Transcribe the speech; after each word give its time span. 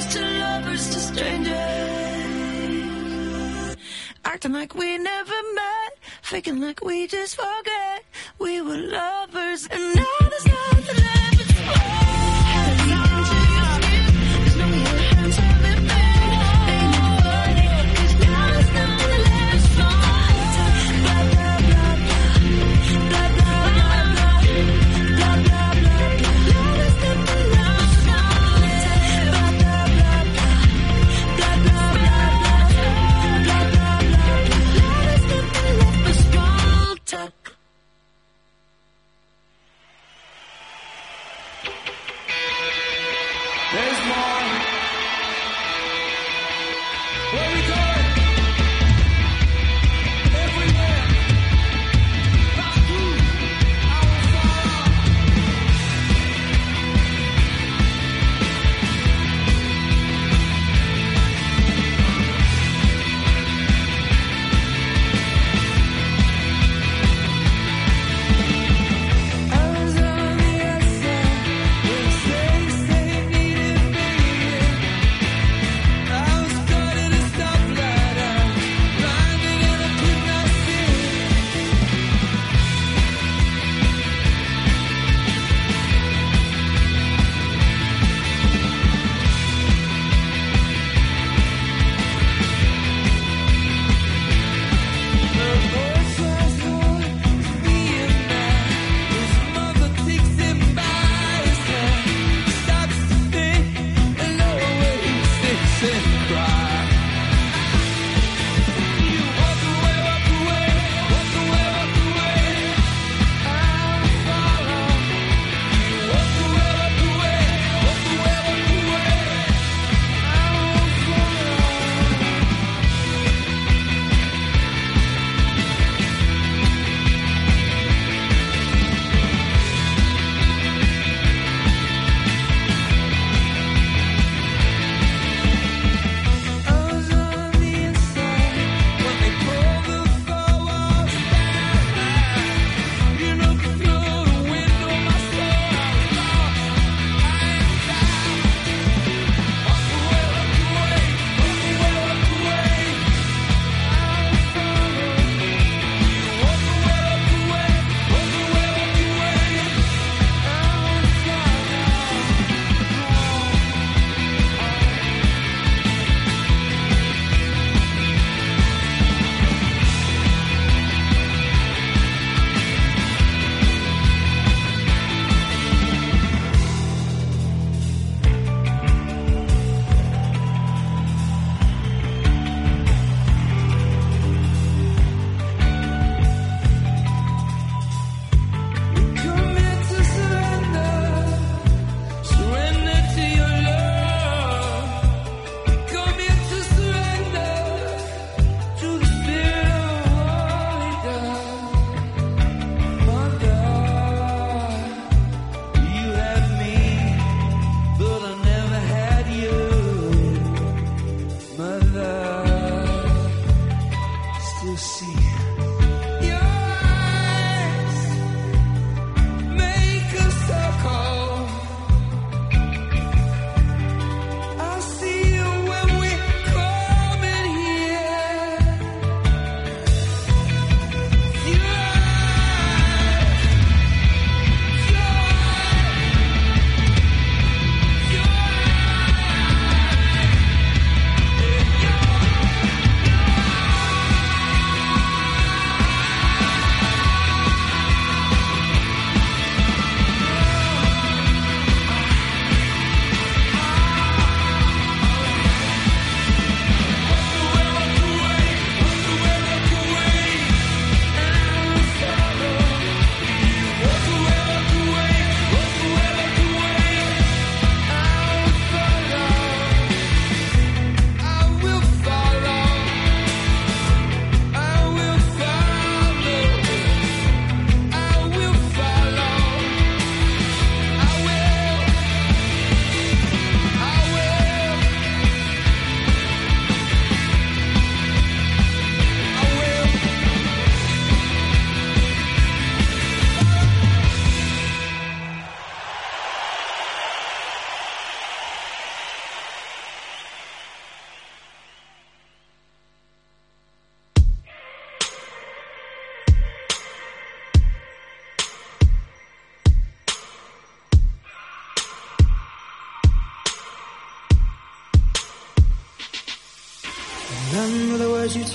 strangers 0.00 0.14
to 0.14 0.20
lovers 0.38 0.90
to 0.90 0.98
strangers. 1.00 1.54
Acting 4.24 4.52
like 4.52 4.74
we 4.74 4.98
never 4.98 5.34
met, 5.54 5.98
faking 6.22 6.60
like 6.60 6.84
we 6.84 7.06
just 7.06 7.36
forget 7.36 8.04
we 8.38 8.60
were 8.60 8.76
lovers 8.76 9.68
and 9.70 9.94
now. 9.96 10.23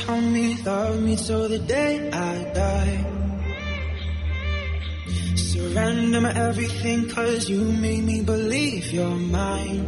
Told 0.10 0.24
me, 0.24 0.56
love 0.64 1.02
me 1.02 1.16
till 1.16 1.48
the 1.50 1.60
day 1.60 2.10
I 2.12 2.34
die. 2.62 3.06
Surrender 5.36 6.22
my 6.22 6.34
everything 6.48 7.10
cause 7.10 7.48
you 7.48 7.62
made 7.86 8.04
me 8.04 8.22
believe 8.24 8.92
you're 8.92 9.20
mine. 9.40 9.82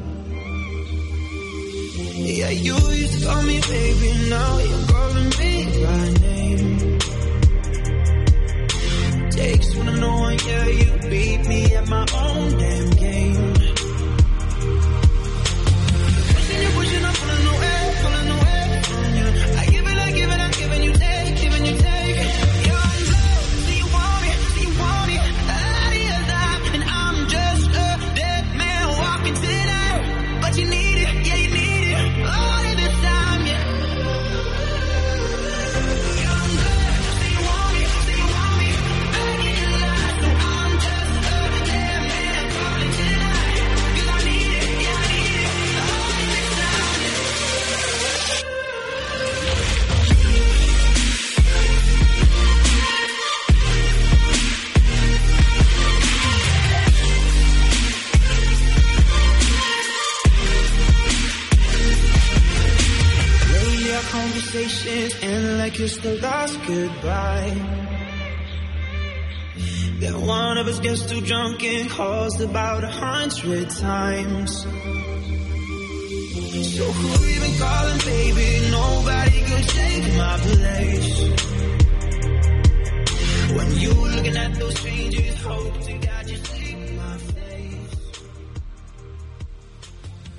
Yeah, 2.37 2.49
you 2.49 2.75
used 3.01 3.19
to 3.19 3.25
call 3.27 3.43
me 3.43 3.59
baby, 3.75 4.09
now 4.29 4.51
you're 4.69 4.87
calling 4.93 5.29
me 5.41 5.53
by 5.85 6.03
name. 6.27 6.99
Takes 9.31 9.75
one 9.75 9.85
to 9.87 9.95
know 10.01 10.15
one, 10.27 10.37
yeah, 10.47 10.67
you 10.81 10.89
beat 11.09 11.41
me 11.51 11.61
at 11.79 11.87
my 11.89 12.05
own 12.25 12.57
damn 12.59 12.89
game. 12.91 13.50
It's 65.79 65.97
the 65.97 66.15
last 66.21 66.57
goodbye. 66.65 67.53
Then 69.99 70.25
one 70.25 70.57
of 70.57 70.67
us 70.67 70.79
gets 70.79 71.05
too 71.05 71.21
drunk 71.21 71.63
and 71.63 71.89
calls 71.89 72.41
about 72.41 72.83
a 72.83 72.87
hundred 72.89 73.69
times. 73.69 74.63
So 76.77 76.85
who 76.97 77.25
you 77.27 77.39
been 77.39 77.57
calling, 77.59 77.99
baby? 77.99 78.71
Nobody 78.71 79.39
could 79.49 79.67
take 79.69 80.05
my 80.17 80.37
place. 80.41 81.11
When 83.55 83.69
you 83.79 83.93
looking 83.93 84.37
at 84.37 84.55
those 84.55 84.75
strangers, 84.79 85.41
hope 85.43 85.81
to 85.85 85.93
God 86.07 86.29
you 86.29 86.37
see 86.37 86.75
my 86.97 87.17
face. 87.17 87.97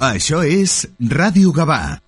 Això 0.00 0.42
és 0.42 0.86
Ràdio 0.98 1.52
Gavà. 1.52 2.00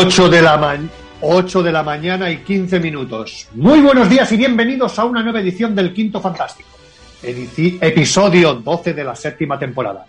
8 0.00 0.28
de, 0.28 0.42
la 0.42 0.56
ma 0.56 0.76
8 1.22 1.60
de 1.60 1.72
la 1.72 1.82
mañana 1.82 2.30
y 2.30 2.36
15 2.36 2.78
minutos. 2.78 3.48
Muy 3.54 3.80
buenos 3.80 4.08
días 4.08 4.30
y 4.30 4.36
bienvenidos 4.36 4.96
a 4.96 5.04
una 5.04 5.24
nueva 5.24 5.40
edición 5.40 5.74
del 5.74 5.92
Quinto 5.92 6.20
Fantástico, 6.20 6.68
episodio 7.20 8.54
12 8.54 8.94
de 8.94 9.02
la 9.02 9.16
séptima 9.16 9.58
temporada. 9.58 10.06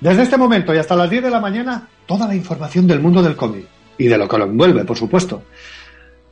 Desde 0.00 0.24
este 0.24 0.36
momento 0.36 0.74
y 0.74 0.78
hasta 0.78 0.96
las 0.96 1.08
10 1.08 1.22
de 1.22 1.30
la 1.30 1.38
mañana, 1.38 1.86
toda 2.06 2.26
la 2.26 2.34
información 2.34 2.88
del 2.88 2.98
mundo 2.98 3.22
del 3.22 3.36
cómic 3.36 3.66
y 3.96 4.08
de 4.08 4.18
lo 4.18 4.26
que 4.26 4.36
lo 4.36 4.46
envuelve, 4.46 4.84
por 4.84 4.96
supuesto. 4.96 5.44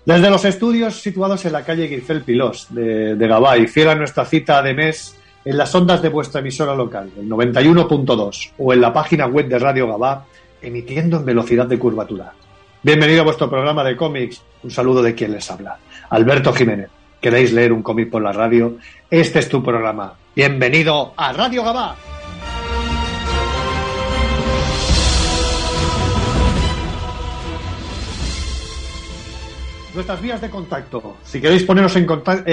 Desde 0.05 0.28
los 0.28 0.45
estudios 0.45 1.00
situados 1.00 1.45
en 1.45 1.52
la 1.52 1.64
calle 1.64 1.87
Guilfel 1.87 2.25
Pilós 2.25 2.67
de, 2.71 3.14
de 3.14 3.28
Gabá 3.28 3.59
y 3.59 3.69
fiel 3.69 3.90
a 3.90 3.95
nuestra 3.95 4.25
cita 4.25 4.61
de 4.61 4.75
mes 4.75 5.17
en 5.45 5.57
las 5.57 5.73
ondas 5.73 6.02
de 6.02 6.09
vuestra 6.09 6.40
emisora 6.40 6.75
local, 6.75 7.12
el 7.17 7.28
91.2, 7.28 8.55
o 8.59 8.73
en 8.73 8.81
la 8.81 8.93
página 8.93 9.26
web 9.26 9.47
de 9.47 9.61
Radio 9.61 9.87
Gabá, 9.87 10.26
emitiendo 10.61 11.19
en 11.19 11.25
velocidad 11.25 11.67
de 11.67 11.78
curvatura. 11.78 12.35
Bienvenido 12.80 13.23
a 13.23 13.25
vuestro 13.25 13.50
programa 13.50 13.82
de 13.82 13.97
cómics. 13.97 14.40
Un 14.62 14.70
saludo 14.70 15.02
de 15.02 15.12
quien 15.12 15.32
les 15.32 15.50
habla, 15.50 15.78
Alberto 16.11 16.52
Jiménez. 16.52 16.88
¿Queréis 17.20 17.52
leer 17.52 17.73
un 17.73 17.82
cómic 17.82 18.08
por 18.08 18.23
la 18.23 18.30
radio? 18.30 18.76
Este 19.11 19.40
es 19.40 19.49
tu 19.49 19.64
programa. 19.64 20.14
Bienvenido 20.37 21.12
a 21.16 21.32
Radio 21.32 21.64
Gabá. 21.64 21.97
Nuestras 29.92 30.23
vías 30.23 30.40
de 30.40 30.49
contacto. 30.49 31.16
Si 31.25 31.40
queréis 31.40 31.64
poneros 31.64 31.97
en 31.97 32.06
contacto, 32.06 32.44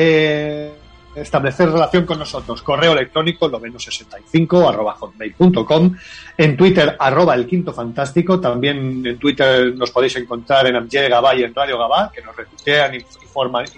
establecer 1.15 1.69
relación 1.71 2.05
con 2.05 2.19
nosotros, 2.19 2.61
correo 2.61 2.91
electrónico 2.93 3.49
noveno65 3.49 4.67
arroba 4.69 4.93
hotmail.com, 4.93 5.95
en 6.37 6.57
Twitter 6.57 6.95
arroba 6.99 7.33
el 7.35 7.47
quinto 7.47 7.73
fantástico, 7.73 8.39
también 8.39 9.05
en 9.05 9.17
Twitter 9.17 9.73
nos 9.75 9.91
podéis 9.91 10.15
encontrar 10.17 10.67
en 10.67 10.75
Amye 10.75 11.07
Gabá 11.09 11.35
y 11.35 11.43
en 11.43 11.53
Radio 11.55 11.77
Gabá, 11.77 12.11
que 12.13 12.21
nos 12.21 12.35
retuitean 12.35 12.95
y 12.95 12.97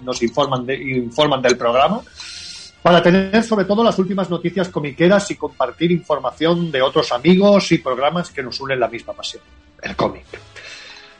nos 0.01 0.21
informan, 0.21 0.65
de- 0.65 0.75
informan 0.83 1.41
del 1.41 1.57
programa, 1.57 2.01
para 2.81 3.01
tener 3.01 3.43
sobre 3.43 3.65
todo 3.65 3.83
las 3.83 3.97
últimas 3.99 4.29
noticias 4.29 4.69
comiqueras 4.69 5.29
y 5.31 5.35
compartir 5.35 5.91
información 5.91 6.71
de 6.71 6.81
otros 6.81 7.11
amigos 7.11 7.71
y 7.71 7.79
programas 7.79 8.29
que 8.31 8.41
nos 8.43 8.59
unen 8.61 8.79
la 8.79 8.87
misma 8.87 9.13
pasión, 9.13 9.43
el 9.81 9.95
cómic. 9.95 10.25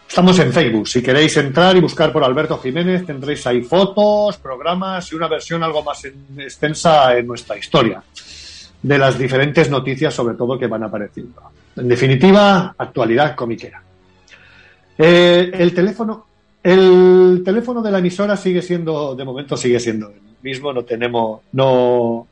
Estamos 0.07 0.39
en 0.39 0.51
Facebook. 0.53 0.87
Si 0.87 1.01
queréis 1.03 1.35
entrar 1.37 1.75
y 1.75 1.81
buscar 1.81 2.11
por 2.11 2.23
Alberto 2.23 2.57
Jiménez, 2.57 3.05
tendréis 3.05 3.45
ahí 3.45 3.61
fotos, 3.61 4.37
programas 4.37 5.11
y 5.11 5.15
una 5.15 5.27
versión 5.27 5.63
algo 5.63 5.83
más 5.83 6.03
en- 6.05 6.39
extensa 6.39 7.15
en 7.17 7.27
nuestra 7.27 7.57
historia 7.57 8.01
de 8.81 8.97
las 8.97 9.17
diferentes 9.17 9.69
noticias, 9.69 10.13
sobre 10.13 10.35
todo, 10.35 10.57
que 10.57 10.67
van 10.67 10.83
apareciendo. 10.83 11.41
En 11.75 11.87
definitiva, 11.87 12.73
actualidad 12.77 13.35
comiquera. 13.35 13.81
Eh, 14.97 15.51
el 15.53 15.73
teléfono, 15.73 16.25
el 16.63 17.41
teléfono 17.45 17.81
de 17.81 17.91
la 17.91 17.99
emisora 17.99 18.35
sigue 18.37 18.61
siendo, 18.61 19.13
de 19.15 19.23
momento 19.25 19.55
sigue 19.57 19.79
siendo 19.79 20.07
el 20.09 20.15
mismo. 20.41 20.73
No 20.73 20.83
tenemos, 20.83 21.41
no, 21.51 22.27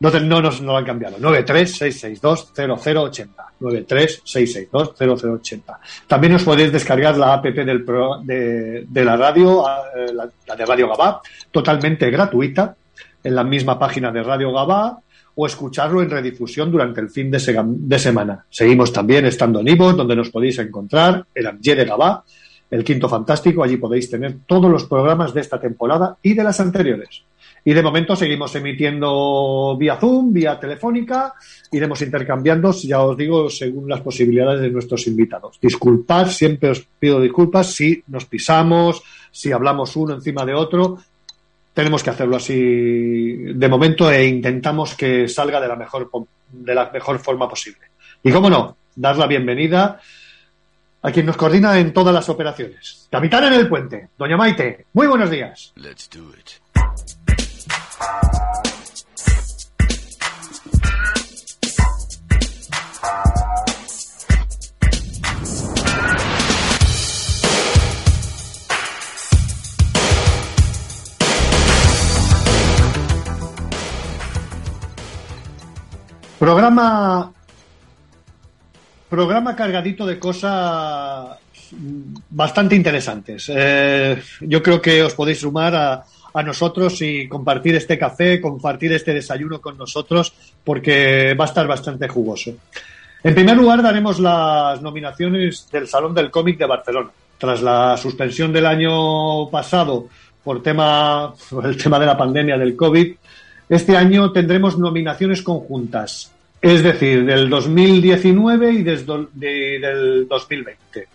no, 0.00 0.10
no 0.20 0.42
nos 0.42 0.60
no 0.60 0.72
lo 0.72 0.78
han 0.78 0.84
cambiado. 0.84 1.16
936620080. 1.18 3.28
936620080. 3.60 5.78
También 6.06 6.34
os 6.34 6.44
podéis 6.44 6.72
descargar 6.72 7.16
la 7.16 7.34
app 7.34 7.44
del 7.46 7.84
pro- 7.84 8.20
de, 8.22 8.84
de 8.88 9.04
la 9.04 9.16
radio, 9.16 9.64
eh, 9.96 10.12
la, 10.12 10.28
de 10.56 10.66
Radio 10.66 10.88
Gabá, 10.88 11.20
totalmente 11.50 12.10
gratuita, 12.10 12.76
en 13.24 13.34
la 13.34 13.44
misma 13.44 13.78
página 13.78 14.10
de 14.12 14.22
Radio 14.22 14.52
Gabá, 14.52 14.98
o 15.34 15.46
escucharlo 15.46 16.02
en 16.02 16.10
redifusión 16.10 16.70
durante 16.70 17.00
el 17.00 17.10
fin 17.10 17.30
de, 17.30 17.38
sega- 17.38 17.64
de 17.66 17.98
semana. 17.98 18.44
Seguimos 18.50 18.92
también 18.92 19.26
estando 19.26 19.60
en 19.60 19.68
Ivo, 19.68 19.92
donde 19.92 20.16
nos 20.16 20.30
podéis 20.30 20.58
encontrar, 20.58 21.24
en 21.34 21.46
Amye 21.46 21.74
de 21.76 21.84
Gabá, 21.84 22.24
el 22.70 22.84
Quinto 22.84 23.08
Fantástico. 23.08 23.62
Allí 23.62 23.76
podéis 23.76 24.10
tener 24.10 24.36
todos 24.46 24.70
los 24.70 24.84
programas 24.84 25.32
de 25.34 25.40
esta 25.40 25.60
temporada 25.60 26.16
y 26.22 26.34
de 26.34 26.44
las 26.44 26.60
anteriores. 26.60 27.22
Y 27.64 27.72
de 27.72 27.82
momento 27.82 28.16
seguimos 28.16 28.54
emitiendo 28.54 29.76
vía 29.78 29.96
Zoom, 29.96 30.32
vía 30.32 30.58
telefónica, 30.58 31.34
iremos 31.72 32.00
intercambiando, 32.02 32.72
ya 32.72 33.02
os 33.02 33.16
digo, 33.16 33.50
según 33.50 33.88
las 33.88 34.00
posibilidades 34.00 34.60
de 34.60 34.70
nuestros 34.70 35.06
invitados. 35.06 35.58
Disculpad, 35.60 36.28
siempre 36.28 36.70
os 36.70 36.86
pido 36.98 37.20
disculpas 37.20 37.74
si 37.74 38.02
nos 38.06 38.24
pisamos, 38.24 39.02
si 39.30 39.52
hablamos 39.52 39.96
uno 39.96 40.14
encima 40.14 40.44
de 40.44 40.54
otro. 40.54 40.98
Tenemos 41.74 42.02
que 42.02 42.10
hacerlo 42.10 42.36
así 42.36 42.54
de 42.54 43.68
momento 43.68 44.10
e 44.10 44.26
intentamos 44.26 44.94
que 44.94 45.28
salga 45.28 45.60
de 45.60 45.68
la 45.68 45.76
mejor, 45.76 46.10
de 46.50 46.74
la 46.74 46.90
mejor 46.90 47.18
forma 47.18 47.48
posible. 47.48 47.82
Y 48.22 48.32
cómo 48.32 48.50
no, 48.50 48.76
dar 48.96 49.16
la 49.16 49.26
bienvenida 49.26 50.00
a 51.02 51.12
quien 51.12 51.26
nos 51.26 51.36
coordina 51.36 51.78
en 51.78 51.92
todas 51.92 52.12
las 52.12 52.28
operaciones. 52.28 53.06
Capitán 53.10 53.44
en 53.44 53.54
el 53.54 53.68
puente, 53.68 54.08
doña 54.18 54.36
Maite, 54.36 54.86
muy 54.92 55.06
buenos 55.06 55.30
días. 55.30 55.72
Let's 55.76 56.08
do 56.10 56.30
it. 56.38 56.67
Programa 76.38 77.32
programa 79.10 79.56
cargadito 79.56 80.06
de 80.06 80.18
cosas 80.18 81.36
bastante 82.30 82.74
interesantes. 82.74 83.50
Eh, 83.52 84.22
yo 84.40 84.62
creo 84.62 84.80
que 84.80 85.02
os 85.02 85.14
podéis 85.14 85.40
sumar 85.40 85.74
a, 85.74 86.04
a 86.38 86.42
nosotros 86.42 87.00
y 87.02 87.26
compartir 87.28 87.74
este 87.74 87.98
café, 87.98 88.40
compartir 88.40 88.92
este 88.92 89.12
desayuno 89.14 89.60
con 89.60 89.76
nosotros, 89.76 90.32
porque 90.64 91.34
va 91.34 91.44
a 91.44 91.48
estar 91.48 91.66
bastante 91.66 92.08
jugoso. 92.08 92.52
En 93.24 93.34
primer 93.34 93.56
lugar, 93.56 93.82
daremos 93.82 94.20
las 94.20 94.80
nominaciones 94.80 95.68
del 95.72 95.88
Salón 95.88 96.14
del 96.14 96.30
Cómic 96.30 96.58
de 96.58 96.66
Barcelona. 96.66 97.10
Tras 97.36 97.62
la 97.62 97.96
suspensión 97.96 98.52
del 98.52 98.66
año 98.66 99.48
pasado 99.50 100.08
por 100.44 100.62
tema, 100.62 101.34
por 101.50 101.66
el 101.66 101.76
tema 101.76 101.98
de 101.98 102.06
la 102.06 102.16
pandemia 102.16 102.56
del 102.56 102.76
COVID, 102.76 103.14
este 103.68 103.96
año 103.96 104.32
tendremos 104.32 104.78
nominaciones 104.78 105.42
conjuntas, 105.42 106.32
es 106.62 106.82
decir, 106.82 107.24
del 107.26 107.50
2019 107.50 108.72
y 108.72 108.82
desde, 108.82 109.26
de- 109.34 109.78
del 109.78 110.26
2020. 110.28 111.08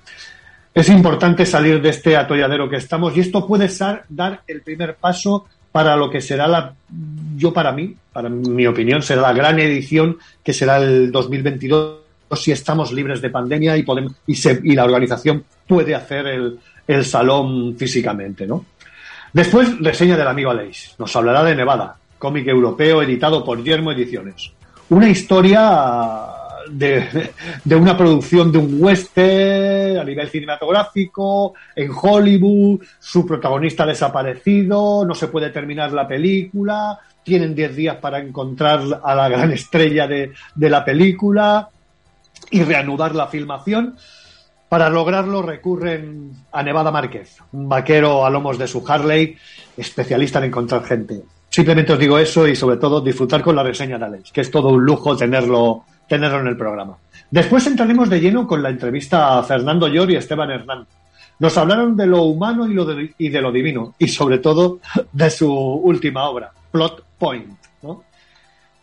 Es 0.74 0.90
importante 0.90 1.46
salir 1.46 1.82
de 1.82 1.90
este 1.90 2.18
atolladero 2.18 2.68
que 2.70 2.78
estamos 2.78 3.16
y 3.16 3.20
esto 3.20 3.46
puede 3.46 3.70
dar 4.10 4.42
el 4.48 4.62
primer 4.62 4.96
paso 4.96 5.46
para 5.72 5.96
lo 5.96 6.10
que 6.10 6.22
será 6.22 6.48
la, 6.48 6.74
yo 7.36 7.54
para 7.54 7.72
mí, 7.72 7.96
para 8.12 8.30
mi 8.30 8.66
opinión, 8.66 9.02
será 9.02 9.22
la 9.22 9.34
gran 9.34 9.60
edición 9.60 10.18
que 10.44 10.54
será 10.54 10.78
el 10.78 11.12
2022 11.12 11.98
si 12.36 12.52
estamos 12.52 12.92
libres 12.92 13.22
de 13.22 13.30
pandemia 13.30 13.78
y 13.78 13.84
podemos 13.84 14.14
y, 14.26 14.34
se- 14.36 14.60
y 14.64 14.74
la 14.74 14.86
organización 14.86 15.44
puede 15.68 15.94
hacer 15.94 16.26
el, 16.28 16.60
el 16.88 17.06
salón 17.06 17.76
físicamente, 17.78 18.48
¿no? 18.48 18.66
Después, 19.32 19.80
reseña 19.80 20.18
del 20.18 20.28
amigo 20.28 20.50
Aleix. 20.52 20.96
Nos 20.98 21.16
hablará 21.16 21.44
de 21.44 21.56
Nevada, 21.56 21.96
cómic 22.18 22.48
europeo 22.48 23.02
editado 23.04 23.44
por 23.46 23.64
Yermo 23.64 23.92
Ediciones. 23.92 24.52
Una 24.90 25.10
historia 25.10 25.62
de, 26.70 27.76
una 27.76 27.98
producción 27.98 28.52
de 28.52 28.58
un 28.58 28.82
western 28.82 29.98
a 29.98 30.04
nivel 30.04 30.30
cinematográfico, 30.30 31.54
en 31.76 31.92
Hollywood, 31.92 32.82
su 33.00 33.26
protagonista 33.26 33.86
desaparecido, 33.86 35.06
no 35.06 35.16
se 35.16 35.28
puede 35.28 35.50
terminar 35.50 35.92
la 35.92 36.08
película, 36.08 37.00
tienen 37.24 37.56
10 37.56 37.76
días 37.76 37.98
para 37.98 38.20
encontrar 38.20 38.82
a 39.04 39.16
la 39.16 39.30
gran 39.30 39.52
estrella 39.52 40.08
de, 40.08 40.32
de 40.56 40.70
la 40.70 40.84
película 40.84 41.70
y 42.52 42.64
reanudar 42.64 43.16
la 43.16 43.28
filmación. 43.28 43.96
Para 44.70 44.90
lograrlo 44.90 45.44
recurren 45.44 46.32
a 46.52 46.64
Nevada 46.64 46.92
Márquez, 46.92 47.38
un 47.52 47.70
vaquero 47.70 48.26
a 48.26 48.30
lomos 48.30 48.58
de 48.58 48.68
su 48.68 48.84
Harley, 48.88 49.38
especialista 49.78 50.40
en 50.40 50.46
encontrar 50.46 50.84
gente. 50.84 51.22
Simplemente 51.54 51.94
os 51.94 52.00
digo 52.00 52.18
eso 52.18 52.48
y 52.48 52.56
sobre 52.56 52.78
todo 52.78 53.00
disfrutar 53.00 53.44
con 53.44 53.56
la 53.56 53.62
reseña 53.62 54.00
de 54.00 54.06
Alex, 54.06 54.32
que 54.32 54.42
es 54.42 54.50
todo 54.50 54.70
un 54.70 54.84
lujo 54.84 55.16
tenerlo, 55.16 55.86
tenerlo 56.14 56.40
en 56.42 56.48
el 56.48 56.58
programa. 56.58 56.96
Después 57.32 57.66
entraremos 57.66 58.08
de 58.10 58.20
lleno 58.22 58.46
con 58.46 58.62
la 58.62 58.70
entrevista 58.70 59.40
a 59.40 59.44
Fernando 59.44 59.88
Llor 59.88 60.12
y 60.12 60.16
Esteban 60.18 60.52
Hernán. 60.52 60.86
Nos 61.40 61.58
hablaron 61.58 61.98
de 61.98 62.06
lo 62.06 62.22
humano 62.24 62.68
y, 62.68 62.74
lo 62.76 62.86
de, 62.86 63.14
y 63.18 63.30
de 63.30 63.42
lo 63.42 63.52
divino, 63.52 63.96
y 63.98 64.08
sobre 64.08 64.38
todo 64.38 64.80
de 65.12 65.30
su 65.32 65.52
última 65.52 66.26
obra, 66.30 66.52
Plot 66.72 67.04
Point. 67.18 67.58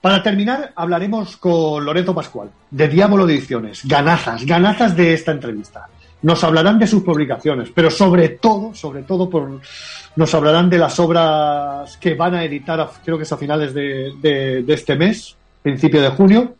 Para 0.00 0.22
terminar, 0.22 0.72
hablaremos 0.74 1.36
con 1.36 1.84
Lorenzo 1.84 2.14
Pascual, 2.14 2.50
de 2.70 2.88
Diablo 2.88 3.28
Ediciones. 3.28 3.82
Ganazas, 3.84 4.44
ganazas 4.46 4.96
de 4.96 5.12
esta 5.14 5.30
entrevista. 5.32 5.86
Nos 6.22 6.42
hablarán 6.42 6.78
de 6.78 6.86
sus 6.86 7.02
publicaciones, 7.02 7.70
pero 7.74 7.90
sobre 7.90 8.30
todo, 8.30 8.74
sobre 8.74 9.02
todo, 9.02 9.30
nos 10.16 10.34
hablarán 10.34 10.68
de 10.68 10.78
las 10.78 10.98
obras 10.98 11.96
que 11.98 12.14
van 12.14 12.34
a 12.34 12.44
editar, 12.44 12.90
creo 13.04 13.16
que 13.16 13.22
es 13.24 13.32
a 13.32 13.36
finales 13.36 13.72
de- 13.74 14.62
de 14.66 14.74
este 14.74 14.96
mes, 14.96 15.36
principio 15.62 16.00
de 16.02 16.08
junio, 16.08 16.56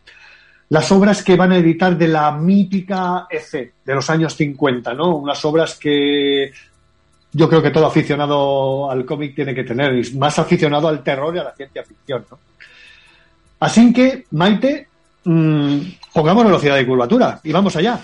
las 0.71 0.89
obras 0.93 1.21
que 1.21 1.35
van 1.35 1.51
a 1.51 1.57
editar 1.57 1.97
de 1.97 2.07
la 2.07 2.31
mítica 2.31 3.27
EC 3.29 3.73
de 3.83 3.93
los 3.93 4.09
años 4.09 4.33
50, 4.37 4.93
¿no? 4.93 5.17
Unas 5.17 5.43
obras 5.43 5.77
que 5.77 6.49
yo 7.33 7.49
creo 7.49 7.61
que 7.61 7.71
todo 7.71 7.87
aficionado 7.87 8.89
al 8.89 9.03
cómic 9.03 9.35
tiene 9.35 9.53
que 9.53 9.65
tener, 9.65 9.93
y 9.93 10.13
más 10.13 10.39
aficionado 10.39 10.87
al 10.87 11.03
terror 11.03 11.35
y 11.35 11.39
a 11.39 11.43
la 11.43 11.53
ciencia 11.53 11.83
ficción, 11.83 12.25
¿no? 12.31 12.39
Así 13.59 13.91
que, 13.91 14.23
Maite, 14.31 14.87
mmm, 15.25 15.77
pongamos 16.13 16.45
velocidad 16.45 16.77
de 16.77 16.87
curvatura 16.87 17.41
y 17.43 17.51
vamos 17.51 17.75
allá. 17.75 17.99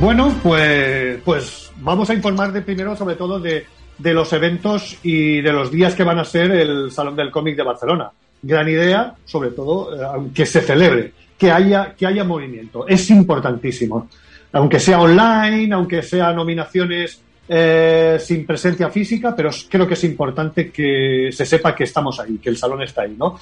Bueno, 0.00 0.32
pues, 0.44 1.20
pues 1.24 1.72
vamos 1.78 2.08
a 2.08 2.14
informar 2.14 2.52
de 2.52 2.62
primero 2.62 2.94
sobre 2.94 3.16
todo 3.16 3.40
de, 3.40 3.66
de 3.98 4.14
los 4.14 4.32
eventos 4.32 4.96
y 5.02 5.40
de 5.40 5.52
los 5.52 5.72
días 5.72 5.96
que 5.96 6.04
van 6.04 6.20
a 6.20 6.24
ser 6.24 6.52
el 6.52 6.92
Salón 6.92 7.16
del 7.16 7.32
Cómic 7.32 7.56
de 7.56 7.64
Barcelona. 7.64 8.10
Gran 8.40 8.68
idea, 8.68 9.14
sobre 9.24 9.50
todo, 9.50 9.92
eh, 9.92 10.30
que 10.32 10.46
se 10.46 10.60
celebre, 10.60 11.12
que 11.36 11.50
haya, 11.50 11.94
que 11.96 12.06
haya 12.06 12.22
movimiento. 12.22 12.86
Es 12.86 13.10
importantísimo. 13.10 14.08
Aunque 14.52 14.78
sea 14.78 15.00
online, 15.00 15.74
aunque 15.74 16.00
sea 16.02 16.32
nominaciones 16.32 17.20
eh, 17.48 18.18
sin 18.20 18.46
presencia 18.46 18.90
física, 18.90 19.34
pero 19.34 19.50
creo 19.68 19.88
que 19.88 19.94
es 19.94 20.04
importante 20.04 20.70
que 20.70 21.30
se 21.32 21.44
sepa 21.44 21.74
que 21.74 21.84
estamos 21.84 22.20
ahí, 22.20 22.38
que 22.38 22.50
el 22.50 22.56
salón 22.56 22.82
está 22.82 23.02
ahí, 23.02 23.16
¿no? 23.18 23.36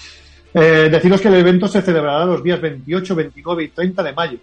Eh, 0.55 0.89
deciros 0.91 1.21
que 1.21 1.29
el 1.29 1.35
evento 1.35 1.69
se 1.69 1.83
celebrará 1.83 2.25
los 2.25 2.43
días 2.43 2.59
28, 2.59 3.15
29 3.15 3.65
y 3.65 3.69
30 3.69 4.03
de 4.03 4.13
mayo. 4.15 4.39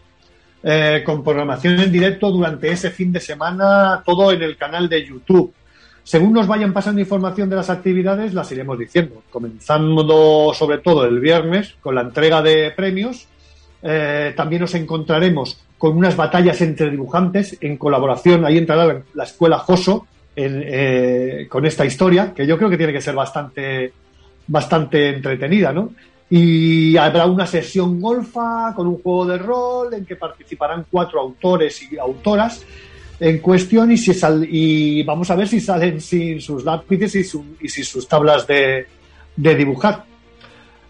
Eh, 0.66 1.04
con 1.06 1.26
programación 1.26 1.78
en 1.78 1.92
directo 1.92 2.32
durante 2.32 2.72
ese 2.72 2.90
fin 2.90 3.12
de 3.12 3.20
semana, 3.20 4.02
todo 4.06 4.32
en 4.32 4.42
el 4.42 4.56
canal 4.56 4.88
de 4.88 5.06
YouTube. 5.06 5.54
Según 6.04 6.32
nos 6.32 6.48
vayan 6.48 6.72
pasando 6.72 7.02
información 7.02 7.50
de 7.50 7.58
las 7.58 7.70
actividades, 7.70 8.34
las 8.34 8.50
iremos 8.54 8.80
diciendo. 8.80 9.24
Comenzando 9.30 10.54
sobre 10.54 10.78
todo 10.78 11.06
el 11.06 11.20
viernes 11.20 11.76
con 11.82 11.96
la 11.96 12.02
entrega 12.02 12.42
de 12.42 12.72
premios. 12.72 13.28
Eh, 13.82 14.34
también 14.38 14.62
nos 14.62 14.74
encontraremos 14.76 15.60
con 15.78 15.98
unas 15.98 16.16
batallas 16.16 16.62
entre 16.62 16.90
dibujantes 16.90 17.58
en 17.60 17.76
colaboración. 17.76 18.46
Ahí 18.46 18.58
entrará 18.58 19.02
la 19.14 19.24
escuela 19.26 19.60
Joso 19.60 20.08
en, 20.34 20.64
eh, 20.66 21.48
con 21.50 21.66
esta 21.66 21.86
historia, 21.86 22.34
que 22.34 22.48
yo 22.48 22.58
creo 22.58 22.70
que 22.70 22.78
tiene 22.78 22.94
que 22.94 23.02
ser 23.02 23.16
bastante, 23.16 23.92
bastante 24.48 25.10
entretenida, 25.10 25.74
¿no? 25.74 25.92
Y 26.36 26.98
habrá 26.98 27.28
una 27.28 27.46
sesión 27.46 28.02
golfa 28.02 28.74
con 28.76 28.88
un 28.88 29.00
juego 29.04 29.28
de 29.28 29.38
rol 29.38 29.94
en 29.94 30.04
que 30.04 30.16
participarán 30.16 30.88
cuatro 30.90 31.20
autores 31.20 31.80
y 31.92 31.96
autoras 32.00 32.66
en 33.20 33.38
cuestión 33.38 33.92
y, 33.92 33.98
si 34.00 34.16
sal, 34.16 34.44
y 34.50 35.04
vamos 35.04 35.30
a 35.30 35.36
ver 35.36 35.48
si 35.48 35.60
salen 35.60 36.02
sin 36.02 36.42
sus 36.42 36.64
lápices 36.64 37.14
y, 37.14 37.24
su, 37.24 37.46
y 37.62 37.70
sin 37.70 37.86
sus 37.86 38.08
tablas 38.08 38.48
de, 38.48 38.88
de 39.36 39.56
dibujar. 39.56 40.06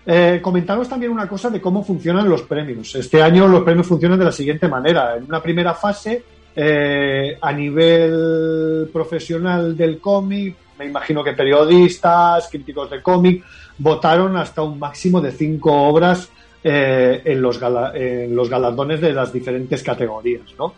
Eh, 0.06 0.39
comentaros 0.41 0.88
también 0.88 1.12
una 1.12 1.27
cosa 1.27 1.49
de 1.49 1.60
cómo 1.60 1.84
funcionan 1.84 2.29
los 2.29 2.43
premios. 2.43 2.95
Este 2.95 3.21
año 3.21 3.45
los 3.45 3.63
premios 3.63 3.86
funcionan 3.86 4.19
de 4.19 4.25
la 4.25 4.32
siguiente 4.32 4.69
manera. 4.69 5.17
En 5.17 5.25
una 5.25 5.43
primera 5.43 5.73
fase, 5.73 6.23
eh, 6.56 7.38
a 7.41 7.51
nivel 7.51 8.89
profesional 8.93 9.75
del 9.75 9.99
cómic, 9.99 10.56
me 10.79 10.86
imagino 10.86 11.21
que 11.21 11.34
periodistas, 11.34 12.47
críticos 12.49 12.89
de 12.89 13.01
cómic, 13.01 13.43
votaron 13.77 14.38
hasta 14.38 14.62
un 14.62 14.79
máximo 14.79 15.21
de 15.21 15.31
cinco 15.31 15.71
obras 15.88 16.29
eh, 16.63 17.21
en, 17.25 17.41
los 17.41 17.59
gala, 17.59 17.91
en, 17.95 18.36
los 18.36 18.49
galardones 18.49 19.01
de 19.01 19.13
las 19.13 19.33
diferentes 19.33 19.83
categorías. 19.83 20.43
¿no? 20.57 20.73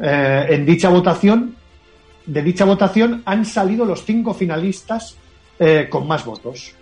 Eh, 0.00 0.46
en 0.50 0.66
dicha 0.66 0.88
votación, 0.88 1.56
de 2.26 2.42
dicha 2.42 2.64
votación 2.64 3.22
han 3.24 3.44
salido 3.44 3.84
los 3.84 4.04
cinco 4.04 4.34
finalistas 4.34 5.16
eh, 5.58 5.86
con 5.88 6.06
más 6.06 6.24
votos, 6.24 6.74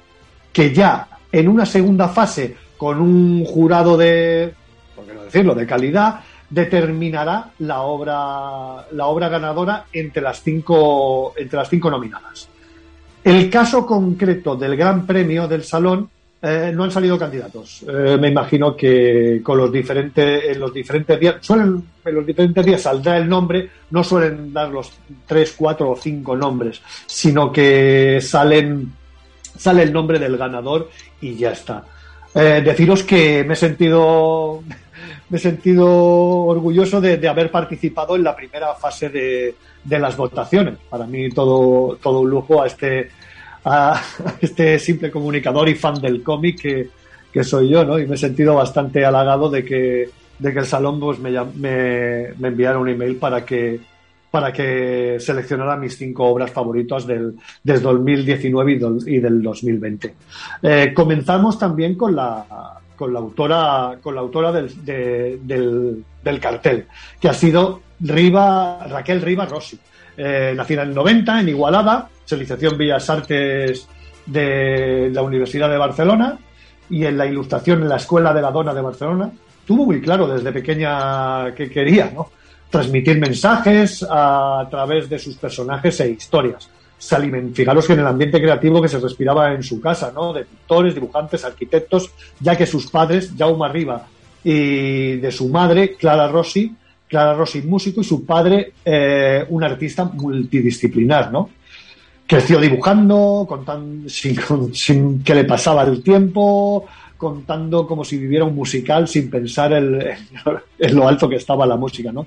que 0.53 0.73
ya 0.73 1.09
en 1.31 1.49
una 1.49 1.67
segunda 1.67 2.09
fase 2.09 2.57
con 2.77 3.01
un 3.01 3.45
jurado 3.45 3.97
de, 3.97 4.53
no 4.97 5.25
decirlo, 5.25 5.55
de 5.55 5.67
calidad, 5.67 6.21
determinará 6.51 7.51
la 7.61 7.83
obra, 7.83 8.87
la 8.93 9.07
obra 9.07 9.29
ganadora 9.29 9.87
entre 9.93 10.23
las 10.23 10.43
cinco, 10.43 11.35
entre 11.37 11.59
las 11.59 11.69
cinco 11.69 11.91
nominadas. 11.91 12.49
El 13.25 13.51
caso 13.51 13.87
concreto 13.87 14.55
del 14.55 14.77
Gran 14.77 15.07
Premio 15.07 15.49
del 15.49 15.65
Salón 15.65 16.09
Eh, 16.47 16.73
no 16.75 16.85
han 16.85 16.91
salido 16.91 17.19
candidatos. 17.19 17.87
Eh, 17.89 18.19
me 18.21 18.29
imagino 18.29 18.77
que 18.77 19.41
con 19.43 19.57
los 19.57 19.73
diferentes, 19.73 20.45
en 20.45 20.61
los 20.61 20.75
diferentes 20.75 21.19
días, 21.19 21.37
suelen, 21.41 21.83
en 22.05 22.15
los 22.15 22.27
diferentes 22.27 22.67
días 22.67 22.83
saldrá 22.83 23.17
el 23.17 23.27
nombre, 23.27 23.71
no 23.89 24.05
suelen 24.05 24.53
dar 24.53 24.69
los 24.69 24.93
tres, 25.27 25.55
cuatro 25.57 25.93
o 25.93 25.97
cinco 25.97 26.37
nombres, 26.37 26.83
sino 27.07 27.51
que 27.51 28.21
salen, 28.21 28.93
sale 29.57 29.85
el 29.85 29.93
nombre 29.95 30.19
del 30.19 30.37
ganador 30.37 30.91
y 31.23 31.35
ya 31.35 31.53
está. 31.53 31.83
Eh, 32.35 32.61
deciros 32.63 33.05
que 33.05 33.43
me 33.43 33.55
he 33.55 33.57
sentido, 33.57 34.63
me 35.31 35.39
he 35.39 35.41
sentido 35.41 35.89
orgulloso 35.89 37.01
de, 37.01 37.17
de 37.17 37.29
haber 37.29 37.51
participado 37.51 38.17
en 38.17 38.23
la 38.23 38.37
primera 38.37 38.75
fase 38.75 39.09
de, 39.09 39.55
de 39.85 39.99
las 39.99 40.17
votaciones. 40.17 40.75
Para 40.89 41.07
mí 41.07 41.29
todo, 41.31 41.97
todo 42.03 42.21
un 42.21 42.31
lujo 42.31 42.63
a 42.63 42.67
este, 42.67 43.11
a 43.65 44.01
este 44.41 44.79
simple 44.79 45.11
comunicador 45.11 45.69
y 45.69 45.75
fan 45.75 46.01
del 46.01 46.23
cómic 46.23 46.61
que, 46.61 46.89
que 47.33 47.45
soy 47.45 47.69
yo, 47.69 47.85
¿no? 47.85 47.99
Y 47.99 48.07
me 48.07 48.15
he 48.15 48.19
sentido 48.19 48.55
bastante 48.55 49.05
halagado 49.05 49.51
de 49.51 49.65
que, 49.65 50.11
de 50.39 50.53
que 50.53 50.59
el 50.59 50.67
salón 50.67 50.99
pues, 51.01 51.19
me, 51.19 51.31
me, 51.31 52.29
me 52.39 52.49
enviara 52.49 52.79
un 52.79 52.89
email 52.89 53.17
para 53.17 53.45
que, 53.45 53.81
para 54.31 54.53
que 54.53 55.17
seleccionara 55.21 55.77
mis 55.77 55.97
cinco 55.97 56.25
obras 56.27 56.51
favoritas 56.51 57.07
del, 57.07 57.35
del 57.63 57.81
2019 57.83 58.73
y, 58.73 58.79
del- 58.79 58.99
y 59.09 59.19
del 59.21 59.43
2020. 59.43 60.15
Eh, 60.63 60.93
comenzamos 60.95 61.59
también 61.59 61.95
con 61.97 62.17
la, 62.17 62.45
con 62.97 63.13
la 63.13 63.19
autora, 63.19 63.99
con 64.03 64.15
la 64.15 64.21
autora 64.21 64.53
del, 64.53 64.85
de- 64.85 65.39
del, 65.43 66.41
cartel, 66.41 66.87
que 67.21 67.29
ha 67.29 67.35
sido 67.35 67.81
Riva, 68.01 68.87
Raquel 68.89 69.21
Riva 69.23 69.47
Rossi. 69.47 69.79
Eh, 70.17 70.53
nacida 70.57 70.83
en 70.83 70.91
el 70.91 70.95
90 70.95 71.41
en 71.41 71.49
Igualada, 71.49 72.09
se 72.25 72.37
licenció 72.37 72.71
en 72.71 72.79
Bellas 72.79 73.11
Artes 73.11 73.89
de 74.27 75.11
la 75.13 75.23
Universidad 75.23 75.69
de 75.69 75.77
Barcelona 75.77 76.39
y 76.89 77.05
en 77.05 77.19
la 77.19 77.27
ilustración 77.27 77.83
en 77.83 77.89
la 77.89 77.97
Escuela 77.97 78.33
de 78.33 78.43
la 78.43 78.51
Dona 78.51 78.73
de 78.73 78.81
Barcelona. 78.81 79.31
Tuvo 79.67 79.87
muy 79.87 80.01
claro 80.01 80.27
desde 80.27 80.53
pequeña 80.53 81.53
que 81.55 81.69
quería, 81.71 82.11
¿no? 82.15 82.31
Transmitir 82.71 83.19
mensajes 83.19 84.05
a 84.09 84.67
través 84.71 85.09
de 85.09 85.19
sus 85.19 85.37
personajes 85.37 85.99
e 86.01 86.11
historias. 86.11 86.69
Se 86.99 87.17
Fijaros 87.53 87.87
que 87.87 87.93
en 87.93 88.01
el 88.01 88.07
ambiente 88.07 88.41
creativo 88.41 88.81
que 88.81 88.89
se 88.89 88.99
respiraba 88.99 89.53
en 89.53 89.63
su 89.63 89.81
casa, 89.81 90.11
¿no? 90.15 90.33
De 90.33 90.45
pintores, 90.45 90.95
dibujantes, 90.95 91.45
arquitectos, 91.45 92.11
ya 92.41 92.57
que 92.57 92.67
sus 92.67 92.91
padres, 92.91 93.33
Jaume 93.37 93.69
Riva 93.69 94.07
y 94.43 95.17
de 95.17 95.31
su 95.31 95.49
madre, 95.49 95.97
Clara 95.97 96.29
Rossi, 96.29 96.75
Clara 97.09 97.35
Rossi, 97.35 97.63
músico, 97.63 98.01
y 98.01 98.05
su 98.05 98.25
padre, 98.25 98.73
eh, 98.85 99.45
un 99.49 99.63
artista 99.65 100.05
multidisciplinar, 100.05 101.31
¿no? 101.31 101.51
Creció 102.27 102.59
dibujando, 102.59 103.45
contando, 103.47 104.09
sin, 104.09 104.39
sin 104.73 105.23
que 105.23 105.35
le 105.35 105.45
pasaba 105.45 105.83
el 105.83 106.03
tiempo, 106.03 106.87
contando 107.17 107.87
como 107.87 108.05
si 108.05 108.19
viviera 108.19 108.45
un 108.45 108.55
musical 108.55 109.09
sin 109.09 109.31
pensar 109.31 109.73
en 110.79 110.97
lo 110.97 111.09
alto 111.09 111.29
que 111.29 111.37
estaba 111.37 111.67
la 111.67 111.77
música, 111.77 112.13
¿no? 112.13 112.27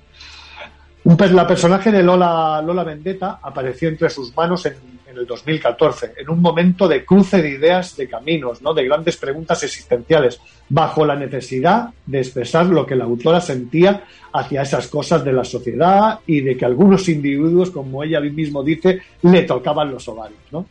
Un 1.07 1.15
la 1.17 1.47
personaje 1.47 1.89
de 1.89 2.03
Lola, 2.03 2.61
Lola 2.61 2.83
Vendetta 2.83 3.39
apareció 3.41 3.87
entre 3.87 4.09
sus 4.09 4.35
manos 4.35 4.65
en, 4.65 4.75
el 5.15 5.25
2014, 5.25 6.15
en 6.17 6.29
un 6.29 6.41
momento 6.41 6.85
de 6.85 7.05
cruce 7.05 7.41
de 7.41 7.51
ideas, 7.51 7.95
de 7.95 8.09
caminos, 8.09 8.61
¿no? 8.61 8.73
de 8.73 8.83
grandes 8.83 9.15
preguntas 9.15 9.63
existenciales, 9.63 10.41
bajo 10.67 11.05
la 11.05 11.15
necesidad 11.15 11.91
de 12.05 12.19
expresar 12.19 12.65
lo 12.65 12.85
que 12.85 12.97
la 12.97 13.05
autora 13.05 13.39
sentía 13.39 14.03
hacia 14.33 14.63
esas 14.63 14.89
cosas 14.89 15.23
de 15.23 15.31
la 15.31 15.45
sociedad 15.45 16.19
y 16.27 16.41
de 16.41 16.57
que 16.57 16.65
algunos 16.65 17.07
individuos, 17.07 17.71
como 17.71 18.03
ella 18.03 18.19
mismo 18.19 18.61
dice, 18.61 19.01
le 19.21 19.43
tocaban 19.43 19.89
los 19.89 20.05
ovarios. 20.09 20.41
¿no? 20.51 20.65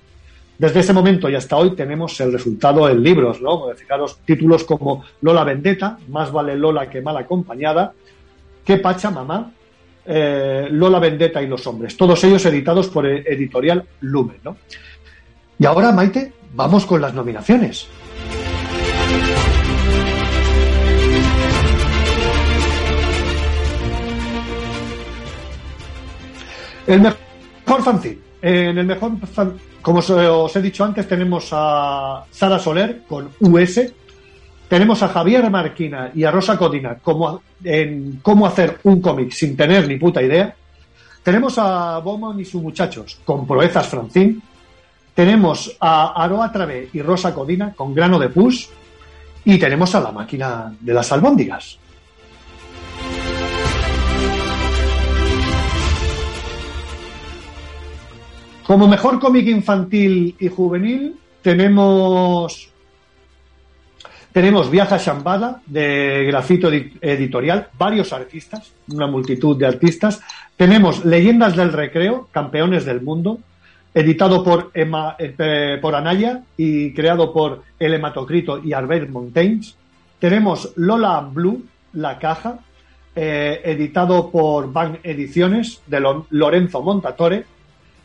Desde 0.59 0.81
ese 0.81 0.93
momento 0.93 1.31
y 1.31 1.35
hasta 1.35 1.57
hoy 1.57 1.75
tenemos 1.75 2.21
el 2.21 2.31
resultado 2.31 2.91
en 2.91 3.03
libros, 3.03 3.41
¿no? 3.41 3.75
Fijaros 3.75 4.19
títulos 4.27 4.65
como 4.65 5.03
Lola 5.23 5.45
Vendetta, 5.45 5.99
Más 6.09 6.31
vale 6.31 6.57
Lola 6.57 6.91
que 6.91 7.01
mal 7.01 7.17
acompañada, 7.17 7.95
¿Qué 8.67 8.79
pacha, 8.79 9.11
mamá? 9.13 9.53
Eh, 10.09 10.69
Lola 10.71 10.99
Vendetta 11.01 11.43
y 11.43 11.47
los 11.49 11.67
hombres, 11.67 11.97
todos 11.97 12.23
ellos 12.25 12.45
editados 12.47 12.89
por 12.89 13.07
editorial 13.07 13.85
Lumen, 14.01 14.37
¿no? 14.45 14.57
Y 15.59 15.67
ahora, 15.67 15.91
Maite, 15.91 16.33
vamos 16.55 16.87
con 16.87 17.01
las 17.01 17.13
nominaciones. 17.15 17.89
El 26.87 27.01
mejor 27.01 27.83
fanzine. 27.83 28.19
En 28.43 28.79
el 28.79 28.87
mejor 28.87 29.13
fan- 29.27 29.55
como 29.83 29.99
os 30.01 30.57
he 30.57 30.63
dicho 30.63 30.85
antes, 30.85 31.09
tenemos 31.09 31.49
a 31.53 32.25
Sara 32.31 32.59
Soler 32.59 33.03
con 33.09 33.31
US, 33.41 33.93
tenemos 34.69 35.03
a 35.03 35.09
Javier 35.09 35.49
Marquina 35.51 36.11
y 36.15 36.25
a 36.25 36.31
Rosa 36.31 36.59
Codina 36.59 36.97
como, 36.97 37.43
en 37.63 38.19
cómo 38.23 38.47
hacer 38.47 38.81
un 38.85 39.01
cómic 39.01 39.31
sin 39.31 39.57
tener 39.57 39.87
ni 39.87 39.97
puta 39.97 40.23
idea. 40.23 40.55
Tenemos 41.23 41.57
a 41.59 41.99
Bowman 41.99 42.41
y 42.41 42.45
sus 42.45 42.63
muchachos 42.63 43.19
con 43.25 43.47
proezas 43.47 43.87
Francín. 43.87 44.43
Tenemos 45.15 45.77
a 45.81 46.23
Aroa 46.23 46.51
Travé 46.51 46.89
y 46.93 47.01
Rosa 47.01 47.33
Codina 47.33 47.73
con 47.75 47.95
grano 47.95 48.19
de 48.19 48.29
push. 48.29 48.67
Y 49.45 49.59
tenemos 49.59 49.95
a 49.95 50.01
la 50.01 50.11
máquina 50.11 50.75
de 50.81 50.93
las 50.93 51.13
albóndigas. 51.13 51.79
Como 58.67 58.89
mejor 58.89 59.21
cómic 59.21 59.47
infantil 59.47 60.35
y 60.41 60.49
juvenil 60.49 61.17
tenemos 61.41 62.69
tenemos 64.37 64.71
Viaja 64.71 64.99
Shambhala 64.99 65.63
de 65.65 66.27
Grafito 66.27 66.69
Edi- 66.71 66.93
Editorial, 67.01 67.69
varios 67.79 68.13
artistas, 68.13 68.71
una 68.93 69.07
multitud 69.07 69.57
de 69.57 69.65
artistas. 69.67 70.21
Tenemos 70.59 71.07
Leyendas 71.07 71.57
del 71.57 71.73
Recreo, 71.73 72.29
Campeones 72.33 72.85
del 72.85 73.01
Mundo, 73.01 73.39
editado 73.95 74.45
por, 74.45 74.71
Emma, 74.75 75.17
eh, 75.19 75.79
por 75.81 75.95
Anaya 75.95 76.43
y 76.55 76.93
creado 76.93 77.33
por 77.33 77.63
El 77.79 77.95
Hematocrito 77.95 78.63
y 78.63 78.75
Albert 78.75 79.09
Montaigne. 79.09 79.63
Tenemos 80.19 80.71
Lola 80.77 81.19
Blue, 81.33 81.65
La 81.95 82.19
Caja, 82.19 82.59
eh, 83.15 83.63
editado 83.65 84.31
por 84.31 84.71
Van 84.71 84.99
Ediciones 85.03 85.81
de 85.87 85.99
Lo- 85.99 86.27
Lorenzo 86.29 86.83
Montatore. 86.83 87.47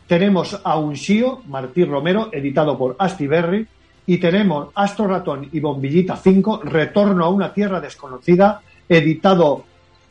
Tenemos 0.06 0.58
a 0.64 0.78
Unshio, 0.78 1.42
Martí 1.46 1.84
Romero, 1.84 2.30
editado 2.32 2.78
por 2.78 2.96
Asti 2.98 3.26
Berry. 3.26 3.66
Y 4.06 4.18
tenemos 4.18 4.68
Astro 4.74 5.06
Ratón 5.06 5.48
y 5.52 5.60
Bombillita 5.60 6.16
5, 6.16 6.62
Retorno 6.64 7.24
a 7.24 7.28
una 7.28 7.52
Tierra 7.52 7.80
Desconocida, 7.80 8.60
editado 8.88 9.64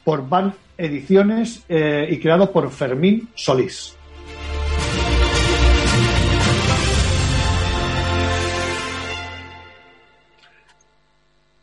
por 0.04 0.28
Van 0.28 0.54
Ediciones 0.78 1.64
eh, 1.68 2.08
y 2.10 2.20
creado 2.20 2.52
por 2.52 2.72
Fermín 2.72 3.30
Solís. 3.36 3.96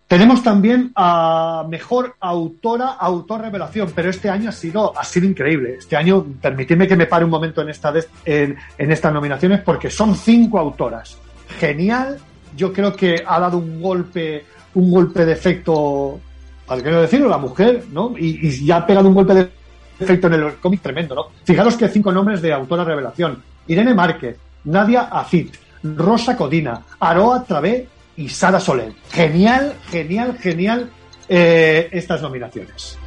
Tenemos 0.07 0.43
también 0.43 0.91
a 0.95 1.67
mejor 1.69 2.15
autora, 2.21 2.93
autor 2.93 3.43
revelación, 3.43 3.93
pero 3.95 4.09
este 4.09 4.31
año 4.31 4.49
ha 4.49 4.53
sido, 4.53 4.99
ha 4.99 5.05
sido 5.05 5.27
increíble. 5.27 5.77
Este 5.79 5.97
año, 5.97 6.25
permitidme 6.41 6.89
que 6.89 6.97
me 6.97 7.07
pare 7.07 7.27
un 7.27 7.31
momento 7.31 7.61
en, 7.61 7.69
esta 7.69 7.93
en 8.25 8.57
estas 8.79 9.13
nominaciones, 9.13 9.61
porque 9.61 9.91
son 9.91 10.15
cinco 10.15 10.59
autoras. 10.59 11.19
Genial, 11.59 12.19
yo 12.57 12.73
creo 12.73 12.95
que 12.95 13.23
ha 13.27 13.41
dado 13.41 13.59
un 13.59 13.81
golpe, 13.81 14.45
un 14.75 14.91
golpe 14.91 15.25
de 15.25 15.33
efecto, 15.33 16.21
qué 16.69 16.91
no 16.91 17.01
decirlo, 17.01 17.29
la 17.29 17.39
mujer, 17.39 17.85
¿no? 17.93 18.15
Y, 18.17 18.47
y 18.47 18.67
ya 18.67 18.79
ha 18.79 18.87
pegado 18.87 19.09
un 19.09 19.15
golpe 19.15 19.35
de 19.35 19.51
efecto 19.99 20.29
en 20.29 20.35
el 20.35 20.55
cómic 20.57 20.81
tremendo, 20.81 21.15
¿no? 21.15 21.27
Fijaros 21.45 21.77
que 21.77 21.89
cinco 21.89 22.13
nombres 22.13 22.41
de 22.41 22.53
autora 22.53 22.85
revelación. 22.85 23.43
Irene 23.67 23.95
Márquez, 23.95 24.37
Nadia 24.65 25.03
Afit, 25.03 25.55
Rosa 25.83 26.37
Codina, 26.37 26.83
Aroa 27.01 27.45
Travé 27.45 27.89
y 28.17 28.29
Sara 28.29 28.61
Soler. 28.61 28.93
Genial, 29.11 29.75
genial, 29.91 30.39
genial 30.39 30.91
eh, 31.29 31.89
estas 31.93 32.23
nominaciones. 32.23 32.99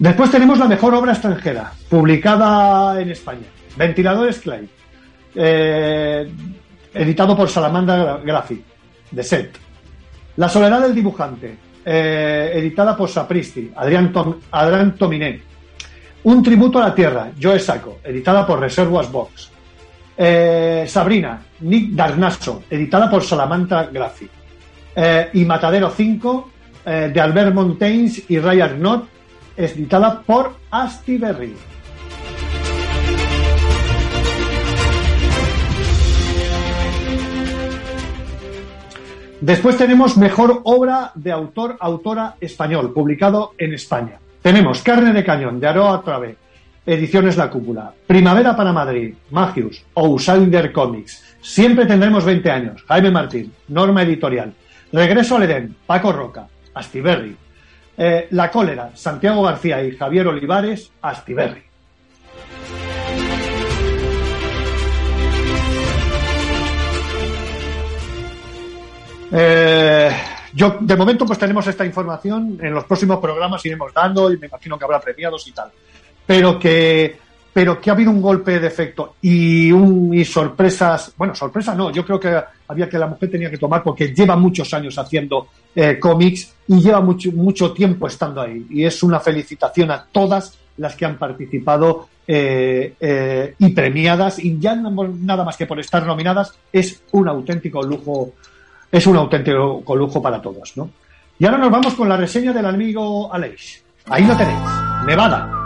Después 0.00 0.30
tenemos 0.30 0.58
la 0.58 0.66
mejor 0.66 0.94
obra 0.94 1.12
extranjera, 1.12 1.74
publicada 1.90 2.98
en 3.02 3.10
España. 3.10 3.46
Ventiladores 3.76 4.38
Clay, 4.38 4.66
eh, 5.34 6.32
editado 6.94 7.36
por 7.36 7.50
Salamandra 7.50 8.18
Graphic, 8.24 8.62
de 9.10 9.22
Set. 9.22 9.58
La 10.36 10.48
soledad 10.48 10.80
del 10.80 10.94
dibujante, 10.94 11.54
eh, 11.84 12.50
editada 12.54 12.96
por 12.96 13.10
Sapristi, 13.10 13.70
Adrián, 13.76 14.10
Tom. 14.10 14.36
Un 16.22 16.42
tributo 16.42 16.78
a 16.78 16.88
la 16.88 16.94
tierra, 16.94 17.32
Joe 17.40 17.60
Saco, 17.60 17.98
editada 18.02 18.46
por 18.46 18.58
Reservoirs 18.58 19.12
Box. 19.12 19.50
Eh, 20.16 20.86
Sabrina, 20.88 21.42
Nick 21.60 21.90
Darnaso, 21.90 22.62
editada 22.70 23.10
por 23.10 23.22
Salamandra 23.22 23.90
Graphic. 23.92 24.30
Eh, 24.96 25.28
y 25.34 25.44
Matadero 25.44 25.90
5, 25.90 26.50
eh, 26.86 27.10
de 27.12 27.20
Albert 27.20 27.52
Montaigne 27.52 28.10
y 28.28 28.38
Ray 28.38 28.62
Arnott, 28.62 29.19
editada 29.56 30.22
por 30.22 30.54
Astiberri. 30.70 31.54
Después 39.40 39.78
tenemos 39.78 40.16
Mejor 40.16 40.60
Obra 40.64 41.12
de 41.14 41.32
Autor, 41.32 41.76
Autora 41.80 42.36
Español, 42.40 42.92
publicado 42.92 43.52
en 43.56 43.72
España. 43.72 44.18
Tenemos 44.42 44.82
Carne 44.82 45.12
de 45.12 45.24
Cañón, 45.24 45.58
de 45.58 45.66
Aroa 45.66 46.02
Trave, 46.02 46.36
Ediciones 46.84 47.36
La 47.36 47.50
Cúpula, 47.50 47.92
Primavera 48.06 48.54
para 48.54 48.72
Madrid, 48.72 49.14
Magius, 49.30 49.82
Outsider 49.94 50.72
Comics, 50.72 51.30
Siempre 51.42 51.86
tendremos 51.86 52.24
20 52.24 52.50
años, 52.50 52.84
Jaime 52.86 53.10
Martín, 53.10 53.52
Norma 53.68 54.02
Editorial, 54.02 54.52
Regreso 54.92 55.36
al 55.36 55.44
Edén, 55.44 55.74
Paco 55.86 56.12
Roca, 56.12 56.48
Astiberri, 56.74 57.36
eh, 58.02 58.28
La 58.30 58.50
Cólera, 58.50 58.92
Santiago 58.94 59.42
García 59.42 59.84
y 59.84 59.94
Javier 59.94 60.26
Olivares, 60.26 60.90
Astiberri. 61.02 61.62
Eh, 69.30 70.10
yo, 70.54 70.78
de 70.80 70.96
momento, 70.96 71.26
pues 71.26 71.38
tenemos 71.38 71.66
esta 71.66 71.84
información. 71.84 72.58
En 72.62 72.72
los 72.72 72.84
próximos 72.84 73.18
programas 73.18 73.66
iremos 73.66 73.92
dando 73.92 74.32
y 74.32 74.38
me 74.38 74.46
imagino 74.46 74.78
que 74.78 74.84
habrá 74.86 74.98
premiados 74.98 75.46
y 75.46 75.52
tal. 75.52 75.70
Pero 76.24 76.58
que, 76.58 77.18
pero 77.52 77.80
que 77.80 77.90
ha 77.90 77.94
habido 77.94 78.10
un 78.10 78.20
golpe 78.20 78.60
de 78.60 78.66
efecto 78.66 79.14
y, 79.22 79.72
un, 79.72 80.24
sorpresas. 80.24 81.12
Bueno, 81.16 81.34
sorpresa 81.34 81.74
no. 81.74 81.90
Yo 81.90 82.04
creo 82.04 82.20
que 82.20 82.40
había 82.68 82.88
que 82.88 82.98
la 82.98 83.06
mujer 83.06 83.30
tenía 83.30 83.50
que 83.50 83.58
tomar 83.58 83.82
porque 83.82 84.14
lleva 84.14 84.36
muchos 84.36 84.72
años 84.72 84.96
haciendo 84.98 85.48
eh, 85.74 85.98
cómics 85.98 86.54
y 86.68 86.80
lleva 86.80 87.00
mucho, 87.00 87.32
mucho 87.32 87.72
tiempo 87.72 88.06
estando 88.06 88.40
ahí. 88.40 88.66
Y 88.70 88.84
es 88.84 89.02
una 89.02 89.20
felicitación 89.20 89.90
a 89.90 90.04
todas 90.04 90.58
las 90.76 90.94
que 90.94 91.04
han 91.04 91.18
participado 91.18 92.08
eh, 92.26 92.94
eh, 93.00 93.54
y 93.58 93.68
premiadas. 93.70 94.38
Y 94.38 94.58
ya 94.58 94.74
nada 94.74 95.44
más 95.44 95.56
que 95.56 95.66
por 95.66 95.80
estar 95.80 96.06
nominadas 96.06 96.54
es 96.72 97.02
un 97.12 97.28
auténtico 97.28 97.82
lujo 97.82 98.32
es 98.90 99.06
un 99.06 99.16
auténtico 99.16 99.96
lujo 99.96 100.20
para 100.20 100.40
todos, 100.42 100.76
¿no? 100.76 100.90
Y 101.38 101.46
ahora 101.46 101.58
nos 101.58 101.70
vamos 101.70 101.94
con 101.94 102.08
la 102.08 102.16
reseña 102.16 102.52
del 102.52 102.66
amigo 102.66 103.32
Aleix. 103.32 103.82
Ahí 104.06 104.24
lo 104.24 104.36
tenéis, 104.36 104.58
Nevada. 105.06 105.59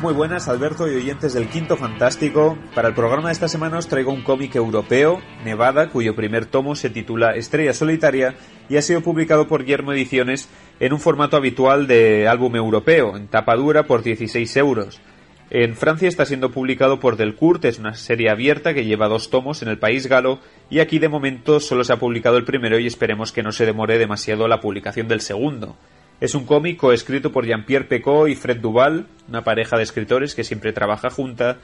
Muy 0.00 0.14
buenas, 0.14 0.48
Alberto 0.48 0.90
y 0.90 0.96
oyentes 0.96 1.34
del 1.34 1.48
Quinto 1.48 1.76
Fantástico. 1.76 2.56
Para 2.74 2.88
el 2.88 2.94
programa 2.94 3.28
de 3.28 3.34
esta 3.34 3.48
semana 3.48 3.76
os 3.76 3.86
traigo 3.86 4.10
un 4.10 4.22
cómic 4.22 4.54
europeo, 4.54 5.20
Nevada, 5.44 5.90
cuyo 5.90 6.16
primer 6.16 6.46
tomo 6.46 6.74
se 6.74 6.88
titula 6.88 7.36
Estrella 7.36 7.74
Solitaria 7.74 8.34
y 8.70 8.78
ha 8.78 8.82
sido 8.82 9.02
publicado 9.02 9.46
por 9.46 9.66
Yermo 9.66 9.92
Ediciones 9.92 10.48
en 10.80 10.94
un 10.94 11.00
formato 11.00 11.36
habitual 11.36 11.86
de 11.86 12.26
álbum 12.28 12.56
europeo, 12.56 13.14
en 13.14 13.28
tapa 13.28 13.54
dura 13.56 13.82
por 13.82 14.02
16 14.02 14.56
euros. 14.56 15.02
En 15.50 15.76
Francia 15.76 16.08
está 16.08 16.24
siendo 16.24 16.50
publicado 16.50 16.98
por 16.98 17.18
Delcourt, 17.18 17.62
es 17.66 17.78
una 17.78 17.92
serie 17.92 18.30
abierta 18.30 18.72
que 18.72 18.86
lleva 18.86 19.06
dos 19.06 19.28
tomos 19.28 19.60
en 19.60 19.68
el 19.68 19.78
país 19.78 20.06
galo 20.06 20.38
y 20.70 20.78
aquí 20.78 20.98
de 20.98 21.10
momento 21.10 21.60
solo 21.60 21.84
se 21.84 21.92
ha 21.92 21.98
publicado 21.98 22.38
el 22.38 22.46
primero 22.46 22.78
y 22.78 22.86
esperemos 22.86 23.32
que 23.32 23.42
no 23.42 23.52
se 23.52 23.66
demore 23.66 23.98
demasiado 23.98 24.48
la 24.48 24.60
publicación 24.60 25.08
del 25.08 25.20
segundo. 25.20 25.76
Es 26.20 26.34
un 26.34 26.44
cómic 26.44 26.82
escrito 26.84 27.32
por 27.32 27.46
Jean-Pierre 27.46 27.86
Pecot 27.86 28.28
y 28.28 28.34
Fred 28.34 28.58
Duval, 28.58 29.06
una 29.26 29.42
pareja 29.42 29.78
de 29.78 29.84
escritores 29.84 30.34
que 30.34 30.44
siempre 30.44 30.74
trabaja 30.74 31.08
junta. 31.08 31.56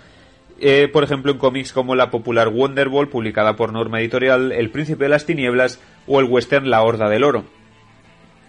eh, 0.59 0.89
por 0.91 1.05
ejemplo, 1.05 1.33
en 1.33 1.37
cómics 1.37 1.75
como 1.75 1.95
la 1.95 2.11
popular 2.11 2.49
Wonderball, 2.49 3.11
publicada 3.11 3.57
por 3.57 3.75
Norma 3.75 4.01
Editorial, 4.01 4.53
El 4.53 4.71
Príncipe 4.71 5.05
de 5.05 5.11
las 5.11 5.27
Tinieblas 5.27 5.79
o 6.07 6.19
el 6.19 6.27
western 6.27 6.71
La 6.71 6.83
Horda 6.83 7.11
del 7.11 7.25
Oro. 7.25 7.45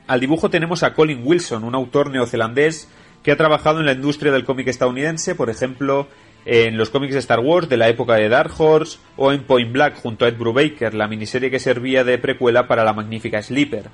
Al 0.08 0.22
dibujo 0.22 0.50
tenemos 0.50 0.84
a 0.84 0.94
Colin 0.94 1.20
Wilson, 1.22 1.66
un 1.66 1.76
autor 1.76 2.10
neozelandés 2.10 2.88
que 3.24 3.34
ha 3.34 3.36
trabajado 3.36 3.82
en 3.82 3.86
la 3.86 3.92
industria 3.92 4.32
del 4.32 4.46
cómic 4.46 4.70
estadounidense, 4.70 5.36
por 5.36 5.50
ejemplo, 5.50 6.08
en 6.46 6.78
los 6.78 6.90
cómics 6.90 7.16
de 7.16 7.20
Star 7.20 7.42
Wars 7.42 7.68
de 7.68 7.76
la 7.76 7.90
época 7.90 8.16
de 8.16 8.30
Dark 8.30 8.54
Horse 8.58 9.00
o 9.18 9.34
en 9.34 9.44
Point 9.44 9.74
Black 9.74 9.96
junto 9.98 10.24
a 10.24 10.30
Ed 10.30 10.38
Brubaker, 10.38 10.94
la 10.94 11.10
miniserie 11.10 11.52
que 11.52 11.60
servía 11.60 12.06
de 12.06 12.18
precuela 12.18 12.70
para 12.70 12.86
la 12.86 12.94
magnífica 12.94 13.42
Sleeper 13.42 13.90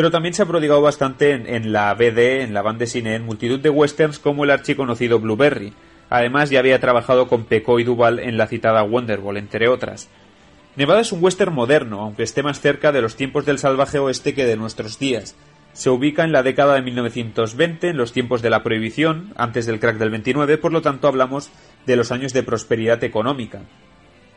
pero 0.00 0.10
también 0.10 0.32
se 0.32 0.40
ha 0.40 0.46
prodigado 0.46 0.80
bastante 0.80 1.32
en, 1.32 1.46
en 1.46 1.74
la 1.74 1.92
BD, 1.92 2.40
en 2.40 2.54
la 2.54 2.62
banda 2.62 2.78
de 2.78 2.86
cine, 2.86 3.16
en 3.16 3.26
multitud 3.26 3.60
de 3.60 3.68
westerns 3.68 4.18
como 4.18 4.44
el 4.44 4.50
archiconocido 4.50 5.20
Blueberry. 5.20 5.74
Además, 6.08 6.48
ya 6.48 6.60
había 6.60 6.80
trabajado 6.80 7.28
con 7.28 7.44
Pecot 7.44 7.78
y 7.80 7.84
Duval 7.84 8.18
en 8.18 8.38
la 8.38 8.46
citada 8.46 8.82
Wonderball, 8.82 9.36
entre 9.36 9.68
otras. 9.68 10.08
Nevada 10.74 11.02
es 11.02 11.12
un 11.12 11.22
western 11.22 11.52
moderno, 11.52 12.00
aunque 12.00 12.22
esté 12.22 12.42
más 12.42 12.62
cerca 12.62 12.92
de 12.92 13.02
los 13.02 13.14
tiempos 13.14 13.44
del 13.44 13.58
salvaje 13.58 13.98
oeste 13.98 14.32
que 14.32 14.46
de 14.46 14.56
nuestros 14.56 14.98
días. 14.98 15.36
Se 15.74 15.90
ubica 15.90 16.24
en 16.24 16.32
la 16.32 16.42
década 16.42 16.76
de 16.76 16.80
1920, 16.80 17.90
en 17.90 17.98
los 17.98 18.14
tiempos 18.14 18.40
de 18.40 18.48
la 18.48 18.62
prohibición, 18.62 19.34
antes 19.36 19.66
del 19.66 19.80
crack 19.80 19.98
del 19.98 20.08
29, 20.08 20.56
por 20.56 20.72
lo 20.72 20.80
tanto 20.80 21.08
hablamos 21.08 21.50
de 21.84 21.96
los 21.96 22.10
años 22.10 22.32
de 22.32 22.42
prosperidad 22.42 23.04
económica. 23.04 23.60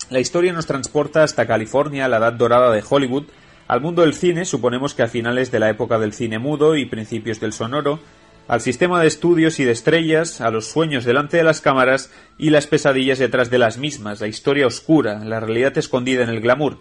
La 0.10 0.19
historia 0.19 0.52
nos 0.52 0.65
transporta 0.65 1.23
hasta 1.23 1.47
California, 1.47 2.10
la 2.10 2.17
edad 2.17 2.34
dorada 2.34 2.69
de 2.69 2.84
Hollywood, 2.86 3.28
al 3.67 3.82
mundo 3.82 4.02
del 4.02 4.13
cine, 4.13 4.45
suponemos 4.45 4.93
que 4.93 5.04
a 5.04 5.08
finales 5.08 5.52
de 5.52 5.60
la 5.60 5.69
época 5.69 5.97
del 5.99 6.13
cine 6.13 6.39
mudo 6.39 6.76
y 6.76 6.86
principios 6.86 7.39
del 7.39 7.54
sonoro, 7.54 7.99
al 8.47 8.60
sistema 8.60 9.02
de 9.02 9.08
estudios 9.08 9.60
y 9.60 9.63
de 9.63 9.71
estrellas, 9.71 10.41
a 10.41 10.52
los 10.52 10.67
sueños 10.67 11.06
delante 11.06 11.38
de 11.38 11.43
las 11.43 11.62
cámaras 11.62 12.12
y 12.38 12.49
las 12.49 12.67
pesadillas 12.67 13.19
detrás 13.19 13.49
de 13.49 13.60
las 13.60 13.78
mismas, 13.78 14.19
la 14.19 14.28
historia 14.28 14.67
oscura, 14.67 15.23
la 15.23 15.39
realidad 15.39 15.78
escondida 15.78 16.23
en 16.23 16.30
el 16.30 16.41
glamour. 16.41 16.80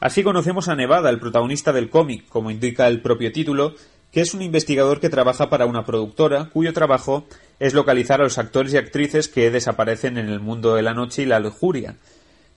Así 0.00 0.22
conocemos 0.22 0.68
a 0.68 0.74
Nevada, 0.74 1.10
el 1.10 1.20
protagonista 1.20 1.72
del 1.72 1.90
cómic, 1.90 2.26
como 2.28 2.50
indica 2.50 2.88
el 2.88 3.02
propio 3.02 3.30
título, 3.30 3.74
que 4.10 4.20
es 4.20 4.34
un 4.34 4.42
investigador 4.42 5.00
que 5.00 5.10
trabaja 5.10 5.48
para 5.48 5.66
una 5.66 5.84
productora, 5.84 6.50
cuyo 6.50 6.72
trabajo 6.72 7.26
es 7.60 7.72
localizar 7.72 8.20
a 8.20 8.24
los 8.24 8.38
actores 8.38 8.72
y 8.74 8.78
actrices 8.78 9.28
que 9.28 9.50
desaparecen 9.50 10.18
en 10.18 10.28
el 10.28 10.40
mundo 10.40 10.74
de 10.74 10.82
la 10.82 10.94
noche 10.94 11.22
y 11.22 11.26
la 11.26 11.40
lujuria, 11.40 11.96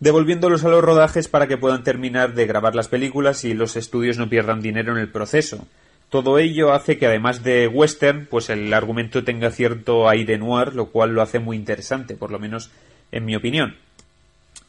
devolviéndolos 0.06 0.64
a 0.64 0.70
los 0.70 0.84
rodajes 0.84 1.28
para 1.28 1.48
que 1.48 1.58
puedan 1.58 1.84
terminar 1.84 2.36
de 2.36 2.46
grabar 2.46 2.76
las 2.76 2.88
películas 2.88 3.44
y 3.44 3.56
los 3.56 3.76
estudios 3.76 4.20
no 4.20 4.30
pierdan 4.30 4.62
dinero 4.62 4.92
en 4.92 5.00
el 5.00 5.10
proceso. 5.10 5.66
Todo 6.12 6.38
ello 6.38 6.74
hace 6.74 7.00
que 7.00 7.08
además 7.08 7.44
de 7.44 7.68
western, 7.68 8.28
pues 8.30 8.52
el 8.52 8.72
argumento 8.72 9.24
tenga 9.24 9.50
cierto 9.50 10.08
aire 10.08 10.38
noir, 10.38 10.76
lo 10.76 10.92
cual 10.92 11.16
lo 11.16 11.24
hace 11.24 11.40
muy 11.40 11.58
interesante, 11.58 12.16
por 12.16 12.30
lo 12.30 12.38
menos 12.38 12.70
en 13.12 13.26
mi 13.26 13.36
opinión. 13.36 13.78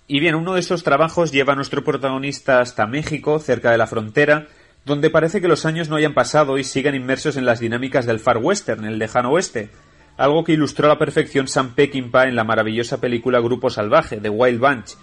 Y 0.09 0.21
bien, 0.21 0.37
uno 0.37 0.55
de 0.55 0.61
esos 0.61 0.83
trabajos 0.83 1.33
lleva 1.33 1.53
a 1.53 1.57
nuestro 1.57 1.85
protagonista 1.85 2.63
hasta 2.63 2.87
México, 2.87 3.39
cerca 3.39 3.71
de 3.71 3.77
la 3.77 3.87
frontera, 3.87 4.47
donde 4.87 5.11
parece 5.11 5.43
que 5.43 5.49
los 5.49 5.67
años 5.67 5.91
no 5.91 5.97
hayan 5.97 6.15
pasado 6.15 6.57
y 6.57 6.65
sigan 6.65 6.95
inmersos 6.95 7.37
en 7.37 7.45
las 7.45 7.61
dinámicas 7.61 8.07
del 8.07 8.21
far 8.21 8.39
western, 8.39 8.87
el 8.87 8.99
lejano 8.99 9.33
oeste, 9.33 9.69
algo 10.17 10.45
que 10.45 10.53
ilustró 10.55 10.87
a 10.87 10.95
la 10.95 10.99
perfección 10.99 11.47
Sam 11.47 11.75
Peckinpah 11.75 12.27
en 12.27 12.37
la 12.37 12.45
maravillosa 12.45 13.03
película 13.03 13.39
Grupo 13.41 13.69
Salvaje, 13.69 14.19
de 14.19 14.31
Wild 14.31 14.61
Bunch, 14.61 14.97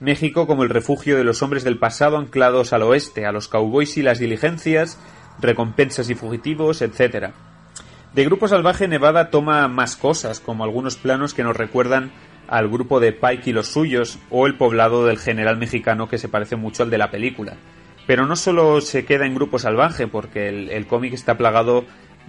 México 0.00 0.46
como 0.46 0.62
el 0.62 0.70
refugio 0.70 1.16
de 1.16 1.24
los 1.24 1.42
hombres 1.42 1.62
del 1.62 1.78
pasado 1.78 2.16
anclados 2.16 2.72
al 2.72 2.82
oeste, 2.82 3.26
a 3.26 3.32
los 3.32 3.48
cowboys 3.48 3.98
y 3.98 4.02
las 4.02 4.18
diligencias, 4.18 4.98
recompensas 5.40 6.08
y 6.08 6.14
fugitivos, 6.14 6.80
etc. 6.80 7.28
De 8.14 8.24
Grupo 8.24 8.48
Salvaje 8.48 8.88
Nevada 8.88 9.30
toma 9.30 9.68
más 9.68 9.96
cosas, 9.96 10.40
como 10.40 10.64
algunos 10.64 10.96
planos 10.96 11.34
que 11.34 11.44
nos 11.44 11.56
recuerdan 11.56 12.10
al 12.48 12.68
grupo 12.68 12.98
de 12.98 13.12
Pike 13.12 13.50
y 13.50 13.52
los 13.52 13.68
suyos, 13.68 14.18
o 14.30 14.46
el 14.46 14.56
poblado 14.56 15.06
del 15.06 15.18
general 15.18 15.58
mexicano 15.58 16.08
que 16.08 16.18
se 16.18 16.28
parece 16.28 16.56
mucho 16.56 16.82
al 16.82 16.90
de 16.90 16.98
la 16.98 17.10
película. 17.10 17.56
Pero 18.06 18.26
no 18.26 18.34
solo 18.34 18.80
se 18.80 19.04
queda 19.04 19.26
en 19.26 19.34
Grupo 19.34 19.58
Salvaje, 19.58 20.08
porque 20.08 20.48
el, 20.48 20.86
cómic 20.86 21.12
está 21.12 21.36
plagado 21.36 21.84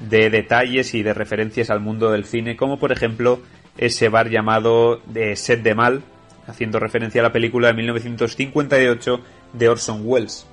de 0.10 0.30
detalles 0.30 0.94
y 0.94 1.02
de 1.02 1.14
referencias 1.14 1.70
al 1.70 1.80
mundo 1.80 2.12
del 2.12 2.26
cine, 2.26 2.56
como 2.56 2.78
por 2.78 2.92
ejemplo 2.92 3.40
ese 3.78 4.10
bar 4.10 4.30
llamado 4.30 5.02
de 5.08 5.36
Set 5.36 5.64
de 5.64 5.74
Mal, 5.74 6.04
haciendo 6.52 6.80
referencia 6.80 7.22
a 7.22 7.24
la 7.24 7.32
película 7.32 7.68
de 7.70 7.74
1958 7.74 9.20
de 9.54 9.70
Orson 9.70 10.02
Welles. 10.04 10.48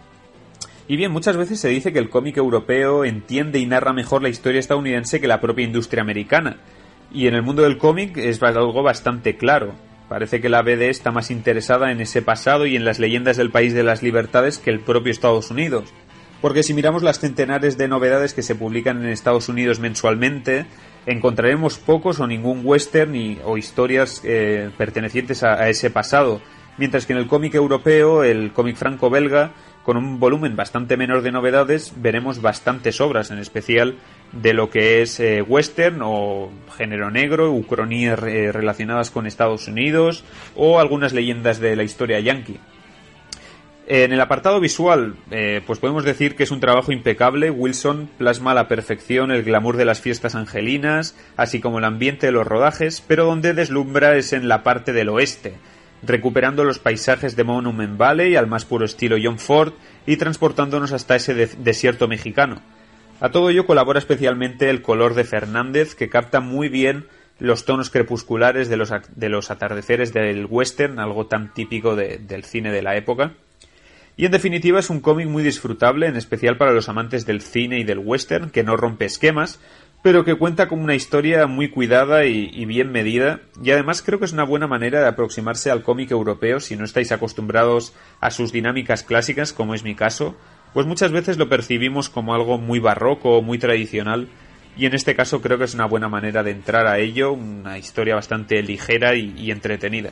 Y 0.88 0.96
bien, 0.96 1.12
muchas 1.12 1.36
veces 1.36 1.60
se 1.60 1.68
dice 1.68 1.92
que 1.92 1.98
el 1.98 2.08
cómic 2.08 2.38
europeo 2.38 3.04
entiende 3.04 3.58
y 3.58 3.66
narra 3.66 3.92
mejor 3.92 4.22
la 4.22 4.30
historia 4.30 4.58
estadounidense 4.58 5.20
que 5.20 5.28
la 5.28 5.40
propia 5.40 5.66
industria 5.66 6.02
americana. 6.02 6.56
Y 7.12 7.26
en 7.26 7.34
el 7.34 7.42
mundo 7.42 7.62
del 7.62 7.76
cómic 7.76 8.16
es 8.16 8.42
algo 8.42 8.82
bastante 8.82 9.36
claro. 9.36 9.74
Parece 10.08 10.40
que 10.40 10.48
la 10.48 10.62
BD 10.62 10.88
está 10.88 11.10
más 11.10 11.30
interesada 11.30 11.92
en 11.92 12.00
ese 12.00 12.22
pasado 12.22 12.64
y 12.64 12.76
en 12.76 12.86
las 12.86 12.98
leyendas 12.98 13.36
del 13.36 13.50
país 13.50 13.74
de 13.74 13.82
las 13.82 14.02
libertades 14.02 14.58
que 14.58 14.70
el 14.70 14.80
propio 14.80 15.12
Estados 15.12 15.50
Unidos. 15.50 15.92
Porque 16.40 16.62
si 16.62 16.72
miramos 16.72 17.02
las 17.02 17.18
centenares 17.18 17.76
de 17.76 17.88
novedades 17.88 18.32
que 18.32 18.42
se 18.42 18.54
publican 18.54 19.02
en 19.02 19.10
Estados 19.10 19.50
Unidos 19.50 19.80
mensualmente, 19.80 20.64
encontraremos 21.06 21.78
pocos 21.78 22.20
o 22.20 22.26
ningún 22.26 22.60
western 22.64 23.14
y, 23.14 23.38
o 23.44 23.56
historias 23.56 24.20
eh, 24.24 24.70
pertenecientes 24.76 25.42
a, 25.42 25.68
ese 25.68 25.90
pasado. 25.90 26.40
Mientras 26.76 27.06
que 27.06 27.12
en 27.12 27.18
el 27.18 27.26
cómic 27.26 27.54
europeo, 27.54 28.22
el 28.22 28.52
cómic 28.52 28.76
franco-belga, 28.76 29.52
con 29.82 29.96
un 29.96 30.20
volumen 30.20 30.54
bastante 30.54 30.96
menor 30.96 31.22
de 31.22 31.32
novedades, 31.32 31.94
veremos 31.96 32.42
bastantes 32.42 33.00
obras, 33.00 33.30
en 33.30 33.38
especial 33.38 33.96
de 34.32 34.52
lo 34.52 34.70
que 34.70 35.02
es 35.02 35.18
eh, 35.18 35.42
western 35.42 36.00
o 36.02 36.50
género 36.76 37.10
negro, 37.10 37.52
ucronías 37.52 38.22
eh, 38.22 38.52
relacionadas 38.52 39.10
con 39.10 39.26
Estados 39.26 39.66
Unidos 39.66 40.24
o 40.54 40.78
algunas 40.78 41.14
leyendas 41.14 41.58
de 41.58 41.74
la 41.74 41.84
historia 41.84 42.20
yankee. 42.20 42.60
En 43.90 44.12
el 44.12 44.20
apartado 44.20 44.60
visual, 44.60 45.14
eh, 45.30 45.62
pues 45.66 45.78
podemos 45.78 46.04
decir 46.04 46.36
que 46.36 46.42
es 46.42 46.50
un 46.50 46.60
trabajo 46.60 46.92
impecable. 46.92 47.50
Wilson 47.50 48.10
plasma 48.18 48.50
a 48.50 48.54
la 48.54 48.68
perfección 48.68 49.30
el 49.30 49.42
glamour 49.44 49.78
de 49.78 49.86
las 49.86 50.02
fiestas 50.02 50.34
angelinas, 50.34 51.16
así 51.38 51.58
como 51.58 51.78
el 51.78 51.84
ambiente 51.86 52.26
de 52.26 52.32
los 52.32 52.46
rodajes, 52.46 53.02
pero 53.06 53.24
donde 53.24 53.54
deslumbra 53.54 54.14
es 54.16 54.34
en 54.34 54.46
la 54.46 54.62
parte 54.62 54.92
del 54.92 55.08
oeste, 55.08 55.54
recuperando 56.02 56.64
los 56.64 56.78
paisajes 56.78 57.34
de 57.34 57.44
Monument 57.44 57.96
Valley 57.96 58.36
al 58.36 58.46
más 58.46 58.66
puro 58.66 58.84
estilo 58.84 59.16
John 59.22 59.38
Ford 59.38 59.72
y 60.06 60.18
transportándonos 60.18 60.92
hasta 60.92 61.16
ese 61.16 61.32
de- 61.32 61.46
desierto 61.46 62.08
mexicano. 62.08 62.60
A 63.20 63.30
todo 63.30 63.48
ello 63.48 63.64
colabora 63.64 63.98
especialmente 64.00 64.68
el 64.68 64.82
color 64.82 65.14
de 65.14 65.24
Fernández, 65.24 65.94
que 65.94 66.10
capta 66.10 66.40
muy 66.40 66.68
bien 66.68 67.06
los 67.38 67.64
tonos 67.64 67.88
crepusculares 67.88 68.68
de 68.68 68.76
los, 68.76 68.92
de 69.16 69.28
los 69.30 69.50
atardeceres 69.50 70.12
del 70.12 70.44
western, 70.44 70.98
algo 70.98 71.24
tan 71.26 71.54
típico 71.54 71.96
de- 71.96 72.18
del 72.18 72.44
cine 72.44 72.70
de 72.70 72.82
la 72.82 72.94
época. 72.94 73.32
Y 74.18 74.26
en 74.26 74.32
definitiva 74.32 74.80
es 74.80 74.90
un 74.90 74.98
cómic 74.98 75.28
muy 75.28 75.44
disfrutable, 75.44 76.08
en 76.08 76.16
especial 76.16 76.56
para 76.56 76.72
los 76.72 76.88
amantes 76.88 77.24
del 77.24 77.40
cine 77.40 77.78
y 77.78 77.84
del 77.84 78.00
western, 78.00 78.50
que 78.50 78.64
no 78.64 78.76
rompe 78.76 79.04
esquemas, 79.04 79.60
pero 80.02 80.24
que 80.24 80.34
cuenta 80.34 80.66
con 80.66 80.80
una 80.80 80.96
historia 80.96 81.46
muy 81.46 81.68
cuidada 81.68 82.24
y, 82.24 82.64
bien 82.64 82.90
medida, 82.90 83.42
y 83.62 83.70
además 83.70 84.02
creo 84.02 84.18
que 84.18 84.24
es 84.24 84.32
una 84.32 84.42
buena 84.42 84.66
manera 84.66 85.00
de 85.00 85.06
aproximarse 85.06 85.70
al 85.70 85.84
cómic 85.84 86.10
europeo 86.10 86.58
si 86.58 86.74
no 86.74 86.84
estáis 86.84 87.12
acostumbrados 87.12 87.94
a 88.20 88.32
sus 88.32 88.50
dinámicas 88.50 89.04
clásicas, 89.04 89.52
como 89.52 89.72
es 89.72 89.84
mi 89.84 89.94
caso, 89.94 90.34
pues 90.74 90.84
muchas 90.84 91.12
veces 91.12 91.38
lo 91.38 91.48
percibimos 91.48 92.08
como 92.08 92.34
algo 92.34 92.58
muy 92.58 92.80
barroco 92.80 93.38
o 93.38 93.42
muy 93.42 93.58
tradicional, 93.58 94.26
y 94.76 94.86
en 94.86 94.94
este 94.94 95.14
caso 95.14 95.40
creo 95.40 95.58
que 95.58 95.64
es 95.64 95.74
una 95.74 95.86
buena 95.86 96.08
manera 96.08 96.42
de 96.42 96.50
entrar 96.50 96.88
a 96.88 96.98
ello, 96.98 97.30
una 97.30 97.78
historia 97.78 98.16
bastante 98.16 98.60
ligera 98.64 99.14
y 99.14 99.52
entretenida. 99.52 100.10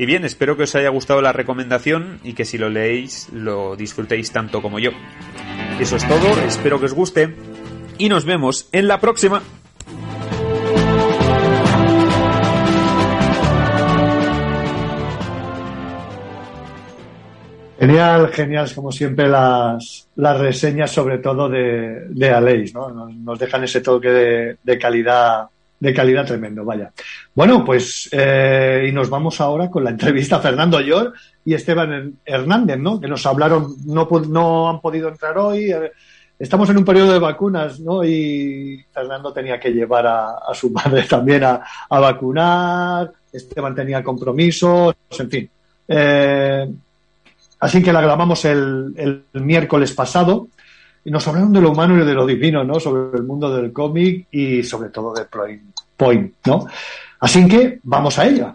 Y 0.00 0.06
bien, 0.06 0.24
espero 0.24 0.56
que 0.56 0.62
os 0.62 0.74
haya 0.76 0.90
gustado 0.90 1.20
la 1.20 1.32
recomendación 1.32 2.20
y 2.22 2.34
que 2.34 2.44
si 2.44 2.56
lo 2.56 2.70
leéis 2.70 3.28
lo 3.32 3.74
disfrutéis 3.74 4.30
tanto 4.30 4.62
como 4.62 4.78
yo. 4.78 4.92
Eso 5.80 5.96
es 5.96 6.06
todo, 6.06 6.40
espero 6.46 6.78
que 6.78 6.86
os 6.86 6.94
guste 6.94 7.34
y 7.98 8.08
nos 8.08 8.24
vemos 8.24 8.68
en 8.70 8.86
la 8.86 9.00
próxima. 9.00 9.42
Genial, 17.80 18.28
genial, 18.28 18.72
como 18.74 18.92
siempre 18.92 19.28
las, 19.28 20.08
las 20.14 20.38
reseñas, 20.38 20.92
sobre 20.92 21.18
todo 21.18 21.48
de, 21.48 22.06
de 22.08 22.30
Aleix, 22.30 22.72
¿no? 22.72 22.90
Nos, 22.90 23.38
dejan 23.38 23.64
ese 23.64 23.80
toque 23.80 24.56
de 24.62 24.78
calidad, 24.78 25.48
de 25.80 25.94
calidad 25.94 26.26
tremendo, 26.26 26.64
vaya. 26.64 26.90
Bueno, 27.34 27.64
pues 27.64 28.08
eh, 28.12 28.86
y 28.88 28.92
nos 28.92 29.08
vamos 29.08 29.40
ahora 29.40 29.70
con 29.70 29.84
la 29.84 29.90
entrevista 29.90 30.36
a 30.36 30.40
Fernando 30.40 30.80
Llor 30.80 31.12
y 31.44 31.54
Esteban 31.54 32.14
Hernández, 32.24 32.78
¿no? 32.78 33.00
Que 33.00 33.08
nos 33.08 33.24
hablaron, 33.26 33.74
no, 33.86 34.08
no 34.28 34.68
han 34.68 34.80
podido 34.80 35.08
entrar 35.08 35.38
hoy. 35.38 35.70
eh, 35.72 35.92
Estamos 36.38 36.70
en 36.70 36.78
un 36.78 36.84
periodo 36.84 37.12
de 37.12 37.18
vacunas, 37.18 37.80
¿no? 37.80 38.04
Y 38.04 38.84
Fernando 38.92 39.32
tenía 39.32 39.58
que 39.58 39.70
llevar 39.72 40.06
a, 40.06 40.36
a 40.48 40.54
su 40.54 40.70
madre 40.72 41.02
también 41.02 41.42
a, 41.44 41.60
a 41.90 41.98
vacunar. 42.00 43.12
Esteban 43.32 43.74
tenía 43.74 44.02
compromisos, 44.02 44.94
en 45.18 45.30
fin. 45.30 45.50
Eh, 45.88 46.68
Así 47.60 47.82
que 47.82 47.92
la 47.92 48.00
grabamos 48.00 48.44
el, 48.44 48.94
el 48.96 49.42
miércoles 49.42 49.92
pasado 49.92 50.46
y 51.08 51.10
nos 51.10 51.26
hablaron 51.26 51.52
de 51.54 51.60
lo 51.62 51.70
humano 51.70 51.96
y 52.00 52.04
de 52.04 52.12
lo 52.12 52.26
divino, 52.26 52.62
¿no? 52.64 52.78
Sobre 52.78 53.16
el 53.16 53.24
mundo 53.24 53.50
del 53.56 53.72
cómic 53.72 54.26
y 54.30 54.62
sobre 54.62 54.90
todo 54.90 55.14
de 55.14 55.24
Point, 55.96 56.34
¿no? 56.44 56.66
Así 57.20 57.48
que 57.48 57.80
vamos 57.82 58.18
a 58.18 58.26
ella. 58.26 58.54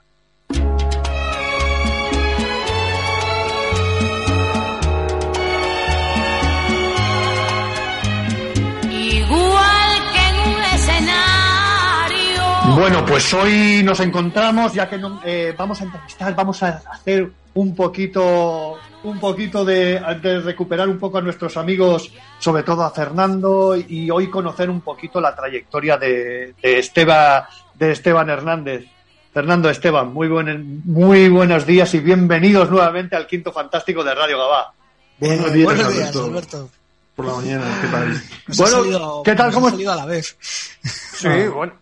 Igual 8.90 10.00
que 10.14 10.30
en 10.30 10.56
un 10.56 10.64
escenario. 10.74 12.42
Bueno, 12.76 13.06
pues 13.06 13.34
hoy 13.34 13.82
nos 13.84 14.00
encontramos, 14.00 14.74
ya 14.74 14.90
que 14.90 14.98
no- 14.98 15.20
eh, 15.24 15.54
vamos 15.58 15.82
a 15.82 15.84
entrevistar, 15.86 16.36
vamos 16.36 16.62
a 16.64 16.82
hacer 16.92 17.32
un 17.56 17.76
poquito, 17.76 18.78
un 19.04 19.20
poquito 19.20 19.64
de, 19.66 20.00
de 20.22 20.40
recuperar 20.42 20.88
un 20.90 20.98
poco 20.98 21.18
a 21.18 21.22
nuestros 21.22 21.58
amigos, 21.58 22.12
sobre 22.40 22.64
todo 22.64 22.84
a 22.84 22.92
Fernando, 22.92 23.76
y 23.76 24.10
hoy 24.10 24.30
conocer 24.30 24.70
un 24.70 24.82
poquito 24.82 25.20
la 25.20 25.36
trayectoria 25.36 25.98
de, 25.98 26.54
de 26.62 26.80
Esteban, 26.80 27.44
de 27.76 27.92
Esteban 27.92 28.30
Hernández. 28.30 28.86
Fernando 29.34 29.70
Esteban, 29.70 30.14
muy, 30.14 30.28
buen, 30.28 30.82
muy 30.86 31.28
buenos 31.28 31.66
días 31.66 31.92
y 31.96 32.00
bienvenidos 32.00 32.70
nuevamente 32.70 33.16
al 33.16 33.26
Quinto 33.28 33.52
Fantástico 33.52 34.04
de 34.04 34.14
Radio 34.14 34.38
Gabá. 34.38 34.74
Buenos 35.20 35.48
Eh, 35.48 35.54
días, 35.54 35.66
buenos 35.66 35.88
días, 35.94 36.16
Alberto. 36.16 36.26
Alberto. 36.26 36.70
Por 37.16 37.26
la 37.26 37.34
mañana, 37.36 37.80
¿qué 37.82 37.88
tal? 37.88 38.22
Nos 38.48 38.58
Bueno, 38.58 38.78
salido- 38.78 39.24
¿qué 39.24 39.36
tal? 39.36 39.52
¿Cómo 39.54 39.68
a 39.68 39.96
la 39.96 40.06
vez? 40.06 40.38
Sí, 40.42 41.28
bueno, 41.54 41.74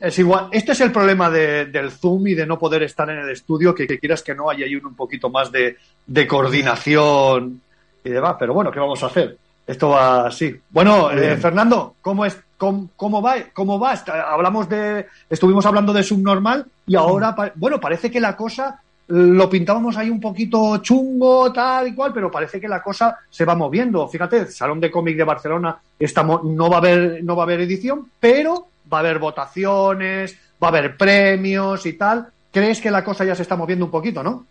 es 0.00 0.18
igual. 0.18 0.48
Este 0.52 0.72
es 0.72 0.80
el 0.80 0.92
problema 0.92 1.30
de- 1.30 1.66
del 1.66 1.90
Zoom 1.90 2.26
y 2.28 2.34
de 2.34 2.46
no 2.46 2.58
poder 2.58 2.82
estar 2.82 3.08
en 3.10 3.18
el 3.18 3.30
estudio, 3.30 3.74
que, 3.74 3.86
que 3.86 3.98
quieras 3.98 4.22
que 4.22 4.34
no 4.34 4.50
haya 4.50 4.64
ahí 4.66 4.76
un 4.76 4.94
poquito 4.94 5.30
más 5.30 5.50
de, 5.52 5.76
de 6.06 6.26
coordinación 6.26 7.60
y 8.04 8.10
demás. 8.10 8.36
Pero 8.38 8.54
bueno, 8.54 8.70
¿qué 8.70 8.80
vamos 8.80 9.02
a 9.02 9.06
hacer? 9.06 9.36
Esto 9.66 9.90
va 9.90 10.26
así. 10.26 10.54
Bueno, 10.70 11.10
eh, 11.10 11.36
Fernando, 11.36 11.94
¿cómo 12.02 12.24
es? 12.26 12.38
¿Cómo, 12.58 12.90
cómo 12.96 13.20
va? 13.22 13.36
¿Cómo 13.52 13.78
va? 13.78 13.94
Está- 13.94 14.30
Hablamos 14.32 14.68
de, 14.68 15.06
estuvimos 15.28 15.64
hablando 15.66 15.92
de 15.92 16.02
subnormal 16.02 16.66
y 16.86 16.96
ahora, 16.96 17.34
bueno, 17.56 17.80
parece 17.80 18.10
que 18.10 18.20
la 18.20 18.36
cosa 18.36 18.80
lo 19.06 19.50
pintábamos 19.50 19.96
ahí 19.98 20.08
un 20.08 20.20
poquito 20.20 20.78
chungo, 20.78 21.52
tal 21.52 21.88
y 21.88 21.94
cual, 21.94 22.12
pero 22.14 22.30
parece 22.30 22.58
que 22.60 22.68
la 22.68 22.82
cosa 22.82 23.18
se 23.28 23.44
va 23.44 23.54
moviendo. 23.54 24.08
Fíjate, 24.08 24.38
el 24.38 24.48
Salón 24.48 24.80
de 24.80 24.90
Cómic 24.90 25.16
de 25.16 25.24
Barcelona 25.24 25.76
estamos, 25.98 26.42
no 26.44 26.70
va 26.70 26.76
a 26.76 26.78
haber, 26.78 27.22
no 27.24 27.36
va 27.36 27.42
a 27.42 27.46
haber 27.46 27.60
edición, 27.62 28.10
pero 28.18 28.66
va 28.92 28.98
a 28.98 29.00
haber 29.00 29.18
votaciones, 29.18 30.36
va 30.62 30.68
a 30.68 30.70
haber 30.70 30.96
premios 30.96 31.86
y 31.86 31.94
tal. 31.94 32.28
¿Crees 32.52 32.80
que 32.80 32.90
la 32.90 33.04
cosa 33.04 33.24
ya 33.24 33.34
se 33.34 33.42
está 33.42 33.56
moviendo 33.56 33.84
un 33.84 33.90
poquito, 33.90 34.22
no? 34.22 34.46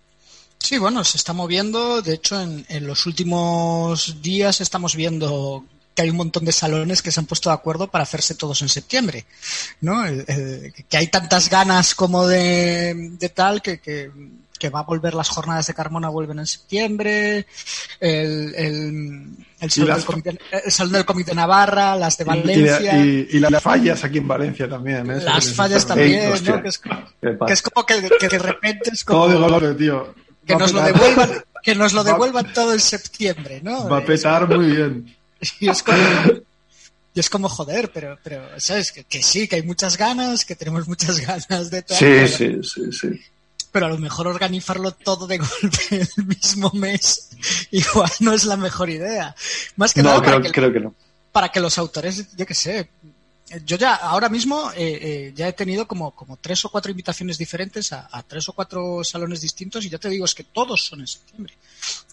Sí, 0.59 0.77
bueno, 0.77 1.03
se 1.03 1.17
está 1.17 1.33
moviendo. 1.33 2.01
De 2.01 2.13
hecho, 2.13 2.41
en, 2.41 2.65
en 2.69 2.87
los 2.87 3.05
últimos 3.05 4.21
días 4.21 4.61
estamos 4.61 4.95
viendo 4.95 5.65
que 5.95 6.01
hay 6.01 6.09
un 6.09 6.17
montón 6.17 6.45
de 6.45 6.51
salones 6.51 7.01
que 7.01 7.11
se 7.11 7.19
han 7.19 7.25
puesto 7.25 7.49
de 7.49 7.55
acuerdo 7.55 7.87
para 7.87 8.03
hacerse 8.03 8.35
todos 8.35 8.61
en 8.61 8.69
septiembre, 8.69 9.25
¿no? 9.81 10.03
Que 10.89 10.97
hay 10.97 11.07
tantas 11.07 11.49
ganas 11.49 11.93
como 11.93 12.27
de, 12.27 13.11
de 13.19 13.29
tal 13.29 13.61
que, 13.61 13.79
que, 13.79 14.11
que 14.63 14.69
va 14.69 14.79
a 14.79 14.83
volver 14.83 15.13
las 15.13 15.27
jornadas 15.27 15.67
de 15.67 15.73
Carmona 15.73 16.07
vuelven 16.07 16.39
en 16.39 16.47
septiembre, 16.47 17.45
el, 17.99 18.55
el, 18.55 19.27
el, 19.59 19.69
salón, 19.69 19.95
del 19.97 20.05
comité, 20.05 20.39
el 20.63 20.71
Salón 20.71 20.93
del 20.93 21.03
Comité 21.05 21.35
Navarra, 21.35 21.97
las 21.97 22.17
de 22.17 22.23
Valencia. 22.23 23.03
y- 23.03 23.27
y 23.29 23.39
las 23.39 23.61
fallas 23.61 24.01
aquí 24.05 24.19
en 24.19 24.27
Valencia 24.29 24.69
también. 24.69 25.11
¿eh? 25.11 25.21
Las 25.21 25.53
fallas 25.53 25.83
todo. 25.85 25.95
también, 25.97 26.31
hostia. 26.31 26.55
¿no? 26.55 26.61
Que 26.63 26.69
es, 27.53 27.61
como 27.61 27.85
que, 27.85 28.09
que 28.17 28.29
de 28.29 28.39
repente 28.39 28.91
es 28.93 29.03
como 29.03 29.25
Todo 29.27 29.29
de 29.41 29.49
golpe, 29.49 29.73
tío. 29.73 30.15
que 30.45 30.55
nos 30.55 30.71
lo 30.71 30.81
devuelvan, 30.81 31.43
que 31.61 31.75
nos 31.75 31.91
lo 31.91 32.05
Va- 32.05 32.11
devuelvan 32.11 32.53
todo 32.53 32.71
en 32.71 32.79
septiembre, 32.79 33.59
¿no? 33.61 33.89
Va 33.89 33.97
a 33.97 34.05
petar 34.05 34.47
muy 34.47 34.67
bien. 34.77 35.13
Y 35.59 35.67
es 35.67 35.83
como, 35.83 35.97
y 37.13 37.19
es 37.19 37.29
como 37.29 37.49
joder, 37.49 37.91
pero, 37.93 38.17
pero 38.23 38.43
sabes 38.61 38.93
que, 38.93 39.03
que 39.03 39.21
sí, 39.21 39.45
que 39.49 39.57
hay 39.57 39.63
muchas 39.63 39.97
ganas, 39.97 40.45
que 40.45 40.55
tenemos 40.55 40.87
muchas 40.87 41.19
ganas 41.27 41.69
de 41.69 41.81
tal, 41.81 41.97
Sí, 41.97 42.27
sí, 42.29 42.57
sí, 42.63 42.91
sí. 42.93 43.21
Pero 43.73 43.87
a 43.87 43.89
lo 43.89 43.97
mejor 43.97 44.27
organizarlo 44.27 44.91
todo 44.93 45.27
de 45.27 45.37
golpe 45.39 46.07
el 46.17 46.25
mismo 46.25 46.71
mes 46.73 47.31
igual 47.71 48.11
no 48.21 48.31
es 48.31 48.45
la 48.45 48.55
mejor 48.55 48.89
idea. 48.89 49.35
Más 49.75 49.93
que 49.93 50.01
No, 50.01 50.09
nada 50.09 50.21
creo, 50.21 50.33
para 50.35 50.43
que, 50.43 50.51
creo 50.51 50.71
que 50.71 50.79
no. 50.79 50.95
para 51.33 51.49
que 51.49 51.59
los 51.59 51.77
autores, 51.77 52.33
yo 52.37 52.45
qué 52.45 52.53
sé, 52.53 52.89
yo 53.65 53.75
ya 53.77 53.95
ahora 53.95 54.29
mismo 54.29 54.71
eh, 54.71 54.99
eh, 55.01 55.33
ya 55.35 55.47
he 55.47 55.53
tenido 55.53 55.87
como, 55.87 56.11
como 56.15 56.37
tres 56.37 56.63
o 56.65 56.69
cuatro 56.69 56.91
invitaciones 56.91 57.37
diferentes 57.37 57.91
a, 57.91 58.07
a 58.11 58.23
tres 58.23 58.47
o 58.49 58.53
cuatro 58.53 59.03
salones 59.03 59.41
distintos 59.41 59.83
y 59.85 59.89
ya 59.89 59.97
te 59.97 60.09
digo, 60.09 60.25
es 60.25 60.33
que 60.33 60.43
todos 60.45 60.85
son 60.85 61.01
en 61.01 61.07
septiembre. 61.07 61.55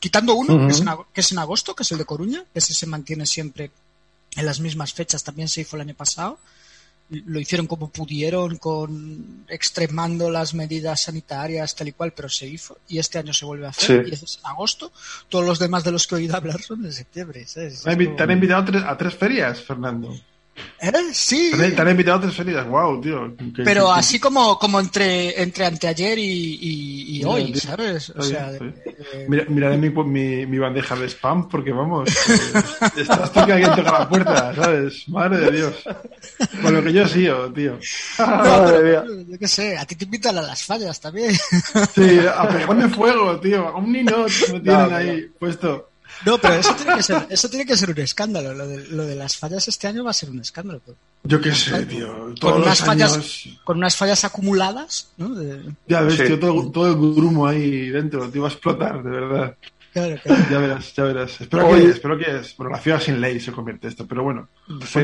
Quitando 0.00 0.34
uno, 0.34 0.66
que, 0.66 0.72
es 0.72 0.80
en, 0.80 0.88
que 1.12 1.20
es 1.20 1.32
en 1.32 1.38
agosto, 1.38 1.74
que 1.76 1.82
es 1.84 1.92
el 1.92 1.98
de 1.98 2.04
Coruña, 2.04 2.44
que 2.52 2.58
ese 2.58 2.74
se 2.74 2.86
mantiene 2.86 3.26
siempre 3.26 3.70
en 4.36 4.46
las 4.46 4.60
mismas 4.60 4.92
fechas, 4.92 5.22
también 5.24 5.48
se 5.48 5.60
hizo 5.60 5.76
el 5.76 5.82
año 5.82 5.94
pasado. 5.94 6.38
Lo 7.10 7.40
hicieron 7.40 7.66
como 7.66 7.90
pudieron, 7.90 8.56
con 8.58 9.44
extremando 9.48 10.30
las 10.30 10.54
medidas 10.54 11.02
sanitarias, 11.02 11.74
tal 11.74 11.88
y 11.88 11.92
cual, 11.92 12.12
pero 12.12 12.28
se 12.28 12.46
hizo. 12.46 12.78
Y 12.88 12.98
este 12.98 13.18
año 13.18 13.32
se 13.32 13.44
vuelve 13.44 13.66
a 13.66 13.70
hacer, 13.70 14.04
Sí. 14.04 14.10
y 14.10 14.14
es 14.14 14.38
en 14.38 14.46
agosto. 14.46 14.92
Todos 15.28 15.44
los 15.44 15.58
demás 15.58 15.82
de 15.82 15.90
los 15.92 16.06
que 16.06 16.14
he 16.14 16.18
oído 16.18 16.36
hablar 16.36 16.60
son 16.62 16.82
de 16.82 16.92
septiembre. 16.92 17.44
te 17.44 18.22
han 18.22 18.30
invitado 18.30 18.62
a 18.62 18.64
tres, 18.64 18.82
a 18.84 18.96
tres 18.96 19.14
ferias, 19.14 19.60
Fernando. 19.60 20.14
¿Eh? 20.80 20.92
Sí. 21.12 21.50
Te 21.56 21.80
han- 21.80 21.88
invitado 21.90 22.18
a 22.18 22.20
tres 22.22 22.34
ferias, 22.34 22.66
wow, 22.66 23.00
tío. 23.00 23.34
Pero 23.64 23.92
así 23.92 24.18
como, 24.18 24.58
como 24.58 24.80
entre, 24.80 25.40
entre 25.42 25.66
anteayer 25.66 26.18
y, 26.18 27.18
y, 27.18 27.24
hoy, 27.24 27.52
tío. 27.52 27.60
¿sabes? 27.60 28.10
O 28.10 28.22
sea, 28.22 28.50
bien, 28.50 28.74
eh, 28.86 29.26
Mira- 29.28 29.44
miraré 29.48 29.76
mi, 29.76 29.90
mi, 29.90 30.46
mi 30.46 30.58
bandeja 30.58 30.96
de 30.96 31.06
spam 31.08 31.48
porque 31.48 31.72
vamos, 31.72 32.08
eh, 32.08 32.62
estás 32.96 33.32
tú 33.32 33.44
que 33.44 33.52
alguien 33.52 33.74
toca 33.76 33.98
la 34.00 34.08
puerta, 34.08 34.54
¿sabes? 34.54 35.08
Madre 35.08 35.38
de 35.38 35.50
Dios. 35.50 35.74
Con 36.62 36.74
lo 36.74 36.82
que 36.82 36.92
yo 36.92 37.06
sigo, 37.08 37.52
tío. 37.52 37.78
Madre 38.18 38.82
mía. 38.90 39.04
yo 39.28 39.38
qué 39.38 39.48
sé, 39.48 39.76
a 39.76 39.84
ti 39.84 39.96
te 39.96 40.04
invitan 40.04 40.38
a 40.38 40.42
las 40.42 40.64
fallas 40.64 40.98
también. 41.00 41.32
Sí, 41.94 42.20
a 42.34 42.48
pegarme 42.48 42.88
fuego, 42.88 43.38
tío. 43.40 43.68
A 43.68 43.76
un 43.76 43.90
me 43.90 44.60
tienen 44.60 44.62
No, 44.64 44.96
ahí 44.96 45.26
puesto. 45.38 45.89
No, 46.26 46.38
pero 46.38 46.54
eso 46.54 46.74
tiene 46.74 46.96
que 46.96 47.02
ser, 47.02 47.26
eso 47.30 47.48
tiene 47.48 47.64
que 47.66 47.76
ser 47.76 47.90
un 47.90 47.98
escándalo. 47.98 48.52
Lo 48.54 48.66
de, 48.68 48.86
lo 48.88 49.06
de 49.06 49.14
las 49.16 49.36
fallas 49.36 49.66
este 49.68 49.86
año 49.86 50.04
va 50.04 50.10
a 50.10 50.14
ser 50.14 50.30
un 50.30 50.40
escándalo. 50.40 50.80
Yo 51.24 51.40
qué 51.40 51.54
sé, 51.54 51.84
tío. 51.86 52.34
Con 52.40 52.54
unas 52.62 52.80
los 52.80 52.86
fallas, 52.88 53.12
años... 53.14 53.48
con 53.64 53.76
unas 53.78 53.96
fallas 53.96 54.24
acumuladas, 54.24 55.08
¿no? 55.16 55.34
De- 55.34 55.62
Ya 55.86 56.00
ves, 56.02 56.16
Sí. 56.16 56.24
tío, 56.26 56.38
todo, 56.38 56.70
todo 56.70 56.86
el 56.88 56.94
grumo 56.96 57.46
ahí 57.46 57.88
dentro. 57.90 58.28
Te 58.30 58.38
iba 58.38 58.48
a 58.48 58.50
explotar, 58.50 59.02
de 59.02 59.10
verdad. 59.10 59.56
Claro, 59.92 60.16
claro. 60.22 60.44
Ya 60.50 60.58
verás, 60.58 60.94
ya 60.94 61.04
verás. 61.04 61.40
Espero 61.40 61.66
Oye. 61.68 61.84
que, 61.84 61.90
espero 61.90 62.18
que 62.18 62.36
es. 62.36 62.56
Bueno, 62.56 62.72
la 62.72 62.78
ciudad 62.78 63.00
sin 63.00 63.20
ley 63.20 63.40
se 63.40 63.52
convierte 63.52 63.88
esto, 63.88 64.06
pero 64.06 64.22
bueno. 64.22 64.48
Sí, 64.86 65.00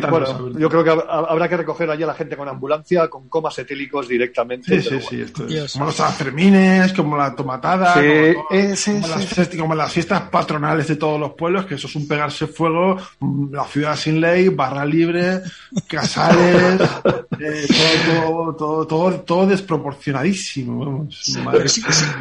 yo 0.59 0.69
creo 0.69 0.85
que 0.85 0.91
hab- 0.91 1.27
habrá 1.29 1.49
que 1.49 1.57
recoger 1.57 1.91
allí 1.91 2.03
a 2.05 2.07
la 2.07 2.15
gente 2.15 2.37
con 2.37 2.49
ambulancia, 2.49 3.09
con 3.09 3.29
comas 3.29 3.59
etílicos 3.59 4.07
directamente. 4.09 4.81
Sí, 4.81 4.89
sí, 4.89 5.01
sí, 5.01 5.07
bueno. 5.17 5.25
esto 5.25 5.43
es 5.45 5.49
Dios. 5.49 5.73
como 5.73 5.85
los 5.87 5.95
Sanfermines, 5.97 6.93
como 6.93 7.17
la 7.17 7.35
tomatada, 7.35 7.95
Sí, 7.95 8.01
como, 8.35 8.49
todo- 8.49 8.77
sí, 8.77 8.93
como 8.93 9.07
sí, 9.19 9.35
las, 9.37 9.49
como 9.57 9.75
las 9.75 9.93
fiestas 9.93 10.23
patronales 10.31 10.87
de 10.89 10.97
todos 10.97 11.19
los 11.19 11.33
pueblos, 11.35 11.67
que 11.67 11.75
eso 11.75 11.87
es 11.89 11.97
un 11.97 12.07
pegarse 12.07 12.47
fuego, 12.47 12.97
mm, 13.21 13.53
la 13.55 13.65
ciudad 13.65 13.97
sin 13.97 14.21
ley, 14.21 14.49
barra 14.49 14.85
libre, 14.85 15.41
casales, 15.89 16.81
eh, 17.41 17.67
todo, 18.07 18.55
todo, 18.55 18.57
todo, 18.57 18.87
todo, 18.87 19.21
todo 19.21 19.47
desproporcionadísimo, 19.47 20.85
vamos. 20.85 21.21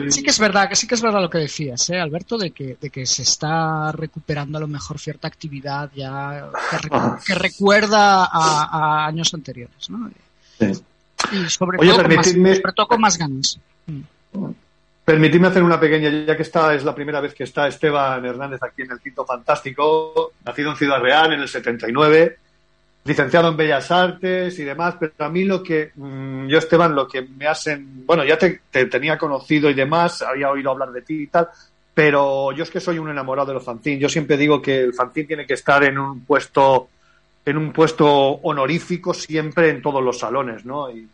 Sí 0.08 0.24
que 0.24 0.30
es 0.32 0.40
verdad, 0.40 0.68
que 0.70 0.76
sí 0.76 0.88
que 0.88 0.96
es 0.96 1.02
verdad 1.02 1.22
lo 1.22 1.30
que 1.30 1.38
decías, 1.40 1.90
¿eh, 1.90 2.00
Alberto, 2.00 2.38
de 2.38 2.52
que, 2.56 2.78
de 2.82 2.90
que 2.90 3.06
se 3.06 3.22
está 3.22 3.92
recuperando 3.92 4.58
a 4.58 4.62
lo 4.62 4.68
mejor 4.68 4.98
cierta 4.98 5.28
actividad 5.28 5.92
ya 5.94 6.50
que, 6.82 6.88
Ah. 6.92 7.20
que 7.24 7.36
recuerda 7.36 8.26
a, 8.26 8.70
a 8.72 9.06
años 9.06 9.32
anteriores, 9.36 9.90
¿no? 9.92 10.10
Sí. 10.58 10.72
Y 11.32 11.50
sobre, 11.50 11.78
Oye, 11.80 11.92
todo 11.92 12.04
con 12.04 12.16
más, 12.16 12.28
sobre 12.28 12.74
todo 12.76 12.88
con 12.88 13.02
más 13.02 13.18
ganas. 13.18 13.60
Permitidme 15.04 15.48
hacer 15.50 15.62
una 15.62 15.80
pequeña, 15.80 16.10
ya 16.26 16.36
que 16.36 16.42
esta 16.42 16.74
es 16.74 16.84
la 16.84 16.96
primera 16.96 17.22
vez 17.22 17.36
que 17.36 17.44
está 17.44 17.68
Esteban 17.68 18.26
Hernández 18.26 18.62
aquí 18.64 18.82
en 18.82 18.92
el 18.92 19.00
Quinto 19.00 19.24
Fantástico, 19.24 20.32
nacido 20.44 20.72
en 20.72 20.78
Ciudad 20.78 21.00
Real 21.00 21.32
en 21.34 21.42
el 21.42 21.48
79, 21.48 22.40
licenciado 23.04 23.50
en 23.50 23.58
Bellas 23.58 23.92
Artes 23.92 24.58
y 24.58 24.64
demás, 24.64 24.96
pero 25.00 25.14
a 25.20 25.30
mí 25.30 25.44
lo 25.44 25.62
que, 25.62 25.92
mm, 25.94 26.48
yo 26.48 26.58
Esteban, 26.58 26.96
lo 26.96 27.08
que 27.08 27.22
me 27.22 27.46
hacen, 27.46 28.04
bueno, 28.04 28.24
ya 28.26 28.36
te, 28.40 28.62
te 28.72 28.86
tenía 28.88 29.16
conocido 29.16 29.70
y 29.70 29.76
demás, 29.76 30.24
había 30.24 30.50
oído 30.50 30.72
hablar 30.72 30.92
de 30.92 31.04
ti 31.04 31.22
y 31.24 31.28
tal, 31.28 31.50
pero 31.96 32.52
yo 32.52 32.64
es 32.64 32.70
que 32.70 32.82
soy 32.82 33.00
un 33.00 33.10
enamorado 33.10 33.48
de 33.48 33.54
los 33.54 33.64
fanzines. 33.64 34.02
Yo 34.02 34.10
siempre 34.10 34.36
digo 34.36 34.62
que 34.62 34.82
el 34.82 34.94
fanzine 34.94 35.28
tiene 35.28 35.48
que 35.48 35.54
estar 35.54 35.82
en 35.86 35.98
un 35.98 36.26
puesto, 36.26 36.90
en 37.46 37.58
un 37.58 37.72
puesto 37.72 38.06
honorífico 38.08 39.14
siempre 39.14 39.70
en 39.70 39.82
todos 39.82 40.04
los 40.04 40.20
salones, 40.20 40.66
¿no? 40.66 40.92
Y 40.92 41.08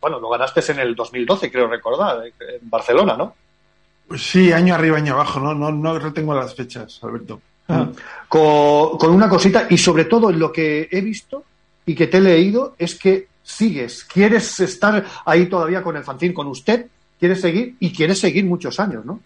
bueno, 0.00 0.18
lo 0.18 0.28
ganaste 0.28 0.60
en 0.72 0.80
el 0.80 0.96
2012, 0.96 1.50
creo 1.50 1.68
recordar, 1.68 2.26
en 2.26 2.68
Barcelona, 2.68 3.16
¿no? 3.16 3.36
Pues 4.08 4.28
sí, 4.28 4.52
año 4.52 4.74
arriba, 4.74 4.96
año 4.96 5.14
abajo, 5.14 5.38
no, 5.38 5.54
no, 5.54 5.70
no 5.70 5.96
retengo 5.98 6.34
las 6.34 6.54
fechas, 6.56 6.98
Alberto. 7.04 7.40
con, 8.28 8.98
con 8.98 9.10
una 9.10 9.28
cosita 9.28 9.68
y 9.70 9.78
sobre 9.78 10.06
todo 10.06 10.30
en 10.30 10.40
lo 10.40 10.52
que 10.52 10.88
he 10.90 11.00
visto 11.00 11.44
y 11.84 11.94
que 11.94 12.08
te 12.08 12.16
he 12.16 12.20
leído 12.20 12.74
es 12.78 12.96
que 12.96 13.28
sigues, 13.44 14.04
quieres 14.04 14.58
estar 14.58 15.04
ahí 15.24 15.46
todavía 15.46 15.84
con 15.84 15.96
el 15.96 16.02
fanzine, 16.02 16.34
con 16.34 16.48
usted, 16.48 16.86
quieres 17.16 17.40
seguir 17.40 17.76
y 17.78 17.92
quieres 17.92 18.18
seguir 18.18 18.44
muchos 18.44 18.80
años, 18.80 19.04
¿no? 19.04 19.20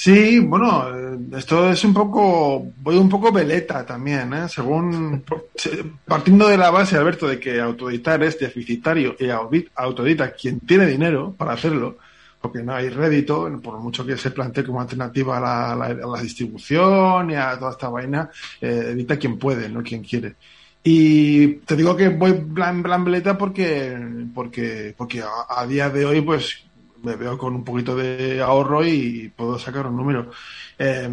Sí, 0.00 0.38
bueno, 0.38 0.88
eh, 0.96 1.18
esto 1.38 1.70
es 1.70 1.82
un 1.84 1.92
poco, 1.92 2.70
voy 2.82 2.96
un 2.96 3.08
poco 3.08 3.32
veleta 3.32 3.84
también, 3.84 4.32
¿eh? 4.32 4.48
Según, 4.48 5.24
se- 5.56 5.82
partiendo 6.06 6.46
de 6.46 6.56
la 6.56 6.70
base, 6.70 6.96
Alberto, 6.96 7.26
de 7.26 7.40
que 7.40 7.60
autoeditar 7.60 8.22
es 8.22 8.38
deficitario 8.38 9.16
y 9.18 9.28
autoedita 9.74 10.30
quien 10.32 10.60
tiene 10.60 10.86
dinero 10.86 11.34
para 11.36 11.54
hacerlo, 11.54 11.98
porque 12.40 12.62
no 12.62 12.74
hay 12.74 12.90
rédito, 12.90 13.50
por 13.60 13.78
mucho 13.80 14.06
que 14.06 14.16
se 14.16 14.30
plantee 14.30 14.62
como 14.64 14.80
alternativa 14.80 15.38
a 15.38 15.74
la, 15.74 15.94
la- 15.96 16.22
distribución 16.22 17.32
y 17.32 17.34
a 17.34 17.58
toda 17.58 17.72
esta 17.72 17.88
vaina, 17.88 18.30
eh, 18.60 18.90
edita 18.92 19.16
quien 19.18 19.36
puede, 19.36 19.68
no 19.68 19.82
quien 19.82 20.04
quiere. 20.04 20.36
Y 20.84 21.54
te 21.66 21.74
digo 21.74 21.96
que 21.96 22.08
voy 22.10 22.34
plan, 22.34 22.84
plan 22.84 23.04
veleta 23.04 23.36
porque, 23.36 23.98
porque, 24.32 24.94
porque 24.96 25.22
a 25.48 25.66
día 25.66 25.90
de 25.90 26.04
hoy, 26.06 26.20
pues, 26.20 26.67
me 27.02 27.16
veo 27.16 27.38
con 27.38 27.54
un 27.54 27.64
poquito 27.64 27.94
de 27.96 28.40
ahorro 28.40 28.84
y 28.84 29.32
puedo 29.34 29.58
sacar 29.58 29.86
un 29.86 29.96
número. 29.96 30.30
Eh, 30.78 31.08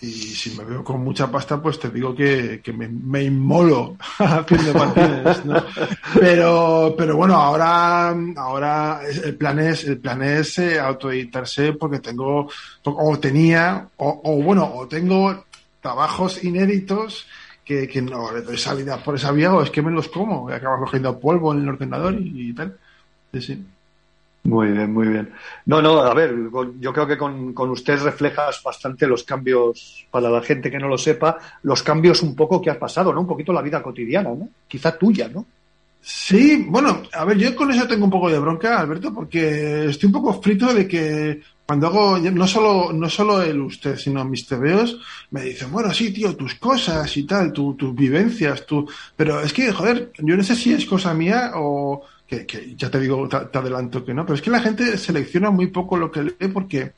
y 0.00 0.10
si 0.10 0.56
me 0.56 0.64
veo 0.64 0.84
con 0.84 1.02
mucha 1.02 1.30
pasta, 1.30 1.60
pues 1.60 1.78
te 1.78 1.90
digo 1.90 2.14
que, 2.14 2.62
me, 2.72 3.22
inmolo 3.22 3.96
haciendo. 4.18 5.66
Pero, 6.20 6.94
pero 6.96 7.16
bueno, 7.16 7.34
ahora, 7.34 8.14
ahora 8.36 9.00
el 9.24 9.34
plan 9.36 9.58
es, 9.58 9.84
el 9.84 9.98
plan 9.98 10.22
es 10.22 10.58
eh, 10.58 10.78
autoeditarse 10.78 11.72
porque 11.72 11.98
tengo, 11.98 12.48
o 12.84 13.18
tenía, 13.18 13.88
o, 13.96 14.20
o 14.24 14.42
bueno, 14.42 14.70
o 14.74 14.86
tengo 14.86 15.44
trabajos 15.80 16.44
inéditos 16.44 17.26
que, 17.64 18.00
no 18.00 18.32
le 18.32 18.42
doy 18.42 18.56
salida 18.56 19.02
por 19.02 19.16
esa 19.16 19.30
vía 19.32 19.52
o 19.52 19.62
es 19.62 19.70
que 19.70 19.82
me 19.82 19.90
los 19.90 20.08
como 20.08 20.50
y 20.50 20.54
acabo 20.54 20.84
cogiendo 20.84 21.18
polvo 21.18 21.52
en 21.52 21.62
el 21.62 21.68
ordenador 21.68 22.14
y, 22.14 22.50
y 22.50 22.52
tal. 22.54 22.78
Sí, 23.32 23.42
sí. 23.42 23.66
Muy 24.48 24.68
bien, 24.68 24.92
muy 24.94 25.08
bien. 25.08 25.30
No, 25.66 25.82
no, 25.82 26.00
a 26.00 26.14
ver, 26.14 26.34
yo 26.80 26.92
creo 26.92 27.06
que 27.06 27.18
con, 27.18 27.52
con 27.52 27.68
usted 27.70 28.00
reflejas 28.02 28.62
bastante 28.64 29.06
los 29.06 29.22
cambios, 29.24 30.06
para 30.10 30.30
la 30.30 30.40
gente 30.40 30.70
que 30.70 30.78
no 30.78 30.88
lo 30.88 30.96
sepa, 30.96 31.36
los 31.64 31.82
cambios 31.82 32.22
un 32.22 32.34
poco 32.34 32.62
que 32.62 32.70
has 32.70 32.78
pasado, 32.78 33.12
¿no? 33.12 33.20
Un 33.20 33.26
poquito 33.26 33.52
la 33.52 33.60
vida 33.60 33.82
cotidiana, 33.82 34.30
¿no? 34.30 34.48
Quizá 34.66 34.96
tuya, 34.96 35.28
¿no? 35.28 35.44
Sí, 36.00 36.64
bueno, 36.68 37.02
a 37.12 37.24
ver, 37.26 37.36
yo 37.36 37.54
con 37.54 37.70
eso 37.72 37.86
tengo 37.86 38.04
un 38.06 38.10
poco 38.10 38.30
de 38.30 38.38
bronca, 38.38 38.78
Alberto, 38.80 39.12
porque 39.12 39.86
estoy 39.86 40.06
un 40.06 40.12
poco 40.12 40.40
frito 40.40 40.72
de 40.72 40.88
que 40.88 41.42
cuando 41.66 41.88
hago, 41.88 42.18
no 42.18 42.46
solo, 42.46 42.92
no 42.94 43.10
solo 43.10 43.42
el 43.42 43.60
usted, 43.60 43.96
sino 43.98 44.24
mis 44.24 44.46
tebeos, 44.46 44.98
me 45.32 45.42
dicen, 45.42 45.70
bueno, 45.70 45.92
sí, 45.92 46.10
tío, 46.14 46.34
tus 46.34 46.54
cosas 46.54 47.14
y 47.18 47.24
tal, 47.26 47.52
tu- 47.52 47.74
tus 47.74 47.94
vivencias, 47.94 48.64
tu... 48.64 48.88
Pero 49.16 49.40
es 49.42 49.52
que, 49.52 49.70
joder, 49.72 50.10
yo 50.18 50.36
no 50.36 50.42
sé 50.42 50.54
si 50.54 50.72
es 50.72 50.86
cosa 50.86 51.12
mía 51.12 51.52
o... 51.56 52.02
Que, 52.28 52.44
que 52.44 52.74
ya 52.76 52.90
te 52.90 53.00
digo, 53.00 53.26
te, 53.26 53.38
te 53.46 53.56
adelanto 53.58 54.04
que 54.04 54.12
no, 54.12 54.26
pero 54.26 54.34
es 54.36 54.42
que 54.42 54.50
la 54.50 54.60
gente 54.60 54.98
selecciona 54.98 55.50
muy 55.50 55.68
poco 55.68 55.96
lo 55.96 56.10
que 56.10 56.22
lee 56.24 56.48
porque, 56.52 56.92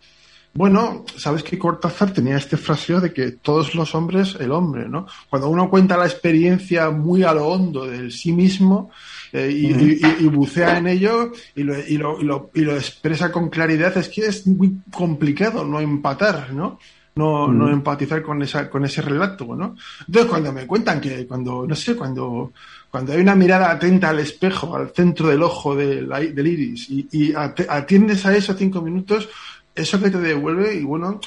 bueno, 0.55 1.05
sabes 1.17 1.45
que 1.45 1.57
Cortázar 1.57 2.13
tenía 2.13 2.37
este 2.37 2.57
fraseo 2.57 3.01
de 3.01 3.13
que 3.13 3.31
todos 3.31 3.77
los 3.77 3.95
hombres, 3.95 4.37
el 4.41 4.51
hombre, 4.51 4.89
¿no? 4.89 5.07
Cuando 5.29 5.49
uno 5.49 5.71
cuenta 5.71 5.97
la 5.97 6.07
experiencia 6.07 6.91
muy 6.91 7.23
a 7.23 7.33
lo 7.33 7.47
hondo 7.47 7.87
del 7.87 8.11
sí 8.11 8.33
mismo 8.33 8.91
eh, 9.33 9.49
y, 9.57 9.67
y- 9.67 10.01
y- 10.03 10.25
y 10.25 10.27
bucea 10.27 10.79
en 10.79 10.89
ello 10.89 11.31
y 11.55 11.63
lo, 11.63 11.79
y, 11.79 11.97
lo, 11.97 12.21
y, 12.21 12.25
lo, 12.25 12.51
y 12.53 12.63
lo 12.63 12.75
expresa 12.75 13.31
con 13.31 13.49
claridad, 13.51 13.97
es 13.97 14.09
que 14.09 14.23
es 14.27 14.45
muy 14.49 14.79
complicado 14.93 15.65
no 15.65 15.79
empatar, 15.79 16.53
¿no? 16.53 16.81
No, 17.21 17.49
no 17.53 17.69
empatizar 17.69 18.23
con 18.23 18.41
esa, 18.41 18.71
con 18.71 18.83
ese 18.85 19.03
relato, 19.03 19.45
¿no? 19.55 19.77
Entonces 20.07 20.31
cuando 20.31 20.53
me 20.53 20.67
cuentan 20.67 21.01
que 21.01 21.27
cuando, 21.27 21.67
no 21.67 21.77
sé, 21.77 21.95
cuando, 21.95 22.53
cuando 22.91 23.13
hay 23.13 23.21
una 23.21 23.35
mirada 23.35 23.71
atenta 23.71 24.09
al 24.09 24.21
espejo, 24.21 24.75
al 24.75 24.89
centro 24.91 25.29
del 25.29 25.43
ojo 25.43 25.77
del, 25.77 26.09
del 26.09 26.47
iris, 26.47 26.89
y, 26.89 27.07
y 27.13 27.35
atiendes 27.35 28.25
a 28.25 28.35
eso 28.35 28.55
cinco 28.55 28.81
minutos, 28.81 29.29
eso 29.75 30.01
que 30.01 30.11
te 30.11 30.19
devuelve, 30.19 30.75
y 30.75 30.83
bueno, 30.83 31.21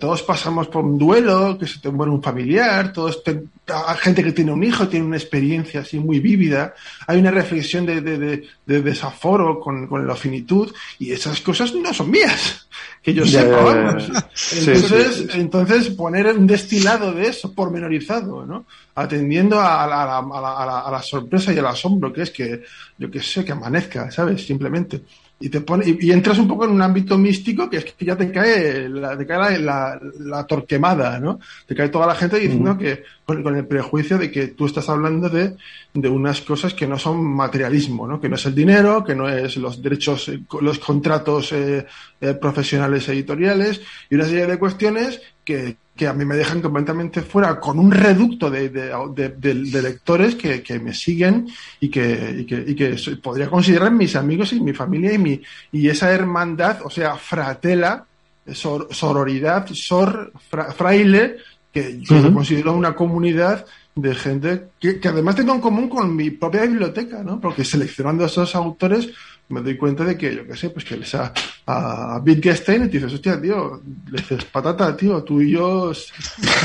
todos 0.00 0.22
pasamos 0.22 0.68
por 0.68 0.82
un 0.82 0.96
duelo, 0.96 1.58
que 1.58 1.66
se 1.66 1.78
te 1.78 1.90
muere 1.90 2.10
un 2.10 2.22
familiar, 2.22 2.90
todos 2.90 3.22
te- 3.22 3.42
hay 3.66 3.96
gente 3.98 4.24
que 4.24 4.32
tiene 4.32 4.50
un 4.50 4.64
hijo, 4.64 4.88
tiene 4.88 5.04
una 5.04 5.18
experiencia 5.18 5.80
así 5.80 5.98
muy 5.98 6.20
vívida, 6.20 6.74
hay 7.06 7.18
una 7.20 7.30
reflexión 7.30 7.84
de, 7.84 8.00
de, 8.00 8.16
de- 8.18 8.48
de 8.64 8.80
desaforo 8.82 9.60
con, 9.60 9.86
con 9.86 10.06
la 10.06 10.16
finitud, 10.16 10.72
y 10.98 11.12
esas 11.12 11.40
cosas 11.42 11.74
no 11.74 11.92
son 11.92 12.10
mías, 12.10 12.66
que 13.02 13.12
yo 13.12 13.24
Ya, 13.24 13.42
sepa, 13.42 13.62
vamos. 13.62 14.10
Sí, 14.32 14.70
Entonces, 14.70 15.16
sí, 15.16 15.28
sí. 15.30 15.40
entonces 15.40 15.88
poner 15.90 16.28
un 16.28 16.46
destilado 16.46 17.12
de 17.12 17.28
eso 17.28 17.52
pormenorizado, 17.52 18.46
¿no? 18.46 18.64
Atendiendo 18.94 19.60
a 19.60 19.86
la, 19.86 20.02
a, 20.02 20.06
la, 20.06 20.18
a, 20.18 20.40
la, 20.40 20.56
a 20.62 20.66
la- 20.66 20.80
a 20.80 20.90
la 20.92 21.02
sorpresa 21.02 21.52
y 21.52 21.58
al 21.58 21.66
asombro 21.66 22.10
que 22.10 22.22
es 22.22 22.30
que, 22.30 22.62
yo 22.96 23.10
que 23.10 23.20
sé, 23.20 23.44
que 23.44 23.52
amanezca, 23.52 24.10
¿sabes? 24.10 24.46
Simplemente. 24.46 25.02
Y 25.44 25.50
te 25.50 25.60
pone, 25.60 25.84
y, 25.86 26.06
y 26.06 26.10
entras 26.10 26.38
un 26.38 26.48
poco 26.48 26.64
en 26.64 26.70
un 26.70 26.80
ámbito 26.80 27.18
místico 27.18 27.68
que 27.68 27.76
es 27.76 27.84
que 27.84 28.06
ya 28.06 28.16
te 28.16 28.32
cae 28.32 28.88
la, 28.88 29.14
te 29.14 29.26
cae 29.26 29.58
la, 29.58 29.98
la, 29.98 30.00
la 30.20 30.46
torquemada, 30.46 31.20
¿no? 31.20 31.38
Te 31.66 31.74
cae 31.74 31.90
toda 31.90 32.06
la 32.06 32.14
gente 32.14 32.40
diciendo 32.40 32.78
que, 32.78 33.02
con, 33.26 33.42
con 33.42 33.54
el 33.54 33.66
prejuicio 33.66 34.16
de 34.16 34.30
que 34.30 34.48
tú 34.48 34.64
estás 34.64 34.88
hablando 34.88 35.28
de, 35.28 35.54
de 35.92 36.08
unas 36.08 36.40
cosas 36.40 36.72
que 36.72 36.86
no 36.86 36.98
son 36.98 37.22
materialismo, 37.22 38.06
¿no? 38.06 38.18
Que 38.18 38.30
no 38.30 38.36
es 38.36 38.46
el 38.46 38.54
dinero, 38.54 39.04
que 39.04 39.14
no 39.14 39.28
es 39.28 39.58
los 39.58 39.82
derechos, 39.82 40.30
eh, 40.30 40.40
los 40.62 40.78
contratos 40.78 41.52
eh, 41.52 41.84
eh, 42.22 42.32
profesionales 42.32 43.06
editoriales 43.10 43.82
y 44.08 44.14
una 44.14 44.24
serie 44.24 44.46
de 44.46 44.58
cuestiones 44.58 45.20
que, 45.44 45.76
que 45.96 46.08
a 46.08 46.12
mí 46.12 46.24
me 46.24 46.34
dejan 46.36 46.60
completamente 46.60 47.22
fuera 47.22 47.60
con 47.60 47.78
un 47.78 47.92
reducto 47.92 48.50
de, 48.50 48.68
de, 48.68 49.28
de- 49.38 49.54
lectores 49.82 50.34
que, 50.34 50.60
que 50.62 50.78
me 50.80 50.92
siguen 50.92 51.46
y 51.78 51.88
que, 51.88 52.36
y 52.40 52.44
que, 52.46 52.64
y 52.66 52.74
que 52.74 52.98
so- 52.98 53.20
podría 53.20 53.48
considerar 53.48 53.92
mis 53.92 54.16
amigos 54.16 54.52
y 54.52 54.60
mi 54.60 54.72
familia 54.72 55.12
y, 55.12 55.18
mi, 55.18 55.40
y 55.70 55.88
esa 55.88 56.10
hermandad, 56.10 56.80
o 56.84 56.90
sea, 56.90 57.14
fratela, 57.16 58.06
sor- 58.52 58.88
sororidad, 58.90 59.66
sor, 59.72 60.32
fra- 60.50 60.72
fraile, 60.72 61.36
que 61.72 61.98
yo 62.00 62.16
considero 62.34 62.72
una 62.72 62.94
comunidad 62.94 63.64
de 63.96 64.14
gente 64.14 64.64
que, 64.80 64.98
que 64.98 65.08
además 65.08 65.36
tengo 65.36 65.54
en 65.54 65.60
común 65.60 65.88
con 65.88 66.14
mi 66.16 66.30
propia 66.30 66.62
biblioteca, 66.62 67.22
¿no? 67.22 67.40
Porque 67.40 67.64
seleccionando 67.64 68.24
a 68.24 68.26
esos 68.26 68.54
autores 68.56 69.10
me 69.48 69.60
doy 69.60 69.76
cuenta 69.76 70.04
de 70.04 70.16
que, 70.16 70.34
yo 70.34 70.46
qué 70.46 70.56
sé, 70.56 70.70
pues 70.70 70.84
que 70.84 70.96
les 70.96 71.14
a, 71.14 71.32
a 71.66 72.18
Wittgenstein 72.24 72.84
y 72.84 72.88
te 72.88 72.92
dices, 72.98 73.12
hostia, 73.12 73.40
tío, 73.40 73.80
le 74.10 74.20
dices, 74.20 74.44
patata, 74.46 74.96
tío, 74.96 75.22
tú 75.22 75.40
y 75.42 75.50
yo, 75.52 75.92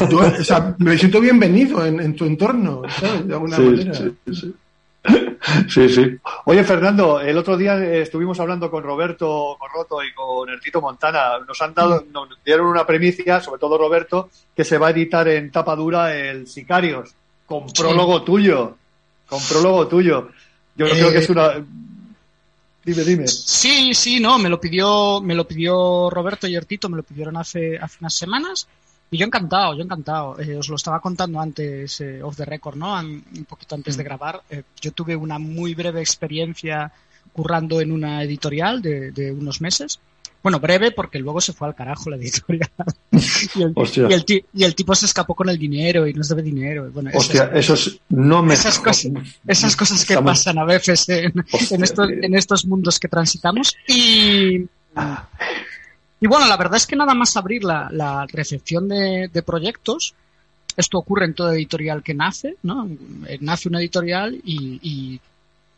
yo, 0.09 0.19
o 0.19 0.43
sea, 0.43 0.75
me 0.79 0.97
siento 0.97 1.19
bienvenido 1.19 1.85
en, 1.85 1.99
en 1.99 2.15
tu 2.15 2.25
entorno, 2.25 2.81
¿sabes? 2.99 3.27
De 3.27 3.33
alguna 3.33 3.57
Sí, 3.57 3.61
manera. 3.63 3.93
sí, 3.93 4.15
sí. 4.33 4.55
Sí, 5.69 5.87
sí. 5.89 6.17
Oye, 6.45 6.63
Fernando, 6.65 7.21
el 7.21 7.37
otro 7.37 7.55
día 7.55 7.81
estuvimos 7.81 8.37
hablando 8.41 8.69
con 8.69 8.83
Roberto 8.83 9.55
Corroto 9.57 10.03
y 10.03 10.13
con 10.13 10.49
el 10.49 10.59
Tito 10.59 10.81
Montana. 10.81 11.39
Nos 11.47 11.61
han 11.61 11.73
dado, 11.73 12.03
nos 12.11 12.27
dieron 12.43 12.67
una 12.67 12.85
premicia, 12.85 13.39
sobre 13.39 13.59
todo 13.59 13.77
Roberto, 13.77 14.29
que 14.53 14.65
se 14.65 14.77
va 14.77 14.87
a 14.87 14.91
editar 14.91 15.27
en 15.29 15.51
tapa 15.51 15.75
dura 15.77 16.13
el 16.15 16.47
Sicarios, 16.47 17.15
con 17.49 17.67
prólogo 17.73 18.21
tuyo. 18.23 18.77
Con 19.27 19.41
prólogo 19.43 19.87
tuyo. 19.87 20.29
Yo 20.77 20.85
Eh, 20.85 20.91
creo 20.91 21.11
que 21.11 21.17
es 21.17 21.29
una. 21.29 21.65
Dime, 22.85 23.03
dime. 23.03 23.27
Sí, 23.27 23.93
sí, 23.93 24.19
no, 24.19 24.39
me 24.39 24.47
lo 24.49 24.59
pidió, 24.61 25.19
me 25.21 25.35
lo 25.35 25.45
pidió 25.47 26.09
Roberto 26.09 26.47
y 26.47 26.55
Ertito, 26.55 26.87
me 26.89 26.97
lo 26.97 27.03
pidieron 27.03 27.35
hace, 27.37 27.77
hace 27.77 27.97
unas 27.99 28.13
semanas. 28.13 28.67
Y 29.11 29.17
yo 29.17 29.25
encantado, 29.25 29.73
yo 29.75 29.83
encantado. 29.83 30.39
Eh, 30.39 30.55
os 30.55 30.69
lo 30.69 30.75
estaba 30.75 30.99
contando 31.01 31.39
antes, 31.41 31.99
eh, 32.01 32.21
off 32.23 32.37
the 32.37 32.45
record, 32.45 32.77
¿no? 32.77 32.95
An- 32.95 33.23
un 33.35 33.45
poquito 33.45 33.75
antes 33.75 33.97
de 33.97 34.03
grabar. 34.03 34.41
Eh, 34.49 34.63
yo 34.79 34.91
tuve 34.91 35.15
una 35.15 35.39
muy 35.39 35.73
breve 35.75 35.99
experiencia 35.99 36.91
currando 37.33 37.81
en 37.81 37.91
una 37.91 38.23
editorial 38.23 38.81
de, 38.81 39.11
de 39.11 39.31
unos 39.31 39.59
meses. 39.61 39.99
Bueno, 40.41 40.59
breve 40.59 40.91
porque 40.91 41.19
luego 41.19 41.41
se 41.41 41.51
fue 41.53 41.67
al 41.67 41.75
carajo 41.75 42.09
la 42.09 42.15
editorial. 42.15 42.69
y, 43.11 43.61
el, 43.61 43.73
y 44.09 44.13
el 44.13 44.25
y 44.53 44.63
el 44.63 44.75
tipo 44.75 44.95
se 44.95 45.05
escapó 45.05 45.35
con 45.35 45.49
el 45.49 45.57
dinero 45.57 46.07
y 46.07 46.13
nos 46.13 46.29
debe 46.29 46.41
dinero. 46.41 46.89
Bueno, 46.93 47.11
Hostia, 47.13 47.51
eso 47.53 47.73
es. 47.73 47.99
No 48.09 48.41
me. 48.41 48.53
esas 48.53 48.79
cosas, 48.79 49.11
esas 49.47 49.75
cosas 49.75 50.05
que 50.05 50.13
Estamos- 50.13 50.31
pasan 50.31 50.57
a 50.57 50.63
veces 50.65 51.09
en, 51.09 51.33
estos, 51.81 52.09
en 52.09 52.35
estos 52.35 52.65
mundos 52.65 52.99
que 52.99 53.07
transitamos. 53.09 53.75
Y, 53.87 54.65
y 56.21 56.27
bueno, 56.27 56.47
la 56.47 56.57
verdad 56.57 56.77
es 56.77 56.85
que 56.87 56.95
nada 56.95 57.13
más 57.13 57.35
abrir 57.37 57.63
la, 57.63 57.89
la 57.91 58.25
recepción 58.27 58.87
de, 58.87 59.29
de 59.31 59.43
proyectos, 59.43 60.13
esto 60.75 60.97
ocurre 60.97 61.25
en 61.25 61.33
toda 61.33 61.53
editorial 61.53 62.03
que 62.03 62.13
nace, 62.13 62.55
¿no? 62.63 62.89
Nace 63.41 63.69
una 63.69 63.79
editorial 63.79 64.39
y, 64.43 64.79
y 64.81 65.21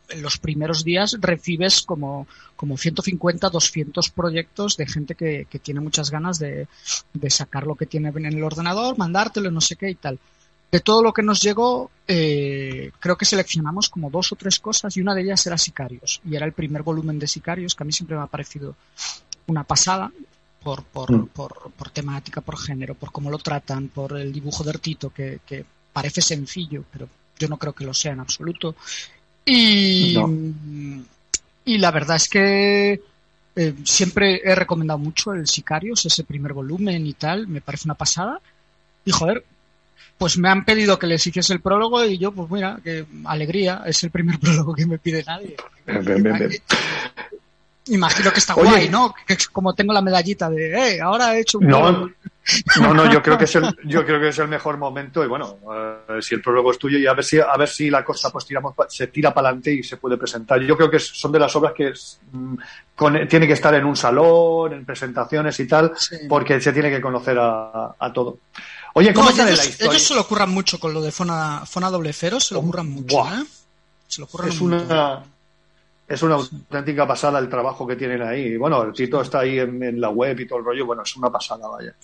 en 0.08 0.22
los 0.22 0.38
primeros 0.38 0.84
días 0.84 1.16
recibes 1.20 1.82
como, 1.82 2.26
como 2.56 2.76
150, 2.76 3.48
200 3.48 4.10
proyectos 4.10 4.76
de 4.76 4.86
gente 4.86 5.14
que, 5.14 5.46
que 5.48 5.58
tiene 5.58 5.80
muchas 5.80 6.10
ganas 6.10 6.38
de, 6.38 6.68
de 7.12 7.30
sacar 7.30 7.66
lo 7.66 7.74
que 7.74 7.86
tiene 7.86 8.10
en 8.14 8.26
el 8.26 8.42
ordenador, 8.42 8.98
mandártelo, 8.98 9.50
no 9.50 9.60
sé 9.60 9.76
qué 9.76 9.90
y 9.90 9.94
tal. 9.94 10.18
De 10.70 10.80
todo 10.80 11.02
lo 11.02 11.12
que 11.12 11.22
nos 11.22 11.42
llegó, 11.42 11.90
eh, 12.08 12.92
creo 12.98 13.16
que 13.16 13.26
seleccionamos 13.26 13.90
como 13.90 14.08
dos 14.10 14.32
o 14.32 14.36
tres 14.36 14.58
cosas 14.58 14.96
y 14.96 15.02
una 15.02 15.14
de 15.14 15.22
ellas 15.22 15.46
era 15.46 15.58
Sicarios. 15.58 16.20
Y 16.24 16.34
era 16.34 16.46
el 16.46 16.52
primer 16.52 16.82
volumen 16.82 17.18
de 17.18 17.26
Sicarios, 17.26 17.74
que 17.74 17.82
a 17.82 17.86
mí 17.86 17.92
siempre 17.92 18.16
me 18.16 18.22
ha 18.22 18.26
parecido 18.26 18.74
una 19.46 19.64
pasada 19.64 20.10
por, 20.62 20.82
por, 20.84 21.10
Mm. 21.12 21.26
por, 21.26 21.72
por 21.76 21.90
temática, 21.90 22.40
por 22.40 22.56
género, 22.58 22.94
por 22.94 23.12
cómo 23.12 23.30
lo 23.30 23.38
tratan, 23.38 23.88
por 23.88 24.16
el 24.16 24.32
dibujo 24.32 24.64
de 24.64 24.70
Artito, 24.70 25.10
que, 25.10 25.40
que 25.44 25.64
parece 25.92 26.22
sencillo, 26.22 26.84
pero 26.90 27.08
yo 27.38 27.48
no 27.48 27.58
creo 27.58 27.74
que 27.74 27.84
lo 27.84 27.92
sea 27.92 28.12
en 28.12 28.20
absoluto. 28.20 28.74
Y, 29.44 30.16
y 31.64 31.78
la 31.78 31.90
verdad 31.90 32.16
es 32.16 32.28
que 32.28 33.00
eh, 33.56 33.74
siempre 33.84 34.40
he 34.44 34.54
recomendado 34.54 34.98
mucho 34.98 35.32
el 35.32 35.46
Sicarios, 35.46 36.04
ese 36.06 36.24
primer 36.24 36.52
volumen 36.52 37.06
y 37.06 37.14
tal, 37.14 37.46
me 37.48 37.60
parece 37.60 37.86
una 37.86 37.94
pasada. 37.94 38.40
Y 39.04 39.10
joder, 39.10 39.44
pues 40.18 40.38
me 40.38 40.48
han 40.48 40.64
pedido 40.64 40.98
que 40.98 41.06
les 41.08 41.26
hiciese 41.26 41.52
el 41.52 41.60
prólogo 41.60 42.04
y 42.04 42.18
yo, 42.18 42.32
pues 42.32 42.50
mira, 42.50 42.78
que 42.82 43.04
alegría, 43.24 43.82
es 43.86 44.02
el 44.04 44.10
primer 44.10 44.38
prólogo 44.40 44.74
que 44.74 44.86
me 44.86 44.98
pide 44.98 45.24
nadie. 45.24 45.56
Bien, 45.86 46.04
bien, 46.04 46.22
bien. 46.22 46.50
Imagino 47.88 48.32
que 48.32 48.38
está 48.38 48.54
Oye. 48.54 48.70
guay, 48.70 48.88
¿no? 48.88 49.12
Que 49.26 49.36
como 49.52 49.74
tengo 49.74 49.92
la 49.92 50.00
medallita 50.02 50.48
de, 50.48 50.94
eh, 50.94 51.00
ahora 51.00 51.34
he 51.36 51.40
hecho 51.40 51.58
un 51.58 51.66
No, 51.66 51.80
prólogo". 51.80 52.10
No, 52.80 52.92
no, 52.94 53.10
yo 53.12 53.22
creo 53.22 53.38
que 53.38 53.44
es 53.44 53.54
el, 53.56 53.64
yo 53.84 54.04
creo 54.04 54.20
que 54.20 54.28
es 54.28 54.38
el 54.38 54.48
mejor 54.48 54.76
momento 54.76 55.24
y 55.24 55.28
bueno, 55.28 55.58
eh, 56.08 56.20
si 56.20 56.34
el 56.34 56.42
prólogo 56.42 56.72
es 56.72 56.78
tuyo 56.78 56.98
y 56.98 57.06
a 57.06 57.12
ver 57.14 57.24
si 57.24 57.38
a 57.38 57.56
ver 57.56 57.68
si 57.68 57.88
la 57.90 58.04
cosa 58.04 58.30
pues 58.30 58.44
tiramos 58.46 58.74
se 58.88 59.06
tira 59.08 59.32
para 59.32 59.48
adelante 59.48 59.72
y 59.72 59.82
se 59.82 59.96
puede 59.96 60.16
presentar. 60.16 60.60
Yo 60.60 60.76
creo 60.76 60.90
que 60.90 60.98
son 60.98 61.30
de 61.32 61.38
las 61.38 61.54
obras 61.54 61.72
que 61.72 61.88
es, 61.88 62.20
mm, 62.32 62.54
con- 62.96 63.28
tiene 63.28 63.46
que 63.46 63.52
estar 63.52 63.74
en 63.74 63.84
un 63.84 63.96
salón, 63.96 64.72
en 64.72 64.84
presentaciones 64.84 65.58
y 65.60 65.66
tal, 65.68 65.92
Sí. 65.96 66.16
porque 66.28 66.60
se 66.60 66.72
tiene 66.72 66.90
que 66.90 67.00
conocer 67.00 67.38
a, 67.38 67.94
a 67.98 68.12
todo. 68.12 68.38
Oye, 68.94 69.14
¿cómo 69.14 69.30
No, 69.30 69.36
sale 69.36 69.50
ellos, 69.52 69.64
la 69.64 69.70
historia? 69.70 69.90
ellos 69.92 70.02
se 70.08 70.14
lo 70.14 70.20
ocurran 70.22 70.50
mucho 70.50 70.78
con 70.78 70.92
lo 70.92 71.00
de 71.00 71.12
Fona, 71.12 71.62
Fona 71.64 71.90
Doble 71.90 72.12
Cero, 72.12 72.40
se 72.40 72.54
lo 72.54 72.60
ocurran 72.60 72.88
mucho. 72.90 73.24
¿eh? 73.26 73.44
Se 74.08 74.20
lo 74.20 74.26
ocurran 74.26 74.48
es 74.50 74.60
montón. 74.60 74.84
una 74.84 75.22
es 76.08 76.22
una 76.22 76.34
auténtica 76.34 77.06
pasada 77.06 77.38
el 77.38 77.48
trabajo 77.48 77.86
que 77.86 77.96
tienen 77.96 78.22
ahí. 78.22 78.56
Bueno, 78.56 78.82
el 78.82 78.92
Tito 78.92 79.20
está 79.22 79.40
ahí 79.40 79.58
en, 79.58 80.00
la 80.00 80.10
web 80.10 80.38
y 80.40 80.46
todo 80.46 80.58
el 80.58 80.64
rollo. 80.64 80.86
Bueno, 80.86 81.02
es 81.02 81.16
una 81.16 81.30
pasada, 81.30 81.66
vaya. 81.68 81.94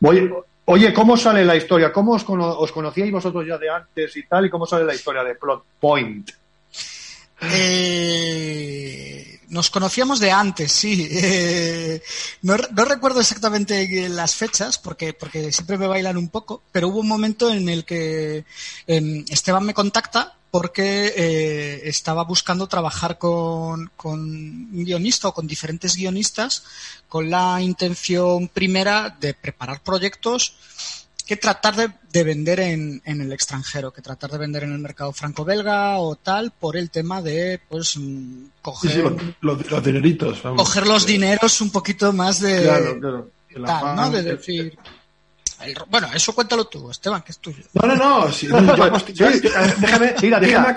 Voy- 0.00 0.30
oye, 0.66 0.92
¿cómo 0.92 1.16
sale 1.16 1.44
la 1.44 1.56
historia? 1.56 1.92
¿Cómo 1.92 2.12
os, 2.12 2.24
cono- 2.24 2.58
os 2.58 2.70
conocíais 2.72 3.12
vosotros 3.12 3.46
ya 3.46 3.56
de 3.58 3.70
antes 3.70 4.16
y 4.16 4.24
tal? 4.26 4.46
¿Y 4.46 4.50
cómo 4.50 4.66
sale 4.66 4.84
la 4.84 4.94
historia 4.94 5.24
de 5.24 5.34
Plot 5.36 5.64
Point? 5.80 6.30
Eh, 7.40 9.38
nos 9.48 9.70
conocíamos 9.70 10.18
de 10.20 10.30
antes, 10.30 10.72
sí. 10.72 11.08
Eh, 11.10 12.02
no, 12.42 12.56
no 12.74 12.84
recuerdo 12.84 13.20
exactamente 13.20 14.08
las 14.08 14.34
fechas 14.34 14.78
porque, 14.78 15.12
porque 15.12 15.52
siempre 15.52 15.78
me 15.78 15.86
bailan 15.86 16.16
un 16.16 16.28
poco, 16.28 16.62
pero 16.72 16.88
hubo 16.88 17.00
un 17.00 17.08
momento 17.08 17.50
en 17.50 17.68
el 17.68 17.84
que 17.84 18.44
em, 18.86 19.24
Esteban 19.28 19.64
me 19.64 19.74
contacta 19.74 20.34
porque 20.54 21.12
eh, 21.16 21.80
estaba 21.88 22.22
buscando 22.22 22.68
trabajar 22.68 23.18
con, 23.18 23.90
con 23.96 24.20
un 24.20 24.84
guionista 24.84 25.26
o 25.26 25.34
con 25.34 25.48
diferentes 25.48 25.96
guionistas 25.96 26.62
con 27.08 27.28
la 27.28 27.60
intención 27.60 28.46
primera 28.46 29.16
de 29.18 29.34
preparar 29.34 29.82
proyectos 29.82 30.54
que 31.26 31.36
tratar 31.36 31.74
de, 31.74 31.90
de 32.12 32.22
vender 32.22 32.60
en, 32.60 33.02
en 33.04 33.20
el 33.20 33.32
extranjero, 33.32 33.92
que 33.92 34.00
tratar 34.00 34.30
de 34.30 34.38
vender 34.38 34.62
en 34.62 34.72
el 34.74 34.78
mercado 34.78 35.12
franco-belga 35.12 35.98
o 35.98 36.14
tal, 36.14 36.52
por 36.52 36.76
el 36.76 36.88
tema 36.90 37.20
de 37.20 37.60
pues 37.68 37.96
mm, 37.96 38.44
Sí, 38.44 38.50
coger, 38.62 38.90
sí, 38.92 38.98
los, 39.02 39.12
los- 39.40 39.70
los 39.72 39.82
dineritos. 39.84 40.40
vamos. 40.40 40.62
coger 40.62 40.86
los 40.86 41.04
dineros 41.04 41.60
un 41.62 41.70
poquito 41.70 42.12
más 42.12 42.38
de 42.38 42.62
Claro, 42.62 43.00
claro. 43.00 43.30
El 43.48 43.64
tal, 43.64 43.82
¿no? 43.96 44.02
afán, 44.02 44.12
De 44.12 44.18
el- 44.20 44.24
decir. 44.36 44.78
El 45.64 45.74
bueno, 45.90 46.08
eso 46.14 46.34
cuéntalo 46.34 46.64
tú, 46.66 46.90
Esteban, 46.90 47.22
que 47.22 47.32
es 47.32 47.38
tuyo. 47.38 47.62
No, 47.74 47.86
no, 47.86 47.96
no. 47.96 48.32
sí, 48.32 48.46
no, 48.48 48.60
yo 48.76 48.98
Sí. 49.32 49.48
déjame, 49.80 50.08
Tira, 50.20 50.40
déjame, 50.40 50.74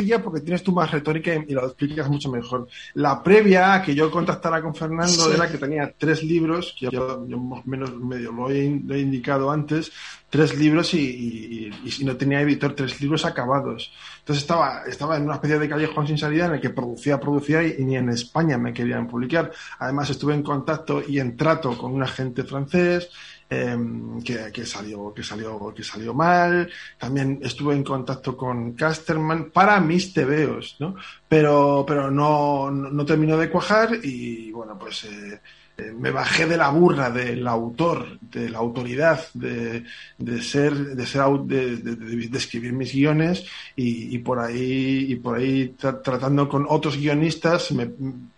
tira. 0.00 0.18
porque 0.22 0.40
tienes 0.40 0.62
tú 0.62 0.72
más 0.72 0.90
retórica 0.90 1.34
y, 1.34 1.52
lo 1.52 1.66
explicas 1.66 2.08
mucho 2.08 2.30
mejor. 2.30 2.68
La 2.94 3.22
previa 3.22 3.74
a 3.74 3.82
que 3.82 3.94
yo 3.94 4.10
contactara 4.10 4.62
con 4.62 4.74
Fernando 4.74 5.06
Sí. 5.12 5.30
era 5.34 5.50
que 5.50 5.58
tenía 5.58 5.92
tres 5.96 6.22
libros, 6.22 6.74
que 6.78 6.88
yo, 6.90 7.26
yo 7.26 7.38
más 7.38 7.60
o 7.60 7.68
menos 7.68 7.94
medio 7.96 8.32
lo 8.32 8.50
he, 8.50 8.80
lo 8.84 8.94
he 8.94 9.00
indicado 9.00 9.50
antes, 9.50 9.90
tres 10.28 10.56
libros 10.56 10.94
y, 10.94 10.98
y- 11.00 11.70
y 11.84 11.90
si 11.90 12.04
no 12.04 12.16
tenía 12.16 12.40
editor, 12.40 12.74
tres 12.74 13.00
libros 13.00 13.24
acabados. 13.24 13.92
Entonces 14.20 14.42
estaba, 14.42 14.82
estaba 14.86 15.16
en 15.16 15.24
una 15.24 15.34
especie 15.34 15.58
de 15.58 15.68
callejón 15.68 16.06
sin 16.06 16.18
salida 16.18 16.46
en 16.46 16.54
el 16.54 16.60
que 16.60 16.70
producía, 16.70 17.18
producía 17.18 17.62
y, 17.64 17.76
y 17.78 17.84
ni 17.84 17.96
en 17.96 18.08
España 18.10 18.56
me 18.58 18.72
querían 18.72 19.08
publicar. 19.08 19.50
Además 19.78 20.10
estuve 20.10 20.34
en 20.34 20.42
contacto 20.42 21.02
y 21.06 21.18
en 21.18 21.36
trato 21.36 21.76
con 21.76 21.92
un 21.92 22.02
agente 22.02 22.44
francés 22.44 23.08
em, 23.50 24.22
que, 24.22 24.50
que 24.52 24.64
salió, 24.64 25.12
que 25.12 25.22
salió, 25.24 25.74
que 25.74 25.82
salió 25.82 26.14
mal. 26.14 26.70
También 26.98 27.40
estuve 27.42 27.74
en 27.74 27.82
contacto 27.84 28.36
con 28.36 28.72
Casterman 28.74 29.50
para 29.50 29.80
mis 29.80 30.12
tebeos, 30.14 30.76
¿no? 30.78 30.94
Pero, 31.28 31.84
pero 31.86 32.10
no, 32.10 32.70
no, 32.70 32.90
no 32.90 33.04
terminó 33.04 33.36
de 33.36 33.50
cuajar 33.50 33.98
y 34.02 34.50
bueno, 34.52 34.78
pues 34.78 35.04
eh, 35.04 35.40
eh, 35.78 35.92
me 35.98 36.10
bajé 36.10 36.46
de 36.46 36.56
la 36.56 36.68
burra 36.70 37.10
del 37.10 37.46
autor, 37.48 38.18
de 38.20 38.50
la 38.50 38.58
autoridad, 38.58 39.20
de, 39.34 39.84
de 40.18 40.42
ser, 40.42 40.74
de 40.74 41.06
ser, 41.06 41.22
de- 41.46 41.76
de- 41.76 42.28
de 42.28 42.38
escribir 42.38 42.72
mis 42.72 42.92
guiones 42.92 43.44
y, 43.74 44.14
y 44.14 44.18
por 44.18 44.38
ahí, 44.38 45.06
y 45.08 45.16
por 45.16 45.38
ahí 45.38 45.74
tra- 45.80 46.02
tratando 46.02 46.48
con 46.48 46.66
otros 46.68 46.96
guionistas, 46.96 47.72
me- 47.72 47.90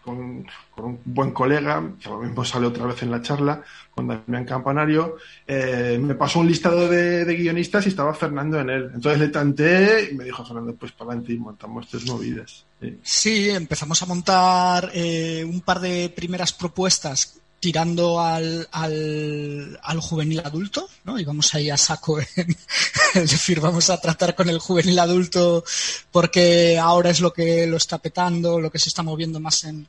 con, 0.04 0.46
con 0.74 0.84
un 0.86 1.00
buen 1.04 1.32
colega, 1.32 1.82
que 2.00 2.08
lo 2.08 2.18
mismo 2.18 2.44
sale 2.44 2.66
otra 2.66 2.86
vez 2.86 3.02
en 3.02 3.10
la 3.10 3.20
charla, 3.20 3.62
con 3.94 4.08
Damián 4.08 4.44
Campanario, 4.44 5.16
eh, 5.46 5.98
me 6.00 6.14
pasó 6.14 6.40
un 6.40 6.48
listado 6.48 6.88
de, 6.88 7.24
guionistas 7.24 7.84
y 7.86 7.90
estaba 7.90 8.14
Fernando 8.14 8.58
en 8.58 8.70
él. 8.70 8.90
Entonces 8.94 9.20
le 9.20 9.28
tanteé 9.28 10.10
y 10.10 10.14
me 10.14 10.24
dijo 10.24 10.44
Fernando, 10.44 10.74
pues 10.74 10.92
para 10.92 11.10
adelante 11.10 11.32
y 11.32 11.36
montamos 11.36 11.86
tres 11.88 12.06
movidas. 12.06 12.64
Sí. 12.80 12.98
Sí, 13.02 13.50
empezamos 13.50 14.00
a 14.02 14.06
montar 14.06 14.90
eh, 14.94 15.44
un 15.46 15.60
par 15.60 15.80
de 15.80 16.08
primeras 16.08 16.52
propuestas 16.52 17.38
tirando 17.60 18.20
al, 18.20 18.66
al, 18.72 19.78
al, 19.84 20.00
juvenil 20.00 20.40
adulto, 20.40 20.88
¿no? 21.04 21.16
Y 21.16 21.24
vamos 21.24 21.54
ahí 21.54 21.70
a 21.70 21.76
saco, 21.76 22.18
en, 22.18 22.26
es 23.14 23.30
decir, 23.30 23.60
vamos 23.60 23.88
a 23.88 24.00
tratar 24.00 24.34
con 24.34 24.48
el 24.48 24.58
juvenil 24.58 24.98
adulto 24.98 25.62
porque 26.10 26.76
ahora 26.76 27.10
es 27.10 27.20
lo 27.20 27.32
que 27.32 27.68
lo 27.68 27.76
está 27.76 27.98
petando, 27.98 28.58
lo 28.58 28.68
que 28.68 28.80
se 28.80 28.88
está 28.88 29.04
moviendo 29.04 29.38
más 29.38 29.62
en, 29.62 29.86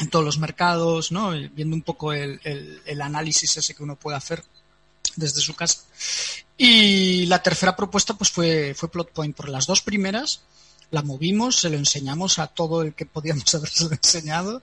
en 0.00 0.08
todos 0.08 0.24
los 0.24 0.38
mercados, 0.38 1.12
¿no? 1.12 1.30
Viendo 1.30 1.76
un 1.76 1.82
poco 1.82 2.12
el, 2.12 2.40
el, 2.42 3.02
análisis 3.02 3.56
ese 3.56 3.74
que 3.74 3.82
uno 3.82 3.96
puede 3.96 4.16
hacer 4.16 4.42
desde 5.16 5.40
su 5.40 5.54
casa. 5.54 5.82
Y 6.56 7.26
la 7.26 7.42
tercera 7.42 7.76
propuesta 7.76 8.14
pues 8.14 8.30
fue, 8.30 8.74
fue 8.74 8.90
Plot 8.90 9.12
Point. 9.12 9.36
Por 9.36 9.48
las 9.48 9.66
dos 9.66 9.82
primeras 9.82 10.40
la 10.90 11.02
movimos, 11.02 11.56
se 11.56 11.70
lo 11.70 11.76
enseñamos 11.76 12.38
a 12.38 12.48
todo 12.48 12.82
el 12.82 12.94
que 12.94 13.06
podíamos 13.06 13.54
haberse 13.54 13.84
enseñado 13.84 14.62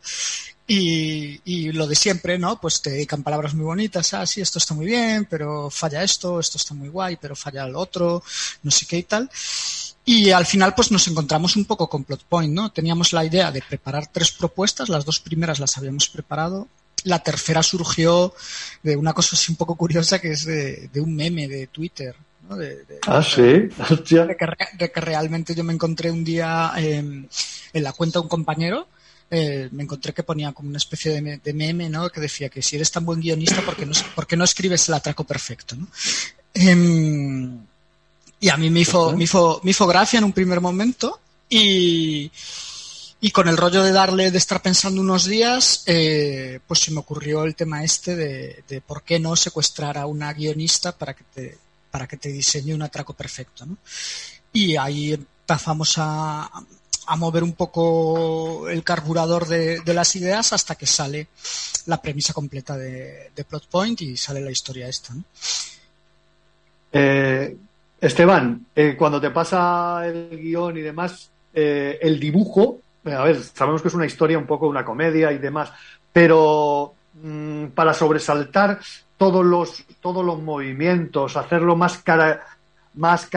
y, 0.67 1.39
y, 1.45 1.71
lo 1.71 1.87
de 1.87 1.95
siempre, 1.95 2.37
¿no? 2.37 2.59
Pues 2.59 2.81
te 2.81 2.89
dedican 2.89 3.23
palabras 3.23 3.53
muy 3.53 3.63
bonitas, 3.63 4.13
ah, 4.13 4.25
sí, 4.25 4.41
esto 4.41 4.59
está 4.59 4.73
muy 4.73 4.85
bien, 4.85 5.25
pero 5.29 5.69
falla 5.69 6.03
esto, 6.03 6.41
esto 6.41 6.57
está 6.57 6.73
muy 6.73 6.89
guay, 6.89 7.15
pero 7.15 7.37
falla 7.37 7.63
el 7.63 7.75
otro, 7.75 8.21
no 8.63 8.71
sé 8.71 8.85
qué 8.85 8.97
y 8.97 9.03
tal. 9.03 9.29
Y 10.09 10.31
al 10.31 10.45
final, 10.45 10.73
pues 10.73 10.89
nos 10.89 11.05
encontramos 11.09 11.57
un 11.57 11.65
poco 11.65 11.89
con 11.89 12.05
Plot 12.05 12.23
Point, 12.29 12.53
¿no? 12.53 12.71
Teníamos 12.71 13.11
la 13.11 13.25
idea 13.25 13.51
de 13.51 13.61
preparar 13.61 14.07
tres 14.07 14.31
propuestas, 14.31 14.87
las 14.87 15.03
dos 15.03 15.19
primeras 15.19 15.59
las 15.59 15.77
habíamos 15.77 16.07
preparado, 16.07 16.69
la 17.03 17.19
tercera 17.19 17.61
surgió 17.61 18.33
de 18.83 18.95
una 18.95 19.11
cosa 19.11 19.35
así 19.35 19.51
un 19.51 19.57
poco 19.57 19.75
curiosa 19.75 20.19
que 20.19 20.31
es 20.31 20.45
de, 20.45 20.89
de 20.93 21.01
un 21.01 21.13
meme 21.13 21.49
de 21.49 21.67
Twitter. 21.67 22.15
¿no? 22.47 22.55
De, 22.55 22.85
de, 22.85 22.99
ah, 23.05 23.21
sí. 23.21 23.41
De 23.41 24.37
que, 24.37 24.47
de 24.77 24.91
que, 24.93 25.01
realmente 25.01 25.53
yo 25.53 25.65
me 25.65 25.73
encontré 25.73 26.09
un 26.09 26.23
día 26.23 26.71
eh, 26.77 26.99
en 26.99 27.83
la 27.83 27.91
cuenta 27.91 28.19
de 28.19 28.23
un 28.23 28.29
compañero. 28.29 28.87
Eh, 29.29 29.67
me 29.73 29.83
encontré 29.83 30.13
que 30.13 30.23
ponía 30.23 30.53
como 30.53 30.69
una 30.69 30.77
especie 30.77 31.21
de, 31.21 31.41
de, 31.43 31.53
meme, 31.53 31.89
¿no? 31.89 32.09
Que 32.09 32.21
decía 32.21 32.47
que 32.47 32.61
si 32.61 32.77
eres 32.77 32.91
tan 32.91 33.03
buen 33.03 33.19
guionista, 33.19 33.61
¿por 33.61 33.75
qué 33.75 33.85
no, 33.85 33.91
por 34.15 34.25
qué 34.25 34.37
no 34.37 34.45
escribes 34.45 34.87
el 34.87 34.95
atraco 34.95 35.25
perfecto, 35.25 35.75
¿no? 35.75 35.89
Eh, 36.53 37.66
y 38.39 38.49
a 38.49 38.57
mí 38.57 38.69
me 38.69 38.81
hizo, 38.81 39.15
me 39.15 39.23
hizo, 39.23 39.59
me 39.63 39.71
hizo 39.71 39.87
gracia 39.87 40.19
en 40.19 40.23
un 40.23 40.33
primer 40.33 40.61
momento 40.61 41.19
y, 41.49 42.31
y 43.19 43.31
con 43.31 43.47
el 43.47 43.57
rollo 43.57 43.83
de 43.83 43.91
darle, 43.91 44.31
de 44.31 44.37
estar 44.37 44.61
pensando 44.61 45.01
unos 45.01 45.25
días, 45.25 45.83
eh, 45.87 46.59
pues 46.67 46.81
se 46.81 46.91
me 46.91 46.99
ocurrió 46.99 47.43
el 47.43 47.55
tema 47.55 47.83
este 47.83 48.15
de, 48.15 48.63
de, 48.67 48.81
por 48.81 49.03
qué 49.03 49.19
no 49.19 49.35
secuestrar 49.35 49.97
a 49.97 50.05
una 50.05 50.33
guionista 50.33 50.91
para 50.91 51.15
que 51.15 51.23
te, 51.33 51.57
para 51.89 52.07
que 52.07 52.17
te 52.17 52.29
diseñe 52.29 52.73
un 52.73 52.83
atraco 52.83 53.13
perfecto, 53.13 53.65
¿no? 53.65 53.77
Y 54.53 54.75
ahí 54.75 55.13
empezamos 55.13 55.95
a, 55.97 56.49
a 57.07 57.15
mover 57.15 57.43
un 57.43 57.53
poco 57.53 58.69
el 58.69 58.83
carburador 58.83 59.47
de, 59.47 59.79
de, 59.79 59.93
las 59.93 60.15
ideas 60.15 60.53
hasta 60.53 60.75
que 60.75 60.85
sale 60.85 61.29
la 61.85 62.01
premisa 62.01 62.33
completa 62.33 62.77
de, 62.77 63.31
de 63.35 63.43
Plot 63.43 63.67
Point 63.67 64.01
y 64.01 64.17
sale 64.17 64.41
la 64.41 64.51
historia 64.51 64.87
esta, 64.87 65.13
¿no? 65.13 65.23
Eh, 66.91 67.57
Esteban, 67.99 68.65
eh, 68.75 68.95
cuando 68.97 69.19
te 69.19 69.31
pasa 69.31 70.05
el 70.05 70.29
guion 70.29 70.77
y 70.77 70.81
demás, 70.81 71.31
eh, 71.53 71.97
el 72.01 72.19
dibujo 72.19 72.79
a 73.13 73.23
ver, 73.23 73.41
sabemos 73.41 73.81
que 73.81 73.87
es 73.87 73.93
una 73.93 74.05
historia 74.05 74.37
un 74.37 74.45
poco 74.45 74.67
una 74.67 74.83
comedia 74.85 75.31
y 75.31 75.37
demás, 75.37 75.71
pero 76.11 76.93
mmm, 77.21 77.67
para 77.67 77.93
sobresaltar 77.93 78.79
todos 79.17 79.45
los, 79.45 79.83
todos 80.01 80.25
los 80.25 80.41
movimientos, 80.41 81.37
hacerlo 81.37 81.75
más 81.75 81.99
cara, 81.99 82.41
más 82.95 83.29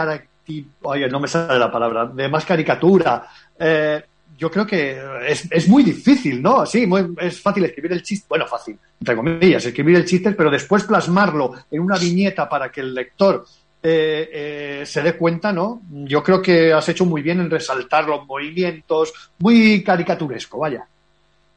no 1.11 1.21
me 1.21 1.29
sale 1.29 1.59
la 1.59 1.71
palabra, 1.71 2.07
de 2.07 2.29
más 2.29 2.45
caricatura, 2.45 3.27
eh, 3.59 4.03
yo 4.37 4.51
creo 4.51 4.67
que 4.67 4.99
es, 5.29 5.47
es, 5.51 5.69
muy 5.69 5.83
difícil, 5.83 6.41
¿no? 6.41 6.65
Sí, 6.65 6.87
muy, 6.87 7.15
es 7.19 7.41
fácil 7.41 7.65
escribir 7.65 7.93
el 7.93 8.03
chiste, 8.03 8.27
bueno, 8.29 8.47
fácil, 8.47 8.79
entre 8.99 9.15
comillas, 9.15 9.65
escribir 9.67 9.97
el 9.97 10.07
chiste, 10.07 10.33
pero 10.33 10.51
después 10.51 10.85
plasmarlo 10.85 11.53
en 11.71 11.81
una 11.81 11.99
viñeta 11.99 12.49
para 12.49 12.73
que 12.73 12.81
el 12.81 12.95
lector 12.95 13.45
eh, 13.83 14.29
eh, 14.33 14.87
se 14.87 15.03
dé 15.03 15.17
cuenta, 15.17 15.53
¿no? 15.53 15.83
Yo 15.91 16.23
creo 16.23 16.43
que 16.43 16.73
has 16.73 16.89
hecho 16.89 17.07
muy 17.07 17.23
bien 17.23 17.41
en 17.41 17.51
resaltar 17.51 18.07
los 18.07 18.27
movimientos, 18.27 19.33
muy 19.39 19.83
caricaturesco, 19.83 20.59
vaya. 20.59 20.87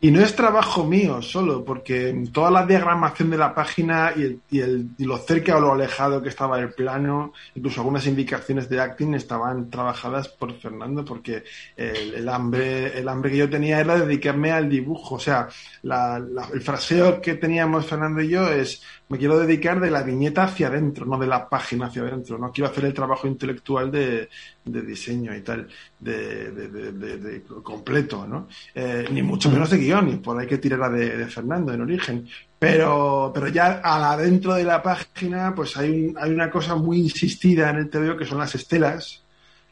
Y 0.03 0.11
no 0.11 0.19
es 0.19 0.35
trabajo 0.35 0.83
mío 0.83 1.21
solo, 1.21 1.63
porque 1.63 2.25
toda 2.33 2.51
la 2.51 2.65
diagramación 2.65 3.29
de 3.29 3.37
la 3.37 3.55
página 3.55 4.11
y, 4.13 4.23
el, 4.23 4.39
y, 4.51 4.59
el, 4.59 4.89
y, 4.97 5.05
lo 5.05 5.17
cerca 5.17 5.55
o 5.55 5.61
lo 5.61 5.71
alejado 5.71 6.21
que 6.21 6.27
estaba 6.27 6.59
el 6.59 6.73
plano, 6.73 7.31
incluso 7.55 7.79
algunas 7.79 8.05
indicaciones 8.05 8.67
de 8.67 8.81
acting 8.81 9.13
estaban 9.13 9.69
trabajadas 9.69 10.27
por 10.27 10.59
Fernando, 10.59 11.05
porque 11.05 11.45
el, 11.77 12.27
hambre, 12.27 12.99
el 12.99 13.07
hambre 13.07 13.31
que 13.31 13.37
yo 13.37 13.49
tenía 13.49 13.79
era 13.79 13.97
dedicarme 13.97 14.51
al 14.51 14.67
dibujo. 14.67 15.15
O 15.15 15.19
sea, 15.19 15.47
el 15.83 16.61
fraseo 16.61 17.21
que 17.21 17.35
teníamos 17.35 17.85
Fernando 17.85 18.21
y 18.21 18.27
yo 18.27 18.49
es 18.49 18.83
me 19.13 19.19
quiero 19.19 19.37
dedicar 19.37 19.79
de 19.79 19.91
la 19.91 20.01
viñeta 20.01 20.43
hacia 20.43 20.67
adentro, 20.67 21.05
no 21.05 21.19
de 21.19 21.27
la 21.27 21.47
página 21.47 21.85
hacia 21.85 22.01
adentro. 22.01 22.37
No 22.37 22.51
quiero 22.51 22.71
hacer 22.71 22.85
el 22.85 22.93
trabajo 22.93 23.27
intelectual 23.27 23.91
de, 23.91 24.27
de 24.65 24.81
diseño 24.81 25.35
y 25.35 25.41
tal, 25.41 25.67
de, 25.99 26.51
de, 26.51 27.17
de 27.17 27.43
completo, 27.61 28.25
¿no? 28.25 28.47
Eh, 28.73 29.07
ni 29.11 29.21
mucho 29.21 29.49
menos 29.51 29.69
de 29.69 29.77
guion, 29.77 30.09
y 30.09 30.15
por 30.17 30.39
ahí 30.39 30.47
que 30.47 30.57
tirar 30.57 30.91
de, 30.91 31.27
Fernando 31.27 31.73
en 31.73 31.81
origen. 31.81 32.27
Pero, 32.57 33.31
pero 33.33 33.49
ya 33.49 33.81
adentro 33.83 34.53
de 34.53 34.63
la 34.63 34.81
página, 34.81 35.53
pues 35.53 35.75
hay, 35.75 35.89
un, 35.89 36.17
hay 36.17 36.31
una 36.31 36.49
cosa 36.49 36.75
muy 36.75 36.99
insistida 36.99 37.69
en 37.69 37.77
el 37.77 37.89
TVO 37.89 38.17
que 38.17 38.25
son 38.25 38.37
las 38.37 38.55
estelas, 38.55 39.23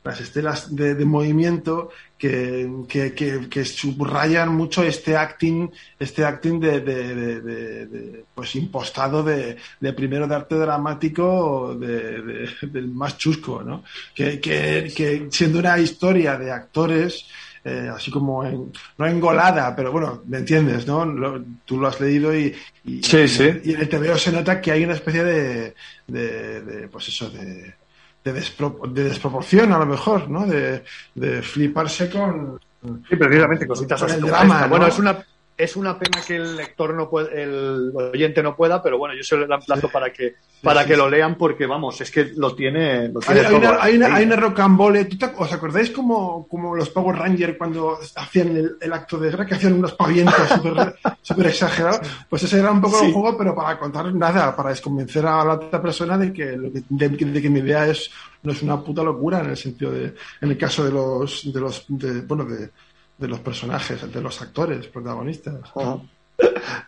las 0.03 0.19
estelas 0.19 0.75
de, 0.75 0.95
de 0.95 1.05
movimiento 1.05 1.91
que, 2.21 2.69
que, 2.87 3.15
que, 3.15 3.49
que, 3.49 3.65
subrayan 3.65 4.55
mucho 4.55 4.83
este 4.83 5.17
acting, 5.17 5.71
este 5.97 6.23
acting 6.23 6.59
de, 6.59 6.79
de, 6.79 7.41
de 7.41 8.25
pues 8.35 8.55
impostado 8.55 9.23
de, 9.23 9.57
primero 9.95 10.27
de 10.27 10.35
arte 10.35 10.53
dramático 10.53 11.75
del 11.75 12.89
más 12.89 13.17
chusco, 13.17 13.63
¿no? 13.63 13.83
Que, 14.13 15.27
siendo 15.31 15.57
una 15.57 15.79
historia 15.79 16.37
de 16.37 16.51
actores, 16.51 17.25
eh, 17.65 17.89
así 17.91 18.11
como 18.11 18.45
en, 18.45 18.71
no 18.99 19.07
engolada, 19.07 19.75
pero 19.75 19.91
bueno, 19.91 20.21
me 20.27 20.37
entiendes, 20.37 20.85
¿no? 20.85 21.03
Lo, 21.03 21.43
tú 21.65 21.79
lo 21.79 21.87
has 21.87 21.99
leído 21.99 22.37
y, 22.37 22.55
y, 22.85 23.01
sí, 23.01 23.27
sí. 23.27 23.49
y 23.63 23.73
en 23.73 23.81
el 23.81 23.89
TVO 23.89 24.15
se 24.15 24.31
nota 24.31 24.61
que 24.61 24.71
hay 24.71 24.83
una 24.83 24.93
especie 24.93 25.23
de, 25.23 25.73
de 26.05 26.87
pues 26.87 27.07
eso, 27.07 27.31
de, 27.31 27.80
de, 28.23 28.33
despro 28.33 28.79
de, 28.87 29.03
desproporción 29.05 29.71
a 29.73 29.79
lo 29.79 29.85
mejor, 29.85 30.29
¿no? 30.29 30.45
De, 30.45 30.83
de 31.15 31.41
fliparse 31.41 32.09
con... 32.09 32.59
Sí, 33.07 33.15
precisamente, 33.15 33.67
cositas 33.67 33.99
con 33.99 34.09
así 34.09 34.19
el 34.19 34.25
drama, 34.25 34.61
¿no? 34.61 34.69
Bueno, 34.69 34.87
es 34.87 34.97
una, 34.97 35.23
es 35.63 35.75
una 35.75 35.97
pena 35.97 36.21
que 36.25 36.35
el 36.35 36.55
lector 36.55 36.93
no 36.93 37.09
puede, 37.09 37.43
el 37.43 37.91
oyente 37.95 38.41
no 38.41 38.55
pueda, 38.55 38.81
pero 38.81 38.97
bueno, 38.97 39.15
yo 39.15 39.23
se 39.23 39.37
lo 39.37 39.43
emplazo 39.53 39.89
para 39.89 40.11
que 40.11 40.35
para 40.61 40.85
que 40.85 40.95
lo 40.95 41.09
lean 41.09 41.35
porque 41.35 41.65
vamos, 41.65 41.99
es 42.01 42.11
que 42.11 42.31
lo 42.35 42.55
tiene, 42.55 43.09
lo 43.09 43.19
tiene 43.19 43.41
hay, 43.41 43.45
todo. 43.47 43.55
Hay 43.57 43.63
una, 43.65 43.83
hay 43.83 43.95
una, 43.95 44.15
hay 44.15 44.25
una 44.25 44.35
rocambole. 44.35 45.09
¿Os 45.37 45.53
acordáis 45.53 45.89
como, 45.89 46.47
como 46.47 46.75
los 46.75 46.89
Power 46.89 47.17
Rangers 47.17 47.57
cuando 47.57 47.97
hacían 48.15 48.55
el, 48.55 48.77
el 48.79 48.93
acto 48.93 49.17
de 49.17 49.29
guerra 49.29 49.45
que 49.45 49.55
hacían 49.55 49.73
unos 49.73 49.93
pavientos 49.93 50.35
súper 51.21 51.47
exagerados? 51.47 52.01
Pues 52.29 52.43
ese 52.43 52.59
era 52.59 52.71
un 52.71 52.81
poco 52.81 53.03
el 53.03 53.11
juego, 53.11 53.37
pero 53.37 53.55
para 53.55 53.79
contar 53.79 54.13
nada, 54.13 54.55
para 54.55 54.69
desconvencer 54.69 55.25
a 55.25 55.43
la 55.43 55.53
otra 55.53 55.81
persona 55.81 56.17
de 56.17 56.31
que, 56.31 56.45
de, 56.45 57.09
de 57.09 57.41
que 57.41 57.49
mi 57.49 57.59
idea 57.59 57.87
es 57.87 58.11
no 58.43 58.51
es 58.51 58.61
una 58.63 58.81
puta 58.81 59.03
locura 59.03 59.39
en 59.41 59.51
el 59.51 59.57
sentido 59.57 59.91
de, 59.91 60.13
en 60.41 60.49
el 60.49 60.57
caso 60.57 60.83
de 60.83 60.91
los, 60.91 61.51
de 61.51 61.59
los, 61.59 61.85
de, 61.87 62.21
bueno, 62.21 62.45
de, 62.45 62.69
de 63.17 63.27
los 63.27 63.39
personajes, 63.39 64.11
de 64.11 64.21
los 64.21 64.41
actores 64.41 64.87
protagonistas. 64.87 65.55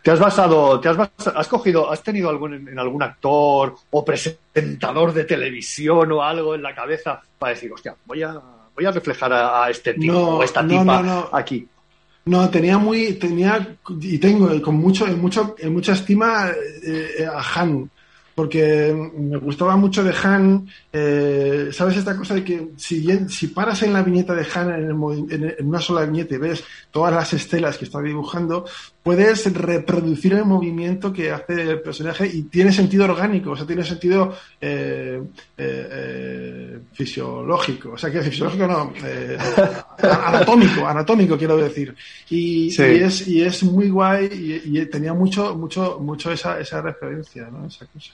¿Te 0.02 0.10
has 0.10 0.18
basado, 0.18 0.80
te 0.80 0.88
has 0.88 0.96
basado, 0.96 1.38
has 1.38 1.48
cogido, 1.48 1.90
has 1.90 2.02
tenido 2.02 2.28
algún 2.28 2.54
en 2.68 2.78
algún 2.78 3.02
actor 3.02 3.74
o 3.90 4.04
presentador 4.04 5.12
de 5.12 5.24
televisión 5.24 6.10
o 6.12 6.22
algo 6.22 6.54
en 6.54 6.62
la 6.62 6.74
cabeza 6.74 7.20
para 7.38 7.54
decir, 7.54 7.72
hostia, 7.72 7.94
voy 8.04 8.22
a, 8.22 8.40
voy 8.74 8.84
a 8.84 8.90
reflejar 8.90 9.32
a, 9.32 9.64
a 9.64 9.70
este 9.70 9.94
tipo 9.94 10.12
no, 10.12 10.28
o 10.38 10.42
esta 10.42 10.62
no, 10.62 10.68
tipa 10.68 11.02
no, 11.02 11.28
aquí? 11.32 11.68
No, 12.26 12.48
tenía 12.48 12.78
muy, 12.78 13.14
tenía 13.14 13.76
y 14.00 14.18
tengo 14.18 14.60
con 14.62 14.76
mucho, 14.76 15.06
en 15.06 15.20
mucho, 15.20 15.54
en 15.58 15.72
mucha 15.72 15.92
estima 15.92 16.50
eh, 16.82 17.26
a 17.30 17.60
Han, 17.60 17.90
porque 18.34 18.92
me 19.16 19.36
gustaba 19.36 19.76
mucho 19.76 20.02
de 20.02 20.14
Han, 20.22 20.66
eh, 20.96 21.70
¿sabes 21.72 21.96
esta 21.96 22.16
cosa 22.16 22.34
de 22.34 22.44
que 22.44 22.68
si, 22.76 23.04
si 23.28 23.48
paras 23.48 23.82
en 23.82 23.92
la 23.92 24.04
viñeta 24.04 24.32
de 24.32 24.46
Han 24.54 24.70
en, 24.70 24.84
el, 24.84 25.56
en, 25.58 25.66
una 25.66 25.80
sola 25.80 26.06
viñeta 26.06 26.36
y 26.36 26.38
ves 26.38 26.62
todas 26.92 27.12
las 27.12 27.32
estelas 27.32 27.76
que 27.76 27.84
está 27.84 28.00
dibujando, 28.00 28.64
puedes 29.02 29.52
reproducir 29.52 30.34
el 30.34 30.44
movimiento 30.44 31.12
que 31.12 31.32
hace 31.32 31.62
el 31.62 31.80
personaje 31.80 32.30
y 32.32 32.44
tiene 32.44 32.72
sentido 32.72 33.06
orgánico, 33.06 33.50
o 33.50 33.56
sea, 33.56 33.66
tiene 33.66 33.82
sentido 33.82 34.36
eh, 34.60 35.20
eh, 35.58 36.78
fisiológico, 36.92 37.94
o 37.94 37.98
sea, 37.98 38.12
que 38.12 38.22
fisiológico 38.22 38.68
no, 38.68 38.92
eh, 39.04 39.36
anatómico, 39.98 40.86
anatómico 40.86 41.36
quiero 41.36 41.56
decir. 41.56 41.92
Y, 42.30 42.70
sí. 42.70 42.82
y, 42.82 43.02
es, 43.02 43.26
y 43.26 43.42
es 43.42 43.64
muy 43.64 43.90
guay 43.90 44.62
y, 44.64 44.78
y, 44.78 44.86
tenía 44.86 45.12
mucho, 45.12 45.56
mucho, 45.56 45.98
mucho 45.98 46.30
esa, 46.30 46.60
esa 46.60 46.80
referencia, 46.80 47.48
¿no? 47.50 47.66
Esa 47.66 47.84
cosa. 47.86 48.12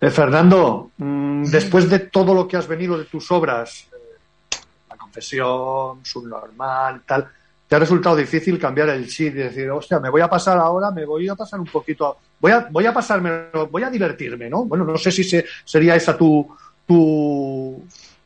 Eh, 0.00 0.10
Fernando, 0.10 0.90
mmm, 0.98 1.44
después 1.44 1.88
de 1.90 1.98
todo 2.00 2.32
lo 2.34 2.46
que 2.46 2.56
has 2.56 2.68
venido 2.68 2.96
de 2.98 3.04
tus 3.06 3.30
obras, 3.32 3.86
eh, 3.92 4.56
La 4.90 4.96
Confesión, 4.96 6.00
Subnormal, 6.04 7.02
tal, 7.04 7.28
te 7.66 7.76
ha 7.76 7.78
resultado 7.80 8.14
difícil 8.16 8.58
cambiar 8.58 8.88
el 8.90 9.08
chip 9.08 9.34
y 9.34 9.38
decir, 9.40 9.68
hostia, 9.70 9.98
me 9.98 10.08
voy 10.10 10.20
a 10.20 10.28
pasar 10.28 10.56
ahora, 10.58 10.90
me 10.90 11.04
voy 11.04 11.28
a 11.28 11.34
pasar 11.34 11.58
un 11.60 11.66
poquito, 11.66 12.16
voy 12.40 12.52
a, 12.52 12.68
voy 12.70 12.86
a 12.86 12.94
pasarme, 12.94 13.48
voy 13.70 13.82
a 13.82 13.90
divertirme, 13.90 14.48
¿no? 14.48 14.64
Bueno, 14.64 14.84
no 14.84 14.96
sé 14.96 15.10
si 15.10 15.24
se- 15.24 15.44
sería 15.64 15.96
esa 15.96 16.16
tu, 16.16 16.48
tu, 16.86 17.84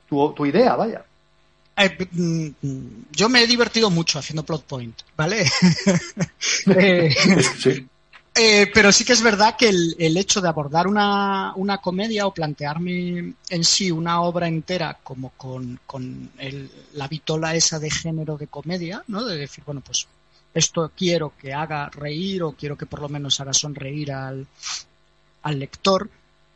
tu, 0.08 0.32
tu 0.32 0.46
idea, 0.46 0.76
vaya. 0.76 1.02
Eh, 1.74 2.06
mm, 2.12 2.46
mm, 2.60 2.88
yo 3.12 3.28
me 3.30 3.42
he 3.42 3.46
divertido 3.46 3.88
mucho 3.88 4.18
haciendo 4.18 4.44
plot 4.44 4.64
point, 4.64 5.00
¿vale? 5.16 5.44
Eh, 6.66 7.14
Sí. 7.58 7.86
Eh, 8.34 8.70
pero 8.72 8.90
sí 8.92 9.04
que 9.04 9.12
es 9.12 9.22
verdad 9.22 9.56
que 9.58 9.68
el, 9.68 9.94
el 9.98 10.16
hecho 10.16 10.40
de 10.40 10.48
abordar 10.48 10.86
una, 10.86 11.52
una 11.56 11.78
comedia 11.78 12.26
o 12.26 12.32
plantearme 12.32 13.34
en 13.50 13.64
sí 13.64 13.90
una 13.90 14.22
obra 14.22 14.48
entera 14.48 14.98
como 15.02 15.30
con, 15.36 15.78
con 15.86 16.30
el- 16.38 16.70
la 16.94 17.08
vitola 17.08 17.54
esa 17.54 17.78
de 17.78 17.90
género 17.90 18.38
de 18.38 18.46
comedia, 18.46 19.04
¿no? 19.08 19.22
De 19.24 19.36
decir, 19.36 19.62
bueno, 19.66 19.82
pues 19.84 20.06
esto 20.54 20.90
quiero 20.96 21.34
que 21.36 21.52
haga 21.52 21.90
reír 21.90 22.42
o 22.42 22.52
quiero 22.52 22.76
que 22.76 22.86
por 22.86 23.02
lo 23.02 23.08
menos 23.10 23.38
haga 23.40 23.52
sonreír 23.52 24.12
al, 24.12 24.46
al 25.42 25.58
lector, 25.58 26.08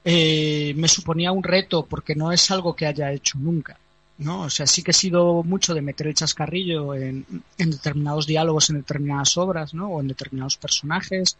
eh, 0.04 0.72
me 0.76 0.88
suponía 0.88 1.32
un 1.32 1.42
reto 1.42 1.84
porque 1.86 2.14
no 2.14 2.30
es 2.32 2.50
algo 2.50 2.74
que 2.76 2.86
haya 2.86 3.12
hecho 3.12 3.38
nunca. 3.38 3.78
¿no? 4.18 4.42
O 4.42 4.50
sea, 4.50 4.66
sí 4.66 4.82
que 4.82 4.92
he 4.92 4.94
sido 4.94 5.42
mucho 5.42 5.74
de 5.74 5.82
meter 5.82 6.06
el 6.06 6.14
chascarrillo 6.14 6.94
en, 6.94 7.26
en 7.58 7.70
determinados 7.70 8.26
diálogos, 8.26 8.70
en 8.70 8.76
determinadas 8.76 9.36
obras, 9.36 9.74
¿no? 9.74 9.88
O 9.90 10.00
en 10.00 10.08
determinados 10.08 10.56
personajes. 10.56 11.36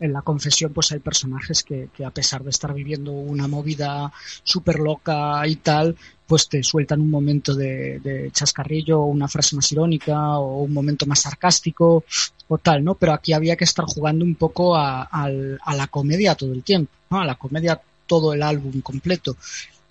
En 0.00 0.12
la 0.12 0.22
confesión, 0.22 0.72
pues 0.72 0.92
hay 0.92 0.98
personajes 0.98 1.62
que, 1.62 1.88
que 1.94 2.04
a 2.04 2.10
pesar 2.10 2.42
de 2.42 2.50
estar 2.50 2.72
viviendo 2.72 3.12
una 3.12 3.48
movida 3.48 4.12
súper 4.42 4.78
loca 4.78 5.46
y 5.46 5.56
tal, 5.56 5.96
pues 6.26 6.48
te 6.48 6.62
sueltan 6.62 7.00
un 7.00 7.10
momento 7.10 7.54
de, 7.54 8.00
de 8.00 8.30
chascarrillo, 8.32 9.02
una 9.02 9.28
frase 9.28 9.54
más 9.54 9.70
irónica, 9.72 10.38
o 10.38 10.62
un 10.62 10.72
momento 10.72 11.06
más 11.06 11.20
sarcástico, 11.20 12.04
o 12.48 12.58
tal, 12.58 12.84
¿no? 12.84 12.94
Pero 12.94 13.12
aquí 13.12 13.32
había 13.32 13.56
que 13.56 13.64
estar 13.64 13.84
jugando 13.84 14.24
un 14.24 14.34
poco 14.34 14.76
a, 14.76 15.08
la 15.28 15.86
comedia 15.88 16.34
todo 16.34 16.52
el 16.52 16.62
tiempo, 16.62 16.90
¿no? 17.10 17.20
A 17.20 17.26
la 17.26 17.36
comedia 17.36 17.80
todo 18.06 18.32
el 18.32 18.42
álbum 18.42 18.80
completo. 18.80 19.36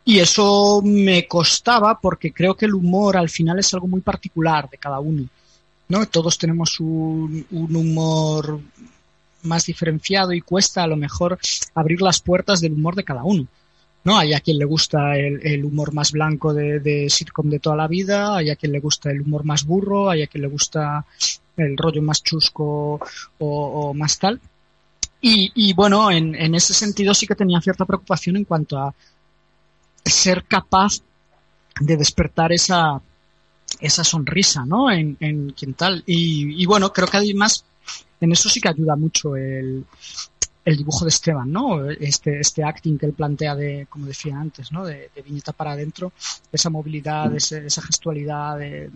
Y 0.03 0.19
eso 0.19 0.81
me 0.83 1.27
costaba 1.27 1.99
porque 1.99 2.31
creo 2.31 2.55
que 2.55 2.65
el 2.65 2.75
humor 2.75 3.17
al 3.17 3.29
final 3.29 3.59
es 3.59 3.73
algo 3.73 3.87
muy 3.87 4.01
particular 4.01 4.69
de 4.69 4.77
cada 4.77 4.99
uno. 4.99 5.27
¿no? 5.87 6.05
Todos 6.07 6.37
tenemos 6.37 6.79
un 6.79 7.45
humor 7.51 8.59
más 9.45 9.65
diferenciado 9.65 10.33
y 10.33 10.41
cuesta 10.41 10.83
a 10.83 10.87
lo 10.87 10.97
mejor 10.97 11.39
abrir 11.73 12.01
las 12.01 12.19
puertas 12.21 12.61
del 12.61 12.73
humor 12.73 12.95
de 12.95 13.03
cada 13.03 13.23
uno. 13.23 13.47
¿no? 14.05 14.17
Hay 14.17 14.33
a 14.33 14.39
quien 14.39 14.59
le 14.59 14.65
gusta 14.65 15.17
el, 15.17 15.65
humor 15.65 15.93
más 15.93 16.11
blanco 16.11 16.53
de, 16.53 16.79
de 16.79 17.09
sitcom 17.09 17.49
de 17.49 17.59
toda 17.59 17.75
la 17.75 17.87
vida, 17.87 18.37
hay 18.37 18.51
a 18.51 18.55
quien 18.55 18.71
le 18.71 18.79
gusta 18.79 19.09
el 19.09 19.21
humor 19.21 19.43
más 19.43 19.65
burro, 19.65 20.09
hay 20.09 20.21
a 20.21 20.27
quien 20.27 20.43
le 20.43 20.47
gusta 20.47 21.05
el 21.57 21.75
rollo 21.75 22.01
más 22.01 22.21
chusco 22.23 22.99
o, 23.39 23.93
más 23.93 24.19
tal. 24.19 24.39
Y, 25.27 25.73
bueno, 25.73 26.11
en, 26.11 26.35
en 26.35 26.53
ese 26.53 26.75
sentido 26.75 27.15
sí 27.15 27.25
que 27.25 27.33
tenía 27.33 27.59
cierta 27.59 27.83
preocupación 27.83 28.37
en 28.37 28.45
cuanto 28.45 28.77
a 28.77 28.93
ser 30.05 30.43
capaz 30.43 31.01
de 31.79 31.97
despertar 31.97 32.51
esa, 32.53 33.01
esa 33.79 34.03
sonrisa, 34.03 34.65
¿no? 34.67 34.91
En, 34.91 35.17
en 35.19 35.49
quien 35.51 35.73
tal. 35.73 36.03
Y, 36.05 36.61
y 36.61 36.65
bueno, 36.67 36.93
creo 36.93 37.07
que 37.07 37.17
además 37.17 37.65
en 38.21 38.31
eso 38.31 38.49
sí 38.49 38.59
que 38.61 38.69
ayuda 38.69 38.95
mucho 38.95 39.35
el, 39.35 39.85
el 40.63 40.77
dibujo 40.77 41.05
de 41.05 41.09
Esteban, 41.09 41.51
¿no? 41.51 41.89
Este, 41.89 42.39
este 42.39 42.63
acting 42.63 42.97
que 42.97 43.05
él 43.05 43.13
plantea 43.13 43.55
de, 43.55 43.85
como 43.89 44.05
decía 44.07 44.39
antes, 44.39 44.71
¿no? 44.71 44.85
De, 44.85 45.09
de 45.15 45.21
viñeta 45.21 45.51
para 45.53 45.71
adentro, 45.73 46.11
esa 46.51 46.69
movilidad, 46.69 47.33
ese- 47.35 47.65
esa 47.67 47.81
gestualidad, 47.81 48.57
de- 48.57 48.89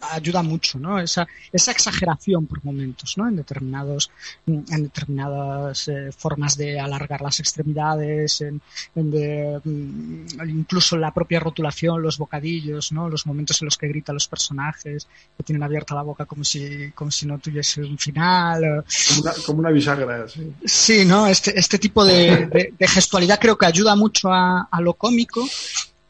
ayuda 0.00 0.42
mucho, 0.42 0.78
¿no? 0.78 0.98
Esa, 1.00 1.26
esa 1.52 1.72
exageración 1.72 2.46
por 2.46 2.64
momentos, 2.64 3.16
¿no? 3.18 3.28
En 3.28 3.36
determinados, 3.36 4.10
en 4.46 4.64
determinadas 4.84 5.88
eh, 5.88 6.10
formas 6.16 6.56
de 6.56 6.78
alargar 6.78 7.20
las 7.20 7.40
extremidades, 7.40 8.40
en, 8.40 8.60
en 8.94 9.10
de, 9.10 9.60
mm, 9.64 10.48
incluso 10.48 10.96
la 10.96 11.12
propia 11.12 11.40
rotulación, 11.40 12.00
los 12.02 12.18
bocadillos, 12.18 12.92
¿no? 12.92 13.08
Los 13.08 13.26
momentos 13.26 13.60
en 13.60 13.66
los 13.66 13.76
que 13.76 13.88
gritan 13.88 14.14
los 14.14 14.28
personajes, 14.28 15.06
que 15.36 15.42
tienen 15.42 15.62
abierta 15.62 15.94
la 15.94 16.02
boca 16.02 16.26
como 16.26 16.44
si, 16.44 16.90
como 16.92 17.10
si 17.10 17.26
no 17.26 17.38
tuviese 17.38 17.80
un 17.82 17.98
final. 17.98 18.62
o- 18.64 18.84
Como 19.08 19.20
una, 19.22 19.32
como 19.46 19.58
una 19.60 19.70
bisagra, 19.70 20.28
sí. 20.28 20.52
Sí, 20.64 21.04
¿no? 21.04 21.26
Este, 21.26 21.58
este 21.58 21.78
tipo 21.78 22.04
de, 22.04 22.46
de- 22.46 22.74
de 22.78 22.88
gestualidad 22.88 23.38
creo 23.40 23.58
que 23.58 23.66
ayuda 23.66 23.96
mucho 23.96 24.32
a, 24.32 24.68
a 24.70 24.80
lo 24.80 24.94
cómico 24.94 25.44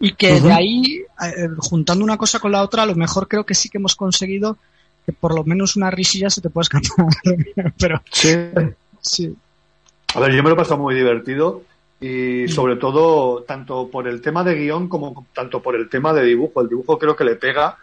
y 0.00 0.12
que 0.12 0.40
de 0.40 0.52
ahí, 0.52 1.02
eh, 1.22 1.48
juntando 1.58 2.04
una 2.04 2.16
cosa 2.16 2.38
con 2.38 2.52
la 2.52 2.62
otra, 2.62 2.84
a 2.84 2.86
lo 2.86 2.94
mejor 2.94 3.26
creo 3.26 3.44
que 3.44 3.54
sí 3.54 3.68
que 3.68 3.78
hemos 3.78 3.96
conseguido 3.96 4.56
que 5.04 5.12
por 5.12 5.34
lo 5.34 5.42
menos 5.44 5.74
una 5.76 5.90
risilla 5.90 6.30
se 6.30 6.40
te 6.40 6.50
pueda 6.50 6.62
escapar. 6.62 7.06
Pero 7.78 8.02
Sí. 8.10 8.36
sí, 9.00 9.36
A 10.14 10.20
ver, 10.20 10.32
yo 10.32 10.42
me 10.42 10.50
lo 10.50 10.54
he 10.54 10.58
pasado 10.58 10.78
muy 10.78 10.94
divertido 10.94 11.62
y 12.00 12.46
sobre 12.48 12.76
todo 12.76 13.42
tanto 13.42 13.88
por 13.88 14.06
el 14.06 14.20
tema 14.20 14.44
de 14.44 14.54
guion 14.54 14.88
como 14.88 15.26
tanto 15.34 15.60
por 15.60 15.74
el 15.74 15.88
tema 15.88 16.12
de 16.12 16.24
dibujo. 16.24 16.60
El 16.60 16.68
dibujo 16.68 16.98
creo 16.98 17.16
que 17.16 17.24
le 17.24 17.34
pega, 17.34 17.76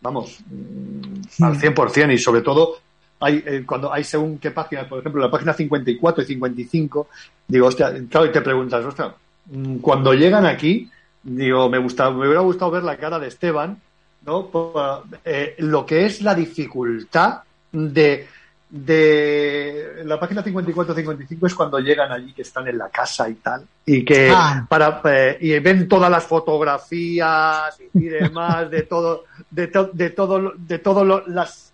vamos, 0.00 0.38
mm, 0.48 1.42
al 1.42 1.58
100% 1.58 2.12
y 2.12 2.18
sobre 2.18 2.42
todo 2.42 2.76
hay, 3.18 3.42
eh, 3.44 3.64
cuando 3.66 3.92
hay 3.92 4.04
según 4.04 4.38
qué 4.38 4.50
página, 4.50 4.88
por 4.88 5.00
ejemplo, 5.00 5.20
la 5.20 5.30
página 5.30 5.52
54 5.52 6.22
y 6.22 6.26
55, 6.26 7.08
digo, 7.48 7.66
hostia, 7.66 7.92
claro, 8.08 8.26
y 8.26 8.32
te 8.32 8.40
preguntas, 8.42 8.84
hostia, 8.84 9.14
mm, 9.46 9.76
cuando 9.78 10.12
llegan 10.12 10.44
aquí, 10.46 10.88
digo, 11.26 11.68
me, 11.68 11.78
gusta, 11.78 12.10
me 12.10 12.26
hubiera 12.26 12.40
gustado 12.40 12.70
ver 12.70 12.82
la 12.84 12.96
cara 12.96 13.18
de 13.18 13.28
Esteban, 13.28 13.80
¿no? 14.24 14.46
Por, 14.46 15.04
eh, 15.24 15.54
lo 15.58 15.84
que 15.84 16.06
es 16.06 16.22
la 16.22 16.34
dificultad 16.34 17.40
de, 17.72 18.26
de 18.70 20.02
la 20.04 20.18
página 20.18 20.44
54-55 20.44 21.46
es 21.46 21.54
cuando 21.54 21.78
llegan 21.78 22.10
allí 22.12 22.32
que 22.32 22.42
están 22.42 22.66
en 22.68 22.78
la 22.78 22.88
casa 22.88 23.28
y 23.28 23.34
tal 23.34 23.64
y 23.84 24.04
que 24.04 24.30
Ah. 24.32 24.64
para 24.68 25.00
eh, 25.04 25.38
y 25.40 25.58
ven 25.60 25.88
todas 25.88 26.10
las 26.10 26.24
fotografías 26.24 27.76
y 27.94 28.04
demás 28.04 28.70
de 28.70 28.82
todo 28.82 29.24
de, 29.50 29.68
to- 29.68 29.90
de 29.92 30.10
todo 30.10 30.52
de 30.56 30.78
todos 30.78 31.06
lo- 31.06 31.24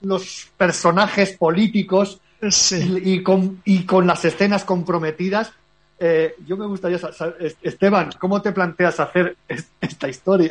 los 0.02 0.48
personajes 0.56 1.36
políticos 1.36 2.20
sí. 2.50 3.00
y, 3.04 3.14
y 3.14 3.22
con 3.22 3.60
y 3.64 3.84
con 3.84 4.06
las 4.06 4.24
escenas 4.24 4.64
comprometidas 4.64 5.52
eh, 6.04 6.34
yo 6.44 6.56
me 6.56 6.66
gustaría 6.66 6.98
Esteban 7.62 8.10
cómo 8.18 8.42
te 8.42 8.50
planteas 8.50 8.98
hacer 8.98 9.36
es- 9.46 9.70
esta 9.80 10.08
historia 10.08 10.50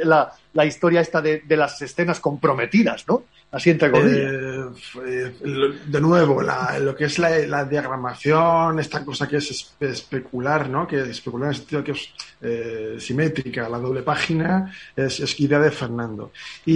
la 0.53 0.65
historia 0.65 1.01
esta 1.01 1.21
de, 1.21 1.41
de 1.45 1.57
las 1.57 1.81
escenas 1.81 2.19
comprometidas 2.19 3.05
no 3.07 3.23
así 3.51 3.69
entre 3.69 3.91
comillas 3.91 4.31
Eh, 4.31 5.31
eh, 5.43 5.79
de 5.87 5.99
nuevo, 6.01 6.41
la- 6.41 6.79
lo 6.79 6.95
que 6.95 7.05
es 7.05 7.19
la, 7.19 7.29
la 7.39 7.65
diagramación, 7.65 8.79
esta 8.79 9.03
cosa 9.03 9.27
que 9.27 9.37
es 9.37 9.51
espe- 9.51 9.89
especular, 9.89 10.69
¿no? 10.69 10.87
Que 10.87 11.01
especular 11.01 11.47
en 11.47 11.49
el 11.51 11.57
sentido 11.57 11.83
que 11.83 11.91
es 11.91 12.09
eh, 12.41 12.95
simétrica, 12.97 13.67
la 13.67 13.77
doble 13.77 14.03
página, 14.03 14.73
es, 14.95 15.19
es 15.19 15.37
idea 15.41 15.59
de 15.59 15.69
Fernando. 15.71 16.31
Y. 16.65 16.73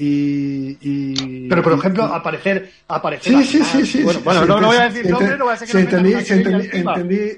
y- 0.00 0.78
y- 0.80 1.48
Pero, 1.48 1.62
por 1.62 1.72
y- 1.74 1.78
ejemplo, 1.78 2.04
aparecer, 2.04 2.70
aparecer. 2.88 3.32
Sí, 3.34 3.44
sí, 3.44 3.62
sí, 3.64 3.86
sí. 3.86 4.02
Bueno, 4.02 4.18
sí, 4.18 4.24
bueno, 4.24 4.40
sí, 4.42 4.48
no, 4.48 4.60
no 4.60 4.66
voy 4.68 4.76
a 4.76 4.88
decir 4.88 5.10
nombre, 5.10 5.38
no 5.38 5.44
voy 5.44 5.54
a 5.54 5.58
decir 5.58 5.68
sí, 5.68 5.72
que 5.72 5.78
no 5.78 5.84
entendí, 6.08 6.12
entendí, 6.32 6.68
entendí, 6.76 7.30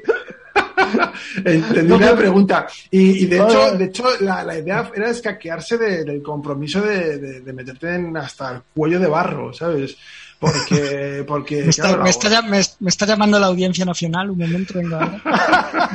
entendí 1.44 1.88
No, 1.88 1.98
la 1.98 2.16
pregunta. 2.16 2.66
Y, 2.90 3.24
y 3.24 3.26
de 3.26 3.38
No, 3.38 3.48
hecho, 3.48 3.70
no. 3.72 3.78
de 3.78 3.84
hecho 3.84 4.04
la, 4.20 4.42
la 4.44 4.58
idea 4.58 4.90
era 4.94 5.10
escaquearse 5.10 5.78
de- 5.78 6.04
del 6.04 6.22
compromiso 6.22 6.80
de, 6.82 7.18
de- 7.18 7.40
de 7.40 7.52
meterte 7.52 7.94
en 7.94 8.16
hasta 8.16 8.52
el 8.52 8.62
cuello 8.74 8.98
de 9.00 9.06
barro, 9.08 9.52
¿sabes? 9.52 9.96
Porque, 10.38 11.24
porque 11.28 11.62
Me 11.64 11.70
está, 11.70 11.88
claro, 11.88 12.02
me 12.02 12.10
está 12.10 12.28
llam- 12.30 12.48
me- 12.48 12.64
me 12.80 12.88
está 12.88 13.06
llamando 13.06 13.38
la 13.38 13.46
audiencia 13.46 13.84
nacional, 13.84 14.30
un 14.30 14.38
momento, 14.38 14.74
venga. 14.74 15.20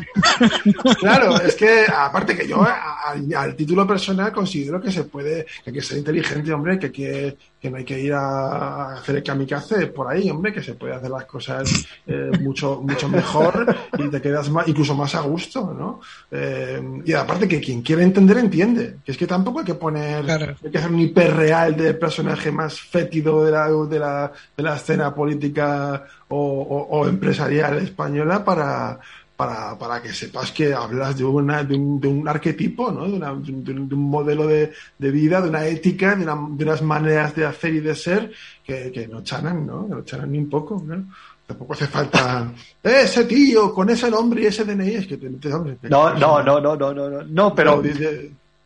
Claro, 0.99 1.39
es 1.41 1.55
que 1.55 1.85
aparte 1.93 2.35
que 2.35 2.47
yo 2.47 2.57
al, 3.05 3.33
al 3.35 3.55
título 3.55 3.85
personal 3.87 4.31
considero 4.31 4.81
que 4.81 4.91
se 4.91 5.03
puede, 5.05 5.45
que 5.63 5.69
hay 5.69 5.73
que 5.73 5.81
ser 5.81 5.97
inteligente, 5.97 6.51
hombre, 6.53 6.77
que, 6.79 6.91
que, 6.91 7.37
que 7.59 7.69
no 7.69 7.77
hay 7.77 7.83
que 7.85 7.99
ir 7.99 8.13
a 8.13 8.93
hacer 8.97 9.17
el 9.17 9.23
kamikaze 9.23 9.87
por 9.87 10.07
ahí, 10.07 10.29
hombre, 10.29 10.53
que 10.53 10.61
se 10.63 10.73
puede 10.75 10.93
hacer 10.93 11.09
las 11.09 11.25
cosas 11.25 11.69
eh, 12.07 12.31
mucho, 12.41 12.81
mucho 12.81 13.07
mejor 13.09 13.75
y 13.97 14.07
te 14.09 14.21
quedas 14.21 14.49
más, 14.49 14.67
incluso 14.67 14.93
más 14.95 15.15
a 15.15 15.21
gusto, 15.21 15.73
¿no? 15.77 15.99
Eh, 16.31 16.81
y 17.05 17.13
aparte 17.13 17.47
que 17.47 17.59
quien 17.59 17.81
quiere 17.81 18.03
entender, 18.03 18.37
entiende. 18.37 18.97
Que 19.05 19.11
es 19.11 19.17
que 19.17 19.27
tampoco 19.27 19.59
hay 19.59 19.65
que 19.65 19.75
poner, 19.75 20.23
Claro. 20.25 20.55
hay 20.63 20.71
que 20.71 20.77
hacer 20.77 20.91
un 20.91 20.99
hiperreal 20.99 21.75
del 21.75 21.97
personaje 21.97 22.51
más 22.51 22.79
fétido 22.79 23.43
de 23.45 23.51
la, 23.51 23.69
de 23.69 23.99
la, 23.99 24.31
de 24.55 24.63
la 24.63 24.75
escena 24.75 25.13
política 25.13 26.05
o, 26.27 26.37
o- 26.37 26.99
o 26.99 27.07
empresarial 27.07 27.77
española 27.79 28.43
para, 28.43 28.99
para, 29.35 29.77
para 29.77 30.01
que 30.01 30.13
sepas 30.13 30.51
que 30.51 30.73
hablas 30.73 31.17
de, 31.17 31.25
una, 31.25 31.63
de, 31.63 31.75
un, 31.75 31.99
de 31.99 32.07
un 32.07 32.27
arquetipo, 32.27 32.91
¿no? 32.91 33.05
de, 33.05 33.13
una- 33.17 33.33
de 33.33 33.51
un, 33.51 33.63
de 33.89 33.95
un 33.95 34.09
modelo 34.09 34.47
de, 34.47 34.71
de 34.97 35.11
vida, 35.11 35.41
de 35.41 35.49
una 35.49 35.65
ética, 35.65 36.15
de, 36.15 36.23
una- 36.23 36.47
de 36.51 36.63
unas 36.63 36.81
maneras 36.81 37.35
de 37.35 37.45
hacer 37.45 37.73
y 37.75 37.79
de 37.81 37.95
ser 37.95 38.31
que, 38.63 38.91
que 38.91 39.07
no 39.07 39.23
chanan, 39.23 39.65
¿no? 39.67 39.87
Que 39.87 39.95
no 39.95 40.01
chanan 40.03 40.31
ni 40.31 40.37
un 40.39 40.49
poco, 40.49 40.81
¿no? 40.85 41.05
Tampoco 41.45 41.73
hace 41.73 41.85
falta 41.85 42.51
"Eh, 42.83 43.01
ese 43.03 43.25
tío 43.25 43.71
con 43.73 43.87
ese 43.89 44.09
nombre 44.09 44.41
y 44.41 44.45
ese 44.47 44.63
DNI, 44.65 44.95
es 44.95 45.05
que 45.07 45.17
te, 45.17 45.29
te- 45.29 45.53
hombre, 45.53 45.77
que- 45.81 45.89
No, 45.89 46.13
no, 46.15 46.41
no, 46.41 46.59
no, 46.59 46.75
no, 46.75 46.93
no, 46.93 47.09
no, 47.09 47.21
no, 47.23 47.53
pero 47.53 47.83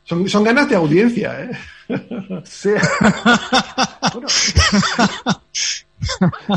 son, 0.06 0.30
son 0.30 0.44
ganas 0.44 0.70
de 0.70 0.76
audiencia, 0.76 1.42
¿eh? 1.44 1.52
sí. 2.46 2.70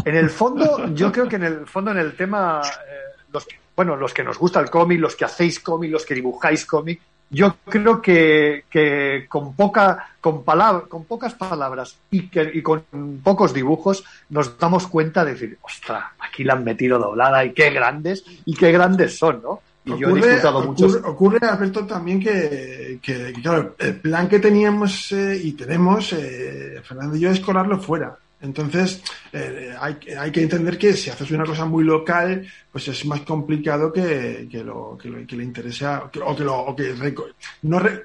en 0.04 0.16
el 0.16 0.30
fondo, 0.30 0.86
yo 0.94 1.10
creo 1.12 1.28
que 1.28 1.36
en 1.36 1.44
el 1.44 1.66
fondo, 1.66 1.90
en 1.90 1.98
el 1.98 2.14
tema, 2.16 2.60
eh, 2.64 3.20
los, 3.32 3.46
bueno, 3.76 3.96
los 3.96 4.12
que 4.12 4.24
nos 4.24 4.38
gusta 4.38 4.60
el 4.60 4.70
cómic, 4.70 5.00
los 5.00 5.16
que 5.16 5.24
hacéis 5.24 5.60
cómic, 5.60 5.90
los 5.90 6.04
que 6.04 6.14
dibujáis 6.14 6.66
cómic, 6.66 7.00
yo 7.30 7.56
creo 7.64 8.02
que, 8.02 8.64
que 8.68 9.24
con, 9.28 9.54
poca, 9.54 10.10
con, 10.20 10.44
palab- 10.44 10.86
con 10.88 11.04
pocas 11.06 11.32
palabras 11.34 11.96
y, 12.10 12.28
que, 12.28 12.50
y 12.52 12.60
con 12.60 12.84
pocos 13.24 13.54
dibujos 13.54 14.04
nos 14.28 14.58
damos 14.58 14.86
cuenta 14.86 15.24
de 15.24 15.32
decir, 15.32 15.58
ostras, 15.62 16.04
aquí 16.18 16.44
la 16.44 16.52
han 16.52 16.64
metido 16.64 16.98
doblada 16.98 17.42
y 17.44 17.52
qué 17.54 17.70
grandes, 17.70 18.22
y 18.44 18.54
qué 18.54 18.70
grandes 18.70 19.16
son, 19.18 19.40
¿no? 19.42 19.62
Y 19.84 19.96
yo 19.98 20.10
he 20.10 20.14
disfrutado 20.14 20.62
mucho. 20.62 20.86
ocurre, 20.86 21.08
ocurre, 21.08 21.38
Alberto, 21.48 21.86
también 21.86 22.20
que, 22.20 22.98
que, 23.02 23.32
que, 23.32 23.40
claro, 23.40 23.74
el 23.78 23.96
plan 23.96 24.28
que 24.28 24.38
teníamos 24.38 25.10
eh, 25.12 25.40
y 25.42 25.52
tenemos, 25.52 26.12
eh, 26.12 26.80
Fernando 26.86 27.16
y 27.16 27.20
yo, 27.20 27.30
es 27.30 27.40
colarlo 27.40 27.80
fuera. 27.80 28.14
Entonces, 28.42 29.02
eh, 29.32 29.74
hay, 29.80 29.96
hay 30.18 30.30
que 30.32 30.42
entender 30.42 30.76
que 30.76 30.92
si 30.94 31.08
haces 31.10 31.30
una 31.30 31.44
cosa 31.44 31.64
muy 31.64 31.84
local, 31.84 32.46
pues 32.70 32.88
es 32.88 33.04
más 33.06 33.20
complicado 33.22 33.92
que, 33.92 34.48
que, 34.50 34.62
lo, 34.64 34.98
que, 35.00 35.08
le 35.08 35.44
interese 35.44 35.86
a- 35.86 36.04
o 36.24 36.34
que 36.36 36.44
lo, 36.44 36.74
que 36.76 37.14
no 37.62 37.78
re- 37.78 38.02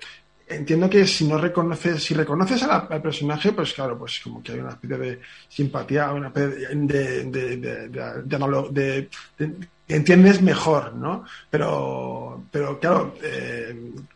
entiendo 0.47 0.89
que 0.89 1.05
si 1.05 1.27
no 1.27 1.37
reconoces, 1.37 2.03
si 2.03 2.13
reconoces 2.13 2.63
a 2.63 2.67
la- 2.67 2.87
al 2.89 3.01
personaje, 3.01 3.51
pues 3.51 3.73
claro, 3.73 3.97
pues 3.97 4.19
como 4.23 4.41
que 4.41 4.53
hay 4.53 4.59
una 4.59 4.69
especie 4.71 4.97
de 4.97 5.19
simpatía, 5.49 6.11
una 6.13 6.27
especie 6.27 6.67
de, 6.69 7.23
de, 7.25 7.57
de, 7.57 9.09
de- 9.37 9.55
entiendes 9.89 10.41
mejor, 10.41 10.93
¿no? 10.95 11.23
Pero, 11.49 12.43
pero 12.51 12.79
claro, 12.79 13.15
eh, 13.23 13.73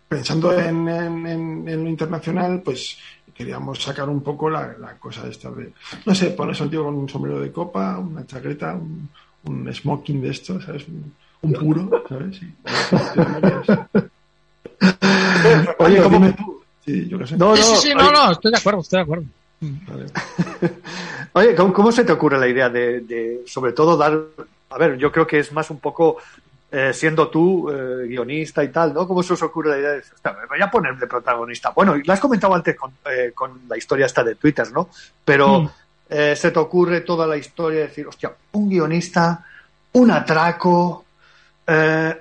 pensando 0.08 0.52
en, 0.58 0.88
en, 0.88 1.26
en- 1.28 1.68
en 1.68 1.84
lo 1.84 1.90
internacional, 1.90 2.62
pues 2.64 2.98
queríamos 3.34 3.82
sacar 3.82 4.10
un 4.10 4.22
poco 4.22 4.50
la, 4.50 4.76
la 4.80 4.98
cosa 4.98 5.28
esta 5.28 5.50
de, 5.52 5.74
no 6.06 6.14
sé, 6.16 6.32
pones 6.32 6.60
a 6.60 6.64
un 6.66 6.70
tío 6.70 6.84
con 6.84 6.96
un 6.96 7.10
sombrero 7.10 7.40
de 7.40 7.52
copa, 7.52 7.98
una 7.98 8.26
chaqueta, 8.26 8.74
un, 8.76 9.10
un 9.46 9.74
smoking 9.74 10.22
de 10.22 10.30
esto, 10.30 10.60
¿sabes? 10.62 10.88
Un, 10.88 11.14
un 11.42 11.54
puro, 11.54 12.04
¿sabes? 12.08 12.38
Sí. 12.38 12.54
Oye, 15.80 16.02
¿cómo- 16.02 16.34
tú. 16.34 16.62
Sí, 16.86 17.08
yo 17.08 17.20
qué 17.20 17.28
sé. 17.28 17.38
No, 17.38 17.56
Sí, 17.56 17.62
sí, 17.62 17.70
no, 17.70 17.76
sí, 17.80 17.88
oye, 17.90 17.96
no, 17.96 18.12
no, 18.12 18.32
estoy 18.32 18.52
de 18.52 18.58
acuerdo, 18.58 18.80
estoy 18.82 18.98
de 18.98 19.04
acuerdo. 19.04 19.26
Oye, 21.34 21.56
¿cómo, 21.56 21.74
cómo 21.74 21.92
se 21.92 22.04
te 22.04 22.12
ocurre 22.12 22.40
la 22.40 22.48
idea 22.48 22.70
de, 22.70 23.02
de, 23.02 23.42
sobre 23.46 23.74
todo, 23.74 23.96
dar... 23.96 24.20
A 24.72 24.78
ver, 24.78 24.98
yo 24.98 25.12
creo 25.12 25.28
que 25.28 25.38
es 25.40 25.52
más 25.52 25.70
un 25.70 25.80
poco, 25.80 26.18
eh, 26.72 26.92
siendo 26.94 27.28
tú 27.30 27.70
eh, 27.70 28.08
guionista 28.08 28.64
y 28.64 28.70
tal, 28.70 28.94
¿no? 28.94 29.06
¿Cómo 29.08 29.22
se 29.24 29.34
os 29.34 29.42
ocurre 29.44 29.72
la 29.72 29.78
idea 29.78 29.90
de 29.90 29.96
decir, 29.98 30.14
"Hostia, 30.14 30.32
me 30.40 30.48
voy 30.48 30.62
a 30.62 30.72
poner 30.72 30.96
de 30.98 31.06
protagonista? 31.08 31.72
Bueno, 31.72 31.98
y 31.98 32.04
lo 32.04 32.14
has 32.14 32.20
comentado 32.20 32.56
antes 32.56 32.76
con, 32.78 32.92
eh, 33.12 33.32
con 33.36 33.62
la 33.68 33.78
historia 33.78 34.06
esta 34.06 34.24
de 34.24 34.36
Twitter, 34.36 34.72
¿no? 34.72 34.90
Pero 35.26 35.62
Mm. 35.64 35.70
eh, 36.10 36.36
se 36.36 36.52
te 36.52 36.60
ocurre 36.60 37.02
toda 37.02 37.26
la 37.28 37.38
historia 37.38 37.80
de 37.82 37.88
decir, 37.88 38.08
hostia, 38.08 38.32
un 38.54 38.70
guionista, 38.70 39.44
un 39.94 40.12
atraco, 40.12 41.06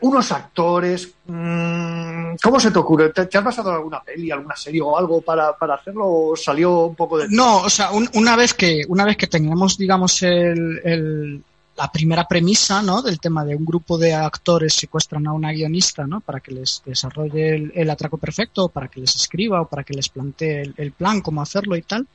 unos 0.02 0.30
actores... 0.32 1.12
mm, 1.26 2.34
¿Cómo 2.42 2.60
se 2.60 2.70
te 2.70 2.78
ocurre? 2.78 3.08
¿Te, 3.10 3.26
te 3.26 3.38
has 3.38 3.42
basado 3.44 3.70
en 3.70 3.76
alguna 3.76 4.00
peli, 4.02 4.30
alguna 4.30 4.54
serie 4.54 4.80
o 4.80 4.96
algo 4.96 5.20
para, 5.20 5.52
para 5.56 5.74
hacerlo 5.74 6.06
o 6.06 6.36
salió 6.36 6.82
un 6.86 6.94
poco 6.94 7.18
de... 7.18 7.26
No, 7.28 7.58
o 7.62 7.68
sea, 7.70 7.90
un- 7.90 8.08
una 8.14 8.36
vez 8.36 8.54
que 8.54 8.82
una 8.88 9.04
vez 9.04 9.16
que 9.16 9.26
teníamos, 9.26 9.76
digamos, 9.76 10.22
el, 10.22 10.80
el- 10.84 11.42
la 11.80 11.90
primera 11.90 12.28
premisa, 12.28 12.82
¿no? 12.82 13.00
Del 13.00 13.18
tema 13.18 13.42
de 13.42 13.56
un 13.56 13.64
grupo 13.64 13.96
de 13.96 14.12
actores 14.12 14.74
secuestran 14.74 15.26
a 15.26 15.32
una 15.32 15.50
guionista, 15.50 16.06
¿no? 16.06 16.20
Para 16.20 16.40
que 16.40 16.52
les 16.52 16.82
desarrolle 16.84 17.72
el, 17.74 17.88
atraco 17.88 18.18
perfecto, 18.18 18.68
para 18.68 18.88
que 18.88 19.00
les 19.00 19.16
escriba 19.16 19.62
o 19.62 19.66
para 19.66 19.82
que 19.82 19.94
les 19.94 20.10
plantee 20.10 20.74
el, 20.76 20.92
plan, 20.92 21.22
cómo 21.22 21.40
hacerlo 21.40 21.74
y 21.76 21.82
tal. 21.82 22.06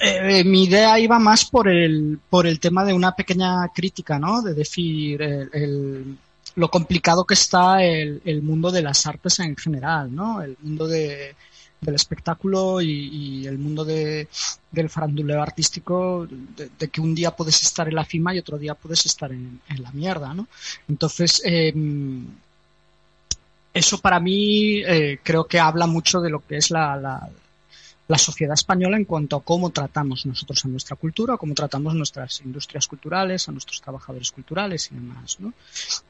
Eh, 0.00 0.44
mi 0.44 0.64
idea 0.64 0.98
iba 0.98 1.18
más 1.18 1.44
por 1.44 1.68
el 1.68 2.18
por 2.30 2.46
el 2.46 2.58
tema 2.58 2.84
de 2.86 2.94
una 2.94 3.12
pequeña 3.12 3.68
crítica, 3.68 4.18
¿no? 4.18 4.40
De 4.40 4.54
decir 4.54 5.20
el- 5.20 5.50
el- 5.52 6.18
lo 6.54 6.70
complicado 6.70 7.24
que 7.24 7.34
está 7.34 7.84
el, 7.84 8.22
el 8.24 8.40
mundo 8.40 8.70
de 8.70 8.80
las 8.82 9.04
artes 9.06 9.40
en 9.40 9.56
general, 9.56 10.14
¿no? 10.14 10.40
El 10.40 10.56
mundo 10.62 10.86
de, 10.86 11.36
del 11.80 11.94
espectáculo 11.94 12.80
y, 12.80 13.46
el 13.46 13.58
mundo 13.58 13.84
de, 13.84 14.28
del 14.70 14.90
faranduleo 14.90 15.40
artístico, 15.42 16.26
de, 16.28 16.88
que 16.88 17.00
un 17.00 17.14
día 17.14 17.30
puedes 17.30 17.62
estar 17.62 17.88
en 17.88 17.94
la 17.94 18.04
cima 18.04 18.34
y 18.34 18.38
otro 18.38 18.58
día 18.58 18.74
puedes 18.74 19.06
estar 19.06 19.30
en, 19.32 19.60
en 19.68 19.82
la 19.82 19.92
mierda, 19.92 20.34
¿no? 20.34 20.48
Entonces, 20.88 21.40
eh, 21.44 21.72
eso 23.72 23.98
para 23.98 24.18
mí 24.18 24.80
eh, 24.80 25.20
creo 25.22 25.46
que 25.46 25.60
habla 25.60 25.86
mucho 25.86 26.20
de 26.20 26.30
lo 26.30 26.44
que 26.44 26.56
es 26.56 26.70
la, 26.70 26.96
la, 26.96 27.30
la 28.08 28.18
sociedad 28.18 28.54
española 28.54 28.96
en 28.96 29.04
cuanto 29.04 29.36
a 29.36 29.44
cómo 29.44 29.70
tratamos 29.70 30.24
nosotros 30.24 30.64
a 30.64 30.68
nuestra 30.68 30.96
cultura, 30.96 31.36
cómo 31.36 31.54
tratamos 31.54 31.94
nuestras 31.94 32.40
industrias 32.40 32.86
culturales, 32.86 33.48
a 33.48 33.52
nuestros 33.52 33.80
trabajadores 33.82 34.32
culturales 34.32 34.90
y 34.90 34.94
demás, 34.94 35.38
¿no? 35.38 35.52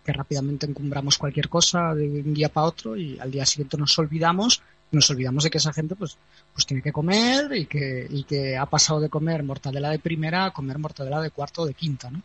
Que 0.05 0.13
rápidamente 0.13 0.67
encumbramos 0.67 1.19
cualquier 1.19 1.49
cosa 1.49 1.95
de 1.95 2.07
un 2.07 2.33
día 2.33 2.49
para 2.49 2.69
otro 2.69 2.97
y 2.97 3.19
al 3.19 3.31
día 3.31 3.45
siguiente 3.45 3.77
nos 3.77 3.99
olvidamos, 3.99 4.63
nos 4.91 5.11
olvidamos 5.11 5.45
de 5.45 5.51
que 5.51 5.59
esa 5.59 5.73
gente 5.73 5.95
pues, 5.95 6.17
pues 6.53 6.67
tiene 6.67 6.83
que 6.83 6.93
comer 6.93 7.55
y 7.55 7.67
que, 7.67 8.07
y 8.09 8.25
que 8.25 8.57
ha 8.57 8.67
pasado 8.67 9.01
de 9.01 9.09
comer 9.09 9.43
mortadela 9.43 9.91
de 9.91 9.99
primera 9.99 10.47
a 10.47 10.51
comer 10.51 10.79
mortadela 10.79 11.21
de 11.21 11.31
cuarto 11.31 11.63
o 11.63 11.67
de 11.67 11.75
quinta, 11.75 12.11
¿no? 12.11 12.23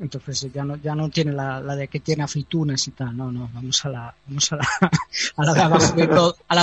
Entonces 0.00 0.48
ya 0.52 0.62
no, 0.62 0.76
ya 0.76 0.94
no 0.94 1.08
tiene 1.08 1.32
la, 1.32 1.60
la 1.60 1.74
de 1.74 1.88
que 1.88 2.00
tiene 2.00 2.22
aceitunas 2.22 2.86
y 2.86 2.90
tal, 2.90 3.16
no, 3.16 3.32
no, 3.32 3.50
vamos 3.52 3.84
a 3.84 3.88
la, 3.88 4.14
vamos 4.26 4.52
a 4.52 4.56
la, 4.56 4.68
a 5.36 5.44
la 5.44 5.54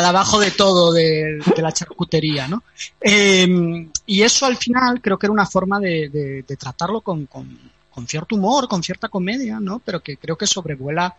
de 0.02 0.08
abajo 0.08 0.40
de 0.40 0.52
todo, 0.52 0.94
de 0.94 1.42
la 1.58 1.72
charcutería, 1.72 2.48
¿no? 2.48 2.64
Eh, 3.02 3.90
y 4.06 4.22
eso 4.22 4.46
al 4.46 4.58
final 4.58 5.02
creo 5.02 5.18
que 5.18 5.26
era 5.26 5.34
una 5.34 5.46
forma 5.46 5.80
de, 5.80 6.44
de, 6.48 6.58
tratarlo 6.58 7.02
con, 7.02 7.26
con, 7.26 7.58
con, 7.90 8.08
cierto 8.08 8.36
humor, 8.36 8.68
con 8.68 8.84
cierta 8.84 9.10
comedia, 9.10 9.60
¿no? 9.60 9.80
Pero 9.80 10.02
que 10.02 10.18
creo 10.18 10.38
que 10.38 10.48
sobrevuela 10.48 11.16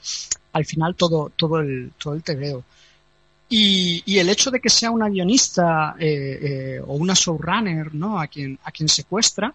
al 0.52 0.64
final 0.64 0.94
todo, 0.94 1.32
todo 1.34 1.58
el, 1.58 1.92
todo 1.98 2.14
el 2.14 2.22
tebeo. 2.22 2.64
Y, 3.48 4.02
y, 4.06 4.18
el 4.18 4.30
hecho 4.30 4.50
de 4.50 4.58
que 4.58 4.70
sea 4.70 4.90
una 4.90 5.08
guionista 5.08 5.96
eh, 5.98 6.38
eh, 6.78 6.80
o 6.84 6.94
una 6.94 7.14
showrunner, 7.14 7.94
¿no? 7.94 8.18
A 8.18 8.26
quien, 8.26 8.58
a 8.64 8.70
quien 8.70 8.88
secuestra, 8.88 9.54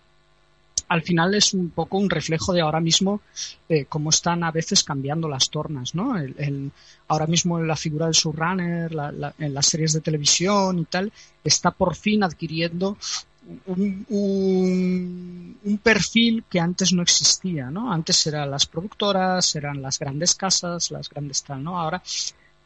al 0.90 1.02
final 1.04 1.36
es 1.36 1.54
un 1.54 1.70
poco 1.70 1.98
un 1.98 2.10
reflejo 2.10 2.52
de 2.52 2.62
ahora 2.62 2.80
mismo 2.80 3.22
eh, 3.70 3.86
cómo 3.86 4.10
están 4.10 4.44
a 4.44 4.52
veces 4.52 4.84
cambiando 4.84 5.30
las 5.30 5.50
tornas, 5.50 5.94
¿no? 5.94 6.18
El, 6.18 6.72
ahora 7.08 7.28
mismo 7.28 7.60
la 7.60 7.76
figura 7.76 8.06
del 8.06 8.16
showrunner, 8.16 8.94
la, 8.94 9.12
la, 9.12 9.34
en 9.38 9.54
las 9.54 9.68
series 9.68 9.94
de 9.94 10.02
televisión 10.02 10.80
y 10.80 10.86
tal, 10.86 11.12
está 11.44 11.72
por 11.72 11.96
fin 11.96 12.24
adquiriendo 12.24 12.98
un, 13.68 14.06
un, 14.10 15.60
un, 15.64 15.78
perfil 15.80 16.44
que 16.50 16.60
antes 16.60 16.94
no 16.94 17.02
existía, 17.02 17.72
¿no? 17.72 17.92
Antes 17.92 18.26
eran 18.28 18.52
las 18.52 18.66
productoras, 18.66 19.56
eran 19.56 19.82
las 19.82 19.98
grandes 19.98 20.36
casas, 20.36 20.92
las 20.92 21.10
grandes 21.10 21.44
tal, 21.44 21.64
¿no? 21.64 21.80
Ahora 21.80 22.02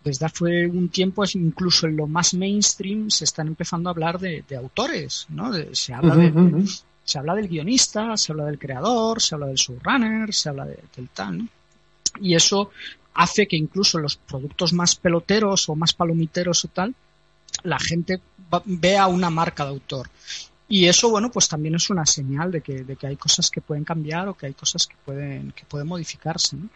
desde 0.04 0.26
hace 0.26 0.68
un 0.68 0.89
tiempo, 0.89 1.24
incluso 1.34 1.88
en 1.88 1.95
lo 1.95 2.08
más 2.08 2.34
mainstream, 2.34 3.10
se 3.10 3.24
están 3.24 3.47
empezando 3.47 3.89
a 3.89 3.91
hablar 3.91 4.20
de, 4.20 4.43
de 4.47 4.56
autores, 4.56 5.26
¿no? 5.30 5.51
De, 5.51 5.74
se 5.76 5.93
habla 5.93 6.16
de, 6.16 6.28
uh 6.28 6.34
-huh, 6.34 6.54
uh 6.54 6.58
-huh. 6.58 6.84
se 7.04 7.20
habla 7.20 7.36
del 7.36 7.47
guionista, 7.47 8.18
se 8.18 8.32
habla 8.32 8.45
del 8.45 8.60
creador, 8.60 9.22
se 9.22 9.36
habla 9.36 9.47
del 9.47 9.56
showrunner, 9.56 10.34
se 10.34 10.49
habla 10.49 10.66
de, 10.66 10.80
del 10.95 11.10
tal, 11.10 11.38
¿no? 11.38 11.47
Y 12.20 12.36
eso 12.36 12.72
hace 13.14 13.47
que 13.47 13.56
incluso 13.56 13.99
los 13.99 14.18
productos 14.18 14.74
más 14.74 14.95
peloteros 14.95 15.70
o 15.70 15.76
más 15.76 15.93
palomiteros 15.93 16.66
o 16.66 16.68
tal, 16.68 16.93
la 17.64 17.80
gente 17.80 18.20
vea 18.66 19.08
una 19.08 19.30
marca 19.30 19.64
de 19.64 19.70
autor. 19.72 20.10
Y 20.68 20.86
eso, 20.88 21.10
bueno, 21.10 21.30
pues 21.32 21.47
también 21.47 21.76
es 21.76 21.89
una 21.89 22.06
señal 22.06 22.51
de 22.51 22.62
que, 22.62 22.84
de 22.84 22.95
que 22.95 23.08
hay 23.08 23.16
cosas 23.16 23.49
que 23.51 23.62
pueden 23.62 23.84
cambiar 23.84 24.28
o 24.28 24.34
que 24.34 24.47
hay 24.47 24.54
cosas 24.54 24.88
que 24.88 24.95
pueden, 25.06 25.51
que 25.51 25.66
pueden 25.66 25.88
modificarse, 25.88 26.56
¿no? 26.56 26.70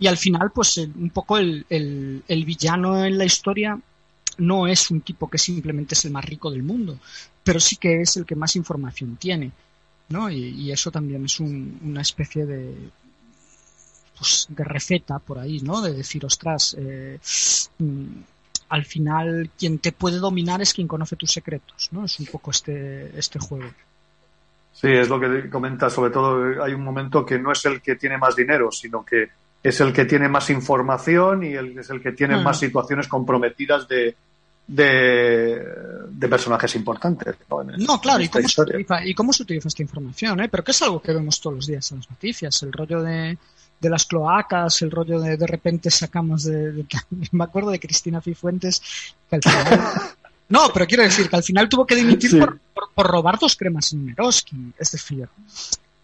Y 0.00 0.06
al 0.06 0.16
final, 0.16 0.50
pues 0.50 0.78
un 0.78 1.10
poco 1.10 1.38
el, 1.38 1.64
el, 1.68 2.44
villano 2.44 3.04
en 3.04 3.18
la 3.18 3.26
historia 3.26 3.78
no 4.38 4.66
es 4.66 4.90
un 4.90 5.02
tipo 5.02 5.28
que 5.28 5.38
simplemente 5.38 5.94
es 5.94 6.04
el 6.06 6.10
más 6.10 6.24
rico 6.24 6.50
del 6.50 6.62
mundo, 6.62 6.98
pero 7.44 7.60
sí 7.60 7.76
que 7.76 8.00
es 8.00 8.16
el 8.16 8.24
que 8.24 8.34
más 8.34 8.56
información 8.56 9.16
tiene, 9.16 9.52
¿no? 10.08 10.30
Y, 10.30 10.38
y 10.38 10.72
eso 10.72 10.90
también 10.90 11.26
es 11.26 11.38
un, 11.38 11.78
una 11.84 12.00
especie 12.00 12.46
de, 12.46 12.74
pues, 14.20 14.46
de 14.50 14.64
receta 14.64 15.18
por 15.18 15.38
ahí, 15.38 15.60
¿no? 15.60 15.80
De 15.80 15.92
decir, 15.92 16.24
ostras, 16.24 16.76
eh, 16.78 17.18
al 18.68 18.84
final 18.84 19.50
quien 19.58 19.78
te 19.78 19.92
puede 19.92 20.18
dominar 20.18 20.60
es 20.60 20.74
quien 20.74 20.86
conoce 20.86 21.16
tus 21.16 21.30
secretos, 21.30 21.88
¿no? 21.92 22.04
Es 22.04 22.20
un 22.20 22.26
poco 22.26 22.50
este, 22.50 23.18
este 23.18 23.38
juego. 23.38 23.70
Sí, 24.72 24.88
es 24.88 25.08
lo 25.08 25.18
que 25.18 25.50
comentas, 25.50 25.92
sobre 25.92 26.10
todo 26.10 26.62
hay 26.62 26.72
un 26.72 26.84
momento 26.84 27.24
que 27.26 27.38
no 27.38 27.52
es 27.52 27.64
el 27.64 27.82
que 27.82 27.96
tiene 27.96 28.18
más 28.18 28.36
dinero, 28.36 28.70
sino 28.70 29.04
que 29.04 29.28
es 29.62 29.80
el 29.80 29.92
que 29.92 30.04
tiene 30.04 30.28
más 30.28 30.50
información 30.50 31.44
y 31.44 31.52
el, 31.52 31.78
es 31.78 31.90
el 31.90 32.02
que 32.02 32.12
tiene 32.12 32.36
mm. 32.36 32.42
más 32.42 32.58
situaciones 32.58 33.08
comprometidas 33.08 33.86
de, 33.86 34.16
de, 34.66 35.64
de 36.08 36.28
personajes 36.28 36.74
importantes. 36.76 37.36
No, 37.48 37.64
no 37.78 38.00
claro, 38.00 38.22
¿y 38.22 38.28
cómo, 38.28 38.46
utiliza, 38.46 39.04
¿y 39.04 39.14
cómo, 39.14 39.32
se 39.32 39.42
utiliza, 39.42 39.68
esta 39.68 39.82
información? 39.82 40.40
Eh? 40.40 40.48
Pero 40.48 40.64
que 40.64 40.70
es 40.70 40.82
algo 40.82 41.02
que 41.02 41.12
vemos 41.12 41.40
todos 41.40 41.56
los 41.56 41.66
días 41.66 41.90
en 41.92 41.98
las 41.98 42.10
noticias, 42.10 42.62
el 42.62 42.72
rollo 42.72 43.02
de, 43.02 43.36
de 43.80 43.90
las 43.90 44.06
cloacas, 44.06 44.80
el 44.82 44.90
rollo 44.90 45.20
de 45.20 45.36
de 45.36 45.46
repente 45.46 45.90
sacamos 45.90 46.44
de... 46.44 46.72
de 46.72 46.86
me 47.32 47.44
acuerdo 47.44 47.70
de 47.70 47.80
Cristina 47.80 48.20
Cifuentes, 48.20 48.80
que 49.28 49.36
al 49.36 49.42
final... 49.42 49.80
No, 50.50 50.72
pero 50.74 50.84
quiero 50.84 51.04
decir 51.04 51.30
que 51.30 51.36
al 51.36 51.44
final 51.44 51.68
tuvo 51.68 51.86
que 51.86 51.94
dimitir 51.94 52.28
sí. 52.28 52.36
por, 52.36 52.58
por, 52.74 52.90
por 52.92 53.06
robar 53.06 53.38
dos 53.38 53.54
cremas 53.54 53.92
en 53.92 54.04
Meroski. 54.04 54.56
Es 54.76 54.90
decir, 54.90 55.28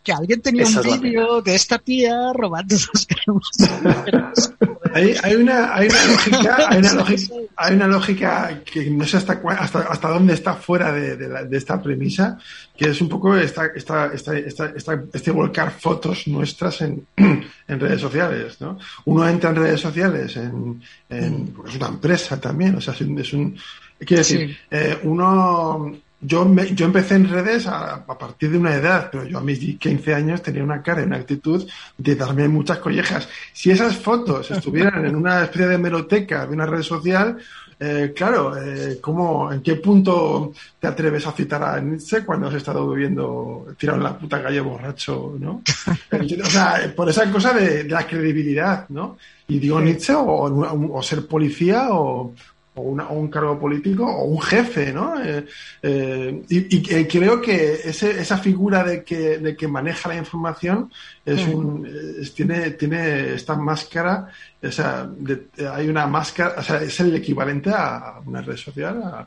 que 0.07 0.13
alguien 0.13 0.41
tenía 0.41 0.63
Esa 0.63 0.81
un 0.83 1.01
vídeo 1.01 1.43
de 1.43 1.55
esta 1.57 1.79
tía 1.79 2.33
robando 2.33 2.77
cremas 3.09 4.05
Meroski. 4.05 4.55
Hay, 4.95 5.15
hay 5.23 5.35
una, 5.35 5.75
hay 5.75 5.89
una 5.89 6.05
lógica, 6.07 6.57
hay 6.71 6.79
una 6.79 6.93
lógica, 6.95 7.35
hay 7.57 7.75
una 7.75 7.87
lógica 7.89 8.63
que 8.65 8.89
no 8.91 9.05
sé 9.05 9.17
hasta, 9.19 9.33
hasta, 9.59 9.81
hasta 9.81 10.09
dónde 10.09 10.33
está 10.35 10.55
fuera 10.55 10.93
de, 10.93 11.17
de 11.17 11.29
la- 11.29 11.45
de 11.45 11.57
esta 11.59 11.83
premisa, 11.83 12.39
que 12.77 12.91
es 12.91 13.01
un 13.03 13.09
poco 13.09 13.37
esta, 13.37 13.67
esta, 13.75 14.07
esta, 14.15 14.39
esta- 14.39 14.73
esta- 14.75 15.03
este 15.13 15.31
volcar 15.33 15.71
fotos 15.73 16.27
nuestras 16.29 16.81
en, 16.83 17.05
en 17.17 17.81
redes 17.81 18.01
sociales, 18.01 18.59
¿no? 18.61 18.79
Uno 19.07 19.29
entra 19.29 19.51
en 19.51 19.57
redes 19.57 19.81
sociales, 19.81 20.35
en, 20.37 20.81
en- 21.11 21.49
porque 21.49 21.73
es 21.73 21.77
una 21.77 21.89
empresa 21.89 22.41
también, 22.41 22.77
o 22.77 22.81
sea, 22.81 22.95
es 22.95 23.01
un, 23.03 23.19
es 23.19 23.33
un- 23.35 23.57
quiero 23.99 24.19
decir, 24.23 24.49
Sí. 24.49 24.57
eh, 24.71 24.99
uno, 25.03 25.93
yo, 26.21 26.45
me- 26.45 26.75
yo 26.75 26.87
empecé 26.87 27.15
en 27.17 27.29
redes 27.29 27.67
a, 27.67 27.95
a 27.97 28.19
partir 28.19 28.51
de 28.51 28.59
una 28.59 28.75
edad, 28.75 29.09
pero 29.13 29.25
yo 29.25 29.39
a 29.39 29.43
mis 29.43 29.59
15 29.79 30.15
años 30.15 30.43
tenía 30.43 30.65
una 30.65 30.83
cara 30.83 31.03
y 31.03 31.05
una 31.07 31.17
actitud 31.17 31.67
de 31.99 32.15
darme 32.17 32.49
muchas 32.49 32.79
collejas. 32.79 33.29
Si 33.53 33.71
esas 33.71 33.97
fotos 33.97 34.51
estuvieran 34.51 35.05
en 35.07 35.15
una 35.17 35.43
especie 35.45 35.69
de 35.69 35.75
hemeroteca 35.77 36.47
de 36.47 36.55
una 36.55 36.67
red 36.67 36.83
social, 36.83 37.37
eh, 37.79 38.15
claro, 38.17 38.57
eh, 38.57 38.99
¿cómo, 39.03 39.53
¿en 39.53 39.61
qué 39.61 39.77
punto 39.77 40.53
te 40.81 40.87
atreves 40.87 41.27
a 41.27 41.33
citar 41.33 41.63
a 41.63 41.79
Nietzsche 41.79 42.25
cuando 42.25 42.49
has 42.49 42.55
estado 42.55 42.89
bebiendo, 42.89 43.67
tirado 43.79 43.99
en 43.99 44.05
la 44.05 44.17
puta 44.19 44.43
calle 44.43 44.61
borracho, 44.61 45.35
¿no? 45.39 45.61
Eh, 46.13 46.41
o 46.43 46.47
sea, 46.47 46.93
por 46.97 47.11
esa 47.11 47.31
cosa 47.31 47.53
de, 47.53 47.85
de 47.85 47.91
la 47.91 48.07
credibilidad, 48.07 48.89
¿no? 48.89 49.19
Y 49.49 49.59
digo 49.59 49.79
Nietzsche 49.81 50.15
o, 50.15 50.25
o 50.25 51.03
ser 51.03 51.27
policía 51.27 51.89
o, 51.91 52.33
o, 52.77 52.83
una- 52.83 53.09
o 53.09 53.15
un 53.19 53.29
cargo 53.29 53.59
político 53.59 54.05
o 54.07 54.25
un 54.27 54.41
jefe, 54.41 54.93
¿no? 54.93 55.21
Eh, 55.23 55.45
eh, 55.83 56.43
y 56.49 56.77
y, 56.77 56.95
eh, 56.95 57.09
creo 57.11 57.41
que 57.41 57.75
ese, 57.85 58.21
esa 58.21 58.39
figura 58.39 58.85
de 58.85 59.03
que, 59.03 59.39
de 59.39 59.57
que 59.57 59.67
maneja 59.67 60.09
la 60.11 60.17
información 60.17 60.93
es 61.25 61.47
un, 61.49 61.87
es- 62.21 62.33
tiene, 62.35 62.73
tiene 62.73 63.35
esta 63.35 63.57
máscara, 63.57 64.29
o 64.63 64.71
sea, 64.71 65.09
de- 65.11 65.49
hay 65.73 65.89
una 65.89 66.07
máscara, 66.07 66.55
o 66.59 66.63
sea, 66.63 66.83
es 66.83 67.01
el 67.01 67.15
equivalente 67.17 67.71
a 67.71 68.21
una 68.25 68.43
red 68.43 68.57
social, 68.57 69.03
a, 69.03 69.27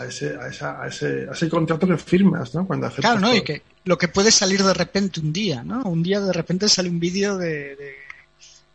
a 0.00 0.04
ese, 0.06 0.34
a, 0.36 0.48
esa- 0.48 0.82
a 0.82 0.88
ese, 0.88 1.28
a 1.28 1.32
ese 1.32 1.48
contrato 1.48 1.86
que 1.86 1.96
firmas, 1.98 2.54
¿no? 2.54 2.66
Cuando 2.66 2.86
aceptas 2.86 3.12
Claro, 3.12 3.20
¿no? 3.26 3.34
Y 3.36 3.42
que 3.42 3.62
lo 3.84 3.96
que 3.98 4.08
puede 4.08 4.30
salir 4.30 4.62
de 4.64 4.74
repente 4.74 5.20
un 5.20 5.32
día, 5.32 5.62
¿no? 5.62 5.82
Un 5.82 6.02
día 6.02 6.20
de 6.20 6.32
repente 6.32 6.68
sale 6.68 6.88
un 6.88 6.98
vídeo 6.98 7.36
de, 7.38 7.76
de, 7.76 7.92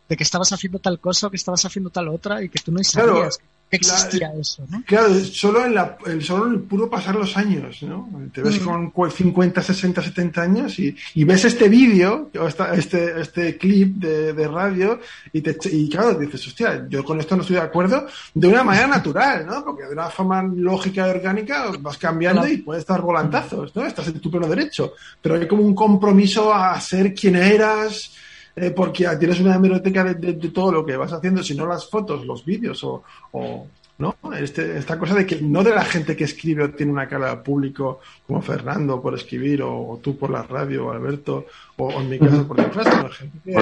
de 0.08 0.16
que 0.16 0.22
estabas 0.22 0.52
haciendo 0.52 0.78
tal 0.78 0.98
cosa 1.00 1.26
o 1.26 1.30
que 1.30 1.36
estabas 1.36 1.64
haciendo 1.64 1.90
tal 1.90 2.08
otra 2.08 2.42
y 2.42 2.48
que 2.48 2.60
tú 2.60 2.70
no 2.72 2.80
Claro, 2.92 3.28
la- 3.70 3.76
existía 3.78 4.32
eso, 4.40 4.64
¿no? 4.70 4.82
Claro, 4.86 5.12
solo 5.24 5.64
en, 5.66 5.74
la, 5.74 5.98
solo 6.20 6.46
en 6.46 6.52
el 6.54 6.60
puro 6.60 6.88
pasar 6.88 7.16
los 7.16 7.36
años, 7.36 7.82
¿no? 7.82 8.08
Te 8.32 8.40
ves 8.42 8.60
Mm. 8.60 8.64
con 8.64 8.90
cu- 8.90 9.10
50, 9.10 9.62
60, 9.62 10.02
70 10.02 10.42
años 10.42 10.78
y, 10.78 10.94
y 11.14 11.24
ves 11.24 11.44
este 11.44 11.68
vídeo, 11.68 12.30
o 12.38 12.46
esta- 12.46 12.74
este, 12.74 13.20
este 13.20 13.56
clip 13.58 13.96
de, 13.96 14.32
de 14.32 14.48
radio 14.48 15.00
y, 15.32 15.40
te, 15.40 15.56
y 15.70 15.88
claro, 15.90 16.14
dices, 16.14 16.46
hostia, 16.46 16.86
yo 16.88 17.04
con 17.04 17.18
esto 17.20 17.34
no 17.36 17.42
estoy 17.42 17.56
de 17.56 17.62
acuerdo 17.62 18.06
de 18.34 18.46
una 18.48 18.62
manera 18.62 18.86
natural, 18.86 19.44
¿no? 19.46 19.64
Porque 19.64 19.84
de 19.84 19.92
una 19.92 20.10
forma 20.10 20.42
lógica 20.42 21.06
y 21.06 21.10
orgánica 21.10 21.72
vas 21.80 21.98
cambiando 21.98 22.42
Claro. 22.42 22.54
y 22.54 22.58
puedes 22.58 22.86
dar 22.86 23.00
volantazos, 23.02 23.74
¿no? 23.74 23.84
Estás 23.84 24.06
en 24.08 24.20
tu 24.20 24.30
pleno 24.30 24.46
derecho. 24.46 24.94
Pero 25.20 25.34
hay 25.34 25.48
como 25.48 25.62
un 25.64 25.74
compromiso 25.74 26.52
a 26.54 26.80
ser 26.80 27.12
quien 27.14 27.36
eras, 27.36 28.12
eh, 28.56 28.70
porque 28.70 29.06
tienes 29.18 29.38
una 29.40 29.54
hemeroteca 29.56 30.02
de, 30.04 30.14
de- 30.14 30.32
de 30.32 30.48
todo 30.48 30.72
lo 30.72 30.84
que 30.84 30.96
vas 30.96 31.12
haciendo, 31.12 31.42
si 31.42 31.54
no 31.54 31.66
las 31.66 31.88
fotos, 31.88 32.24
los 32.26 32.44
vídeos 32.44 32.82
o, 32.84 33.02
o- 33.32 33.66
¿no? 33.98 34.14
Este, 34.38 34.76
esta 34.76 34.98
cosa 34.98 35.14
de 35.14 35.24
que 35.24 35.40
no 35.40 35.62
de 35.62 35.70
la 35.74 35.82
gente 35.84 36.14
que 36.14 36.24
escribe 36.24 36.64
o 36.64 36.70
tiene 36.70 36.92
una 36.92 37.08
cara 37.08 37.30
al 37.30 37.42
público 37.42 38.00
como 38.26 38.42
Fernando 38.42 39.00
por 39.00 39.14
escribir 39.14 39.62
o, 39.62 39.72
o 39.92 39.96
tú 40.02 40.18
por 40.18 40.28
la 40.30 40.42
radio 40.42 40.86
o 40.88 40.90
Alberto 40.92 41.46
o, 41.78 41.86
o 41.86 42.00
en 42.02 42.10
mi 42.10 42.18
caso 42.18 42.46
por 42.46 42.58
dibujar, 42.58 42.84
sino 42.92 43.08
gente 43.08 43.38
que, 43.42 43.52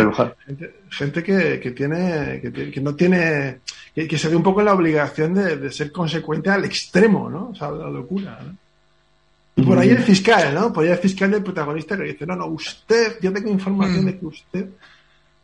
gente, 0.47 0.75
gente 0.91 1.23
que, 1.23 1.61
que 1.61 1.71
tiene 1.71 2.41
que, 2.41 2.71
que 2.73 2.81
no 2.81 2.97
tiene 2.97 3.59
que, 3.95 4.19
se 4.19 4.29
ve 4.29 4.35
un 4.35 4.43
poco 4.43 4.59
en 4.61 4.67
la 4.67 4.75
obligación 4.75 5.35
de, 5.35 5.57
de 5.57 5.71
ser 5.71 5.93
consecuente 5.93 6.51
al 6.51 6.65
extremo, 6.65 7.31
¿no? 7.31 7.51
O 7.51 7.55
sea, 7.55 7.71
la 7.71 7.89
locura, 7.89 8.37
¿no? 8.45 8.57
Y 9.57 9.63
por 9.63 9.79
ahí 9.79 9.91
el 9.91 9.99
fiscal, 10.03 10.53
¿no? 10.55 10.73
Por 10.73 10.85
ahí 10.85 10.91
el 10.91 10.99
fiscal 10.99 11.31
del 11.31 11.43
protagonista 11.43 11.97
que 11.97 12.03
dice, 12.05 12.27
no, 12.27 12.35
no, 12.35 12.47
usted, 12.47 13.19
yo 13.21 13.33
tengo 13.33 13.49
información 13.51 14.03
Mm. 14.03 14.07
de 14.07 14.19
que 14.19 14.27
usted... 14.27 14.69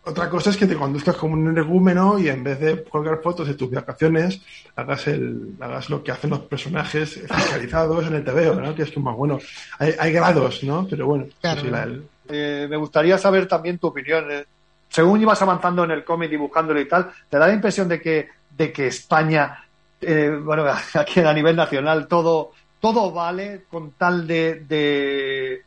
Otra 0.03 0.31
cosa 0.31 0.49
es 0.49 0.57
que 0.57 0.67
te 0.67 0.77
conduzcas 0.77 1.15
como 1.15 1.35
un 1.35 1.47
energúmeno 1.47 2.19
y 2.19 2.29
en 2.31 2.43
vez 2.43 2.59
de 2.59 2.83
colgar 2.85 3.21
fotos 3.23 3.47
de 3.47 3.53
tus 3.55 3.71
vacaciones, 3.71 4.41
hagas 4.75 5.07
el, 5.09 5.55
hagas 5.61 5.91
lo 5.91 6.03
que 6.03 6.11
hacen 6.11 6.31
los 6.31 6.41
personajes 6.41 7.21
fiscalizados 7.31 8.07
en 8.07 8.15
el 8.15 8.25
TVO, 8.25 8.55
¿no? 8.61 8.75
Que 8.75 8.85
es 8.85 8.93
como, 8.93 9.15
bueno, 9.15 9.39
hay, 9.79 9.95
hay 9.99 10.13
grados, 10.13 10.65
¿no? 10.65 10.87
Pero 10.89 11.07
bueno, 11.07 11.27
Claro. 11.41 11.61
pues, 11.61 11.71
la- 11.73 11.83
el- 11.83 12.03
Eh, 12.33 12.67
me 12.71 12.77
gustaría 12.79 13.19
saber 13.19 13.47
también 13.47 13.79
tu 13.79 13.89
opinión. 13.89 14.25
eh. 14.31 14.45
Según 14.89 15.21
ibas 15.21 15.41
avanzando 15.43 15.85
en 15.85 15.91
el 15.91 16.03
cómic, 16.03 16.31
dibujándolo 16.31 16.81
y 16.81 16.89
tal, 16.89 17.11
¿te 17.29 17.39
da 17.39 17.47
la 17.47 17.53
impresión 17.53 17.87
de 17.87 18.01
que, 18.01 18.29
de 18.57 18.73
que 18.73 18.87
España, 18.87 19.65
eh, 20.01 20.31
bueno, 20.43 20.65
aquí 20.95 21.21
a 21.21 21.33
nivel 21.35 21.57
nacional, 21.57 22.09
todo, 22.09 22.53
todo 22.81 23.13
vale 23.13 23.65
con 23.71 23.93
tal 23.93 24.27
de, 24.27 24.65
de, 24.67 25.63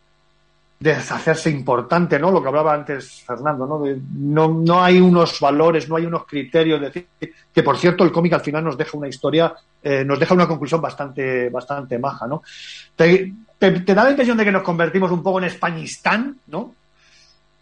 de 0.80 0.92
hacerse 0.92 1.50
importante, 1.50 2.20
¿no? 2.20 2.32
Lo 2.32 2.42
que 2.42 2.48
hablaba 2.48 2.74
antes 2.74 3.24
Fernando, 3.26 3.68
¿no? 3.68 4.52
No, 4.52 4.84
hay 4.84 5.00
unos 5.00 5.40
valores, 5.40 5.88
no 5.88 5.96
hay 5.96 6.06
unos 6.06 6.26
criterios. 6.26 6.82
Decir, 6.82 7.08
que 7.54 7.64
por 7.64 7.78
cierto, 7.78 8.04
el 8.04 8.12
cómic 8.12 8.34
al 8.34 8.42
final 8.42 8.64
nos 8.64 8.78
deja 8.78 8.98
una 8.98 9.08
historia, 9.08 9.54
eh, 9.82 10.04
nos 10.04 10.20
deja 10.20 10.34
una 10.34 10.48
conclusión 10.48 10.82
bastante, 10.82 11.50
bastante 11.50 12.00
maja, 12.00 12.28
¿no? 12.28 12.42
¿Te, 12.96 13.34
te, 13.58 13.72
te 13.72 13.94
da 13.94 14.04
la 14.04 14.10
impresión 14.10 14.38
de 14.38 14.46
que 14.46 14.52
nos 14.52 14.64
convertimos 14.64 15.12
un 15.12 15.22
poco 15.22 15.38
en 15.38 15.46
Españistán, 15.46 16.40
¿no? 16.48 16.74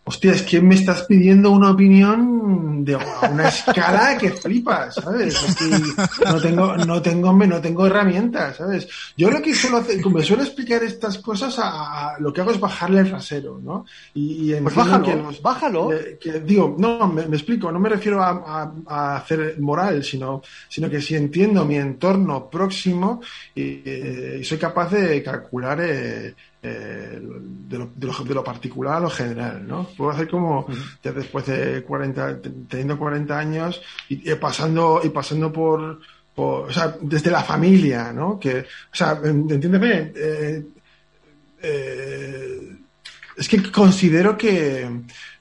Hostia, 0.03 0.31
es 0.33 0.41
que 0.41 0.59
me 0.61 0.75
estás 0.75 1.03
pidiendo 1.03 1.51
una 1.51 1.69
opinión 1.71 2.83
de 2.83 2.95
una 3.31 3.47
escala 3.47 4.17
que 4.17 4.31
flipas, 4.31 4.95
¿sabes? 4.95 5.35
Es 5.35 5.55
que 5.55 6.25
no 6.25 6.41
tengo, 6.41 6.75
no 6.75 7.01
tengo, 7.01 7.31
no 7.31 7.61
tengo 7.61 7.85
herramientas, 7.85 8.57
¿sabes? 8.57 8.87
Yo 9.15 9.29
lo 9.29 9.39
que 9.41 9.53
suelo 9.53 9.77
hacer, 9.77 10.01
como 10.01 10.19
suelo 10.23 10.41
explicar 10.41 10.83
estas 10.83 11.19
cosas, 11.19 11.57
a, 11.59 12.13
a- 12.15 12.19
lo 12.19 12.33
que 12.33 12.41
hago 12.41 12.49
es 12.51 12.59
bajarle 12.59 13.01
el 13.01 13.11
rasero, 13.11 13.59
¿no? 13.63 13.85
Y, 14.15 14.51
y 14.53 14.59
Pues 14.59 14.75
entiendo 14.75 14.83
bájalo, 14.83 15.05
que 15.05 15.15
los- 15.15 15.41
bájalo. 15.41 15.93
eh, 15.93 16.17
que 16.19 16.39
digo, 16.39 16.75
no, 16.79 17.07
me, 17.07 17.27
me 17.27 17.37
explico, 17.37 17.71
no 17.71 17.79
me 17.79 17.89
refiero 17.89 18.23
a, 18.23 18.73
hacer 19.15 19.57
moral, 19.59 20.03
sino, 20.03 20.41
sino 20.67 20.89
que 20.89 20.99
si 20.99 21.15
entiendo 21.15 21.63
mi 21.63 21.75
entorno 21.75 22.49
próximo 22.49 23.21
y, 23.53 23.61
eh, 23.85 24.37
y 24.41 24.43
soy 24.43 24.57
capaz 24.57 24.89
de 24.91 25.21
calcular 25.21 25.79
eh, 25.81 26.33
eh, 26.63 27.19
de, 27.21 27.77
lo, 27.77 27.91
de, 27.95 28.07
lo, 28.07 28.13
de 28.23 28.33
lo 28.35 28.43
particular 28.43 28.97
a 28.97 28.99
lo 28.99 29.09
general, 29.09 29.67
¿no? 29.67 29.87
Puedo 29.97 30.11
hacer 30.11 30.27
como 30.29 30.67
ya 31.03 31.11
después 31.11 31.45
de 31.47 31.81
40, 31.83 32.39
te- 32.41 32.49
teniendo 32.69 32.99
40 32.99 33.37
años 33.37 33.81
y, 34.09 34.29
y 34.31 34.35
pasando 34.35 35.01
y 35.03 35.09
pasando 35.09 35.51
por, 35.51 35.99
por, 36.35 36.69
o 36.69 36.71
sea, 36.71 36.95
desde 37.01 37.31
la 37.31 37.43
familia, 37.43 38.13
¿no? 38.13 38.39
Que, 38.39 38.59
o 38.59 38.65
sea, 38.95 39.19
entiéndeme, 39.23 40.11
eh, 40.15 40.63
eh, 41.63 42.77
es 43.37 43.47
que 43.47 43.71
considero 43.71 44.37
que 44.37 44.87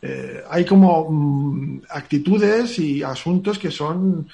eh, 0.00 0.42
hay 0.48 0.64
como 0.64 1.10
mm, 1.10 1.82
actitudes 1.90 2.78
y 2.78 3.02
asuntos 3.02 3.58
que 3.58 3.70
son 3.70 4.26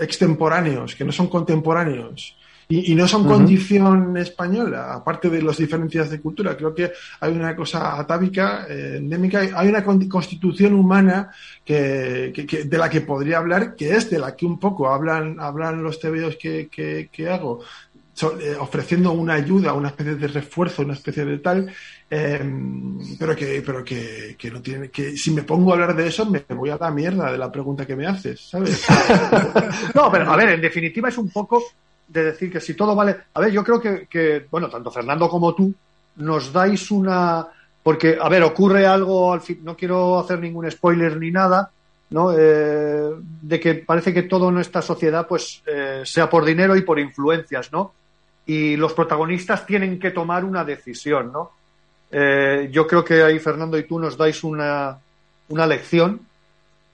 extemporáneos, 0.00 0.94
que 0.96 1.04
no 1.04 1.12
son 1.12 1.28
contemporáneos. 1.28 2.36
Y, 2.70 2.92
y 2.92 2.94
no 2.94 3.08
son 3.08 3.24
condición 3.26 4.14
española, 4.18 4.92
aparte 4.92 5.30
de 5.30 5.40
las 5.40 5.56
diferencias 5.56 6.10
de 6.10 6.20
cultura. 6.20 6.54
Creo 6.54 6.74
que 6.74 6.92
hay 7.20 7.32
una 7.32 7.56
cosa 7.56 7.98
atávica, 7.98 8.66
eh, 8.68 8.96
endémica, 8.98 9.40
hay 9.54 9.68
una 9.68 9.82
con- 9.82 10.06
constitución 10.06 10.74
humana 10.74 11.30
que, 11.64 12.30
que- 12.34 12.46
que- 12.46 12.64
de 12.64 12.76
la 12.78 12.90
que 12.90 13.00
podría 13.00 13.38
hablar, 13.38 13.74
que 13.74 13.92
es 13.96 14.10
de 14.10 14.18
la 14.18 14.36
que 14.36 14.44
un 14.44 14.58
poco 14.60 14.88
hablan, 14.92 15.36
hablan 15.40 15.82
los 15.82 15.98
tebeos 15.98 16.36
que, 16.36 16.68
que- 16.68 17.08
que 17.10 17.30
hago, 17.30 17.60
so- 18.12 18.38
eh, 18.38 18.54
ofreciendo 18.60 19.12
una 19.12 19.32
ayuda, 19.34 19.72
una 19.72 19.88
especie 19.88 20.16
de 20.16 20.28
refuerzo, 20.28 20.82
una 20.82 20.92
especie 20.92 21.24
de 21.24 21.38
tal, 21.38 21.72
eh, 22.10 22.38
pero 23.18 23.34
que, 23.34 23.62
pero 23.64 23.82
que, 23.82 24.36
que 24.38 24.50
no 24.50 24.60
tiene, 24.60 24.90
que 24.90 25.16
si 25.16 25.30
me 25.30 25.42
pongo 25.42 25.70
a 25.70 25.74
hablar 25.74 25.96
de 25.96 26.06
eso 26.08 26.26
me 26.26 26.44
voy 26.50 26.68
a 26.68 26.76
la 26.78 26.90
mierda 26.90 27.32
de 27.32 27.38
la 27.38 27.50
pregunta 27.50 27.86
que 27.86 27.96
me 27.96 28.06
haces, 28.06 28.40
¿sabes? 28.50 28.84
No, 29.94 30.10
pero 30.12 30.30
a 30.30 30.36
ver, 30.36 30.50
en 30.50 30.60
definitiva 30.60 31.08
es 31.08 31.16
un 31.16 31.30
poco 31.30 31.62
de 32.08 32.24
decir 32.24 32.50
que 32.50 32.60
si 32.60 32.74
todo 32.74 32.94
vale. 32.94 33.16
A 33.34 33.40
ver, 33.40 33.52
yo 33.52 33.62
creo 33.62 33.80
que, 33.80 34.06
que, 34.06 34.46
bueno, 34.50 34.68
tanto 34.68 34.90
Fernando 34.90 35.28
como 35.28 35.54
tú 35.54 35.72
nos 36.16 36.52
dais 36.52 36.90
una. 36.90 37.46
Porque, 37.82 38.18
a 38.20 38.28
ver, 38.28 38.42
ocurre 38.42 38.86
algo, 38.86 39.32
al 39.32 39.40
fin, 39.40 39.60
no 39.62 39.76
quiero 39.76 40.18
hacer 40.18 40.40
ningún 40.40 40.70
spoiler 40.70 41.16
ni 41.16 41.30
nada, 41.30 41.70
¿no? 42.10 42.32
Eh, 42.36 43.10
de 43.42 43.60
que 43.60 43.74
parece 43.76 44.12
que 44.12 44.24
todo 44.24 44.48
en 44.48 44.58
esta 44.58 44.82
sociedad, 44.82 45.26
pues, 45.26 45.62
eh, 45.66 46.02
sea 46.04 46.28
por 46.28 46.44
dinero 46.44 46.76
y 46.76 46.82
por 46.82 46.98
influencias, 46.98 47.72
¿no? 47.72 47.94
Y 48.44 48.76
los 48.76 48.92
protagonistas 48.94 49.64
tienen 49.64 49.98
que 49.98 50.10
tomar 50.10 50.44
una 50.44 50.64
decisión, 50.64 51.32
¿no? 51.32 51.52
Eh, 52.10 52.68
yo 52.72 52.86
creo 52.86 53.04
que 53.04 53.22
ahí 53.22 53.38
Fernando 53.38 53.78
y 53.78 53.84
tú 53.84 53.98
nos 53.98 54.16
dais 54.16 54.42
una, 54.42 54.98
una 55.48 55.66
lección 55.66 56.20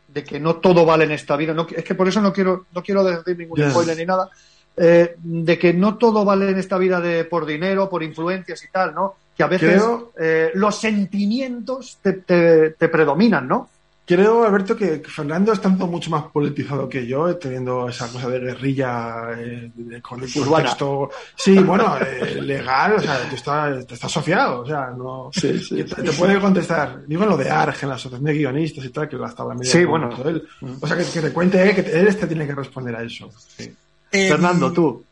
de 0.08 0.24
que 0.24 0.38
no 0.38 0.56
todo 0.56 0.84
vale 0.84 1.04
en 1.04 1.12
esta 1.12 1.36
vida. 1.36 1.54
No, 1.54 1.66
es 1.74 1.84
que 1.84 1.94
por 1.94 2.08
eso 2.08 2.20
no 2.20 2.32
quiero, 2.32 2.66
no 2.72 2.82
quiero 2.82 3.04
decir 3.04 3.36
ningún 3.36 3.70
spoiler 3.70 3.96
ni 3.96 4.06
nada, 4.06 4.30
eh, 4.76 5.14
de 5.22 5.58
que 5.58 5.72
no 5.72 5.96
todo 5.96 6.24
vale 6.24 6.50
en 6.50 6.58
esta 6.58 6.78
vida 6.78 7.00
de 7.00 7.24
por 7.24 7.46
dinero, 7.46 7.88
por 7.88 8.02
influencias 8.02 8.62
y 8.64 8.68
tal, 8.68 8.94
¿no? 8.94 9.14
Que 9.36 9.42
a 9.42 9.46
veces 9.48 9.74
Creo- 9.82 10.12
eh, 10.18 10.50
los 10.54 10.76
sentimientos 10.78 11.98
te, 12.02 12.12
te- 12.14 12.70
te 12.70 12.88
predominan, 12.88 13.46
¿no? 13.48 13.68
Creo, 14.06 14.44
Alberto, 14.44 14.76
que 14.76 14.98
Fernando 14.98 15.50
es 15.50 15.60
tanto 15.62 15.86
mucho 15.86 16.10
más 16.10 16.24
politizado 16.24 16.86
que 16.90 17.06
yo, 17.06 17.26
eh, 17.30 17.36
teniendo 17.40 17.88
esa 17.88 18.06
cosa 18.12 18.28
de 18.28 18.38
guerrilla 18.38 19.30
eh, 19.38 19.70
de- 19.74 20.02
con 20.02 20.22
el 20.22 20.30
contexto. 20.30 21.08
Sí, 21.34 21.58
bueno, 21.60 21.96
eh, 21.98 22.38
legal, 22.42 22.96
o 22.96 23.00
sea, 23.00 23.26
tú 23.30 23.34
estás, 23.36 23.86
te 23.86 23.94
estás 23.94 24.10
asociado, 24.10 24.60
o 24.60 24.66
sea, 24.66 24.90
no. 24.94 25.30
Sí, 25.32 25.58
sí, 25.58 25.84
te, 25.84 26.02
te 26.02 26.12
puede 26.12 26.38
contestar. 26.38 27.00
Digo 27.06 27.22
en 27.22 27.30
lo 27.30 27.36
de 27.38 27.48
ARG, 27.48 27.76
en 27.84 27.88
la 27.88 27.94
asociación 27.94 28.24
de 28.24 28.34
guionistas 28.34 28.84
y 28.84 28.90
tal, 28.90 29.08
que 29.08 29.16
hasta 29.24 29.42
la 29.42 29.54
media. 29.54 29.72
Sí, 29.72 29.78
de 29.78 29.86
bueno. 29.86 30.10
todo 30.10 30.28
él. 30.28 30.46
O 30.82 30.86
sea, 30.86 30.98
que, 30.98 31.04
que 31.04 31.20
te 31.22 31.32
cuente 31.32 31.62
él, 31.62 31.74
que 31.74 31.90
él 31.98 32.14
te 32.14 32.26
tiene 32.26 32.46
que 32.46 32.54
responder 32.54 32.94
a 32.96 33.02
eso. 33.02 33.30
Sí. 33.56 33.74
Eh, 34.14 34.28
Fernando, 34.28 34.72
tú. 34.72 35.04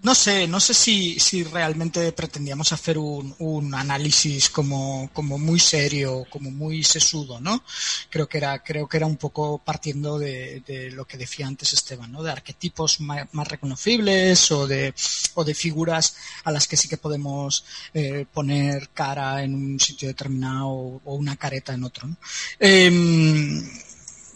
No 0.00 0.14
sé, 0.14 0.46
no 0.46 0.60
sé 0.60 0.74
si, 0.74 1.18
si 1.18 1.42
realmente 1.42 2.12
pretendíamos 2.12 2.72
hacer 2.72 2.98
un, 2.98 3.34
un 3.40 3.74
análisis 3.74 4.48
como, 4.48 5.10
como 5.12 5.38
muy 5.38 5.58
serio, 5.58 6.24
como 6.30 6.52
muy 6.52 6.84
sesudo, 6.84 7.40
¿no? 7.40 7.64
Creo 8.08 8.28
que 8.28 8.38
era, 8.38 8.62
creo 8.62 8.86
que 8.88 8.96
era 8.96 9.06
un 9.06 9.16
poco 9.16 9.58
partiendo 9.58 10.16
de, 10.16 10.62
de 10.64 10.92
lo 10.92 11.04
que 11.04 11.16
decía 11.18 11.48
antes 11.48 11.72
Esteban, 11.72 12.12
¿no? 12.12 12.22
De 12.22 12.30
arquetipos 12.30 13.00
ma- 13.00 13.26
más, 13.32 13.48
reconocibles 13.48 14.52
o 14.52 14.68
de, 14.68 14.94
o 15.34 15.42
de 15.42 15.54
figuras 15.54 16.14
a 16.44 16.52
las 16.52 16.68
que 16.68 16.76
sí 16.76 16.88
que 16.88 16.96
podemos 16.96 17.64
eh, 17.92 18.24
poner 18.32 18.90
cara 18.90 19.42
en 19.42 19.52
un 19.56 19.80
sitio 19.80 20.06
determinado 20.06 20.68
o, 20.68 21.00
o 21.06 21.14
una 21.16 21.34
careta 21.34 21.74
en 21.74 21.82
otro, 21.82 22.06
¿no? 22.06 22.16
Em, 22.60 23.68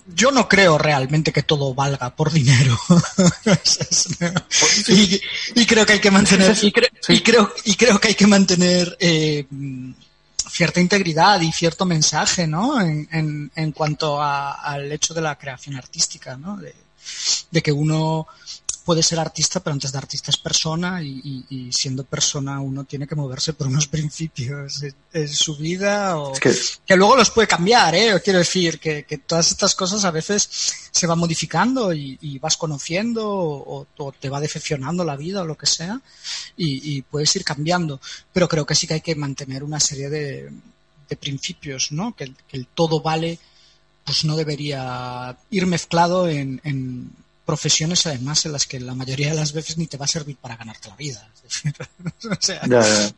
yo 0.06 0.30
no 0.30 0.48
creo 0.48 0.78
realmente 0.78 1.32
que 1.32 1.42
todo 1.42 1.74
valga 1.74 2.14
por 2.14 2.30
dinero. 2.32 2.78
y, 4.88 5.20
y 5.54 5.66
creo 5.66 5.86
que 5.86 5.94
hay 5.94 6.00
que 6.00 6.10
mantener 6.10 6.56
y, 6.62 6.72
cre- 6.72 6.90
y 7.08 7.20
creo 7.20 7.52
y 7.64 7.74
creo 7.76 8.00
que 8.00 8.08
hay 8.08 8.14
que 8.14 8.26
mantener 8.26 8.96
eh, 9.00 9.46
cierta 10.50 10.80
integridad 10.80 11.40
y 11.40 11.52
cierto 11.52 11.84
mensaje, 11.84 12.46
¿no? 12.46 12.80
En, 12.80 13.08
en, 13.12 13.50
en 13.54 13.72
cuanto 13.72 14.20
a- 14.20 14.52
al 14.52 14.90
hecho 14.92 15.14
de 15.14 15.22
la 15.22 15.36
creación 15.38 15.76
artística, 15.76 16.36
¿no? 16.36 16.56
De, 16.56 16.74
de 17.50 17.62
que 17.62 17.72
uno 17.72 18.26
puede 18.84 19.02
ser 19.02 19.18
artista, 19.20 19.60
pero 19.60 19.72
antes 19.74 19.92
de 19.92 19.98
artista 19.98 20.30
es 20.30 20.36
persona 20.36 21.02
y, 21.02 21.20
y- 21.24 21.44
y 21.68 21.72
siendo 21.72 22.04
persona 22.04 22.60
uno 22.60 22.84
tiene 22.84 23.06
que 23.06 23.14
moverse 23.14 23.52
por 23.52 23.66
unos 23.68 23.86
principios 23.96 24.82
en, 24.82 24.94
en 25.12 25.28
su 25.28 25.56
vida 25.56 26.18
o 26.18 26.32
Es 26.34 26.40
que 26.40 26.54
que 26.86 26.96
luego 26.96 27.16
los 27.16 27.30
puede 27.30 27.48
cambiar, 27.48 27.94
¿eh? 27.94 28.20
Quiero 28.22 28.40
decir 28.40 28.78
que, 28.80 29.04
que 29.04 29.18
todas 29.18 29.50
estas 29.50 29.74
cosas 29.74 30.04
a 30.04 30.10
veces 30.10 30.48
se 30.90 31.06
van 31.06 31.18
modificando 31.18 31.92
y, 31.92 32.18
y 32.20 32.38
vas 32.38 32.56
conociendo 32.56 33.28
o, 33.30 33.86
o 33.96 34.12
te 34.12 34.28
va 34.28 34.40
decepcionando 34.40 35.04
la 35.04 35.16
vida 35.16 35.42
o 35.42 35.46
lo 35.46 35.56
que 35.56 35.66
sea 35.66 36.00
y, 36.56 37.02
puedes 37.02 37.34
ir 37.36 37.44
cambiando. 37.44 38.00
Pero 38.32 38.48
creo 38.48 38.66
que 38.66 38.74
sí 38.74 38.86
que 38.86 38.94
hay 38.94 39.00
que 39.00 39.14
mantener 39.14 39.64
una 39.64 39.80
serie 39.80 40.08
de, 40.10 40.50
de 41.08 41.16
principios, 41.16 41.92
¿no? 41.92 42.14
Que, 42.14 42.24
el- 42.24 42.36
que 42.48 42.56
el 42.56 42.66
todo 42.66 43.00
vale, 43.00 43.38
pues 44.04 44.24
no 44.24 44.36
debería 44.36 45.36
ir 45.50 45.66
mezclado 45.66 46.28
en, 46.28 46.60
en 46.64 47.10
profesiones 47.52 48.06
además 48.06 48.46
en 48.46 48.52
las 48.52 48.66
que 48.66 48.80
la 48.80 48.94
mayoría 48.94 49.28
de 49.30 49.36
las 49.36 49.52
veces 49.52 49.76
ni 49.76 49.86
te 49.86 49.98
va 49.98 50.06
a 50.06 50.08
servir 50.08 50.36
para 50.40 50.56
ganarte 50.56 50.88
la 50.88 50.96
vida. 50.96 51.20
O 52.30 52.36
sea, 52.40 52.60
ya, 52.66 52.80
ya. 52.80 53.10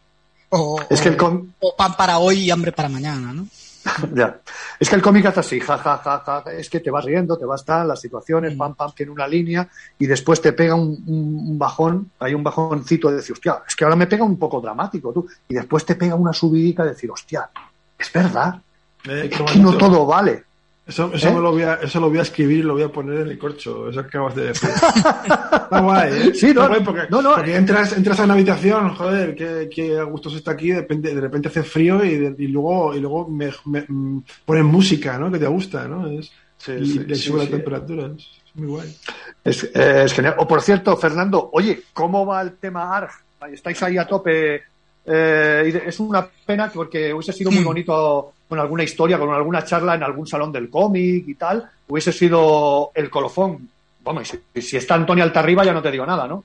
o, 0.48 0.80
Es 0.90 1.00
que 1.00 1.08
el 1.10 1.14
o- 1.14 1.18
com- 1.18 1.46
o 1.60 1.76
pan 1.76 1.96
para 1.96 2.18
hoy 2.18 2.36
y 2.40 2.50
hambre 2.50 2.72
para 2.72 2.88
mañana, 2.88 3.32
¿no? 3.32 3.46
Ya. 4.14 4.40
Es 4.80 4.88
que 4.88 4.96
el 4.96 5.02
cómic 5.02 5.26
hace 5.26 5.38
así, 5.40 5.60
ja, 5.60 5.78
ja, 5.78 5.98
ja, 5.98 6.22
ja, 6.26 6.52
es 6.52 6.68
que 6.68 6.80
te 6.80 6.90
vas 6.90 7.04
riendo, 7.04 7.36
te 7.38 7.44
vas 7.44 7.64
tal, 7.64 7.86
las 7.86 8.00
situaciones, 8.00 8.54
Mm. 8.54 8.58
pam, 8.58 8.74
pam, 8.74 8.92
tiene 8.96 9.12
una 9.12 9.28
línea 9.28 9.68
y 10.00 10.06
después 10.06 10.40
te 10.40 10.52
pega 10.52 10.74
un, 10.74 10.88
un- 11.06 11.44
un 11.50 11.58
bajón, 11.58 12.10
hay 12.18 12.34
un 12.34 12.42
bajoncito 12.42 13.10
de 13.10 13.16
decir, 13.18 13.34
hostia, 13.34 13.62
es 13.68 13.76
que 13.76 13.84
ahora 13.84 13.94
me 13.96 14.08
pega 14.08 14.24
un 14.24 14.36
poco 14.38 14.60
dramático, 14.60 15.12
tú, 15.12 15.28
y 15.48 15.54
después 15.54 15.84
te 15.86 15.94
pega 15.94 16.16
una 16.16 16.32
subidica 16.32 16.82
de 16.82 16.90
decir, 16.90 17.08
hostia, 17.10 17.48
es 17.96 18.12
verdad, 18.12 18.60
Eh, 19.06 19.28
es 19.30 19.38
qué 19.38 19.44
que 19.44 19.58
no 19.60 19.76
todo 19.78 20.04
vale. 20.06 20.44
Eso, 20.86 21.10
eso, 21.14 21.28
¿Eh? 21.28 21.32
me 21.32 21.40
lo 21.40 21.50
voy 21.50 21.62
a, 21.62 21.74
eso 21.76 21.98
lo 21.98 22.10
voy 22.10 22.18
a 22.18 22.22
escribir 22.22 22.58
y 22.58 22.62
lo 22.62 22.74
voy 22.74 22.82
a 22.82 22.90
poner 22.92 23.20
en 23.22 23.28
el 23.28 23.38
corcho. 23.38 23.88
Eso 23.88 24.02
que 24.02 24.08
acabas 24.08 24.34
de 24.34 24.44
decir. 24.48 24.68
Está 25.24 25.80
guay, 25.80 26.12
¿eh? 26.12 26.34
Sí, 26.34 26.46
no, 26.52 26.62
Está 26.62 26.68
guay 26.68 26.80
porque, 26.84 27.00
no, 27.08 27.22
no. 27.22 27.34
porque 27.36 27.56
entras, 27.56 27.96
entras 27.96 28.20
a 28.20 28.24
una 28.24 28.34
habitación, 28.34 28.94
joder, 28.94 29.34
qué, 29.34 29.68
qué 29.74 29.98
a 29.98 30.02
gusto 30.02 30.28
se 30.28 30.36
está 30.36 30.50
aquí, 30.52 30.70
de 30.70 30.80
repente, 30.80 31.14
de 31.14 31.20
repente 31.20 31.48
hace 31.48 31.62
frío 31.62 32.04
y, 32.04 32.16
de- 32.18 32.34
y 32.38 32.48
luego, 32.48 32.94
y 32.94 33.00
luego 33.00 33.26
me, 33.28 33.50
me- 33.64 33.84
mm, 33.88 34.24
ponen 34.44 34.66
música, 34.66 35.16
¿no? 35.18 35.32
Que 35.32 35.38
te 35.38 35.46
gusta, 35.46 35.88
¿no? 35.88 36.06
Es, 36.08 36.30
Sí, 36.56 36.72
y 36.72 36.86
sí, 36.86 36.98
le 37.00 37.14
sí, 37.16 37.22
sube 37.28 37.40
sí. 37.40 37.44
la 37.46 37.50
temperatura. 37.56 38.06
Es 38.16 38.26
muy 38.54 38.68
guay. 38.68 38.96
Es, 39.42 39.64
eh, 39.64 40.02
es 40.04 40.12
genial. 40.14 40.36
O 40.38 40.46
por 40.48 40.62
cierto, 40.62 40.96
Fernando, 40.96 41.50
oye, 41.52 41.82
¿cómo 41.92 42.24
va 42.24 42.40
el 42.40 42.52
tema 42.56 42.96
ARG? 42.96 43.10
Estáis 43.52 43.82
ahí 43.82 43.98
a 43.98 44.06
tope. 44.06 44.62
Eh, 45.06 45.82
es 45.86 46.00
una 46.00 46.26
pena 46.46 46.68
que- 46.68 46.74
porque 46.74 47.12
hubiese 47.12 47.32
sido 47.32 47.50
muy 47.50 47.60
Mm. 47.60 47.64
bonito 47.64 48.32
con 48.48 48.58
alguna 48.58 48.84
historia, 48.84 49.18
con 49.18 49.32
alguna 49.32 49.64
charla 49.64 49.94
en 49.94 50.02
algún 50.02 50.26
salón 50.26 50.52
del 50.52 50.70
cómic 50.70 51.24
y 51.26 51.34
tal. 51.34 51.68
Hubiese 51.88 52.12
sido 52.12 52.90
el 52.94 53.10
colofón. 53.10 53.68
Vamos, 54.02 54.28
si, 54.28 54.60
si 54.62 54.76
está 54.76 54.94
Antonio 54.94 55.24
Altarriba 55.24 55.64
ya 55.64 55.72
no 55.72 55.82
te 55.82 55.90
digo 55.90 56.04
nada, 56.06 56.26
¿no? 56.28 56.44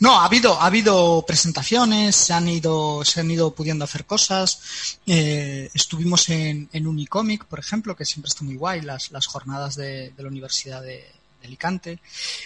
No, 0.00 0.18
ha 0.18 0.24
habido, 0.24 0.58
ha 0.60 0.64
habido 0.66 1.22
presentaciones, 1.26 2.16
se 2.16 2.32
han 2.32 2.48
ido, 2.48 3.04
se 3.04 3.20
han 3.20 3.30
ido 3.30 3.50
pudiendo 3.52 3.84
hacer 3.84 4.06
cosas. 4.06 4.98
Eh, 5.06 5.68
estuvimos 5.74 6.28
en, 6.30 6.68
en 6.72 6.86
Unicomic, 6.86 7.44
por 7.44 7.58
ejemplo, 7.58 7.94
que 7.94 8.06
siempre 8.06 8.28
está 8.28 8.42
muy 8.42 8.56
guay, 8.56 8.80
las, 8.80 9.10
las 9.12 9.26
jornadas 9.26 9.76
de, 9.76 10.10
de 10.16 10.22
la 10.22 10.28
Universidad 10.28 10.80
de, 10.82 11.04
de 11.42 11.46
Alicante. 11.46 11.98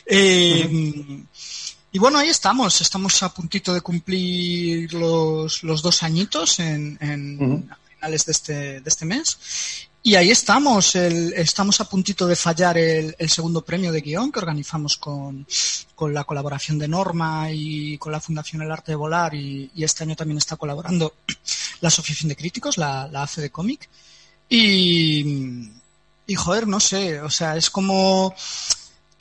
Eh, 0.05 1.23
Y 1.95 1.99
bueno, 2.01 2.19
ahí 2.19 2.29
estamos, 2.29 2.81
estamos 2.81 3.23
a 3.23 3.33
puntito 3.33 3.73
de 3.73 3.81
cumplir 3.81 4.93
los, 4.93 5.62
los 5.62 5.81
dos 5.81 6.03
añitos 6.03 6.59
en, 6.59 6.99
en- 7.01 7.69
a 7.71 7.77
finales 7.89 8.27
de 8.27 8.33
este, 8.33 8.81
de 8.81 8.89
este 8.89 9.05
mes. 9.05 9.39
Y 10.03 10.16
ahí 10.16 10.33
estamos, 10.33 10.97
el- 10.97 11.33
estamos 11.35 11.81
a 11.81 11.89
puntito 11.89 12.27
de 12.27 12.35
fallar 12.35 12.77
el, 12.79 13.15
el 13.16 13.31
segundo 13.31 13.65
premio 13.65 13.93
de 13.93 14.01
guion 14.01 14.33
que 14.33 14.41
organizamos 14.41 14.97
con, 14.97 15.47
con 15.95 16.12
la 16.12 16.25
colaboración 16.25 16.81
de 16.81 16.89
Norma 16.89 17.53
y 17.53 17.97
con 17.99 18.11
la 18.11 18.21
Fundación 18.21 18.62
El 18.62 18.73
Arte 18.73 18.91
de 18.91 18.97
Volar 18.97 19.33
y, 19.33 19.71
y 19.77 19.85
este 19.85 20.03
año 20.03 20.16
también 20.16 20.39
está 20.39 20.57
colaborando 20.57 21.15
la 21.81 21.89
Asociación 21.89 22.29
de 22.29 22.35
Críticos, 22.37 22.77
la, 22.77 23.07
la 23.07 23.23
ACE 23.23 23.41
de 23.41 23.51
Cómic. 23.51 23.89
Y, 24.49 25.71
y 26.27 26.35
joder, 26.35 26.66
no 26.66 26.81
sé, 26.81 27.21
o 27.21 27.31
sea, 27.31 27.57
es 27.57 27.71
como 27.71 28.35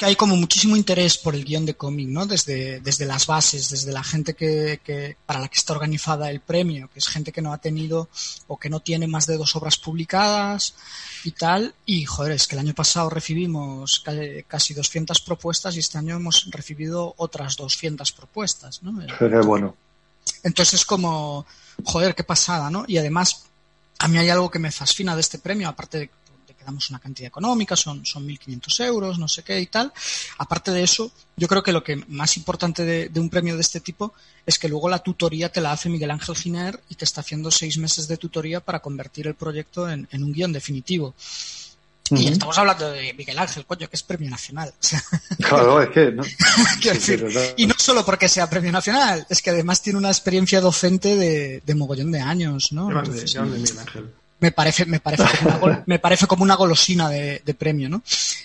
que 0.04 0.10
hay 0.10 0.16
como 0.16 0.36
muchísimo 0.36 0.76
interés 0.76 1.18
por 1.18 1.34
el 1.34 1.46
guion 1.46 1.66
de 1.66 1.76
cómic, 1.76 2.08
¿no? 2.10 2.26
Desde, 2.26 2.80
desde 2.82 3.06
las 3.06 3.26
bases, 3.26 3.70
desde 3.70 3.92
la 3.92 4.04
gente 4.04 4.34
que, 4.34 4.82
que, 4.84 5.16
para 5.26 5.40
la 5.40 5.48
que 5.48 5.58
está 5.58 5.74
organizada 5.74 6.30
el 6.30 6.42
premio, 6.42 6.90
que 6.92 7.00
es 7.00 7.08
gente 7.08 7.32
que 7.32 7.42
no 7.42 7.54
ha 7.54 7.58
tenido 7.58 8.10
o 8.48 8.58
que 8.58 8.70
no 8.70 8.82
tiene 8.82 9.08
más 9.08 9.26
de 9.28 9.38
dos 9.38 9.56
obras 9.56 9.78
publicadas 9.78 10.76
y 11.24 11.32
tal. 11.32 11.74
Y 11.86 12.06
joder, 12.06 12.34
es 12.34 12.48
que 12.48 12.56
el 12.56 12.60
año 12.60 12.74
pasado 12.74 13.10
recibimos 13.10 14.02
ca- 14.04 14.14
casi 14.48 14.74
200 14.74 15.22
propuestas 15.22 15.76
y 15.76 15.80
este 15.80 15.98
año 15.98 16.16
hemos 16.18 16.48
recibido 16.52 17.14
otras 17.18 17.56
200 17.56 18.12
propuestas, 18.12 18.84
¿no? 18.84 18.92
Pero 19.20 19.44
bueno. 19.44 19.76
Entonces 20.44 20.82
es 20.82 20.86
como, 20.86 21.46
joder, 21.84 22.14
qué 22.16 22.24
pasada, 22.24 22.70
¿no? 22.70 22.84
Y 22.88 22.98
además, 22.98 23.44
a 24.00 24.08
mí 24.08 24.18
hay 24.18 24.30
algo 24.30 24.52
que 24.52 24.60
me 24.60 24.72
fascina 24.72 25.16
de 25.16 25.22
este 25.22 25.40
premio, 25.40 25.70
aparte 25.70 25.98
de 26.00 26.10
que 26.64 26.66
damos 26.66 26.90
una 26.90 27.00
cantidad 27.00 27.28
económica, 27.28 27.76
son, 27.76 28.06
son 28.06 28.28
1.500 28.28 28.86
euros, 28.86 29.20
no 29.20 29.28
sé 29.28 29.44
qué 29.44 29.60
y 29.60 29.68
tal. 29.68 29.92
Aparte 30.38 30.72
de 30.72 30.84
eso, 30.84 31.12
yo 31.36 31.48
creo 31.48 31.64
que 31.64 31.72
lo 31.72 31.84
que 31.84 31.98
más 32.08 32.38
importante 32.38 32.86
de, 32.86 33.10
de 33.10 33.20
un 33.20 33.30
premio 33.30 33.56
de 33.56 33.62
este 33.62 33.80
tipo 33.80 34.14
es 34.46 34.58
que 34.58 34.70
luego 34.70 34.90
la 34.90 35.00
tutoría 35.00 35.52
te 35.52 35.62
la 35.62 35.72
hace 35.72 35.90
Miguel 35.90 36.12
Ángel 36.12 36.36
Giner 36.36 36.80
y 36.90 36.96
te 36.96 37.06
está 37.06 37.22
haciendo 37.22 37.52
seis 37.52 37.78
meses 37.78 38.08
de 38.08 38.18
tutoría 38.18 38.60
para 38.60 38.80
convertir 38.80 39.28
el 39.28 39.36
proyecto 39.36 39.90
en, 39.90 40.08
en 40.12 40.24
un 40.24 40.34
guion 40.34 40.54
definitivo. 40.54 41.14
Y 42.12 42.28
estamos 42.28 42.58
hablando 42.58 42.92
de 42.92 43.14
Miguel 43.14 43.40
Ángel, 43.40 43.66
coño, 43.66 43.90
que 43.90 43.96
es 43.96 44.04
premio 44.04 44.30
nacional. 44.30 44.74
Claro, 45.40 45.82
es 45.82 45.90
que. 45.90 46.12
¿no? 46.12 46.24
Decir, 46.84 47.26
y 47.58 47.66
no 47.66 47.74
solo 47.78 48.06
porque 48.06 48.30
sea 48.30 48.50
premio 48.50 48.72
nacional, 48.72 49.26
es 49.30 49.42
que 49.42 49.50
además 49.50 49.82
tiene 49.82 50.00
una 50.00 50.10
experiencia 50.10 50.62
docente 50.62 51.16
de, 51.16 51.62
de 51.66 51.76
mogollón 51.76 52.12
de 52.12 52.20
años, 52.20 52.72
¿no? 52.72 52.90
Entonces, 52.90 53.34
grande 53.34 53.58
Miguel 53.58 53.80
Ángel. 53.80 54.14
Me 54.44 54.52
parece, 54.52 54.86
me 54.86 55.00
parece 55.00 55.24
como 55.40 55.58
una, 55.66 55.84
me 55.88 56.00
parece 56.00 56.28
como 56.28 56.44
una 56.44 56.56
golosina 56.56 57.10
de, 57.10 57.42
de 57.46 57.54
premio, 57.54 57.88
¿no? 57.90 58.04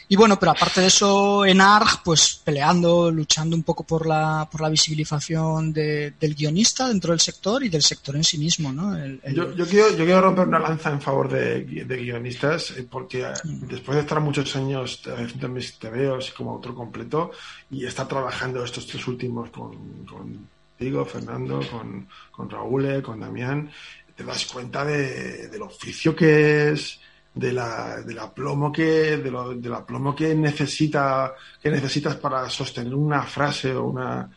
Y 0.09 0.17
bueno, 0.17 0.39
pero 0.39 0.53
aparte 0.53 0.81
de 0.81 0.87
eso, 0.87 1.45
en 1.45 1.61
ARG, 1.61 2.03
pues 2.05 2.41
peleando, 2.45 3.11
luchando 3.11 3.57
un 3.57 3.63
poco 3.65 3.83
por 3.85 4.07
la, 4.07 4.49
por 4.51 4.61
la 4.61 4.69
visibilización 4.71 5.73
de- 5.73 6.13
del 6.21 6.35
guionista 6.35 6.89
dentro 6.89 7.11
del 7.13 7.21
sector 7.21 7.63
y 7.65 7.69
del 7.69 7.83
sector 7.83 8.15
en 8.17 8.25
sí 8.25 8.39
mismo, 8.39 8.73
¿no? 8.73 8.97
El- 8.97 9.21
el- 9.25 9.35
Yo, 9.35 9.55
yo 9.55 9.67
quiero, 9.67 9.91
yo 9.91 10.05
quiero 10.05 10.21
romper 10.23 10.47
una 10.49 10.61
lanza 10.61 10.91
en 10.91 11.01
favor 11.01 11.29
de, 11.29 11.65
de 11.65 11.97
guionistas, 11.97 12.71
eh, 12.71 12.87
porque 12.89 13.23
eh, 13.23 13.33
después 13.45 13.97
de 13.97 14.03
estar 14.03 14.21
muchos 14.21 14.55
años 14.57 15.03
eh, 15.07 15.11
haciendo 15.25 15.49
mis 15.49 15.79
tebeos 15.79 16.31
como 16.31 16.53
autor 16.53 16.75
completo 16.75 17.33
y 17.71 17.85
estar 17.85 18.07
trabajando 18.07 18.65
estos 18.65 18.87
tres 18.87 19.07
últimos 19.09 19.51
con, 19.51 20.07
contigo, 20.07 21.05
Fernando, 21.05 21.61
con, 21.71 22.09
con 22.31 22.49
Raúl, 22.49 23.03
con 23.03 23.21
Damián, 23.21 23.71
te 24.19 24.25
das 24.25 24.47
cuenta 24.47 24.85
de, 24.85 25.47
del 25.47 25.63
oficio 25.63 26.17
que 26.17 26.73
es 26.73 26.99
de 27.33 27.53
la, 27.53 28.03
del 28.03 28.19
aplomo 28.19 28.73
que, 28.73 29.17
de 29.17 29.31
lo, 29.31 29.55
del 29.55 29.73
aplomo 29.73 30.13
que 30.13 30.35
necesita, 30.35 31.35
que 31.63 31.71
necesitas 31.71 32.17
para 32.17 32.51
sostener 32.51 32.97
una 32.97 33.23
frase 33.23 33.73
o 33.77 33.85
una, 33.85 34.29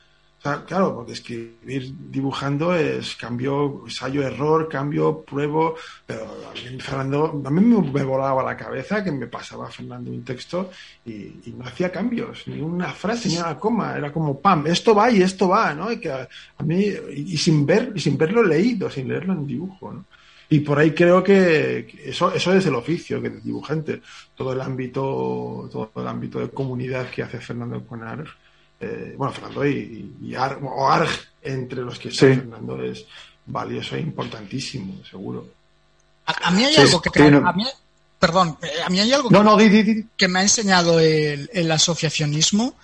claro, 0.41 0.95
porque 0.95 1.13
escribir 1.13 1.93
dibujando 2.09 2.73
es 2.73 3.15
cambio, 3.15 3.83
ensayo, 3.85 4.23
error, 4.23 4.67
cambio, 4.67 5.21
pruebo, 5.21 5.75
pero 6.05 6.23
a 6.23 6.53
mí, 6.53 6.79
Fernando, 6.79 7.41
a 7.45 7.49
mí 7.51 7.61
me, 7.61 8.03
volaba 8.03 8.43
la 8.43 8.57
cabeza 8.57 9.03
que 9.03 9.11
me 9.11 9.27
pasaba 9.27 9.69
Fernando 9.69 10.09
un 10.09 10.23
texto 10.23 10.71
y, 11.05 11.11
y 11.11 11.55
no 11.55 11.65
hacía 11.65 11.91
cambios, 11.91 12.47
ni 12.47 12.59
una 12.59 12.91
frase, 12.91 13.29
ni 13.29 13.37
una 13.37 13.57
coma, 13.57 13.95
era 13.95 14.11
como 14.11 14.39
pam, 14.39 14.65
esto 14.65 14.95
va 14.95 15.11
y 15.11 15.21
esto 15.21 15.47
va, 15.47 15.75
¿no? 15.75 15.91
Y 15.91 15.99
que 15.99 16.11
a, 16.11 16.27
mí, 16.63 16.85
y, 17.15 17.37
sin 17.37 17.63
ver, 17.65 17.91
y 17.93 17.99
sin 17.99 18.17
verlo 18.17 18.43
leído, 18.43 18.89
sin 18.89 19.07
leerlo 19.07 19.33
en 19.33 19.45
dibujo, 19.45 19.93
¿no? 19.93 20.05
Y 20.49 20.59
por 20.61 20.79
ahí 20.79 20.91
creo 20.91 21.23
que 21.23 22.01
eso, 22.03 22.33
eso 22.33 22.53
es 22.53 22.65
el 22.65 22.75
oficio 22.75 23.21
que 23.21 23.27
es 23.27 23.43
dibujante, 23.43 24.01
todo 24.35 24.51
el 24.51 24.59
ámbito, 24.59 25.69
todo 25.71 25.91
el 25.95 26.07
ámbito 26.07 26.39
de 26.39 26.49
comunidad 26.49 27.09
que 27.09 27.23
hace 27.23 27.39
Fernando 27.39 27.85
con 27.85 28.03
Arg, 28.03 28.27
eh, 28.81 29.13
bueno, 29.17 29.33
Fernando 29.33 29.65
y, 29.65 30.15
y 30.21 30.35
Arg, 30.35 30.63
o 30.63 30.89
Arg 30.89 31.09
entre 31.43 31.81
los 31.81 31.97
que 31.99 32.09
está 32.09 32.27
Sí. 32.27 32.35
Fernando 32.35 32.81
es 32.83 33.05
valioso 33.45 33.95
e 33.95 33.99
importantísimo, 34.01 35.03
seguro. 35.09 35.47
A, 36.25 36.47
a 36.47 36.51
mí 36.51 36.63
hay 36.65 36.73
Sí, 36.75 36.81
algo 36.81 37.01
que, 37.01 37.09
sí, 37.13 37.29
no. 37.31 37.47
a 37.47 37.53
mí, 37.53 37.65
perdón, 38.19 38.57
eh, 38.61 38.67
a 38.85 38.89
mí 38.89 38.99
hay 38.99 39.11
algo 39.13 39.29
No, 39.29 39.39
que, 39.39 39.43
no, 39.45 39.57
di, 39.57 39.69
di, 39.69 39.83
di. 39.83 40.05
que 40.17 40.27
me 40.27 40.39
ha 40.39 40.41
enseñado 40.43 40.99
el, 40.99 41.49
el 41.53 41.71
asociacionismo 41.71 42.75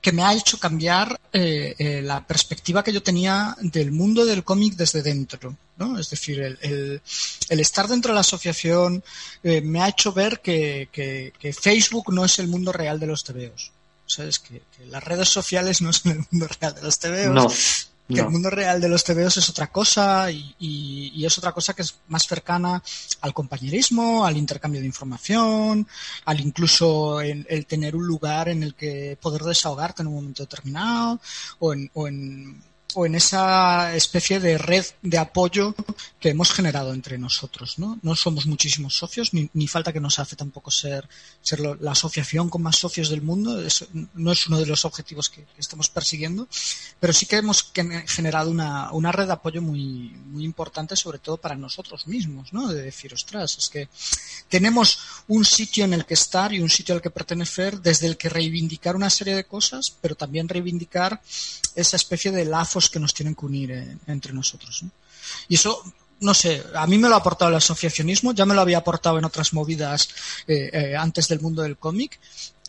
que 0.00 0.10
me 0.10 0.24
ha 0.24 0.34
hecho 0.34 0.58
cambiar 0.58 1.18
eh, 1.32 1.76
eh, 1.78 2.02
la 2.02 2.26
perspectiva 2.26 2.82
que 2.82 2.92
yo 2.92 3.04
tenía 3.04 3.56
del 3.60 3.92
mundo 3.92 4.24
del 4.24 4.42
cómic 4.42 4.74
desde 4.74 5.00
dentro. 5.02 5.56
¿no? 5.76 5.96
Es 5.98 6.10
decir, 6.10 6.40
el, 6.40 6.58
el- 6.62 7.00
el 7.48 7.60
estar 7.60 7.86
dentro 7.88 8.10
de 8.10 8.14
la 8.14 8.20
asociación 8.20 9.02
eh, 9.44 9.60
me 9.60 9.80
ha 9.80 9.88
hecho 9.88 10.12
ver 10.12 10.40
que, 10.40 10.88
que- 10.92 11.32
que 11.38 11.52
Facebook 11.52 12.12
no 12.12 12.24
es 12.24 12.38
el 12.40 12.48
mundo 12.48 12.72
real 12.72 12.98
de 13.00 13.06
los 13.06 13.22
TVOs. 13.24 13.71
¿Sabes? 14.12 14.38
Que, 14.38 14.62
que 14.76 14.86
las 14.86 15.02
redes 15.04 15.28
sociales 15.28 15.80
no 15.82 15.92
son 15.92 16.12
el 16.12 16.24
mundo 16.30 16.48
real 16.60 16.74
de 16.74 16.82
los 16.82 16.98
TVOs. 16.98 17.30
No, 17.34 17.48
que 18.08 18.20
el 18.20 18.28
mundo 18.28 18.50
real 18.50 18.78
de 18.80 18.88
los 18.90 19.04
TVOs 19.04 19.38
es 19.38 19.48
otra 19.48 19.68
cosa 19.68 20.30
y, 20.30 20.54
y- 20.58 21.12
y 21.14 21.24
es 21.24 21.38
otra 21.38 21.52
cosa 21.52 21.72
que 21.72 21.80
es 21.82 21.94
más 22.08 22.26
cercana 22.26 22.82
al 23.22 23.32
compañerismo, 23.32 24.26
al 24.26 24.36
intercambio 24.36 24.80
de 24.80 24.86
información, 24.86 25.86
al 26.26 26.40
incluso 26.40 27.20
el, 27.22 27.46
el 27.48 27.64
tener 27.64 27.96
un 27.96 28.06
lugar 28.06 28.48
en 28.50 28.64
el 28.64 28.74
que 28.74 29.16
poder 29.20 29.42
desahogarte 29.42 30.02
en 30.02 30.08
un 30.08 30.14
momento 30.16 30.42
determinado 30.42 31.20
o 31.60 31.72
en, 31.72 31.90
o 31.94 32.06
en, 32.08 32.62
o 32.94 33.06
en 33.06 33.14
esa 33.14 33.94
especie 33.96 34.40
de 34.40 34.58
red 34.58 34.84
de 35.02 35.18
apoyo 35.18 35.74
que 36.20 36.30
hemos 36.30 36.52
generado 36.52 36.92
entre 36.92 37.18
nosotros. 37.18 37.78
No, 37.78 37.98
no 38.02 38.14
somos 38.14 38.46
muchísimos 38.46 38.96
socios, 38.96 39.34
ni, 39.34 39.48
ni 39.54 39.66
falta 39.66 39.92
que 39.92 40.00
nos 40.00 40.18
hace 40.18 40.36
tampoco 40.36 40.70
ser, 40.70 41.08
ser 41.40 41.60
la 41.60 41.92
asociación 41.92 42.48
con 42.48 42.62
más 42.62 42.76
socios 42.76 43.08
del 43.08 43.22
mundo. 43.22 43.60
No 44.14 44.32
es 44.32 44.46
uno 44.46 44.58
de 44.58 44.66
los 44.66 44.84
objetivos 44.84 45.28
que, 45.28 45.44
estamos 45.58 45.88
persiguiendo, 45.88 46.48
pero 47.00 47.12
sí 47.12 47.26
que 47.26 47.36
hemos 47.36 47.72
generado 48.06 48.50
una, 48.50 48.92
una 48.92 49.12
red 49.12 49.26
de 49.26 49.32
apoyo 49.32 49.62
muy, 49.62 50.10
muy 50.26 50.44
importante, 50.44 50.96
sobre 50.96 51.18
todo 51.18 51.36
para 51.36 51.54
nosotros 51.54 52.06
mismos, 52.06 52.52
¿no? 52.52 52.68
De 52.68 52.82
decir, 52.82 53.12
ostras, 53.14 53.58
es 53.58 53.68
que 53.68 53.88
tenemos 54.48 54.98
un 55.28 55.44
sitio 55.44 55.84
en 55.84 55.94
el 55.94 56.04
que 56.04 56.14
estar 56.14 56.52
y 56.52 56.60
un 56.60 56.70
sitio 56.70 56.94
al 56.94 57.02
que 57.02 57.10
pertenecer, 57.10 57.80
desde 57.80 58.06
el 58.06 58.16
que 58.16 58.28
reivindicar 58.28 58.96
una 58.96 59.10
serie 59.10 59.34
de 59.34 59.44
cosas, 59.44 59.94
pero 60.00 60.14
también 60.14 60.48
reivindicar 60.48 61.20
esa 61.74 61.96
especie 61.96 62.30
de 62.30 62.44
lazos 62.44 62.81
que 62.90 63.00
nos 63.00 63.14
tienen 63.14 63.34
que 63.34 63.46
unir 63.46 63.70
eh, 63.72 63.96
entre 64.06 64.32
nosotros. 64.32 64.82
¿no? 64.82 64.90
Y 65.48 65.54
eso, 65.56 65.82
no 66.20 66.34
sé, 66.34 66.62
a 66.74 66.86
mí 66.86 66.98
me 66.98 67.08
lo 67.08 67.14
ha 67.14 67.18
aportado 67.18 67.50
el 67.50 67.56
asociacionismo, 67.56 68.32
ya 68.32 68.46
me 68.46 68.54
lo 68.54 68.60
había 68.60 68.78
aportado 68.78 69.18
en 69.18 69.24
otras 69.24 69.52
movidas 69.52 70.08
eh, 70.46 70.70
eh, 70.72 70.96
antes 70.96 71.28
del 71.28 71.40
mundo 71.40 71.62
del 71.62 71.76
cómic 71.76 72.18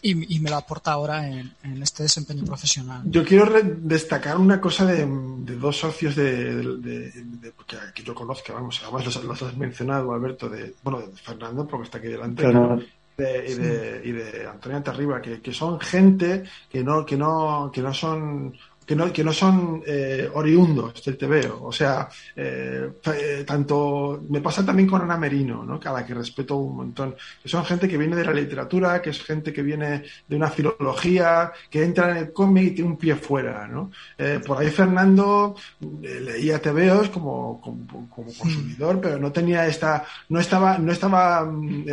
y, 0.02 0.36
y 0.36 0.40
me 0.40 0.50
lo 0.50 0.58
aporta 0.58 0.92
ahora 0.92 1.30
en, 1.30 1.54
en 1.64 1.82
este 1.82 2.04
desempeño 2.04 2.44
profesional. 2.44 3.04
Yo 3.06 3.24
quiero 3.24 3.50
destacar 3.78 4.38
una 4.38 4.60
cosa 4.60 4.86
de, 4.86 5.06
de 5.08 5.56
dos 5.56 5.78
socios 5.78 6.16
de, 6.16 6.56
de- 6.56 6.78
de- 6.78 7.12
de- 7.12 7.54
que, 7.66 7.78
que 7.96 8.04
yo 8.04 8.14
conozco, 8.14 8.54
vamos, 8.54 8.82
además 8.84 9.06
los, 9.06 9.24
los 9.24 9.42
has 9.44 9.56
mencionado, 9.56 10.12
Alberto, 10.14 10.50
de, 10.50 10.76
bueno, 10.84 11.00
de 11.00 11.16
Fernando, 11.16 11.66
porque 11.68 11.86
está 11.86 12.00
aquí 12.00 12.08
delante, 12.08 12.44
de- 13.16 13.46
y, 13.50 13.54
de, 13.54 14.02
y 14.04 14.12
de 14.12 14.48
Antonio 14.48 14.82
Terriba, 14.84 15.22
que, 15.22 15.40
que 15.40 15.54
son 15.54 15.80
gente 15.80 16.44
que 16.70 16.84
no, 16.84 17.06
que 17.06 17.16
no, 17.16 17.72
que 17.74 17.82
no 17.82 17.94
son 17.94 18.54
que 18.86 18.96
no, 18.96 19.12
que 19.12 19.24
no 19.24 19.34
son 19.34 19.84
eh, 19.86 20.30
oriundos 20.34 21.04
del 21.04 21.18
TVO. 21.18 21.66
O 21.66 21.72
sea, 21.72 22.10
eh, 22.36 22.92
eh, 23.06 23.44
tanto 23.46 24.24
me 24.30 24.42
pasa 24.42 24.66
también 24.66 24.88
con 24.88 25.02
Ana 25.02 25.18
Merino, 25.18 25.64
¿no? 25.64 25.80
que 25.80 25.88
a 25.88 25.94
la 25.94 26.06
que 26.06 26.14
respeto 26.14 26.56
un 26.56 26.78
montón. 26.78 27.16
Que 27.42 27.50
son 27.50 27.66
gente 27.66 27.88
que 27.88 27.98
viene 27.98 28.16
de 28.16 28.26
la 28.26 28.34
literatura, 28.34 29.02
que 29.02 29.12
es 29.12 29.22
gente 29.22 29.54
que 29.54 29.62
viene 29.62 30.04
de 30.28 30.36
una 30.36 30.50
filología, 30.50 31.52
que 31.70 31.84
entra 31.84 32.12
en 32.12 32.18
el 32.18 32.34
cómic 32.34 32.64
y 32.64 32.72
tiene 32.72 32.92
un 32.92 32.98
pie 32.98 33.16
fuera. 33.16 33.68
¿no? 33.68 33.92
Eh, 34.18 34.40
por 34.46 34.60
ahí 34.60 34.70
Fernando 34.70 35.56
leía 36.02 36.62
TVOs 36.62 37.10
como, 37.10 37.62
como, 37.62 38.10
como 38.10 38.34
consumidor, 38.34 39.00
pero 39.02 39.18
no 39.18 39.32
tenía 39.32 39.68
esta, 39.68 40.06
no 40.30 40.40
estaba, 40.40 40.78
no 40.78 40.92
estaba 40.92 41.46
mm, 41.46 41.86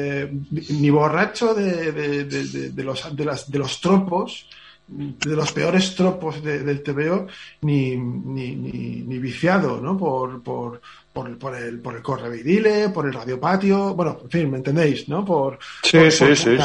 ni 0.80 0.90
borracho 0.90 1.54
de, 1.54 1.92
de, 1.92 2.24
de, 2.24 2.44
de, 2.44 2.70
de 2.70 2.84
los, 2.84 3.16
de, 3.16 3.24
las, 3.24 3.50
de 3.50 3.58
los 3.58 3.80
tropos 3.80 4.46
de 4.90 5.36
los 5.36 5.52
peores 5.52 5.94
tropos 5.94 6.42
de, 6.42 6.64
del 6.64 6.82
TVO 6.82 7.28
ni, 7.62 7.96
ni, 7.96 8.56
ni, 8.56 9.02
ni 9.06 9.18
viciado 9.18 9.80
¿no? 9.80 9.96
por, 9.96 10.42
por, 10.42 10.80
por, 11.12 11.38
por 11.38 11.54
el, 11.54 11.78
por 11.78 11.94
el 11.94 12.02
correvidile, 12.02 12.88
por 12.88 13.06
el 13.06 13.12
radiopatio, 13.12 13.94
bueno, 13.94 14.18
en 14.24 14.30
fin, 14.30 14.50
¿me 14.50 14.56
entendéis? 14.58 15.08
¿no? 15.08 15.24
Por, 15.24 15.58
Sí, 15.82 15.98
por, 15.98 16.12
sí, 16.12 16.24
por 16.24 16.36
sí. 16.36 16.56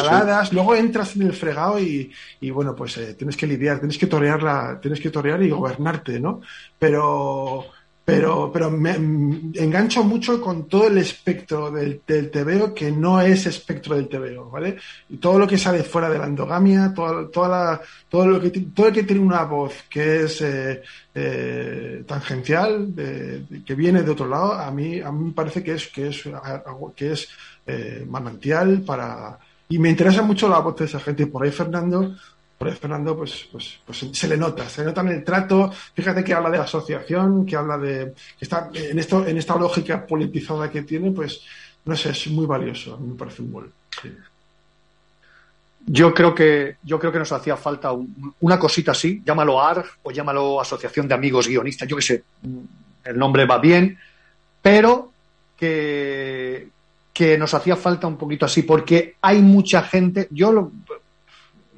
Luego 0.52 0.76
entras 0.76 1.16
en 1.16 1.24
el 1.24 1.34
fregado 1.34 1.80
y, 1.80 2.12
y 2.42 2.50
bueno, 2.50 2.76
pues 2.76 2.98
eh, 2.98 3.14
tienes 3.14 3.38
que 3.38 3.48
lidiar, 3.48 3.80
tienes 3.80 3.98
que 3.98 4.08
torear 4.08 4.42
la, 4.42 4.80
tienes 4.82 5.00
que 5.00 5.12
torear 5.12 5.42
y 5.44 5.50
gobernarte, 5.50 6.20
¿no? 6.20 6.42
Pero, 6.80 7.66
pero, 8.06 8.52
pero 8.54 8.70
me, 8.70 9.00
me 9.00 9.52
engancho 9.56 10.04
mucho 10.04 10.40
con 10.40 10.68
todo 10.68 10.88
el 10.88 11.00
espectro 11.00 11.72
del, 11.72 12.02
del 12.06 12.30
TVO 12.30 12.72
que 12.74 12.92
no 12.92 13.20
es 13.20 13.48
espectro 13.48 13.96
del 13.96 14.08
TVO, 14.08 14.52
¿vale? 14.52 14.78
Y 15.10 15.18
todo 15.18 15.40
lo 15.40 15.48
que 15.48 15.58
sale 15.58 15.82
fuera 15.84 16.08
de 16.10 16.20
la 16.20 16.28
endogamia, 16.28 16.94
todo, 16.94 17.28
toda 17.30 17.50
la, 17.50 17.82
todo 18.08 18.28
lo 18.28 18.40
que 18.40 18.52
todo 18.52 18.88
el 18.90 18.94
que 18.94 19.04
tiene 19.04 19.22
una 19.24 19.44
voz 19.46 19.74
que 19.90 20.24
es 20.26 20.40
eh, 20.42 20.84
eh, 21.16 22.04
tangencial, 22.08 22.94
de- 22.96 23.44
que 23.66 23.74
viene 23.76 24.04
de 24.04 24.12
otro 24.12 24.28
lado, 24.28 24.54
a 24.54 24.70
mí, 24.70 25.00
a 25.02 25.12
mí 25.12 25.26
me 25.26 25.32
parece 25.34 25.64
que 25.64 25.74
es, 25.74 25.88
que 25.88 26.10
es, 26.10 26.24
que 26.96 27.12
es 27.12 27.28
eh, 27.66 28.06
manantial 28.08 28.82
para 28.82 29.40
y 29.68 29.80
me 29.80 29.90
interesa 29.90 30.22
mucho 30.22 30.48
la 30.48 30.60
voz 30.60 30.76
de 30.78 30.86
esa 30.86 31.00
gente. 31.00 31.26
Por 31.26 31.44
ahí 31.44 31.50
Fernando, 31.50 32.16
por 32.58 32.72
Fernando, 32.74 33.18
pues, 33.18 33.48
pues, 33.52 33.80
pues 33.86 34.06
se 34.14 34.28
le 34.28 34.38
nota, 34.38 34.68
se 34.70 34.82
le 34.82 34.88
nota 34.88 35.02
en 35.02 35.10
el 35.10 35.24
trato. 35.24 35.72
Fíjate 35.94 36.24
que 36.24 36.34
habla 36.34 36.50
de 36.50 36.58
asociación, 36.60 37.46
que 37.46 37.56
habla 37.56 37.78
de, 37.78 38.14
que 38.38 38.46
está 38.46 38.70
en 38.74 38.98
esto, 38.98 39.26
en 39.28 39.38
esta 39.38 39.58
lógica 39.58 40.06
politizada 40.08 40.70
que 40.72 40.84
tiene, 40.84 41.12
pues, 41.12 41.42
no 41.84 41.96
sé, 41.96 42.12
es 42.12 42.28
muy 42.28 42.46
valioso. 42.46 42.96
A 42.96 42.98
mí 42.98 43.10
me 43.10 43.16
parece 43.16 43.42
un 43.42 43.52
gol. 43.52 43.72
Yo 45.88 46.14
creo 46.14 46.34
que 46.34 46.78
yo 46.82 46.98
creo 47.00 47.12
que 47.12 47.20
nos 47.20 47.32
hacía 47.32 47.56
falta 47.58 47.92
un- 47.92 48.34
una 48.40 48.58
cosita 48.58 48.92
así, 48.92 49.22
llámalo 49.24 49.62
ARG 49.62 49.86
o 50.04 50.12
llámalo 50.12 50.60
Asociación 50.60 51.08
de 51.08 51.14
Amigos 51.14 51.48
Guionistas, 51.48 51.88
yo 51.88 51.96
qué 51.98 52.02
sé, 52.02 52.24
el 53.04 53.18
nombre 53.20 53.46
va 53.46 53.60
bien, 53.60 53.96
pero 54.64 55.12
que, 55.56 56.70
que 57.14 57.38
nos 57.38 57.54
hacía 57.54 57.76
falta 57.76 58.08
un 58.08 58.18
poquito 58.18 58.48
así, 58.48 58.64
porque 58.64 59.16
hay 59.22 59.42
mucha 59.44 59.84
gente, 59.84 60.28
yo 60.32 60.72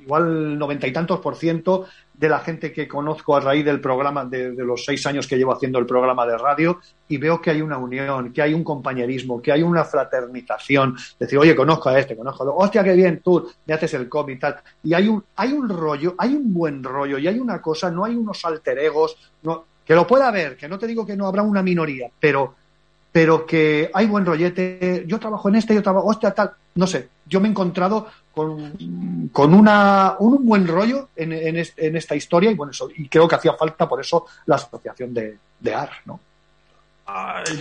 igual 0.07 0.57
noventa 0.57 0.87
y 0.87 0.93
tantos 0.93 1.19
por 1.19 1.35
ciento 1.35 1.85
de 2.13 2.29
la 2.29 2.39
gente 2.39 2.71
que 2.71 2.87
conozco 2.87 3.35
a 3.35 3.41
raíz 3.41 3.65
del 3.65 3.81
programa, 3.81 4.23
de, 4.23 4.53
los 4.53 4.85
seis 4.85 5.05
años 5.05 5.27
que 5.27 5.35
llevo 5.35 5.53
haciendo 5.53 5.77
el 5.79 5.85
programa 5.85 6.25
de 6.25 6.37
radio, 6.37 6.79
y 7.09 7.17
veo 7.17 7.41
que 7.41 7.51
hay 7.51 7.61
una 7.61 7.77
unión, 7.77 8.31
que 8.31 8.41
hay 8.41 8.53
un 8.53 8.63
compañerismo, 8.63 9.41
que 9.41 9.51
hay 9.51 9.61
una 9.61 9.83
fraternización. 9.83 10.95
Decir, 11.19 11.37
oye, 11.37 11.55
conozco 11.55 11.89
a 11.89 11.99
este, 11.99 12.15
conozco 12.15 12.43
a 12.43 12.45
otro, 12.47 12.57
hostia, 12.57 12.85
qué 12.85 12.93
bien, 12.93 13.21
tú 13.21 13.51
me 13.65 13.73
haces 13.73 13.93
el 13.95 14.07
cómic 14.07 14.37
y 14.37 14.39
tal. 14.39 14.55
Y 14.81 14.93
hay 14.93 15.09
un, 15.09 15.23
hay 15.35 15.51
un 15.51 15.67
rollo, 15.67 16.15
hay 16.17 16.33
un 16.33 16.53
buen 16.53 16.81
rollo, 16.81 17.17
y 17.17 17.27
hay 17.27 17.37
una 17.37 17.61
cosa, 17.61 17.91
no 17.91 18.05
hay 18.05 18.15
unos 18.15 18.43
alter 18.45 18.79
egos, 18.79 19.17
no, 19.43 19.65
que 19.85 19.93
lo 19.93 20.07
pueda 20.07 20.29
haber, 20.29 20.55
que 20.55 20.69
no 20.69 20.79
te 20.79 20.87
digo 20.87 21.05
que 21.05 21.17
no 21.17 21.27
habrá 21.27 21.43
una 21.43 21.61
minoría, 21.61 22.09
pero 22.17 22.55
pero 23.11 23.45
que 23.45 23.89
hay 23.93 24.05
buen 24.05 24.25
rollete, 24.25 25.03
yo 25.07 25.19
trabajo 25.19 25.49
en 25.49 25.55
este, 25.55 25.73
yo 25.73 25.81
trabajo, 25.83 26.07
hostia, 26.07 26.31
tal, 26.33 26.51
no 26.75 26.85
sé, 26.87 27.09
yo 27.25 27.39
me 27.41 27.47
he 27.47 27.51
encontrado 27.51 28.07
con, 28.33 29.29
con 29.31 29.53
una, 29.53 30.15
un 30.19 30.45
buen 30.45 30.67
rollo 30.67 31.09
en, 31.15 31.33
en, 31.33 31.57
es- 31.57 31.73
en 31.77 31.95
esta 31.95 32.15
historia 32.15 32.51
y 32.51 32.55
bueno, 32.55 32.71
eso, 32.71 32.89
y 32.95 33.07
creo 33.09 33.27
que 33.27 33.35
hacía 33.35 33.53
falta 33.53 33.87
por 33.89 33.99
eso 33.99 34.25
la 34.45 34.55
asociación 34.55 35.13
de, 35.13 35.37
de 35.59 35.73
AR, 35.73 35.89
¿no? 36.05 36.19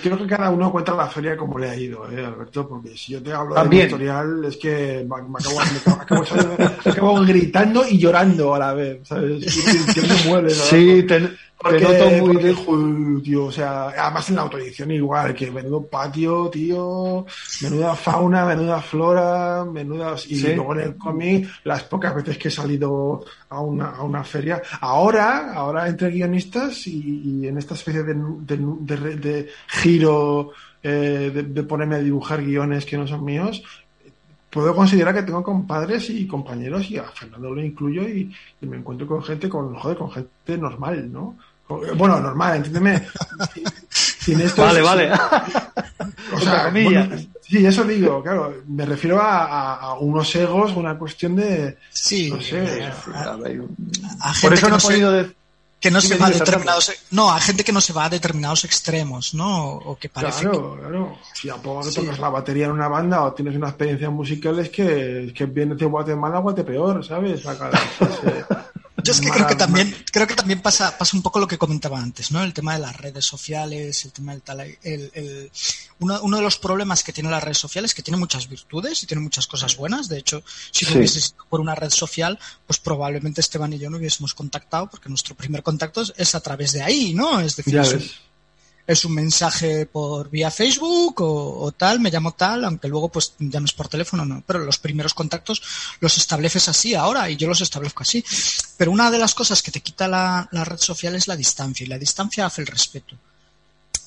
Creo 0.03 0.19
que 0.19 0.27
cada 0.27 0.51
uno 0.51 0.73
cuenta 0.73 0.93
la 0.95 1.07
feria 1.07 1.37
como 1.37 1.59
le 1.59 1.71
ha 1.71 1.77
ido, 1.77 2.11
¿eh, 2.11 2.25
Alberto? 2.25 2.69
Porque 2.69 2.97
si 2.97 3.13
yo 3.13 3.23
te 3.23 3.33
hablo 3.33 3.55
También. 3.55 3.83
de 3.83 3.87
historial, 3.87 4.45
es 4.45 4.57
que 4.57 5.07
me, 5.09 5.23
me 5.23 5.39
acabo, 5.39 5.57
me 5.57 5.79
acabo- 5.79 6.01
acabo 6.03 6.25
saliendo- 6.25 6.73
acabo 6.85 7.21
gritando 7.23 7.85
y 7.89 7.99
llorando 7.99 8.55
a 8.55 8.59
la 8.59 8.75
vez, 8.75 9.07
¿sabes? 9.07 9.43
Y- 9.57 10.01
y- 10.01 10.03
¿no? 10.33 10.49
Sí, 10.51 11.07
Porque, 11.59 11.79
Te 11.79 11.85
noto 11.85 12.11
muy 12.27 12.35
porque, 12.35 12.49
de- 12.49 13.21
tío, 13.23 13.45
o 13.47 13.51
sea, 13.53 13.89
además 13.89 14.29
en 14.29 14.37
la 14.37 14.43
autoedición 14.43 14.91
igual, 14.91 15.35
que 15.35 15.51
menudo 15.51 15.83
patio, 15.87 16.51
tío, 16.51 17.25
menuda 17.63 17.95
fauna, 17.97 18.45
menuda 18.45 18.79
flora, 18.83 19.65
menudas... 19.65 20.27
Y 20.27 20.37
Sí. 20.37 20.53
luego 20.55 20.75
en 20.75 20.81
el 20.81 20.97
cómic, 20.99 21.49
las 21.65 21.83
pocas 21.85 22.15
veces 22.15 22.37
que 22.37 22.49
he 22.49 22.51
salido 22.51 23.25
a 23.49 23.61
una, 23.61 23.87
a 23.93 24.03
una 24.03 24.23
feria, 24.23 24.61
ahora, 24.83 25.55
ahora 25.55 25.89
entre 25.89 26.11
guionistas 26.11 26.87
y, 26.89 27.23
y 27.43 27.49
en 27.49 27.57
esta 27.57 27.73
especie 27.73 28.03
de, 28.03 28.15
de, 28.15 28.57
de- 28.97 29.17
de 29.17 29.36
giro 29.69 30.51
eh, 30.83 31.31
de, 31.35 31.43
de 31.43 31.63
ponerme 31.65 31.97
a 31.97 31.99
dibujar 32.01 32.43
guiones 32.45 32.85
que 32.87 32.97
no 32.97 33.07
son 33.07 33.25
míos, 33.25 33.63
puedo 34.51 34.75
considerar 34.75 35.15
que 35.15 35.23
tengo 35.25 35.43
compadres 35.43 36.09
y 36.11 36.27
compañeros 36.27 36.91
y 36.91 36.97
a 36.99 37.05
Fernando 37.05 37.55
lo 37.55 37.63
incluyo 37.63 38.03
y, 38.09 38.33
y 38.61 38.67
me 38.67 38.77
encuentro 38.79 39.07
con 39.07 39.23
gente 39.23 39.49
con 39.49 39.75
joder 39.75 39.99
con 39.99 40.11
gente 40.13 40.57
normal 40.57 41.13
no 41.13 41.37
bueno 41.97 42.21
normal 42.21 42.57
entiéndeme 42.59 43.03
sin 43.91 44.41
esto 44.41 44.63
Vale, 44.63 44.81
vale. 44.83 45.11
o 46.33 46.41
sea, 46.41 46.69
Entre 46.69 46.85
comillas. 46.85 47.09
bueno, 47.09 47.23
sí 47.43 47.67
eso 47.67 47.85
digo 47.85 48.23
claro 48.23 48.55
me 48.69 48.87
refiero 48.87 49.21
a, 49.21 49.45
a- 49.45 49.75
a 49.81 49.95
unos 49.99 50.35
egos 50.37 50.75
una 50.77 50.97
cuestión 50.97 51.37
de 51.37 51.77
Sí, 51.91 52.31
no 52.31 52.41
sé 52.41 52.85
a, 53.15 53.33
A 53.33 53.37
ver, 53.37 53.63
a 54.21 54.33
gente 54.33 54.47
Por 54.47 54.55
eso 54.55 54.69
no 54.69 54.77
he 54.77 54.81
podido 54.81 55.13
decir. 55.13 55.37
Que 55.79 55.91
no 55.91 56.01
se 56.01 56.17
va 56.17 56.27
a 56.27 56.31
determinados 56.31 56.93
no 57.11 57.31
a 57.31 57.39
gente 57.39 57.63
que 57.63 57.73
no 57.73 57.81
se 57.81 57.93
va 57.93 58.07
a 58.07 58.09
determinados 58.09 58.65
extremos 58.65 59.35
no 59.35 59.73
o 59.75 59.97
que 59.99 60.09
parece 60.09 60.43
Claro, 60.43 60.77
claro. 60.81 61.19
Si 61.35 61.49
a 61.51 61.57
poco 61.57 61.83
Sí. 61.85 61.95
tocas 62.01 62.19
la 62.19 62.29
batería 62.31 62.67
en 62.67 62.73
una 62.73 62.89
banda 62.89 63.23
o 63.23 63.33
tienes 63.35 63.55
una 63.57 63.69
experiencia 63.69 64.09
musical 64.11 64.59
es 64.59 64.71
que, 64.71 65.27
es 65.27 65.33
que 65.33 65.45
vienes 65.47 65.79
de 65.79 65.87
Guatemala, 65.87 66.39
Guatepeor, 66.39 67.05
¿sabes? 67.05 67.43
Cara- 67.43 67.71
ese- 68.01 68.45
Yo 69.07 69.13
es 69.13 69.21
que 69.21 69.31
creo 69.31 69.47
que 69.47 69.55
también, 69.55 69.97
creo 70.13 70.27
que 70.27 70.35
también 70.35 70.61
pasa, 70.61 70.97
pasa 70.99 71.17
un 71.17 71.23
poco 71.23 71.39
lo 71.39 71.47
que 71.47 71.57
comentaba 71.59 71.99
antes, 72.01 72.31
¿no? 72.33 72.43
El 72.43 72.53
tema 72.53 72.75
de 72.75 72.81
las 72.81 72.97
redes 72.97 73.25
sociales, 73.25 74.05
el 74.05 74.13
tema 74.13 74.33
del 74.33 74.43
tal, 74.43 74.61
el, 74.61 74.79
el- 74.83 75.51
uno, 76.01 76.21
uno 76.23 76.37
de 76.37 76.43
los 76.43 76.59
problemas 76.59 77.03
que 77.03 77.13
tiene 77.13 77.31
las 77.31 77.43
redes 77.43 77.59
sociales, 77.59 77.95
que 77.95 78.03
tiene 78.03 78.19
muchas 78.19 78.49
virtudes 78.49 79.03
y 79.03 79.07
tiene 79.07 79.23
muchas 79.23 79.47
cosas 79.47 79.77
buenas. 79.77 80.09
De 80.09 80.19
hecho, 80.19 80.43
si 80.71 80.85
Sí. 80.85 80.95
hubiese 80.97 81.21
sido 81.21 81.45
por 81.49 81.61
una 81.61 81.75
red 81.75 81.91
social, 81.91 82.39
pues 82.67 82.79
probablemente 82.79 83.41
Esteban 83.41 83.73
y 83.73 83.79
yo 83.79 83.89
no 83.89 83.97
hubiésemos 83.97 84.35
contactado, 84.35 84.91
porque 84.91 85.09
nuestro 85.09 85.35
primer 85.35 85.63
contacto 85.63 86.03
es, 86.03 86.13
es 86.17 86.35
a 86.35 86.41
través 86.41 86.73
de 86.73 86.83
ahí, 86.83 87.15
¿no? 87.15 87.41
Es 87.41 87.57
decir, 87.57 87.77
es 87.79 87.93
un-. 87.95 88.11
Es 88.87 89.05
un 89.05 89.15
mensaje 89.15 89.87
por 89.87 90.31
vía 90.31 90.51
Facebook 90.51 91.21
o, 91.21 91.65
o 91.65 91.73
tal, 91.73 92.01
me 92.01 92.11
llamo 92.11 92.33
tal, 92.33 92.65
aunque 92.65 92.89
luego 92.89 93.09
pues 93.09 93.35
llames 93.39 93.73
por 93.73 93.89
teléfono, 93.89 94.25
no. 94.25 94.43
Pero 94.47 94.61
los 94.61 94.79
primeros 94.79 95.15
contactos 95.15 95.63
los 96.01 96.17
estableces 96.17 96.69
así 96.69 96.95
ahora 96.95 97.29
y 97.29 97.37
yo 97.37 97.49
los 97.49 97.61
establezco 97.61 98.03
así. 98.03 98.25
Pero 98.77 98.93
una 98.93 99.11
de 99.11 99.19
las 99.19 99.35
cosas 99.35 99.63
que 99.63 99.73
te 99.73 99.81
quita 99.81 100.07
la, 100.07 100.49
la 100.53 100.65
red 100.65 100.79
social 100.79 101.15
es 101.17 101.27
la 101.27 101.37
distancia 101.37 101.85
y 101.85 101.89
la 101.89 101.99
distancia 101.99 102.47
hace 102.47 102.63
el 102.63 102.69
respeto. 102.69 103.17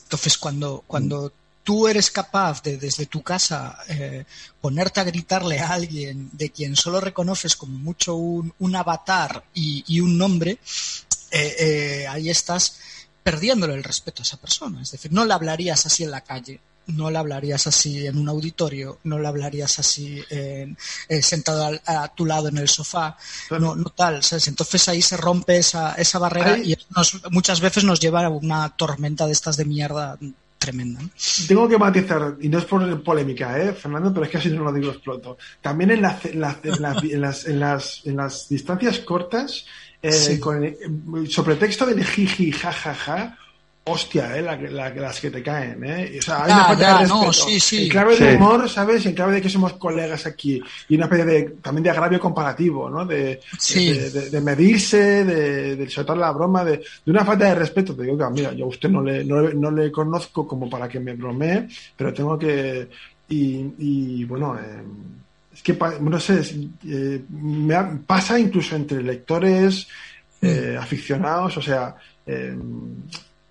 Entonces 0.03 0.37
cuando, 0.37 0.83
cuando 0.87 1.31
tú 1.63 1.87
eres 1.87 2.09
capaz 2.09 2.63
de 2.63 2.77
desde 2.77 3.05
tu 3.05 3.21
casa 3.21 3.77
eh, 3.87 4.25
ponerte 4.59 5.01
a 5.01 5.03
gritarle 5.03 5.59
a 5.59 5.73
alguien 5.73 6.29
de 6.33 6.49
quien 6.49 6.75
solo 6.75 6.99
reconoces 6.99 7.55
como 7.55 7.77
mucho 7.77 8.15
un, 8.15 8.53
un 8.59 8.75
avatar 8.75 9.43
y, 9.53 9.83
y 9.87 9.99
un 9.99 10.17
nombre, 10.17 10.57
eh, 11.31 11.55
eh, 11.59 12.07
ahí 12.07 12.29
estás 12.29 12.79
perdiéndole 13.29 13.73
el 13.75 13.83
respeto 13.83 14.21
a 14.21 14.23
esa 14.23 14.37
persona. 14.37 14.81
Es 14.81 14.91
decir, 14.91 15.11
no 15.13 15.23
le 15.25 15.33
hablarías 15.33 15.85
así 15.85 16.03
en 16.03 16.11
la 16.11 16.21
calle, 16.21 16.59
no 16.87 17.11
le 17.11 17.17
hablarías 17.19 17.67
así 17.67 18.07
en 18.07 18.17
un 18.17 18.27
auditorio, 18.29 18.97
no 19.03 19.19
le 19.19 19.27
hablarías 19.27 19.77
así 19.77 20.23
en- 20.31 20.75
eh, 21.07 21.21
sentado 21.21 21.65
al- 21.65 21.81
a, 21.85 22.07
tu 22.07 22.25
lado 22.25 22.47
en 22.47 22.57
el 22.57 22.67
sofá, 22.67 23.15
no, 23.59 23.75
no 23.75 23.89
tal, 23.91 24.23
¿sabes? 24.23 24.47
Entonces 24.47 24.87
ahí 24.89 25.01
se 25.01 25.15
rompe 25.17 25.57
esa, 25.57 25.93
esa 25.93 26.17
barrera 26.17 26.53
y 26.65 26.73
eso 26.73 26.85
nos- 26.95 27.21
muchas 27.31 27.61
veces 27.61 27.83
nos 27.83 27.99
lleva 27.99 28.25
a 28.25 28.29
una 28.29 28.69
tormenta 28.75 29.27
de 29.27 29.33
estas 29.33 29.55
de 29.57 29.65
mierda 29.65 30.17
tremenda. 30.57 30.99
¿no? 31.01 31.09
Tengo 31.47 31.69
que 31.69 31.77
matizar, 31.77 32.35
y 32.41 32.49
no 32.49 32.57
es 32.57 32.65
por 32.65 33.03
polémica, 33.03 33.57
¿eh, 33.61 33.73
Fernando? 33.73 34.11
Pero 34.13 34.25
es 34.25 34.31
que 34.31 34.37
así 34.39 34.49
no 34.49 34.63
lo 34.63 34.73
digo 34.73 34.91
exploto. 34.91 35.37
También 35.61 35.91
en, 35.91 36.01
la- 36.01 36.19
en 36.23 36.41
la- 36.41 36.59
las, 37.21 37.45
en, 37.45 37.59
las, 37.59 38.05
en 38.05 38.15
las 38.17 38.49
distancias 38.49 38.99
cortas, 38.99 39.65
eh, 40.01 40.11
Sí. 40.11 40.39
con 40.39 40.63
el- 40.63 41.29
sobre 41.29 41.55
texto 41.55 41.85
del 41.85 42.03
jiji, 42.03 42.51
jajaja, 42.51 43.37
hostia, 43.83 44.37
¿eh? 44.37 44.41
La, 44.43 44.55
la- 44.55 44.93
las 44.93 45.19
que 45.19 45.31
te 45.31 45.41
caen, 45.41 45.83
¿eh? 45.83 46.17
O 46.19 46.21
sea, 46.21 46.43
hay 46.43 46.49
Ya, 46.49 46.55
una 46.55 46.65
falta 46.65 46.81
ya, 46.83 46.97
de 47.01 47.07
no, 47.07 47.25
respeto. 47.25 47.49
sí, 47.49 47.59
sí. 47.59 47.83
En 47.85 47.89
clave 47.89 48.15
de 48.17 48.35
humor, 48.35 48.69
¿sabes? 48.69 49.05
En 49.07 49.13
clave 49.13 49.33
de 49.33 49.41
que 49.41 49.49
somos 49.49 49.73
colegas 49.73 50.25
aquí. 50.27 50.61
Y 50.89 50.95
una 50.95 51.05
especie 51.05 51.25
de, 51.25 51.41
también 51.61 51.83
de 51.83 51.89
agravio 51.89 52.19
comparativo, 52.19 52.87
¿no? 52.89 53.03
De, 53.05 53.39
Sí. 53.57 53.91
de, 53.91 54.09
de- 54.11 54.29
de 54.29 54.41
medirse, 54.41 55.25
de, 55.25 55.75
de 55.75 55.89
soltar 55.89 56.17
la 56.17 56.31
broma, 56.31 56.63
de, 56.63 56.77
de 56.77 57.11
una 57.11 57.25
falta 57.25 57.45
de 57.45 57.55
respeto. 57.55 57.95
Te 57.95 58.03
digo 58.03 58.15
que, 58.17 58.25
mira, 58.31 58.53
yo 58.53 58.65
a 58.65 58.67
usted 58.69 58.89
no 58.89 59.01
le, 59.01 59.23
no, 59.25 59.41
le- 59.41 59.55
no 59.55 59.71
le 59.71 59.91
conozco 59.91 60.47
como 60.47 60.69
para 60.69 60.87
que 60.87 60.99
me 60.99 61.13
bromee, 61.15 61.67
pero 61.97 62.13
tengo 62.13 62.37
que. 62.37 62.87
Y, 63.29 63.73
y, 63.79 64.25
bueno, 64.25 64.55
eh, 64.59 64.83
es 65.59 65.63
que, 65.63 65.77
no 66.01 66.19
sé, 66.19 66.39
es- 66.39 66.55
eh, 66.87 67.21
me 67.29 67.75
ha- 67.75 67.99
pasa 68.07 68.39
incluso 68.39 68.75
entre 68.77 69.03
lectores, 69.03 69.87
eh, 70.41 70.77
aficionados, 70.79 71.57
o 71.57 71.61
sea, 71.61 71.95
eh, 72.25 72.55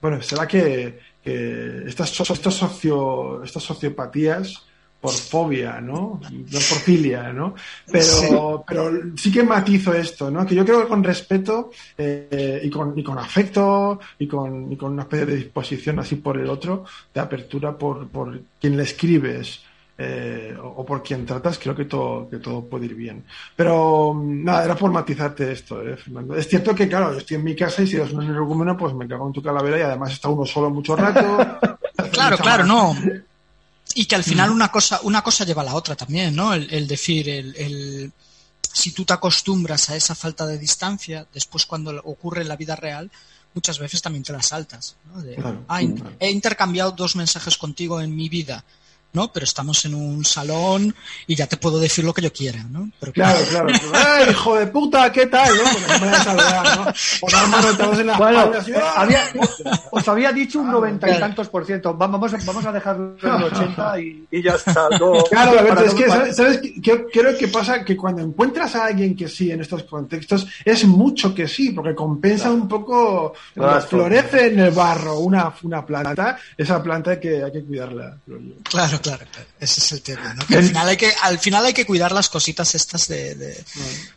bueno, 0.01 0.23
será 0.23 0.47
que, 0.49 0.99
que 1.23 1.83
estas, 1.87 2.19
estas, 2.31 2.55
socio, 2.55 3.43
estas 3.45 3.63
sociopatías 3.63 4.63
por 5.01 5.13
fobia, 5.13 5.81
¿no? 5.81 6.19
No 6.33 6.59
por 6.69 6.79
filia, 6.79 7.33
¿no? 7.33 7.55
Pero 7.87 8.05
Sí. 8.05 8.27
pero 8.67 8.91
sí 9.17 9.31
que 9.31 9.45
matizo 9.45 9.93
esto, 9.95 10.29
¿no? 10.31 10.45
Que 10.47 10.57
yo 10.57 10.65
creo 10.65 10.81
que 10.83 10.89
con 10.89 11.05
respeto 11.05 11.71
eh, 11.97 12.61
y, 12.65 12.69
con, 12.71 12.99
y 12.99 13.03
con 13.05 13.17
afecto 13.19 14.01
y 14.19 14.27
con, 14.27 14.73
y 14.73 14.77
con 14.77 14.95
una 14.95 15.03
especie 15.03 15.27
de 15.27 15.37
disposición 15.37 15.99
así 16.01 16.17
por 16.17 16.37
el 16.39 16.49
otro, 16.49 16.85
de 17.15 17.21
apertura 17.21 17.77
por, 17.79 18.09
por 18.09 18.41
quien 18.61 18.77
le 18.77 18.83
escribes 18.83 19.61
eh, 20.01 20.57
o, 20.63 20.69
o 20.69 20.87
por 20.87 21.03
quien 21.03 21.27
tratas, 21.27 21.59
creo 21.59 21.75
que 21.75 21.85
todo, 21.87 22.29
que 22.31 22.39
todo 22.39 22.65
puede 22.65 22.87
ir 22.87 22.95
bien. 22.95 23.25
Pero 23.57 24.15
mm, 24.15 24.45
nada, 24.45 24.65
era 24.65 24.77
por 24.77 24.91
matizarte 24.93 25.51
esto, 25.53 25.83
¿eh, 25.83 25.97
Fernando? 25.97 26.37
Es 26.37 26.47
cierto 26.49 26.75
que, 26.75 26.89
claro, 26.89 27.13
yo 27.13 27.19
estoy 27.19 27.37
en 27.37 27.45
mi 27.45 27.57
casa 27.57 27.83
y 27.83 27.87
si 27.89 27.97
eres 27.97 28.13
un 28.13 28.23
energúmeno, 28.23 28.77
pues 28.77 28.95
me 28.95 29.09
cago 29.09 29.27
en 29.27 29.33
tu 29.33 29.43
calavera 29.43 29.79
y 29.79 29.83
además 29.83 30.13
está 30.13 30.29
uno 30.29 30.47
solo 30.47 30.71
mucho 30.71 30.95
rato. 30.97 31.79
Claro, 32.13 32.39
claro, 32.39 32.65
no. 32.65 32.97
Y 33.95 34.05
que 34.05 34.15
al 34.15 34.23
final 34.23 34.51
una 34.51 34.71
cosa, 34.71 35.01
una 35.03 35.23
cosa 35.23 35.45
lleva 35.45 35.63
a 35.63 35.65
la 35.65 35.75
otra 35.75 35.97
también, 35.97 36.35
¿no? 36.35 36.55
El, 36.55 36.73
el 36.73 36.87
decir, 36.87 37.29
el, 37.29 37.55
el- 37.57 38.13
si 38.73 38.93
tú 38.93 39.05
te 39.05 39.15
acostumbras 39.15 39.91
a 39.91 39.97
esa 39.97 40.15
falta 40.15 40.47
de 40.47 40.59
distancia, 40.59 41.27
después 41.35 41.67
cuando 41.67 41.91
ocurre 42.05 42.43
en 42.43 42.49
la 42.49 42.55
vida 42.57 42.77
real, 42.77 43.11
muchas 43.55 43.79
veces 43.81 44.01
también 44.01 44.23
te 44.23 44.33
la 44.33 44.43
saltas. 44.43 44.95
¿no? 45.13 45.21
De, 45.23 45.35
Claro, 45.35 45.65
"Ah, 45.67 45.81
claro. 45.81 46.17
he 46.21 46.31
intercambiado 46.31 46.93
dos 46.93 47.17
mensajes 47.17 47.57
contigo 47.59 48.01
en 48.01 48.15
mi 48.15 48.29
vida, 48.29 48.65
¿no? 49.13 49.33
Pero 49.33 49.45
estamos 49.45 49.85
en 49.85 49.95
un 49.95 50.25
salón 50.25 50.95
y 51.27 51.35
ya 51.35 51.47
te 51.47 51.57
puedo 51.57 51.79
decir 51.81 52.05
lo 52.05 52.13
que 52.15 52.23
yo 52.23 52.33
quiera, 52.33 52.63
¿no? 52.71 52.91
Pero 53.01 53.13
Claro, 53.13 53.39
claro. 53.51 53.69
¡Eh, 53.71 54.31
hijo 54.31 54.57
de 54.57 54.67
puta! 54.67 55.11
¿Qué 55.11 55.27
tal? 55.27 55.51
¿no? 55.57 56.93
Os 59.91 60.09
había 60.09 60.33
dicho 60.33 60.61
un 60.61 60.69
Ah, 60.69 60.73
noventa 60.73 61.07
y 61.07 61.11
claro. 61.11 61.27
tantos 61.27 61.49
por 61.49 61.65
ciento. 61.65 61.97
Va- 61.97 62.07
Vamos, 62.09 62.33
a- 62.35 62.39
vamos 62.45 62.65
a 62.67 62.73
dejarlo 62.73 63.17
en 63.23 63.29
el 63.35 63.43
80 63.45 64.01
y, 64.01 64.27
y 64.31 64.43
ya 64.43 64.53
está. 64.55 64.89
No, 64.99 65.13
Claro, 65.31 65.51
Alberto, 65.59 65.75
para 65.75 65.87
es 65.87 65.95
que, 65.95 66.09
¿sabes? 66.09 66.37
sabes 66.37 66.59
qué- 66.59 66.81
qué- 66.81 67.07
creo 67.13 67.37
que 67.39 67.49
pasa 67.49 67.85
que 67.85 67.97
cuando 67.97 68.23
encuentras 68.23 68.75
a 68.77 68.87
alguien 68.87 69.17
que 69.17 69.29
sí 69.29 69.51
en 69.51 69.61
estos 69.61 69.85
contextos, 69.85 70.47
es 70.65 70.85
mucho 70.85 71.35
que 71.35 71.49
sí, 71.49 71.71
porque 71.71 71.95
compensa 71.95 72.51
un 72.51 72.69
poco, 72.69 73.33
Claro. 73.55 73.81
florece 73.83 74.47
en 74.49 74.61
el 74.61 74.71
barro 74.71 75.19
una, 75.21 75.53
una 75.63 75.85
planta, 75.85 76.39
esa 76.57 76.83
planta 76.83 77.13
hay 77.13 77.21
que, 77.21 77.43
hay 77.43 77.53
que 77.53 77.65
cuidarla. 77.65 78.17
creo 78.25 78.39
yo. 78.41 78.55
Claro, 79.01 79.19
claro, 79.19 79.27
claro. 79.33 79.49
Ese 79.61 79.81
es 79.81 79.93
el 79.93 80.03
tema, 80.03 80.35
¿no? 80.35 80.47
Que 80.47 80.57
al 80.57 80.65
final 80.65 80.89
hay 80.89 80.97
que, 80.97 81.13
al 81.23 81.39
final 81.39 81.65
hay 81.65 81.73
que 81.75 81.87
cuidar 81.87 82.13
las 82.13 82.29
cositas 82.29 82.75
estas 82.75 83.09
de, 83.09 83.35
de, 83.35 83.65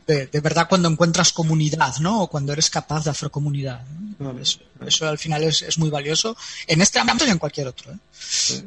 de, 0.07 0.27
de 0.27 0.39
verdad 0.39 0.67
cuando 0.69 0.87
encuentras 0.89 1.33
comunidad, 1.33 1.95
¿no? 1.99 2.21
O 2.23 2.27
cuando 2.29 2.53
eres 2.53 2.69
capaz 2.69 3.03
de 3.03 3.09
hacer 3.11 3.29
comunidad. 3.31 3.81
¿no? 4.19 4.27
Vale. 4.27 4.41
Eso, 4.43 4.59
eso 4.85 5.07
al 5.07 5.17
final 5.17 5.43
es, 5.43 5.61
es 5.63 5.77
muy 5.79 5.89
valioso 5.89 6.35
en 6.67 6.81
este 6.81 6.99
ámbito 6.99 7.25
y 7.25 7.29
en 7.29 7.37
cualquier 7.39 7.67
otro. 7.67 7.91
¿eh? 7.91 7.97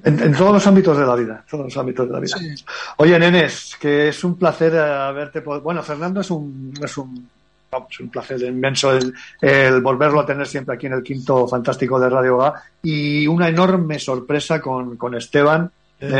En, 0.05 0.21
en 0.21 0.33
todos 0.37 0.53
los 0.53 0.67
ámbitos 0.67 0.97
de 0.99 1.07
la 1.07 1.15
vida. 1.15 1.45
Todos 1.51 1.65
los 1.67 1.77
ámbitos 1.77 2.07
de 2.09 2.13
la 2.13 2.21
vida. 2.21 2.37
Sí. 2.39 2.65
Oye, 2.99 3.19
nenes, 3.19 3.77
que 3.81 4.09
es 4.09 4.25
un 4.25 4.37
placer 4.37 4.75
eh, 4.75 4.79
haberte. 4.81 5.45
pod- 5.45 5.63
Bueno, 5.63 5.83
Fernando 5.83 6.21
es 6.21 6.31
un. 6.31 6.75
Es 6.83 6.97
un 6.97 7.29
vamos, 7.71 7.99
un 7.99 8.09
placer 8.09 8.41
inmenso 8.43 8.93
el, 8.93 9.13
el 9.41 9.81
volverlo 9.81 10.21
a 10.21 10.27
tener 10.27 10.47
siempre 10.47 10.77
aquí 10.77 10.87
en 10.87 10.93
el 10.93 11.03
quinto 11.03 11.49
fantástico 11.49 11.99
de 11.99 12.09
Radio 12.09 12.41
A 12.41 12.63
y 12.85 13.27
una 13.27 13.49
enorme 13.49 13.99
sorpresa 13.99 14.61
con, 14.61 14.97
con 14.97 15.15
Esteban 15.17 15.65
eh, 15.65 15.71
de, 16.01 16.11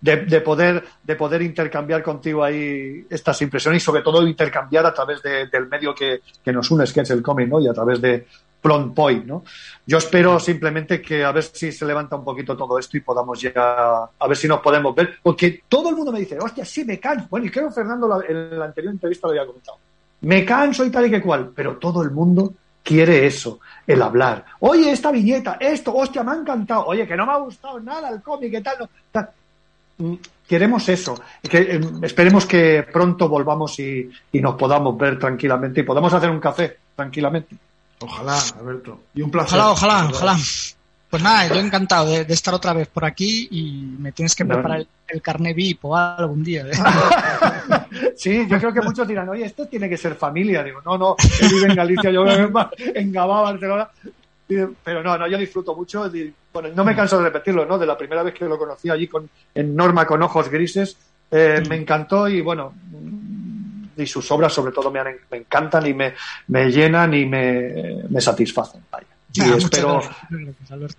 de- 0.00 0.16
de 0.26 0.40
poder 0.40 0.84
de 1.02 1.16
poder 1.16 1.42
intercambiar 1.42 2.02
contigo 2.02 2.44
ahí 2.44 3.04
estas 3.10 3.40
impresiones 3.42 3.82
y 3.82 3.84
sobre 3.84 4.02
todo 4.02 4.26
intercambiar 4.26 4.86
a 4.86 4.94
través 4.94 5.22
de- 5.22 5.46
del 5.48 5.66
medio 5.66 5.94
que, 5.94 6.20
que 6.44 6.52
nos 6.52 6.70
une, 6.70 6.84
que 6.92 7.00
es 7.00 7.10
el 7.10 7.22
cómic, 7.22 7.48
¿no? 7.48 7.60
Y 7.60 7.68
a 7.68 7.72
través 7.74 8.00
de 8.00 8.26
Plon 8.60 8.94
Point, 8.94 9.24
¿no? 9.26 9.44
Yo 9.86 9.98
espero 9.98 10.38
simplemente 10.40 11.00
que 11.00 11.24
a 11.24 11.32
ver 11.32 11.44
si 11.44 11.70
se 11.72 11.84
levanta 11.84 12.16
un 12.16 12.24
poquito 12.24 12.56
todo 12.56 12.78
esto 12.78 12.96
y 12.96 13.00
podamos 13.00 13.40
ya 13.40 13.52
a 13.54 14.26
ver 14.28 14.36
si 14.36 14.48
nos 14.48 14.60
podemos 14.60 14.94
ver, 14.94 15.16
porque 15.22 15.62
todo 15.68 15.90
el 15.90 15.96
mundo 15.96 16.12
me 16.12 16.20
dice, 16.20 16.38
hostia, 16.40 16.64
sí, 16.64 16.84
me 16.84 16.98
canso. 16.98 17.26
Bueno, 17.30 17.46
y 17.46 17.50
creo 17.50 17.68
que 17.68 17.74
Fernando 17.74 18.08
la- 18.08 18.24
en 18.26 18.58
la 18.58 18.64
anterior 18.64 18.92
entrevista 18.92 19.26
lo 19.28 19.32
había 19.32 19.46
comentado. 19.46 19.78
Me 20.22 20.44
canso 20.44 20.84
y 20.84 20.90
tal 20.90 21.06
y 21.06 21.10
que 21.10 21.22
cual, 21.22 21.52
pero 21.54 21.76
todo 21.76 22.02
el 22.02 22.10
mundo 22.10 22.52
quiere 22.88 23.26
eso, 23.26 23.60
el 23.86 24.00
hablar. 24.00 24.46
Oye, 24.60 24.90
esta 24.90 25.10
viñeta, 25.12 25.58
esto, 25.60 25.94
hostia, 25.94 26.22
me 26.22 26.32
ha 26.32 26.36
encantado. 26.36 26.86
Oye, 26.86 27.06
que 27.06 27.16
no 27.16 27.26
me 27.26 27.32
ha 27.32 27.36
gustado 27.36 27.78
nada 27.80 28.08
el 28.08 28.22
cómic, 28.22 28.50
¿qué 28.50 28.62
tal? 28.62 28.76
No, 28.80 28.88
tal. 29.12 29.28
Mm, 29.98 30.14
Queremos 30.48 30.88
eso. 30.88 31.20
Que, 31.42 31.58
eh, 31.58 31.80
esperemos 32.00 32.46
que 32.46 32.86
pronto 32.90 33.28
volvamos 33.28 33.78
y, 33.80 34.10
y 34.32 34.40
nos 34.40 34.54
podamos 34.54 34.96
ver 34.96 35.18
tranquilamente 35.18 35.82
y 35.82 35.84
podamos 35.84 36.10
hacer 36.14 36.30
un 36.30 36.40
café 36.40 36.78
tranquilamente. 36.96 37.54
Ojalá, 38.00 38.38
Alberto. 38.58 39.00
Y 39.12 39.20
un 39.20 39.30
placer. 39.30 39.58
Ojalá, 39.58 39.72
ojalá, 39.72 40.08
ojalá. 40.08 40.36
Pues 41.10 41.22
nada, 41.22 41.48
yo 41.48 41.60
encantado 41.60 42.10
de, 42.10 42.24
de 42.26 42.34
estar 42.34 42.52
otra 42.52 42.72
vez 42.74 42.86
por 42.88 43.04
aquí 43.04 43.48
y 43.50 43.96
me 43.98 44.12
tienes 44.12 44.34
que 44.34 44.44
No. 44.44 44.54
preparar 44.54 44.80
el, 44.80 44.88
el 45.08 45.22
carné 45.22 45.54
VIP 45.54 45.84
o 45.86 45.96
algún 45.96 46.42
día. 46.44 46.66
¿eh? 46.66 46.72
Sí, 48.16 48.46
yo 48.48 48.58
creo 48.58 48.72
que 48.74 48.80
muchos 48.82 49.06
dirán, 49.08 49.28
oye, 49.28 49.44
esto 49.44 49.66
tiene 49.66 49.88
que 49.88 49.96
ser 49.96 50.14
familia. 50.16 50.62
Digo, 50.62 50.80
no, 50.84 50.98
no, 50.98 51.16
él 51.40 51.48
vive 51.50 51.68
en 51.68 51.76
Galicia, 51.76 52.10
yo 52.10 52.24
vivo 52.24 52.68
en- 52.94 53.12
Gabá, 53.12 53.42
Barcelona. 53.42 53.88
Pero 54.46 55.02
no, 55.02 55.16
no, 55.18 55.26
yo 55.28 55.38
disfruto 55.38 55.74
mucho. 55.74 56.10
Bueno, 56.52 56.68
no 56.74 56.84
me 56.84 56.96
canso 56.96 57.18
de 57.18 57.24
repetirlo, 57.24 57.64
¿no? 57.64 57.78
De 57.78 57.86
la 57.86 57.96
primera 57.96 58.22
vez 58.22 58.34
que 58.34 58.44
lo 58.46 58.58
conocí 58.58 58.90
allí 58.90 59.06
con, 59.06 59.28
en 59.54 59.76
Norma 59.76 60.04
con 60.06 60.22
ojos 60.22 60.48
grises, 60.48 60.96
eh, 61.30 61.62
me 61.68 61.76
encantó 61.76 62.28
y 62.28 62.40
bueno, 62.40 62.72
mm, 62.90 64.00
y 64.00 64.06
sus 64.06 64.30
obras 64.30 64.52
sobre 64.52 64.72
todo 64.72 64.90
me, 64.90 65.00
han- 65.00 65.16
me 65.30 65.38
encantan 65.38 65.86
y 65.86 65.94
me, 65.94 66.14
me 66.48 66.70
llenan 66.70 67.12
y 67.14 67.24
me, 67.26 68.02
me 68.08 68.20
satisfacen. 68.20 68.82
vaya. 68.90 69.06
Y 69.34 69.40
Ah, 69.42 69.56
espero, 69.58 70.00
gracias, 70.30 70.96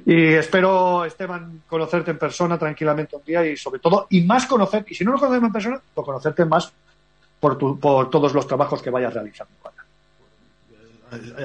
y 0.06 0.24
espero, 0.34 1.04
Esteban, 1.04 1.62
conocerte 1.66 2.12
en 2.12 2.18
persona 2.18 2.56
tranquilamente 2.58 3.16
un 3.16 3.22
día 3.24 3.44
y 3.44 3.56
sobre 3.56 3.80
todo, 3.80 4.06
y 4.10 4.20
más 4.22 4.46
conocer, 4.46 4.84
y 4.88 4.94
si 4.94 5.04
no 5.04 5.12
lo 5.12 5.18
conocemos 5.18 5.48
en 5.48 5.52
persona, 5.52 5.80
pues 5.94 6.04
conocerte 6.04 6.44
más 6.44 6.72
por, 7.40 7.58
tu- 7.58 7.78
por 7.78 8.08
todos 8.10 8.32
los 8.32 8.46
trabajos 8.46 8.80
que 8.80 8.90
vayas 8.90 9.12
realizando. 9.12 9.52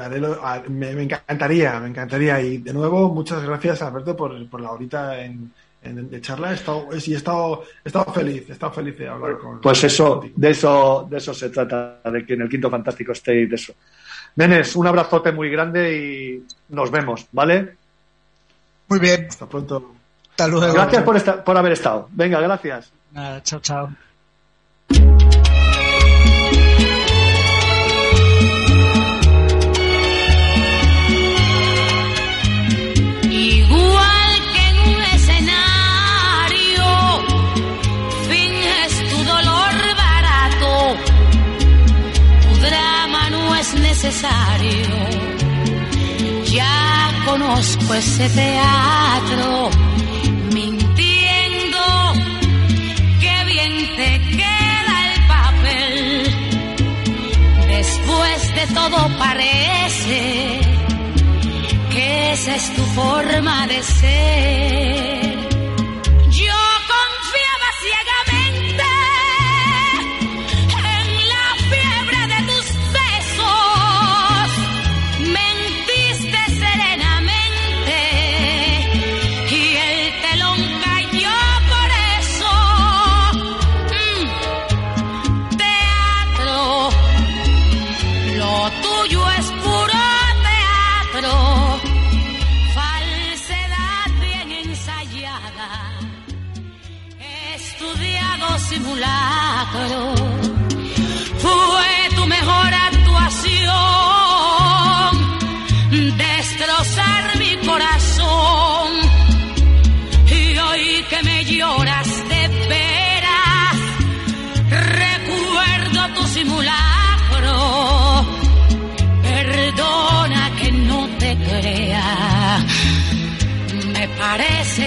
Haré 0.01 0.19
lo- 0.19 0.45
a- 0.45 0.61
me, 0.67 0.93
me 0.93 1.03
encantaría, 1.03 1.79
me 1.79 1.87
encantaría. 1.89 2.39
Y 2.41 2.57
de 2.57 2.73
nuevo, 2.73 3.09
muchas 3.13 3.41
gracias, 3.43 3.81
Alberto, 3.81 4.15
por, 4.15 4.47
por 4.49 4.59
la 4.59 4.71
horita 4.71 5.19
en, 5.23 5.51
en- 5.81 6.09
de 6.09 6.19
charla. 6.21 6.51
He 6.51 6.55
estado, 6.55 6.87
sí, 6.99 7.13
he 7.13 7.17
estado, 7.17 7.63
he 7.83 7.87
estado 7.89 8.11
feliz, 8.13 8.43
he 8.49 8.51
estado 8.51 8.73
feliz 8.73 8.97
de 8.97 9.07
hablar 9.07 9.37
con 9.37 9.61
Pues 9.61 9.83
eso, 9.85 10.21
de 10.35 10.49
eso, 10.51 11.07
de 11.09 11.17
eso 11.17 11.33
se 11.33 11.49
trata, 11.49 11.99
de 12.11 12.25
que 12.25 12.33
en 12.33 12.41
el 12.41 12.49
quinto 12.49 12.69
fantástico 12.69 13.13
estéis 13.13 13.49
de 13.49 13.55
eso. 13.55 13.73
Nenes, 14.35 14.75
un 14.75 14.87
abrazote 14.87 15.31
muy 15.31 15.49
grande 15.49 15.95
y 15.95 16.47
nos 16.73 16.89
vemos, 16.91 17.27
¿vale? 17.31 17.75
Muy 18.87 18.99
bien. 18.99 19.27
Hasta 19.29 19.45
pronto. 19.45 19.93
Hasta 20.31 20.47
luego. 20.47 20.73
Gracias 20.73 21.03
por, 21.03 21.15
esta- 21.17 21.43
por 21.43 21.57
haber 21.57 21.73
estado. 21.73 22.09
Venga, 22.11 22.39
gracias. 22.41 22.91
Nada, 23.11 23.41
chao, 23.43 23.59
chao. 23.59 23.89
Conozco 47.53 47.93
ese 47.93 48.29
teatro, 48.29 49.69
mintiendo, 50.53 51.83
que 53.19 53.45
bien 53.45 53.95
te 53.95 54.19
queda 54.37 54.95
el 55.13 55.27
papel. 55.27 56.23
Después 57.67 58.55
de 58.55 58.73
todo 58.73 59.17
parece 59.19 60.61
que 61.91 62.33
esa 62.33 62.55
es 62.55 62.75
tu 62.75 62.83
forma 62.95 63.67
de 63.67 63.83
ser. 63.83 65.22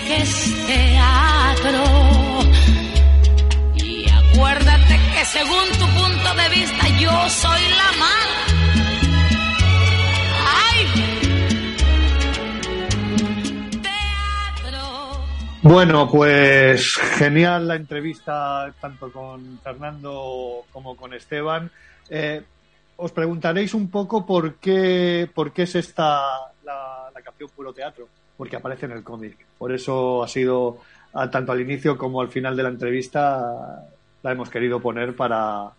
Que 0.07 0.17
es 0.23 0.67
teatro. 0.67 1.85
Y 3.75 4.09
acuérdate 4.09 5.01
que 5.15 5.25
según 5.25 5.69
tu 5.79 5.87
punto 5.87 6.35
de 6.35 6.49
vista 6.49 6.89
yo 7.01 7.29
soy 7.29 7.61
la 7.71 7.91
mala. 7.99 8.41
¡Ay! 10.65 10.87
Teatro. 13.83 14.83
Bueno, 15.63 16.09
pues 16.11 16.97
genial 16.97 17.67
la 17.67 17.75
entrevista 17.77 18.73
tanto 18.81 19.11
con 19.11 19.59
Fernando 19.63 20.65
como 20.73 20.97
con 20.97 21.15
Esteban. 21.15 21.71
Eh, 22.11 22.43
os 22.97 23.13
preguntaréis 23.13 23.75
un 23.75 23.91
poco 23.91 24.25
por 24.25 24.55
qué, 24.55 25.29
por 25.35 25.53
qué 25.53 25.65
es 25.65 25.75
esta 25.75 26.23
la, 26.65 27.11
la 27.15 27.23
canción 27.23 27.51
Puro 27.55 27.73
Teatro, 27.73 28.09
porque 28.37 28.57
aparece 28.57 28.87
en 28.87 28.93
el 28.93 29.03
cómic. 29.03 29.46
Por 29.59 29.73
eso 29.73 30.23
ha 30.23 30.29
sido, 30.29 30.79
tanto 31.33 31.53
al 31.53 31.61
inicio 31.61 31.97
como 31.97 32.21
al 32.21 32.29
final 32.29 32.57
de 32.57 32.63
la 32.63 32.69
entrevista, 32.69 33.85
la 34.23 34.33
hemos 34.33 34.51
querido 34.51 34.81
poner 34.81 35.15
para, 35.17 35.71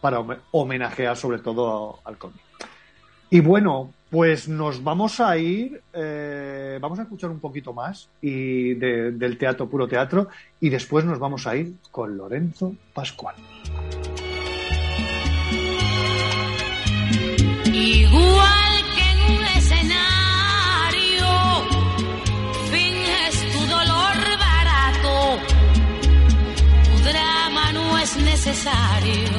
para 0.00 0.20
home- 0.20 0.38
homenajear 0.52 1.16
sobre 1.16 1.38
todo 1.38 2.00
al 2.04 2.16
cómic. 2.16 2.40
Y 3.28 3.40
bueno, 3.40 3.92
pues 4.08 4.48
nos 4.48 4.82
vamos 4.84 5.18
a 5.18 5.36
ir, 5.36 5.82
eh, 5.92 6.78
vamos 6.80 6.98
a 7.00 7.02
escuchar 7.02 7.28
un 7.30 7.40
poquito 7.40 7.72
más 7.72 8.08
y 8.22 8.74
de- 8.74 9.10
del 9.12 9.36
teatro, 9.36 9.68
puro 9.68 9.88
teatro, 9.88 10.28
y 10.60 10.68
después 10.70 11.04
nos 11.04 11.18
vamos 11.18 11.46
a 11.46 11.56
ir 11.56 11.74
con 11.90 12.16
Lorenzo 12.16 12.72
Pascual. 12.94 13.34
Igual 17.72 18.55
es 28.16 28.22
necesario. 28.22 29.30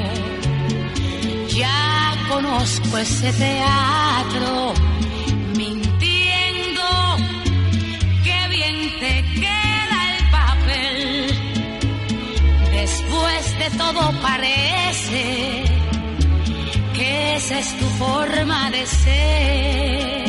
Ya 1.49 2.15
conozco 2.29 2.97
ese 2.97 3.31
teatro, 3.33 4.73
mintiendo, 5.55 7.17
que 8.23 8.47
bien 8.49 8.99
te 8.99 9.23
queda 9.39 9.99
el 10.13 10.31
papel. 10.31 11.27
Después 12.71 13.59
de 13.59 13.77
todo 13.77 14.11
parece 14.21 15.63
que 16.93 17.35
esa 17.35 17.59
es 17.59 17.77
tu 17.77 17.85
forma 18.03 18.71
de 18.71 18.85
ser. 18.85 20.26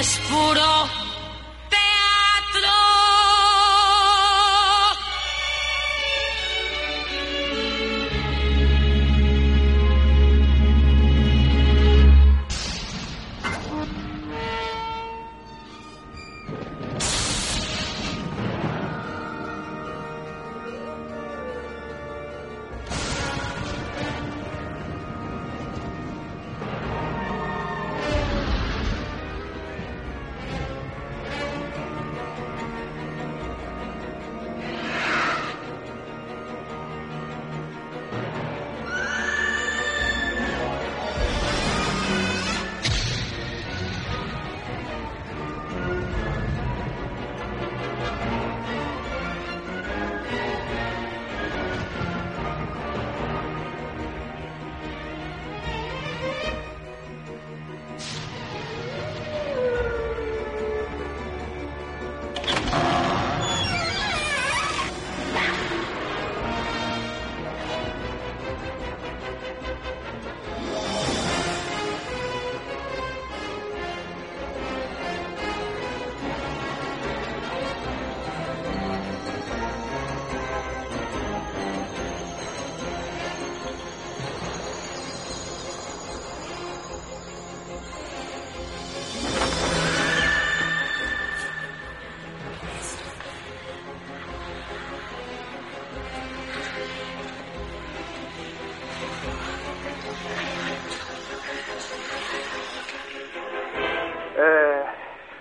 Es 0.00 0.18
puro 0.30 0.99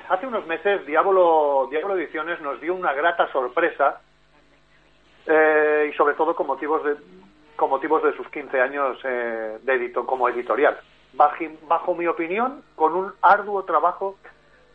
hace 0.10 0.26
unos 0.28 0.46
meses 0.48 0.86
Diablo, 0.86 1.68
Diablo 1.70 1.96
Ediciones 1.96 2.42
nos 2.42 2.60
dio 2.60 2.74
una 2.74 2.94
grata 2.94 3.32
sorpresa 3.32 4.02
eh, 5.26 5.92
y 5.92 5.96
sobre 5.96 6.16
todo 6.16 6.36
con 6.36 6.48
motivos 6.48 6.84
de, 6.84 6.96
con 7.56 7.70
motivos 7.70 8.04
de 8.04 8.16
sus 8.18 8.28
15 8.30 8.60
años 8.60 8.98
eh, 9.04 9.60
de 9.62 9.74
edito, 9.74 10.06
como 10.06 10.28
editorial. 10.28 10.80
Bajo, 11.14 11.46
bajo 11.68 11.96
mi 11.96 12.08
opinión, 12.08 12.64
con 12.76 12.96
un 12.96 13.14
arduo 13.22 13.64
trabajo 13.64 14.18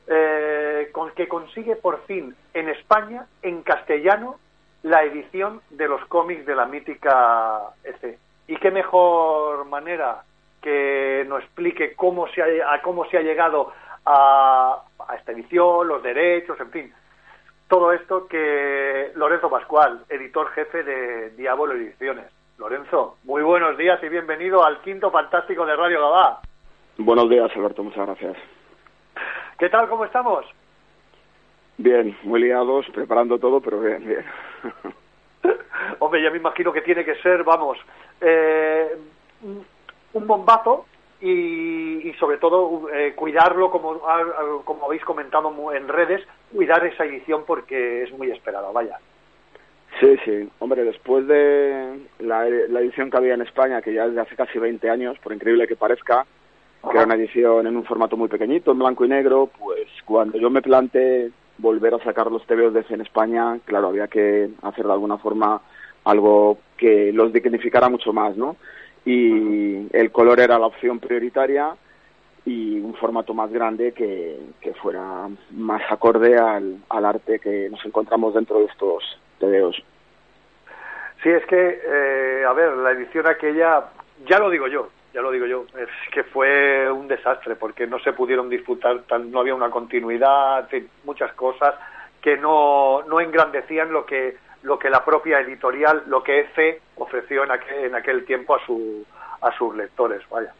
eh, 0.06 0.90
con 0.92 1.10
que 1.12 1.26
consigue 1.26 1.76
por 1.76 2.04
fin 2.06 2.36
en 2.52 2.68
España, 2.68 3.26
en 3.42 3.62
castellano, 3.62 4.38
la 4.82 5.02
edición 5.02 5.62
de 5.70 5.88
los 5.88 6.04
cómics 6.06 6.46
de 6.46 6.54
la 6.54 6.66
mítica 6.66 7.70
EC. 7.82 8.18
Y 8.46 8.56
qué 8.56 8.70
mejor 8.70 9.64
manera 9.64 10.22
que 10.60 11.24
nos 11.26 11.42
explique 11.42 11.94
cómo 11.94 12.28
se 12.28 12.42
ha, 12.42 12.74
a 12.74 12.82
cómo 12.82 13.06
se 13.06 13.16
ha 13.16 13.22
llegado 13.22 13.72
a, 14.04 14.82
a 15.08 15.14
esta 15.16 15.32
edición, 15.32 15.88
los 15.88 16.02
derechos, 16.02 16.58
en 16.60 16.70
fin, 16.70 16.92
todo 17.68 17.92
esto 17.92 18.26
que 18.28 19.12
Lorenzo 19.14 19.50
Pascual, 19.50 20.04
editor 20.08 20.48
jefe 20.50 20.82
de 20.82 21.30
Diablo 21.30 21.72
Ediciones. 21.72 22.26
Lorenzo, 22.58 23.16
muy 23.24 23.42
buenos 23.42 23.76
días 23.76 24.00
y 24.02 24.08
bienvenido 24.08 24.64
al 24.64 24.80
quinto 24.82 25.10
fantástico 25.10 25.66
de 25.66 25.74
Radio 25.74 26.00
Gabá. 26.00 26.40
Buenos 26.98 27.28
días, 27.28 27.50
Alberto, 27.56 27.82
muchas 27.82 28.06
gracias. 28.06 28.36
¿Qué 29.58 29.68
tal? 29.68 29.88
¿Cómo 29.88 30.04
estamos? 30.04 30.44
Bien, 31.78 32.16
muy 32.22 32.40
liados, 32.40 32.86
preparando 32.94 33.38
todo, 33.38 33.60
pero 33.60 33.80
bien, 33.80 34.06
bien. 34.06 34.24
Hombre, 35.98 36.22
ya 36.22 36.30
me 36.30 36.36
imagino 36.36 36.72
que 36.72 36.82
tiene 36.82 37.04
que 37.04 37.16
ser, 37.16 37.42
vamos, 37.42 37.78
eh, 38.20 38.96
un 39.42 40.26
bombazo 40.26 40.86
y, 41.24 42.12
sobre 42.20 42.36
todo 42.38 42.88
eh, 42.92 43.14
cuidarlo, 43.16 43.70
como, 43.70 44.00
ha- 44.06 44.62
como 44.64 44.86
habéis 44.86 45.04
comentado 45.04 45.50
en 45.72 45.88
redes, 45.88 46.22
cuidar 46.54 46.84
esa 46.86 47.04
edición 47.04 47.44
porque 47.46 48.02
es 48.02 48.12
muy 48.12 48.30
esperada, 48.30 48.70
vaya. 48.70 48.98
Sí, 50.00 50.16
sí. 50.24 50.48
Hombre, 50.58 50.84
después 50.84 51.26
de 51.26 52.00
la, 52.18 52.46
edición 52.46 53.10
que 53.10 53.16
había 53.16 53.34
en 53.34 53.42
España, 53.42 53.80
que 53.80 53.94
ya 53.94 54.06
es 54.06 54.14
de 54.14 54.20
hace 54.20 54.36
casi 54.36 54.58
20 54.58 54.90
años, 54.90 55.18
por 55.20 55.32
increíble 55.32 55.66
que 55.66 55.76
parezca, 55.76 56.26
que 56.82 56.96
era 56.96 57.06
una 57.06 57.14
edición 57.14 57.66
en 57.66 57.76
un 57.76 57.84
formato 57.84 58.16
muy 58.16 58.28
pequeñito, 58.28 58.72
en 58.72 58.80
blanco 58.80 59.04
y 59.04 59.08
negro, 59.08 59.48
pues 59.58 59.88
cuando 60.04 60.36
yo 60.36 60.50
me 60.50 60.62
planteé 60.62 61.30
volver 61.58 61.94
a 61.94 62.04
sacar 62.04 62.30
los 62.30 62.44
TVOs 62.46 62.74
de 62.74 62.84
en 62.90 63.00
España, 63.00 63.58
claro, 63.64 63.88
había 63.88 64.08
que 64.08 64.50
hacer 64.62 64.84
de 64.84 64.92
alguna 64.92 65.18
forma 65.18 65.62
algo 66.04 66.58
que 66.76 67.12
los 67.12 67.32
dignificara 67.32 67.88
mucho 67.88 68.12
más, 68.12 68.36
¿no? 68.36 68.56
Y 69.04 69.86
el 69.96 70.10
color 70.10 70.40
era 70.40 70.58
la 70.58 70.66
opción 70.66 70.98
prioritaria 70.98 71.74
y 72.46 72.78
un 72.78 72.94
formato 72.94 73.32
más 73.34 73.50
grande 73.50 73.92
que, 73.92 74.38
que 74.60 74.74
fuera 74.74 75.28
más 75.50 75.82
acorde 75.90 76.38
al, 76.38 76.78
arte 76.90 77.38
que 77.38 77.68
nos 77.70 77.84
encontramos 77.84 78.34
dentro 78.34 78.58
de 78.58 78.66
estos 78.66 79.18
TVOs. 79.38 79.82
Sí, 81.22 81.30
es 81.30 81.44
que, 81.46 81.80
eh, 81.86 82.44
a 82.46 82.52
ver, 82.52 82.76
la 82.76 82.90
edición 82.90 83.26
aquella, 83.26 83.84
ya 84.26 84.38
lo 84.38 84.50
digo 84.50 84.68
yo, 84.68 84.90
ya 85.14 85.22
lo 85.22 85.30
digo 85.30 85.46
yo, 85.46 85.64
es 85.78 85.88
que 86.12 86.22
fue 86.24 86.90
un 86.90 87.08
desastre 87.08 87.56
porque 87.56 87.86
no 87.86 87.98
se 88.00 88.12
pudieron 88.12 88.50
disputar, 88.50 89.00
tan, 89.02 89.30
no 89.30 89.40
había 89.40 89.54
una 89.54 89.70
continuidad, 89.70 90.68
muchas 91.04 91.32
cosas 91.32 91.74
que 92.20 92.36
no, 92.36 93.02
no 93.04 93.20
engrandecían 93.20 93.92
lo 93.92 94.04
que 94.04 94.36
lo 94.64 94.78
que 94.78 94.90
la 94.90 95.04
propia 95.04 95.40
editorial, 95.40 96.02
lo 96.06 96.22
que 96.22 96.40
EFE 96.40 96.80
ofreció 96.96 97.44
en 97.44 97.52
aquel, 97.52 97.84
en 97.84 97.94
aquel 97.94 98.24
tiempo 98.24 98.54
a, 98.54 98.66
su, 98.66 99.04
a 99.40 99.56
sus 99.56 99.76
lectores, 99.76 100.22
vaya. 100.30 100.52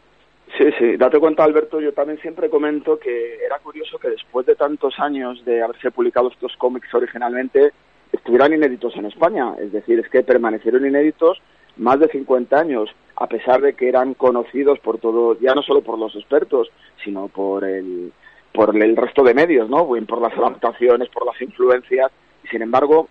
Sí, 0.57 0.71
sí, 0.77 0.95
date 0.95 1.19
cuenta, 1.19 1.43
Alberto, 1.43 1.81
yo 1.81 1.91
también 1.91 2.19
siempre 2.21 2.49
comento 2.49 2.99
que 2.99 3.43
era 3.43 3.57
curioso 3.59 3.97
que 3.97 4.09
después 4.09 4.45
de 4.45 4.55
tantos 4.55 4.99
años 4.99 5.43
de 5.43 5.61
haberse 5.61 5.89
publicado 5.91 6.29
estos 6.29 6.55
cómics 6.57 6.93
originalmente, 6.93 7.73
estuvieran 8.11 8.53
inéditos 8.53 8.95
en 8.95 9.05
España. 9.05 9.55
Es 9.59 9.71
decir, 9.71 9.99
es 9.99 10.09
que 10.09 10.23
permanecieron 10.23 10.85
inéditos 10.85 11.41
más 11.77 11.99
de 11.99 12.07
50 12.07 12.57
años, 12.57 12.89
a 13.15 13.27
pesar 13.27 13.61
de 13.61 13.73
que 13.73 13.89
eran 13.89 14.13
conocidos 14.13 14.79
por 14.79 14.99
todo, 14.99 15.37
ya 15.39 15.53
no 15.53 15.61
solo 15.61 15.81
por 15.81 15.97
los 15.99 16.15
expertos, 16.15 16.69
sino 17.03 17.27
por 17.27 17.65
el, 17.65 18.13
por 18.53 18.75
el 18.75 18.95
resto 18.95 19.23
de 19.23 19.33
medios, 19.33 19.69
¿no? 19.69 19.87
Por 19.87 20.21
las 20.21 20.37
adaptaciones, 20.37 21.09
por 21.09 21.25
las 21.25 21.41
influencias. 21.41 22.11
Sin 22.49 22.61
embargo, 22.61 23.09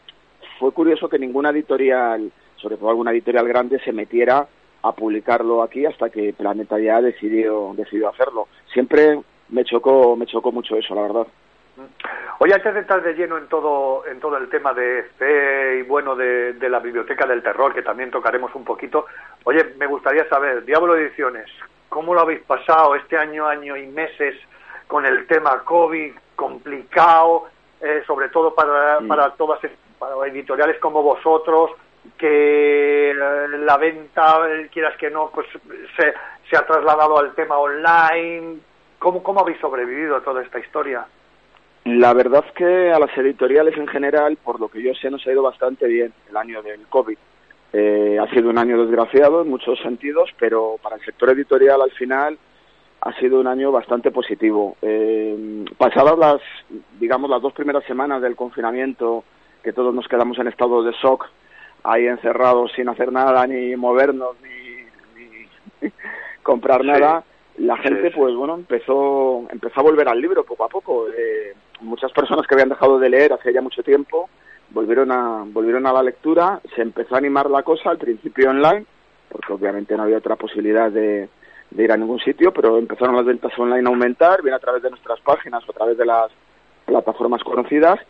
fue 0.59 0.73
curioso 0.73 1.09
que 1.09 1.19
ninguna 1.19 1.51
editorial, 1.51 2.31
sobre 2.57 2.77
todo 2.77 2.91
alguna 2.91 3.13
editorial 3.13 3.47
grande, 3.49 3.79
se 3.81 3.93
metiera 3.93 4.47
a 4.83 4.93
publicarlo 4.93 5.63
aquí 5.63 5.87
hasta 5.87 6.11
que 6.11 6.33
Planeta 6.33 6.79
ya 6.79 7.01
decidió, 7.01 7.73
decidió 7.75 8.11
hacerlo. 8.11 8.49
Siempre 8.73 9.19
me 9.49 9.65
chocó, 9.65 10.17
me 10.17 10.27
chocó 10.27 10.53
mucho 10.53 10.77
eso, 10.77 10.95
la 10.95 11.03
verdad. 11.03 11.27
Oye, 12.39 12.55
antes 12.55 12.75
de 12.75 12.81
entrar 12.81 13.03
de 13.03 13.15
lleno 13.15 13.39
en 13.39 13.49
todo, 13.49 14.07
en 14.07 14.21
todo 14.21 14.37
el 14.37 14.49
tema 14.49 14.73
de 14.75 15.05
fe 15.19 15.79
y 15.79 15.83
bueno 15.83 16.15
de, 16.15 16.53
de, 16.53 16.69
la 16.69 16.79
biblioteca 16.79 17.27
del 17.27 17.43
terror, 17.43 17.75
que 17.75 17.83
también 17.83 18.11
tocaremos 18.11 18.55
un 18.55 18.65
poquito, 18.65 19.07
oye, 19.45 19.65
me 19.79 19.87
gustaría 19.87 20.29
saber, 20.29 20.65
Diablo 20.65 20.97
Ediciones, 20.97 21.51
¿cómo 21.89 22.15
lo 22.15 22.21
habéis 22.21 22.43
pasado 22.43 22.95
este 22.95 23.17
año, 23.17 23.47
año 23.47 23.77
y 23.77 23.87
meses 23.87 24.37
con 24.87 25.07
el 25.07 25.27
tema 25.27 25.65
COVID 25.65 26.13
complicado, 26.37 27.47
eh, 27.81 28.03
sobre 28.07 28.29
todo 28.29 28.55
para, 28.55 29.01
Mm. 29.01 29.09
para 29.09 29.31
todas 29.31 29.63
para 30.05 30.31
editoriales 30.31 30.79
como 30.81 31.03
vosotros, 31.03 31.71
que 32.19 33.11
eh, 33.11 33.15
la 33.15 33.77
venta, 33.77 34.39
eh, 34.49 34.69
quieras 34.73 34.97
que 34.99 35.11
no, 35.11 35.31
pues 35.33 35.47
se, 35.97 36.15
se 36.49 36.57
ha 36.57 36.67
trasladado 36.67 37.19
al 37.19 37.35
tema 37.35 37.57
online. 37.59 38.59
¿Cómo, 38.99 39.23
¿Cómo 39.23 39.41
habéis 39.41 39.59
sobrevivido 39.59 40.17
a 40.17 40.23
toda 40.23 40.43
esta 40.43 40.59
historia? 40.59 41.07
La 41.85 42.15
verdad 42.15 42.45
que 42.55 42.93
a 42.93 42.99
las 42.99 43.17
editoriales 43.17 43.77
en 43.77 43.87
general, 43.87 44.39
por 44.43 44.59
lo 44.59 44.69
que 44.69 44.83
yo 44.83 44.95
sé, 44.95 45.11
nos 45.11 45.27
ha 45.27 45.33
ido 45.33 45.43
bastante 45.43 45.87
bien 45.87 46.13
el 46.31 46.37
año 46.37 46.63
del 46.63 46.87
COVID. 46.89 47.19
Eh, 47.73 48.19
ha 48.21 48.31
sido 48.31 48.51
un 48.51 48.59
año 48.59 48.81
desgraciado 48.81 49.43
en 49.43 49.51
muchos 49.51 49.79
sentidos, 49.81 50.31
pero 50.39 50.77
para 50.83 50.97
el 50.97 51.05
sector 51.05 51.31
editorial 51.31 51.83
al 51.83 51.91
final 51.91 52.39
ha 53.01 53.13
sido 53.19 53.39
un 53.39 53.47
año 53.47 53.71
bastante 53.71 54.11
positivo. 54.11 54.77
Eh, 54.81 55.65
pasadas 55.77 56.17
las, 56.17 56.41
digamos, 56.99 57.29
las 57.29 57.43
dos 57.43 57.53
primeras 57.53 57.85
semanas 57.85 58.23
del 58.23 58.35
confinamiento, 58.35 59.25
que 59.65 59.73
todos 59.73 59.95
nos 59.95 60.07
quedamos 60.07 60.39
en 60.39 60.47
estado 60.47 60.83
de 60.85 60.93
shock, 61.03 61.27
ahí 61.83 62.07
encerrados 62.07 62.71
sin 62.77 62.89
hacer 62.89 63.11
nada, 63.11 63.47
ni 63.47 63.75
movernos, 63.77 64.37
ni, 64.43 65.21
ni 65.83 65.91
comprar 66.43 66.83
Sí. 66.83 66.87
nada, 66.87 67.25
la 67.59 67.77
Sí, 67.77 67.83
gente, 67.83 68.11
sí. 68.11 68.15
pues 68.17 68.35
bueno, 68.35 68.55
empezó, 68.55 69.47
empezó 69.51 69.81
a 69.81 69.85
volver 69.85 70.09
al 70.09 70.21
libro 70.21 70.45
poco 70.45 70.65
a 70.65 70.69
poco. 70.69 71.07
Eh, 71.09 71.55
muchas 71.81 72.13
personas 72.13 72.47
que 72.47 72.55
habían 72.55 72.69
dejado 72.69 72.99
de 72.99 73.09
leer 73.09 73.33
hace 73.33 73.53
ya 73.53 73.61
mucho 73.63 73.83
tiempo 73.83 74.29
volvieron 74.71 75.13
a, 75.13 75.45
volvieron 75.47 75.87
a 75.87 75.93
la 75.93 76.03
lectura, 76.03 76.61
se 76.75 76.83
empezó 76.83 77.15
a 77.15 77.19
animar 77.19 77.49
la 77.49 77.63
cosa, 77.63 77.91
al 77.91 77.99
principio 77.99 78.51
online, 78.51 78.85
porque 79.29 79.53
obviamente 79.53 79.97
no 79.97 80.03
había 80.03 80.19
otra 80.19 80.35
posibilidad 80.37 80.91
de, 80.91 81.29
de 81.71 81.85
ir 81.85 81.93
a 81.93 81.97
ningún 81.97 82.19
sitio, 82.19 82.53
pero 82.53 82.77
empezaron 82.79 83.15
las 83.15 83.25
ventas 83.25 83.57
online 83.59 83.87
a 83.87 83.91
aumentar, 83.91 84.43
bien 84.43 84.55
a 84.55 84.59
través 84.59 84.83
de 84.83 84.91
nuestras 84.91 85.21
páginas 85.21 85.63
o 85.69 85.71
a 85.71 85.75
través 85.75 85.97
de 85.99 86.07
las 86.07 86.31
plataformas 86.87 87.43
conocidas, 87.45 88.01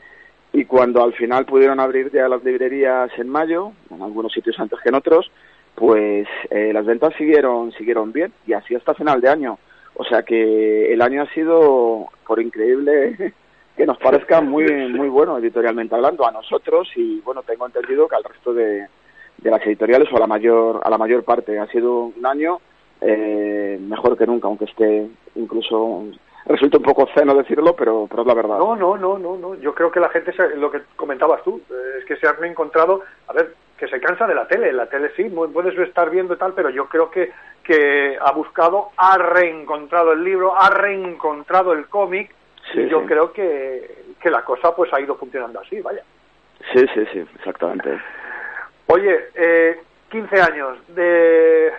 y 0.55 0.67
cuando 0.67 1.03
al 1.03 1.13
final 1.15 1.45
pudieron 1.47 1.81
abrir 1.81 2.13
ya 2.13 2.29
las 2.29 2.45
librerías 2.45 3.11
en 3.19 3.29
mayo, 3.29 3.73
en 3.91 4.01
algunos 4.01 4.33
sitios 4.33 4.59
antes 4.61 4.79
que 4.81 4.89
en 4.89 4.95
otros, 4.95 5.29
pues 5.75 6.29
eh, 6.49 6.71
las 6.73 6.87
ventas 6.87 7.13
siguieron 7.19 7.73
siguieron 7.73 8.13
bien. 8.13 8.33
Y 8.47 8.53
así 8.53 8.77
hasta 8.77 8.95
final 8.95 9.21
de 9.21 9.29
año. 9.29 9.59
O 9.95 10.05
sea 10.05 10.23
que 10.23 10.93
el 10.93 11.03
año 11.03 11.23
ha 11.23 11.35
sido, 11.35 12.07
por 12.25 12.41
increíble 12.41 13.35
que 13.77 13.85
nos 13.85 13.99
parezca, 13.99 14.41
muy 14.41 14.65
muy 14.93 15.09
bueno 15.09 15.39
editorialmente 15.39 15.97
hablando 15.97 16.25
a 16.25 16.31
nosotros. 16.31 16.89
Y 16.95 17.21
bueno, 17.23 17.43
tengo 17.43 17.67
entendido 17.67 18.07
que 18.07 18.15
al 18.15 18.23
resto 18.23 18.55
de, 18.55 18.87
de 19.39 19.51
las 19.51 19.67
editoriales 19.67 20.09
o 20.13 20.17
a 20.17 20.21
la 20.21 20.29
mayor 20.29 20.81
a 20.85 20.89
la 20.89 20.99
mayor 20.99 21.25
parte. 21.25 21.59
Ha 21.59 21.67
sido 21.67 22.13
un 22.17 22.25
año 22.25 22.61
eh, 23.01 23.77
mejor 23.81 24.17
que 24.17 24.27
nunca, 24.29 24.47
aunque 24.47 24.67
esté 24.67 25.09
incluso 25.35 26.05
resulta 26.47 26.77
un 26.79 26.83
poco 26.85 27.09
ceno 27.15 27.35
decirlo, 27.35 27.75
pero 27.77 28.07
pero 28.09 28.23
es 28.23 28.29
la 28.29 28.35
verdad. 28.35 28.59
No, 28.59 28.77
no, 28.77 28.97
no, 28.97 29.19
no, 29.19 29.37
no. 29.37 29.55
Yo 29.57 29.75
creo 29.75 29.91
que 29.91 30.01
la 30.01 30.09
gente, 30.11 30.33
se- 30.33 30.57
lo 30.57 30.71
que 30.71 30.83
comentabas 30.97 31.43
tú, 31.43 31.61
eh, 31.71 31.99
es 31.99 32.05
que 32.05 32.17
se 32.17 32.27
han 32.29 32.43
encontrado, 32.45 33.03
a 33.29 33.33
ver, 33.33 33.55
que 33.79 33.89
se 33.89 34.01
cansa 34.01 34.27
de 34.27 34.35
la 34.35 34.47
tele. 34.47 34.73
La 34.73 34.87
tele 34.87 35.11
sí, 35.17 35.25
puedes 35.53 35.77
estar 35.79 36.11
viendo 36.11 36.35
y 36.35 36.37
tal, 36.39 36.53
pero 36.55 36.71
yo 36.71 36.87
creo 36.89 37.11
que, 37.11 37.33
que 37.63 38.17
ha 38.21 38.33
buscado, 38.33 38.91
ha 38.97 39.17
reencontrado 39.19 40.13
el 40.13 40.23
libro, 40.23 40.55
ha 40.57 40.71
reencontrado 40.71 41.73
el 41.73 41.89
cómic, 41.89 42.35
Sí, 42.73 42.81
y 42.81 42.89
yo 42.89 43.01
sí. 43.01 43.07
creo 43.07 43.33
que, 43.33 44.05
que 44.21 44.31
la 44.31 44.43
cosa 44.45 44.75
pues 44.75 44.91
ha 44.95 45.01
ido 45.01 45.17
funcionando 45.17 45.61
así, 45.61 45.81
vaya. 45.81 46.03
Sí, 46.73 46.87
sí, 46.95 47.05
sí, 47.13 47.19
exactamente. 47.37 48.01
Oye, 48.87 49.29
eh, 49.35 49.81
15 50.11 50.41
años 50.41 50.79
de, 50.95 51.73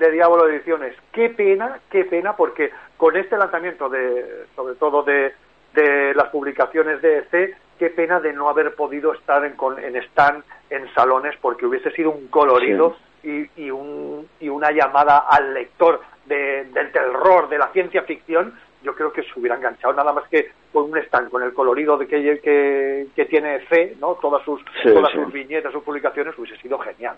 de 0.00 0.10
Diablo 0.10 0.48
Ediciones. 0.48 0.96
Qué 1.12 1.28
pena, 1.30 1.78
qué 1.90 2.04
pena, 2.06 2.34
porque 2.34 2.70
con 2.96 3.16
este 3.16 3.36
lanzamiento, 3.36 3.88
de, 3.88 4.46
sobre 4.56 4.74
todo 4.74 5.02
de, 5.02 5.32
de 5.74 6.14
las 6.14 6.30
publicaciones 6.30 7.00
de 7.02 7.18
EC, 7.18 7.56
qué 7.78 7.90
pena 7.90 8.18
de 8.18 8.32
no 8.32 8.48
haber 8.48 8.74
podido 8.74 9.12
estar 9.12 9.44
en, 9.44 9.52
con, 9.52 9.78
en 9.78 9.96
stand, 9.96 10.42
en 10.70 10.92
salones, 10.94 11.36
porque 11.40 11.66
hubiese 11.66 11.90
sido 11.92 12.10
un 12.10 12.28
colorido 12.28 12.96
y, 13.22 13.46
y, 13.62 13.70
un, 13.70 14.26
y 14.40 14.48
una 14.48 14.70
llamada 14.72 15.18
al 15.30 15.52
lector 15.52 16.00
de, 16.24 16.64
del 16.64 16.90
terror, 16.92 17.48
de 17.50 17.58
la 17.58 17.68
ciencia 17.68 18.02
ficción. 18.02 18.54
Yo 18.82 18.94
creo 18.94 19.12
que 19.12 19.22
se 19.22 19.38
hubiera 19.38 19.56
enganchado 19.56 19.92
nada 19.92 20.14
más 20.14 20.26
que 20.30 20.50
con 20.72 20.84
un 20.84 20.96
stand, 20.96 21.28
con 21.30 21.42
el 21.42 21.52
colorido 21.52 21.98
de 21.98 22.06
que, 22.06 22.40
que, 22.40 23.08
que 23.14 23.24
tiene 23.26 23.56
EC, 23.56 23.98
¿no? 23.98 24.14
Todas 24.14 24.42
sus, 24.44 24.62
Sí, 24.82 24.88
todas 24.94 25.12
sí. 25.12 25.18
sus 25.18 25.30
viñetas, 25.30 25.70
sus 25.72 25.82
publicaciones, 25.82 26.38
hubiese 26.38 26.56
sido 26.62 26.78
genial. 26.78 27.16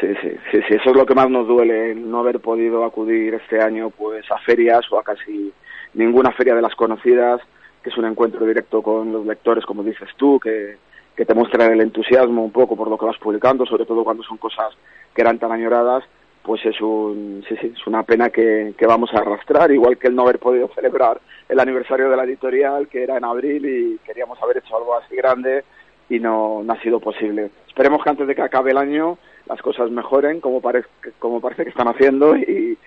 Sí, 0.00 0.08
sí, 0.20 0.36
sí, 0.50 0.60
sí, 0.68 0.74
eso 0.74 0.90
es 0.90 0.96
lo 0.96 1.06
que 1.06 1.14
más 1.14 1.30
nos 1.30 1.46
duele, 1.46 1.92
el 1.92 2.10
no 2.10 2.18
haber 2.18 2.40
podido 2.40 2.84
acudir 2.84 3.34
este 3.34 3.62
año 3.62 3.90
pues 3.90 4.30
a 4.30 4.38
ferias 4.38 4.84
o 4.90 4.98
a 4.98 5.02
casi 5.02 5.52
ninguna 5.94 6.32
feria 6.32 6.54
de 6.54 6.60
las 6.60 6.74
conocidas, 6.74 7.40
que 7.82 7.90
es 7.90 7.96
un 7.96 8.04
encuentro 8.04 8.44
directo 8.44 8.82
con 8.82 9.12
los 9.12 9.24
lectores, 9.24 9.64
como 9.64 9.82
dices 9.82 10.10
tú, 10.16 10.38
que, 10.38 10.76
que 11.16 11.24
te 11.24 11.34
muestran 11.34 11.72
el 11.72 11.80
entusiasmo 11.80 12.44
un 12.44 12.52
poco 12.52 12.76
por 12.76 12.88
lo 12.88 12.98
que 12.98 13.06
vas 13.06 13.16
publicando, 13.18 13.64
sobre 13.64 13.86
todo 13.86 14.04
cuando 14.04 14.22
son 14.22 14.36
cosas 14.36 14.76
que 15.14 15.22
eran 15.22 15.38
tan 15.38 15.50
añoradas, 15.50 16.04
pues 16.42 16.64
es 16.66 16.80
un, 16.80 17.42
sí, 17.48 17.56
sí, 17.60 17.72
es 17.74 17.86
una 17.86 18.02
pena 18.02 18.28
que, 18.30 18.74
que 18.76 18.86
vamos 18.86 19.12
a 19.14 19.18
arrastrar, 19.18 19.70
igual 19.72 19.96
que 19.96 20.08
el 20.08 20.14
no 20.14 20.22
haber 20.22 20.38
podido 20.38 20.68
celebrar 20.68 21.20
el 21.48 21.58
aniversario 21.58 22.10
de 22.10 22.16
la 22.16 22.24
editorial, 22.24 22.86
que 22.88 23.02
era 23.02 23.16
en 23.16 23.24
abril 23.24 23.64
y 23.66 23.98
queríamos 24.04 24.40
haber 24.42 24.58
hecho 24.58 24.76
algo 24.76 24.94
así 24.94 25.16
grande 25.16 25.64
y 26.08 26.20
no, 26.20 26.62
no 26.62 26.72
ha 26.72 26.80
sido 26.82 27.00
posible. 27.00 27.50
Esperemos 27.66 28.02
que 28.02 28.10
antes 28.10 28.26
de 28.28 28.34
que 28.34 28.42
acabe 28.42 28.70
el 28.70 28.78
año 28.78 29.18
las 29.46 29.62
cosas 29.62 29.90
mejoren 29.90 30.40
como, 30.40 30.60
parece 30.60 30.88
como 31.18 31.40
parece 31.40 31.64
que 31.64 31.70
están 31.70 31.88
haciendo 31.88 32.36
y, 32.36 32.78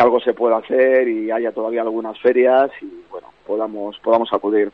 algo 0.00 0.20
se 0.20 0.34
pueda 0.34 0.58
hacer 0.58 1.08
y 1.08 1.30
haya 1.30 1.52
todavía 1.52 1.80
algunas 1.80 2.18
ferias 2.20 2.70
y 2.82 3.04
bueno, 3.10 3.28
podamos, 3.46 3.98
podamos 4.00 4.30
acudir. 4.32 4.70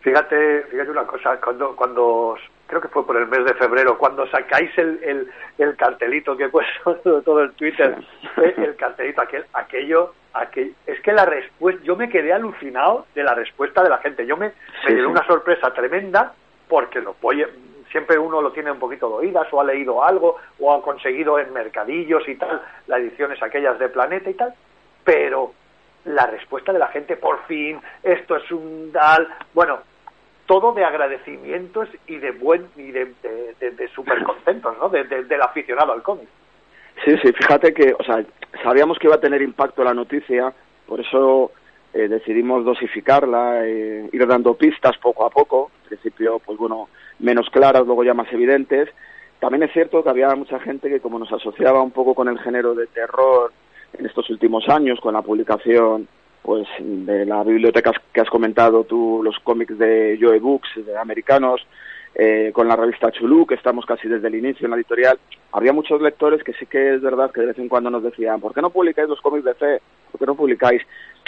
Fíjate, 0.00 0.62
fíjate 0.70 0.90
una 0.90 1.04
cosa, 1.04 1.40
cuando, 1.40 1.74
cuando 1.76 2.36
creo 2.66 2.80
que 2.80 2.88
fue 2.88 3.04
por 3.04 3.16
el 3.16 3.26
mes 3.26 3.44
de 3.44 3.54
febrero, 3.54 3.98
cuando 3.98 4.26
sacáis 4.28 4.70
el, 4.78 4.98
el, 5.02 5.30
el 5.58 5.76
cartelito 5.76 6.36
que 6.36 6.44
he 6.44 6.48
puesto 6.48 6.94
todo, 7.04 7.22
todo 7.22 7.42
el 7.42 7.52
Twitter, 7.52 7.96
el 8.56 8.76
cartelito, 8.76 9.20
aquel, 9.20 9.44
aquello, 9.52 10.14
aquel, 10.32 10.74
es 10.86 11.00
que 11.00 11.12
la 11.12 11.24
respuesta, 11.26 11.82
yo 11.84 11.96
me 11.96 12.08
quedé 12.08 12.32
alucinado 12.32 13.06
de 13.14 13.24
la 13.24 13.34
respuesta 13.34 13.82
de 13.82 13.90
la 13.90 13.98
gente, 13.98 14.26
yo 14.26 14.36
me, 14.36 14.46
me 14.46 14.52
Sí, 14.86 14.94
sí. 14.94 15.00
una 15.00 15.26
sorpresa 15.26 15.72
tremenda 15.74 16.34
porque 16.68 17.00
lo 17.00 17.14
oye, 17.20 17.46
siempre 17.92 18.18
uno 18.18 18.42
lo 18.42 18.50
tiene 18.52 18.72
un 18.72 18.78
poquito 18.80 19.08
de 19.08 19.14
oídas 19.26 19.46
o 19.52 19.60
ha 19.60 19.64
leído 19.64 20.02
algo 20.02 20.36
o 20.58 20.72
ha 20.74 20.82
conseguido 20.82 21.38
en 21.38 21.52
mercadillos 21.52 22.26
y 22.28 22.34
tal, 22.34 22.60
las 22.88 22.98
ediciones 23.00 23.40
aquellas 23.42 23.78
de 23.78 23.88
Planeta 23.88 24.28
y 24.30 24.34
tal, 24.34 24.52
pero 25.04 25.52
la 26.06 26.26
respuesta 26.26 26.72
de 26.72 26.80
la 26.80 26.88
gente, 26.88 27.16
por 27.16 27.44
fin, 27.46 27.80
esto 28.02 28.34
es 28.36 28.50
un 28.50 28.90
tal, 28.92 29.28
bueno, 29.54 29.78
todo 30.46 30.72
de 30.72 30.84
agradecimientos 30.84 31.88
y 32.08 32.16
de 32.16 32.32
buen 32.32 32.66
y 32.76 32.90
de, 32.90 33.12
de, 33.22 33.88
súper 33.94 34.22
contentos, 34.24 34.76
¿no? 34.78 34.88
De- 34.88 35.04
de- 35.04 35.24
del 35.24 35.40
aficionado 35.40 35.92
al 35.92 36.02
cómic. 36.02 36.26
Sí, 37.04 37.16
sí, 37.22 37.32
fíjate 37.32 37.72
que, 37.72 37.94
o 37.98 38.02
sea, 38.02 38.24
sabíamos 38.62 38.98
que 38.98 39.06
iba 39.06 39.14
a 39.16 39.20
tener 39.20 39.40
impacto 39.42 39.84
la 39.84 39.94
noticia, 39.94 40.52
por 40.86 41.00
eso 41.00 41.52
eh, 41.94 42.08
decidimos 42.08 42.64
dosificarla, 42.64 43.64
eh, 43.66 44.08
ir 44.12 44.26
dando 44.26 44.54
pistas 44.54 44.98
poco 44.98 45.24
a 45.24 45.30
poco, 45.30 45.70
al 45.82 45.88
principio, 45.88 46.38
pues 46.40 46.58
bueno, 46.58 46.88
menos 47.22 47.48
claras, 47.50 47.86
luego 47.86 48.04
ya 48.04 48.14
más 48.14 48.30
evidentes, 48.32 48.88
También 49.40 49.64
es 49.64 49.72
cierto 49.72 50.04
que 50.04 50.10
había 50.10 50.34
mucha 50.36 50.60
gente 50.60 50.88
que 50.88 51.00
como 51.00 51.18
nos 51.18 51.32
asociaba 51.32 51.82
un 51.82 51.90
poco 51.90 52.14
con 52.14 52.28
el 52.28 52.38
género 52.38 52.74
de 52.74 52.86
terror 52.86 53.52
en 53.98 54.06
estos 54.06 54.30
últimos 54.30 54.68
años, 54.68 55.00
con 55.00 55.14
la 55.14 55.22
publicación 55.22 56.06
pues 56.42 56.66
de 56.78 57.24
la 57.24 57.42
biblioteca 57.44 57.92
que 58.12 58.20
has 58.20 58.28
comentado 58.28 58.84
tú, 58.84 59.20
los 59.22 59.38
cómics 59.40 59.78
de 59.78 60.18
Joe 60.20 60.38
Books, 60.40 60.84
de 60.86 60.96
americanos, 60.96 61.64
eh, 62.14 62.50
con 62.52 62.68
la 62.68 62.76
revista 62.76 63.10
Chulú, 63.10 63.46
que 63.46 63.54
estamos 63.54 63.86
casi 63.86 64.06
desde 64.06 64.28
el 64.28 64.34
inicio 64.34 64.66
en 64.66 64.72
la 64.72 64.76
editorial, 64.76 65.18
había 65.52 65.72
muchos 65.72 66.00
lectores 66.02 66.42
que 66.44 66.52
sí 66.54 66.66
que 66.66 66.94
es 66.94 67.00
verdad 67.00 67.30
que 67.30 67.40
de 67.40 67.46
vez 67.48 67.58
en 67.58 67.68
cuando 67.68 67.90
nos 67.90 68.02
decían, 68.02 68.40
¿por 68.40 68.52
qué 68.52 68.60
no 68.60 68.70
publicáis 68.70 69.08
los 69.08 69.20
cómics 69.20 69.44
de 69.44 69.54
fe? 69.54 69.80
¿Por 70.10 70.18
qué 70.18 70.26
no 70.26 70.34
publicáis? 70.34 70.82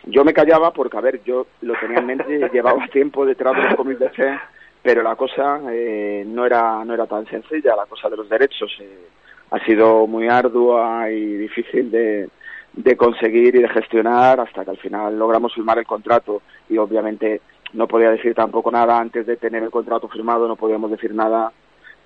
Yo 0.06 0.24
me 0.24 0.34
callaba 0.34 0.72
porque, 0.72 0.98
a 0.98 1.00
ver, 1.00 1.22
yo 1.24 1.46
lo 1.62 1.74
tenía 1.80 1.98
en 1.98 2.06
mente, 2.06 2.50
llevaba 2.52 2.86
tiempo 2.92 3.24
detrás 3.24 3.56
de 3.56 3.62
los 3.62 3.74
cómics 3.76 4.00
de 4.00 4.10
fe, 4.10 4.38
pero 4.84 5.02
la 5.02 5.16
cosa 5.16 5.62
eh, 5.70 6.24
no 6.26 6.44
era 6.44 6.84
no 6.84 6.92
era 6.92 7.06
tan 7.06 7.26
sencilla, 7.26 7.74
la 7.74 7.86
cosa 7.86 8.10
de 8.10 8.18
los 8.18 8.28
derechos 8.28 8.70
eh, 8.80 9.08
ha 9.50 9.58
sido 9.64 10.06
muy 10.06 10.28
ardua 10.28 11.10
y 11.10 11.24
difícil 11.38 11.90
de, 11.90 12.28
de 12.74 12.96
conseguir 12.96 13.56
y 13.56 13.62
de 13.62 13.68
gestionar 13.70 14.38
hasta 14.40 14.62
que 14.62 14.72
al 14.72 14.76
final 14.76 15.18
logramos 15.18 15.54
firmar 15.54 15.78
el 15.78 15.86
contrato 15.86 16.42
y 16.68 16.76
obviamente 16.76 17.40
no 17.72 17.88
podía 17.88 18.10
decir 18.10 18.34
tampoco 18.34 18.70
nada 18.70 18.98
antes 18.98 19.26
de 19.26 19.38
tener 19.38 19.62
el 19.62 19.70
contrato 19.70 20.06
firmado, 20.08 20.46
no 20.46 20.56
podíamos 20.56 20.90
decir 20.90 21.14
nada 21.14 21.50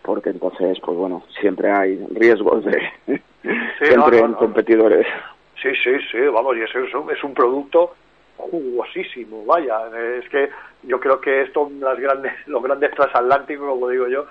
porque 0.00 0.30
entonces, 0.30 0.78
pues 0.80 0.96
bueno, 0.96 1.24
siempre 1.40 1.72
hay 1.72 1.96
riesgos 2.12 2.64
de 2.64 2.80
siempre 3.82 4.20
no, 4.20 4.26
en 4.26 4.30
no. 4.30 4.38
competidores. 4.38 5.06
Sí, 5.60 5.70
sí, 5.82 5.90
sí, 6.12 6.18
vamos, 6.32 6.56
y 6.56 6.60
eso 6.60 6.78
es 6.78 6.94
un, 6.94 7.10
es 7.10 7.24
un 7.24 7.34
producto 7.34 7.94
jugosísimo, 8.38 9.44
vaya, 9.44 9.80
es 10.18 10.28
que 10.28 10.48
yo 10.84 10.98
creo 11.00 11.20
que 11.20 11.42
esto, 11.42 11.70
las 11.80 11.98
grandes, 11.98 12.32
los 12.46 12.62
grandes 12.62 12.90
transatlánticos, 12.92 13.68
como 13.68 13.88
digo 13.88 14.08
yo, 14.08 14.26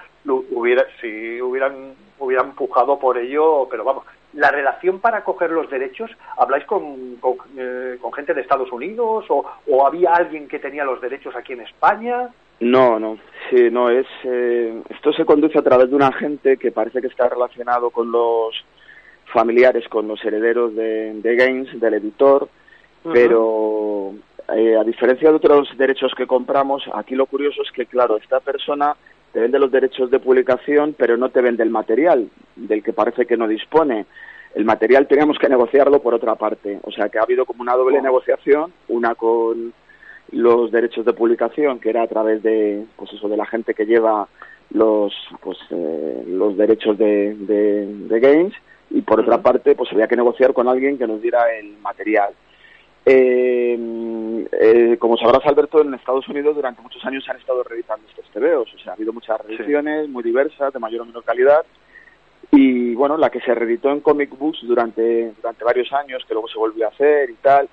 hubiera, 0.52 0.86
si 1.02 1.42
hubieran, 1.42 1.94
hubieran 2.20 2.48
empujado 2.48 2.98
por 2.98 3.18
ello, 3.18 3.68
pero 3.70 3.84
vamos, 3.84 4.06
la 4.34 4.52
relación 4.52 5.00
para 5.00 5.24
coger 5.24 5.52
los 5.52 5.70
derechos, 5.70 6.12
¿habláis 6.38 6.66
con, 6.66 7.16
con, 7.18 7.38
eh, 7.58 7.98
con 8.02 8.14
gente 8.14 8.34
de 8.34 8.42
Estados 8.42 8.72
Unidos 8.72 9.26
o, 9.30 9.46
o 9.68 9.88
había 9.88 10.14
alguien 10.14 10.48
que 10.48 10.60
tenía 10.60 10.84
los 10.84 11.02
derechos 11.02 11.36
aquí 11.36 11.54
en 11.54 11.62
España? 11.62 12.30
No, 12.60 13.00
no, 13.00 13.18
sí, 13.50 13.70
no 13.72 13.90
es. 13.90 14.08
Eh, 14.24 14.82
esto 14.90 15.14
se 15.14 15.26
conduce 15.26 15.60
a 15.60 15.64
través 15.64 15.90
de 15.90 15.96
un 15.96 16.02
agente 16.02 16.58
que 16.58 16.72
parece 16.72 17.02
que 17.02 17.08
está 17.08 17.30
relacionado 17.30 17.92
con 17.92 18.12
los 18.12 18.56
familiares, 19.32 19.88
con 19.90 20.08
los 20.08 20.24
herederos 20.26 20.76
de, 20.76 21.14
de 21.14 21.36
Gaines, 21.36 21.80
del 21.80 21.96
editor, 21.96 22.50
pero 23.04 24.14
eh, 24.56 24.76
a 24.76 24.84
diferencia 24.84 25.30
de 25.30 25.36
otros 25.36 25.70
derechos 25.78 26.14
que 26.16 26.28
compramos, 26.28 26.84
aquí 26.94 27.16
lo 27.16 27.26
curioso 27.26 27.62
es 27.62 27.72
que, 27.72 27.86
claro, 27.86 28.18
esta 28.18 28.40
persona 28.40 28.96
te 29.34 29.40
vende 29.40 29.60
los 29.60 29.72
derechos 29.72 30.10
de 30.10 30.20
publicación, 30.20 30.96
pero 30.98 31.18
no 31.18 31.30
te 31.30 31.42
vende 31.42 31.64
el 31.64 31.70
material, 31.70 32.30
del 32.56 32.84
que 32.84 32.94
parece 32.94 33.26
que 33.26 33.38
no 33.38 33.48
dispone. 33.48 34.06
El 34.56 34.66
material 34.66 35.08
teníamos 35.08 35.38
que 35.38 35.50
negociarlo 35.50 36.02
por 36.02 36.14
otra 36.14 36.36
parte, 36.36 36.80
o 36.84 36.92
sea 36.92 37.10
que 37.10 37.20
ha 37.20 37.24
habido 37.24 37.46
como 37.46 37.62
una 37.62 37.76
doble 37.76 38.02
negociación, 38.02 38.72
una 38.88 39.16
con 39.16 39.74
los 40.32 40.72
derechos 40.72 41.06
de 41.06 41.14
publicación, 41.14 41.80
que 41.80 41.90
era 41.90 42.04
a 42.04 42.08
través 42.08 42.42
de, 42.44 42.86
pues 42.96 43.14
eso, 43.14 43.28
de 43.28 43.38
la 43.38 43.46
gente 43.46 43.74
que 43.74 43.86
lleva 43.86 44.28
los, 44.72 45.14
pues, 45.42 45.58
eh, 45.72 46.24
los 46.28 46.58
derechos 46.58 46.98
de, 46.98 47.36
de, 47.36 47.86
de 47.86 48.20
Games, 48.20 48.54
y 48.90 49.02
por 49.02 49.20
otra 49.20 49.42
parte, 49.42 49.76
pues 49.76 49.92
había 49.92 50.08
que 50.08 50.16
negociar 50.16 50.54
con 50.54 50.68
alguien 50.68 50.98
que 50.98 51.08
nos 51.08 51.22
diera 51.22 51.54
el 51.58 51.78
material. 51.82 52.34
Eh, 53.10 54.46
eh, 54.52 54.98
como 55.00 55.16
sabrás, 55.16 55.46
Alberto, 55.46 55.82
en 55.82 55.94
Estados 55.94 56.28
Unidos 56.28 56.58
durante 56.58 56.82
muchos 56.82 57.04
años 57.06 57.24
se 57.24 57.32
han 57.32 57.38
estado 57.38 57.64
reeditando 57.64 58.06
estos 58.10 58.30
TVOs. 58.32 58.74
O 58.74 58.80
sea, 58.80 58.92
ha 58.92 58.96
habido 58.96 59.14
muchas 59.14 59.40
reediciones 59.40 60.10
muy 60.10 60.24
diversas, 60.24 60.74
de 60.74 60.80
mayor 60.80 61.02
o 61.02 61.06
menor 61.06 61.24
calidad. 61.24 61.66
Y 62.52 62.96
bueno, 62.96 63.16
la 63.16 63.30
que 63.30 63.40
se 63.40 63.56
reeditó 63.56 63.92
en 63.92 64.02
Comic 64.02 64.38
Books 64.38 64.60
durante, 64.64 65.32
durante 65.42 65.64
varios 65.64 65.92
años, 65.94 66.24
que 66.28 66.34
luego 66.34 66.50
se 66.50 66.60
volvió 66.60 66.86
a 66.86 66.90
hacer 66.90 67.30
y 67.30 67.36
tal, 67.36 67.70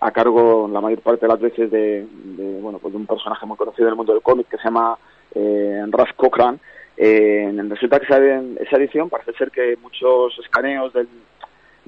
a 0.00 0.10
cargo 0.10 0.66
la 0.72 0.80
mayor 0.80 1.00
parte 1.00 1.26
de 1.26 1.32
las 1.32 1.40
veces 1.40 1.70
de, 1.70 2.06
de, 2.10 2.60
bueno, 2.60 2.78
pues 2.78 2.92
de 2.92 2.98
un 2.98 3.06
personaje 3.06 3.44
muy 3.44 3.58
conocido 3.58 3.88
en 3.88 3.92
el 3.92 3.96
mundo 3.96 4.14
del 4.14 4.22
cómic 4.22 4.48
que 4.48 4.56
se 4.56 4.64
llama 4.64 4.96
eh, 5.34 5.84
Cochran. 6.16 6.58
Eh, 6.96 7.52
resulta 7.68 8.00
que 8.00 8.06
esa, 8.06 8.18
esa 8.60 8.76
edición 8.76 9.10
parece 9.10 9.32
ser 9.34 9.50
que 9.50 9.76
muchos 9.82 10.38
escaneos 10.38 10.94
del, 10.94 11.08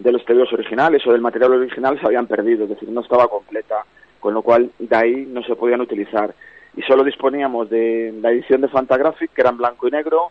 de 0.00 0.12
los 0.12 0.24
TVOs 0.24 0.52
originales 0.52 1.06
o 1.06 1.12
del 1.12 1.20
material 1.20 1.52
original 1.52 1.98
se 2.00 2.06
habían 2.06 2.26
perdido, 2.26 2.64
es 2.64 2.70
decir, 2.70 2.88
no 2.88 3.02
estaba 3.02 3.28
completa, 3.28 3.84
con 4.18 4.34
lo 4.34 4.42
cual 4.42 4.70
de 4.78 4.96
ahí 4.96 5.26
no 5.26 5.42
se 5.42 5.54
podían 5.54 5.82
utilizar. 5.82 6.34
Y 6.76 6.82
solo 6.82 7.04
disponíamos 7.04 7.68
de 7.68 8.14
la 8.20 8.30
edición 8.30 8.62
de 8.62 8.68
Fantagraphic, 8.68 9.32
que 9.32 9.42
era 9.42 9.50
en 9.50 9.58
blanco 9.58 9.88
y 9.88 9.90
negro, 9.90 10.30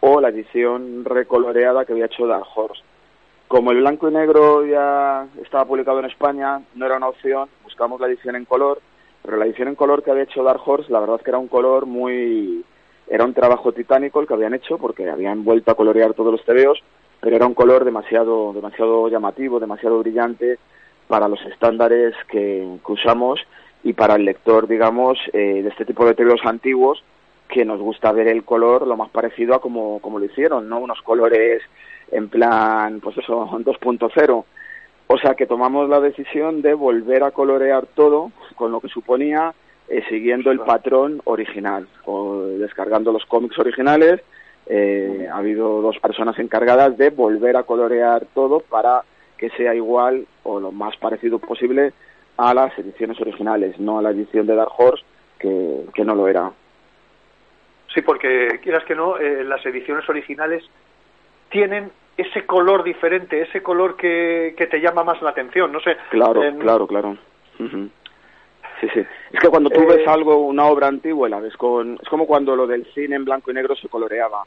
o 0.00 0.20
la 0.20 0.28
edición 0.28 1.04
recoloreada 1.04 1.84
que 1.84 1.92
había 1.92 2.06
hecho 2.06 2.26
Dark 2.26 2.46
Horse. 2.54 2.82
Como 3.48 3.72
el 3.72 3.78
blanco 3.78 4.08
y 4.08 4.12
negro 4.12 4.64
ya 4.64 5.26
estaba 5.42 5.64
publicado 5.64 5.98
en 5.98 6.04
España, 6.04 6.60
no 6.74 6.86
era 6.86 6.98
una 6.98 7.08
opción, 7.08 7.48
buscamos 7.64 8.00
la 8.00 8.06
edición 8.06 8.36
en 8.36 8.44
color, 8.44 8.80
pero 9.24 9.36
la 9.36 9.46
edición 9.46 9.68
en 9.68 9.74
color 9.74 10.04
que 10.04 10.12
había 10.12 10.24
hecho 10.24 10.44
Dark 10.44 10.60
Horse, 10.64 10.92
la 10.92 11.00
verdad 11.00 11.16
es 11.16 11.22
que 11.22 11.30
era 11.30 11.38
un 11.38 11.48
color 11.48 11.86
muy... 11.86 12.64
Era 13.10 13.24
un 13.24 13.32
trabajo 13.32 13.72
titánico 13.72 14.20
el 14.20 14.26
que 14.26 14.34
habían 14.34 14.52
hecho, 14.52 14.76
porque 14.76 15.08
habían 15.08 15.42
vuelto 15.42 15.70
a 15.70 15.74
colorear 15.74 16.12
todos 16.12 16.30
los 16.30 16.44
TVOs, 16.44 16.82
pero 17.20 17.36
era 17.36 17.46
un 17.46 17.54
color 17.54 17.84
demasiado, 17.84 18.52
demasiado 18.52 19.08
llamativo, 19.08 19.60
demasiado 19.60 19.98
brillante 20.00 20.58
para 21.06 21.28
los 21.28 21.40
estándares 21.46 22.14
que, 22.30 22.78
que 22.84 22.92
usamos 22.92 23.40
y 23.82 23.92
para 23.92 24.16
el 24.16 24.24
lector, 24.24 24.68
digamos, 24.68 25.18
eh, 25.32 25.62
de 25.62 25.68
este 25.68 25.84
tipo 25.84 26.04
de 26.04 26.14
TVOs 26.14 26.44
antiguos, 26.44 27.02
que 27.48 27.64
nos 27.64 27.80
gusta 27.80 28.12
ver 28.12 28.28
el 28.28 28.44
color 28.44 28.86
lo 28.86 28.96
más 28.96 29.08
parecido 29.10 29.54
a 29.54 29.60
como, 29.60 30.00
como 30.00 30.18
lo 30.18 30.26
hicieron, 30.26 30.68
¿no? 30.68 30.78
Unos 30.78 31.00
colores 31.02 31.62
en 32.10 32.28
plan, 32.28 33.00
pues 33.00 33.16
eso, 33.18 33.46
2.0. 33.50 34.44
O 35.10 35.18
sea 35.18 35.34
que 35.34 35.46
tomamos 35.46 35.88
la 35.88 36.00
decisión 36.00 36.60
de 36.60 36.74
volver 36.74 37.22
a 37.22 37.30
colorear 37.30 37.86
todo 37.86 38.30
con 38.56 38.70
lo 38.70 38.80
que 38.80 38.88
suponía 38.88 39.54
eh, 39.88 40.02
siguiendo 40.10 40.50
el 40.50 40.60
patrón 40.60 41.22
original, 41.24 41.88
o 42.04 42.42
descargando 42.42 43.10
los 43.10 43.24
cómics 43.24 43.58
originales. 43.58 44.20
Eh, 44.68 45.26
ha 45.32 45.36
habido 45.38 45.80
dos 45.80 45.98
personas 45.98 46.38
encargadas 46.38 46.96
de 46.98 47.10
volver 47.10 47.56
a 47.56 47.62
colorear 47.62 48.26
todo 48.34 48.60
para 48.60 49.02
que 49.38 49.48
sea 49.50 49.74
igual 49.74 50.26
o 50.42 50.60
lo 50.60 50.72
más 50.72 50.96
parecido 50.98 51.38
posible 51.38 51.92
a 52.36 52.52
las 52.54 52.76
ediciones 52.78 53.18
originales, 53.20 53.78
no 53.80 53.98
a 53.98 54.02
la 54.02 54.10
edición 54.10 54.46
de 54.46 54.54
Dark 54.54 54.72
Horse, 54.76 55.04
que, 55.38 55.84
que 55.94 56.04
no 56.04 56.14
lo 56.14 56.28
era. 56.28 56.52
Sí, 57.94 58.02
porque 58.02 58.60
quieras 58.62 58.84
que 58.84 58.94
no, 58.94 59.16
eh, 59.18 59.42
las 59.44 59.64
ediciones 59.64 60.08
originales 60.08 60.62
tienen 61.50 61.90
ese 62.16 62.44
color 62.44 62.82
diferente, 62.82 63.40
ese 63.40 63.62
color 63.62 63.96
que, 63.96 64.54
que 64.56 64.66
te 64.66 64.80
llama 64.80 65.02
más 65.04 65.22
la 65.22 65.30
atención, 65.30 65.72
no 65.72 65.80
sé. 65.80 65.96
Claro, 66.10 66.42
en- 66.44 66.58
claro, 66.58 66.86
claro. 66.86 67.16
Ujú. 67.58 67.88
Sí, 68.80 68.88
sí. 68.94 69.00
Es 69.32 69.40
que 69.40 69.48
cuando 69.48 69.70
tú 69.70 69.80
Eh, 69.80 69.86
ves 69.86 70.08
algo, 70.08 70.38
una 70.38 70.66
obra 70.66 70.86
antigua, 70.86 71.28
la 71.28 71.40
ves 71.40 71.56
con... 71.56 71.98
Es 72.00 72.08
como 72.08 72.26
cuando 72.26 72.54
lo 72.54 72.66
del 72.66 72.86
cine 72.94 73.16
en 73.16 73.24
blanco 73.24 73.50
y 73.50 73.54
negro 73.54 73.74
se 73.74 73.88
coloreaba. 73.88 74.44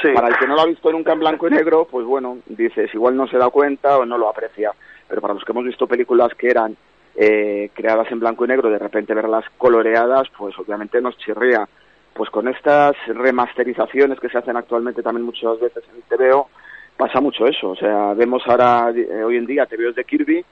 Sí. 0.00 0.10
Para 0.14 0.28
el 0.28 0.36
que 0.36 0.46
no 0.46 0.54
lo 0.54 0.60
ha 0.60 0.66
visto 0.66 0.92
nunca 0.92 1.12
en 1.12 1.18
blanco 1.20 1.48
y 1.48 1.50
negro, 1.50 1.88
pues 1.90 2.06
bueno, 2.06 2.38
dices, 2.46 2.94
igual 2.94 3.16
no 3.16 3.26
se 3.26 3.38
da 3.38 3.50
cuenta 3.50 3.98
o 3.98 4.06
no 4.06 4.16
lo 4.16 4.28
aprecia. 4.28 4.72
Pero 5.08 5.20
para 5.20 5.34
los 5.34 5.44
que 5.44 5.52
hemos 5.52 5.64
visto 5.64 5.86
películas 5.86 6.32
que 6.34 6.48
eran 6.48 6.76
eh, 7.16 7.70
creadas 7.74 8.10
en 8.12 8.20
blanco 8.20 8.44
y 8.44 8.48
negro, 8.48 8.70
de 8.70 8.78
repente 8.78 9.14
verlas 9.14 9.44
coloreadas, 9.58 10.28
pues 10.36 10.56
obviamente 10.58 11.00
nos 11.00 11.16
chirría. 11.18 11.68
Pues 12.14 12.30
con 12.30 12.46
estas 12.46 12.94
remasterizaciones 13.06 14.20
que 14.20 14.28
se 14.28 14.38
hacen 14.38 14.56
actualmente 14.56 15.02
también 15.02 15.24
muchas 15.24 15.58
veces 15.58 15.82
en 15.90 15.96
el 15.96 16.02
TVO, 16.30 16.48
pasa 16.96 17.20
mucho 17.20 17.46
eso. 17.46 17.70
O 17.70 17.76
sea, 17.76 18.14
vemos 18.14 18.42
ahora, 18.46 18.92
eh, 18.94 19.24
hoy 19.24 19.36
en 19.36 19.46
día, 19.46 19.66
TVOs 19.66 19.96
de 19.96 20.04
Kirby 20.04 20.44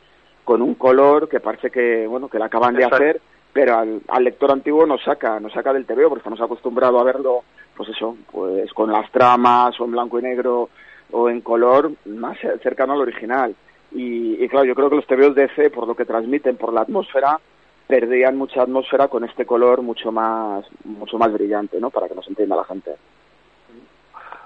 con 0.50 0.62
un 0.62 0.74
color 0.74 1.28
que 1.28 1.38
parece 1.38 1.70
que, 1.70 2.08
bueno, 2.08 2.28
que 2.28 2.40
la 2.40 2.46
acaban 2.46 2.74
de 2.74 2.82
Exacto. 2.82 2.96
hacer, 2.96 3.20
pero 3.52 3.76
al, 3.76 4.00
al 4.08 4.24
lector 4.24 4.50
antiguo 4.50 4.84
nos 4.84 5.00
saca, 5.00 5.38
nos 5.38 5.52
saca 5.52 5.72
del 5.72 5.86
TVO 5.86 6.08
porque 6.08 6.22
estamos 6.22 6.40
acostumbrados 6.40 7.00
a 7.00 7.04
verlo, 7.04 7.44
pues 7.76 7.90
eso, 7.90 8.16
pues 8.32 8.72
con 8.72 8.90
las 8.90 9.08
tramas 9.12 9.78
o 9.78 9.84
en 9.84 9.92
blanco 9.92 10.18
y 10.18 10.22
negro 10.22 10.68
o 11.12 11.30
en 11.30 11.40
color 11.40 11.92
más 12.06 12.36
cercano 12.64 12.94
al 12.94 13.00
original. 13.02 13.54
Y, 13.92 14.42
y 14.42 14.48
claro, 14.48 14.64
yo 14.64 14.74
creo 14.74 14.90
que 14.90 14.96
los 14.96 15.06
TVOs 15.06 15.36
de 15.36 15.46
DC, 15.46 15.70
por 15.70 15.86
lo 15.86 15.94
que 15.94 16.04
transmiten, 16.04 16.56
por 16.56 16.72
la 16.72 16.80
atmósfera, 16.80 17.38
perdían 17.86 18.36
mucha 18.36 18.62
atmósfera 18.62 19.06
con 19.06 19.22
este 19.22 19.46
color 19.46 19.82
mucho 19.82 20.10
más, 20.10 20.66
mucho 20.82 21.16
más 21.16 21.32
brillante, 21.32 21.78
¿no? 21.78 21.90
Para 21.90 22.08
que 22.08 22.16
nos 22.16 22.26
entienda 22.26 22.56
la 22.56 22.64
gente. 22.64 22.96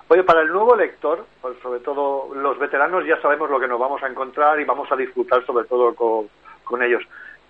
Oye, 0.08 0.22
para 0.22 0.42
el 0.42 0.48
nuevo 0.48 0.76
lector, 0.76 1.24
pues 1.40 1.56
sobre 1.62 1.80
todo 1.80 2.34
los 2.34 2.58
veteranos 2.58 3.06
ya 3.06 3.20
sabemos 3.22 3.48
lo 3.50 3.58
que 3.58 3.68
nos 3.68 3.80
vamos 3.80 4.02
a 4.02 4.08
encontrar 4.08 4.60
y 4.60 4.64
vamos 4.64 4.90
a 4.92 4.96
disfrutar 4.96 5.44
sobre 5.46 5.64
todo 5.66 5.94
con, 5.94 6.28
con 6.64 6.82
ellos. 6.82 7.02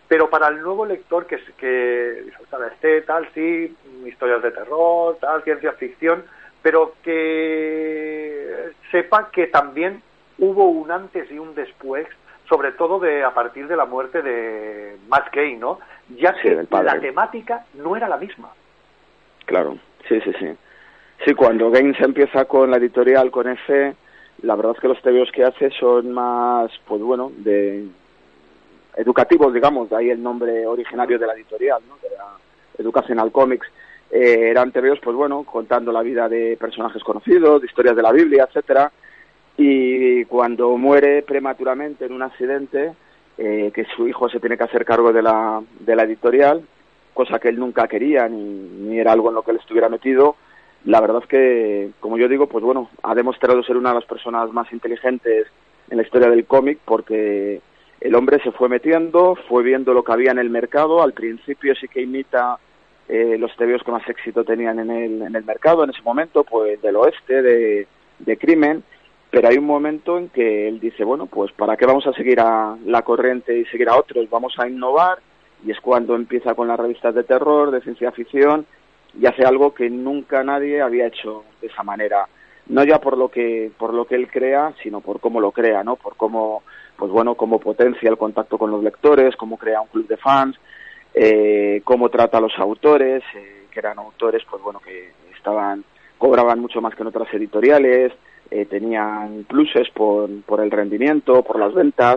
Pero 0.07 0.31
para 0.31 0.49
el 0.49 0.61
nuevo 0.61 0.87
lector 0.87 1.27
que, 1.27 1.39
que 1.57 2.23
disfruta 2.27 2.59
este, 2.69 3.03
tal, 3.03 3.29
sí, 3.35 3.75
historias 4.07 4.43
de 4.43 4.53
terror, 4.53 5.17
tal, 5.21 5.43
ciencia 5.43 5.73
ficción, 5.73 6.25
pero 6.63 6.95
que 7.03 8.73
sepa 8.91 9.31
que 9.31 9.49
también 9.49 10.03
hubo 10.39 10.69
un 10.69 10.91
antes 10.91 11.31
y 11.31 11.39
un 11.39 11.55
después, 11.55 12.07
sobre 12.49 12.73
todo 12.73 13.01
de 13.01 13.25
a 13.25 13.33
partir 13.35 13.67
de 13.67 13.77
la 13.77 13.87
muerte 13.87 14.23
de 14.23 14.97
Matt 15.09 15.35
Gay, 15.35 15.57
¿no? 15.57 15.81
Ya 16.17 16.35
Sí, 16.35 16.49
que 16.49 16.83
la 16.83 17.01
temática 17.01 17.65
no 17.75 17.97
era 17.97 18.09
la 18.09 18.19
misma. 18.19 18.51
Claro, 19.47 19.79
sí, 20.09 20.21
sí, 20.21 20.33
sí. 20.39 20.57
Sí, 21.25 21.33
cuando 21.33 21.71
Gaines 21.71 21.99
empieza 22.01 22.45
con 22.45 22.71
la 22.71 22.77
editorial, 22.77 23.31
con 23.31 23.49
F, 23.49 23.95
la 24.43 24.57
verdad 24.57 24.73
es 24.75 24.81
que 24.81 24.89
los 24.89 25.01
tebeos 25.01 25.31
que 25.33 25.43
hace 25.43 25.71
son 25.71 26.13
más, 26.13 26.71
pues 26.87 27.01
bueno, 27.01 27.33
de 27.39 27.87
educativos, 28.95 29.55
digamos, 29.55 29.89
de 29.89 29.97
ahí 29.97 30.11
el 30.11 30.23
nombre 30.23 30.67
originario 30.67 31.19
de 31.19 31.27
la 31.27 31.33
editorial, 31.33 31.81
¿no? 31.89 31.97
De 32.03 32.15
la 32.15 32.27
Educational 32.77 33.33
Comics. 33.33 33.67
Eh, 34.11 34.51
eran 34.51 34.71
tebeos, 34.71 35.01
pues 35.03 35.17
bueno, 35.17 35.45
contando 35.45 35.93
la 35.93 36.03
vida 36.03 36.29
de 36.29 36.59
personajes 36.59 37.03
conocidos, 37.03 37.63
de 37.63 37.69
historias 37.69 37.97
de 37.97 38.03
la 38.03 38.13
Biblia, 38.13 38.45
etcétera. 38.47 38.93
Y 39.57 40.27
cuando 40.27 40.77
muere 40.77 41.23
prematuramente 41.23 42.05
en 42.05 42.13
un 42.13 42.23
accidente, 42.23 42.93
eh, 43.39 43.73
que 43.75 43.87
su 43.97 44.07
hijo 44.07 44.29
se 44.29 44.41
tiene 44.41 44.59
que 44.59 44.65
hacer 44.65 44.85
cargo 44.85 45.11
de 45.11 45.23
la, 45.23 45.63
de 45.81 45.97
la 45.97 46.03
editorial, 46.03 46.63
cosa 47.15 47.39
que 47.39 47.49
él 47.49 47.59
nunca 47.59 47.89
quería 47.89 48.29
ni, 48.29 48.45
ni 48.45 48.99
era 48.99 49.13
algo 49.13 49.31
en 49.31 49.37
lo 49.37 49.43
que 49.43 49.53
él 49.53 49.57
estuviera 49.57 49.89
metido, 49.89 50.37
la 50.85 51.01
verdad 51.01 51.23
es 51.23 51.29
que, 51.29 51.91
como 52.01 52.19
yo 52.19 52.29
digo, 52.29 52.47
pues 52.47 52.63
bueno, 52.63 52.91
ha 53.03 53.15
demostrado 53.15 53.63
ser 53.63 53.77
una 53.77 53.91
de 53.91 53.97
las 53.97 54.05
personas 54.05 54.53
más 54.53 54.71
inteligentes 54.73 55.47
en 55.91 55.97
la 55.97 56.03
historia 56.03 56.29
del 56.29 56.45
cómic 56.45 56.79
porque 56.85 57.61
el 58.01 58.15
hombre 58.15 58.39
se 58.43 58.53
fue 58.53 58.69
metiendo, 58.69 59.37
fue 59.49 59.63
viendo 59.63 59.95
lo 59.95 60.05
que 60.05 60.13
había 60.13 60.31
en 60.31 60.39
el 60.39 60.51
mercado, 60.51 61.03
al 61.03 61.15
principio 61.15 61.75
sí 61.75 61.89
que 61.89 62.03
imita 62.03 62.59
eh, 63.09 63.37
los 63.39 63.55
tebeos 63.57 63.83
que 63.83 63.93
más 63.93 64.07
éxito 64.09 64.45
tenían 64.45 64.79
en 64.79 64.91
el, 64.91 65.23
en 65.23 65.35
el 65.35 65.45
mercado 65.45 65.85
en 65.85 65.91
ese 65.91 66.03
momento, 66.03 66.45
pues 66.45 66.81
del 66.83 66.97
oeste, 66.97 67.41
de, 67.41 67.87
de 68.19 68.37
crimen, 68.37 68.83
pero 69.31 69.49
hay 69.49 69.57
un 69.57 69.67
momento 69.67 70.19
en 70.19 70.29
que 70.29 70.69
él 70.69 70.81
dice, 70.81 71.03
bueno, 71.03 71.27
pues 71.27 71.51
¿para 71.53 71.79
qué 71.79 71.87
vamos 71.87 72.07
a 72.07 72.13
seguir 72.13 72.41
a 72.41 72.77
la 72.85 73.03
corriente 73.03 73.59
y 73.59 73.65
seguir 73.67 73.89
a 73.89 73.97
otros? 73.97 74.29
Vamos 74.29 74.55
a 74.59 74.69
innovar 74.69 75.19
y 75.67 75.71
es 75.71 75.81
cuando 75.81 76.15
empieza 76.15 76.55
con 76.55 76.69
las 76.69 76.79
revistas 76.79 77.15
de 77.15 77.25
terror, 77.25 77.71
de 77.71 77.81
ciencia 77.81 78.13
ficción 78.13 78.67
y 79.21 79.27
hace 79.27 79.45
algo 79.45 79.75
que 79.75 79.91
nunca 79.91 80.43
nadie 80.43 80.81
había 80.81 81.07
hecho 81.07 81.45
de 81.61 81.69
esa 81.69 81.83
manera. 81.83 82.27
No 82.67 82.83
ya 82.85 82.99
por 82.99 83.19
lo 83.19 83.29
que 83.29 83.71
por 83.77 83.93
lo 83.93 84.07
que 84.07 84.15
él 84.15 84.29
crea 84.29 84.75
sino 84.83 85.01
por 85.01 85.21
cómo 85.21 85.39
lo 85.39 85.53
crea 85.53 85.85
no 85.85 85.97
por 85.97 86.17
cómo 86.17 86.63
pues 86.97 87.11
bueno 87.11 87.35
cómo 87.35 87.59
potencia 87.59 88.09
el 88.09 88.17
contacto 88.17 88.57
con 88.57 88.71
los 88.71 88.83
lectores 88.83 89.37
cómo 89.37 89.59
crea 89.59 89.83
un 89.83 89.89
club 89.89 90.07
de 90.09 90.17
fans 90.17 90.57
eh, 91.13 91.83
cómo 91.85 92.09
trata 92.09 92.39
a 92.39 92.41
los 92.41 92.59
autores 92.59 93.23
eh, 93.35 93.67
que 93.71 93.81
eran 93.81 93.99
autores 93.99 94.43
pues 94.51 94.63
bueno 94.63 94.81
que 94.81 95.13
estaban 95.37 95.85
cobraban 96.17 96.59
mucho 96.59 96.81
más 96.81 96.95
que 96.95 97.03
en 97.03 97.09
otras 97.09 97.33
editoriales 97.35 98.13
eh, 98.51 98.65
tenían 98.65 99.45
pluses 99.45 99.91
por 99.91 100.31
por 100.47 100.63
el 100.63 100.71
rendimiento 100.71 101.43
por 101.43 101.59
las 101.59 101.75
ventas 101.75 102.17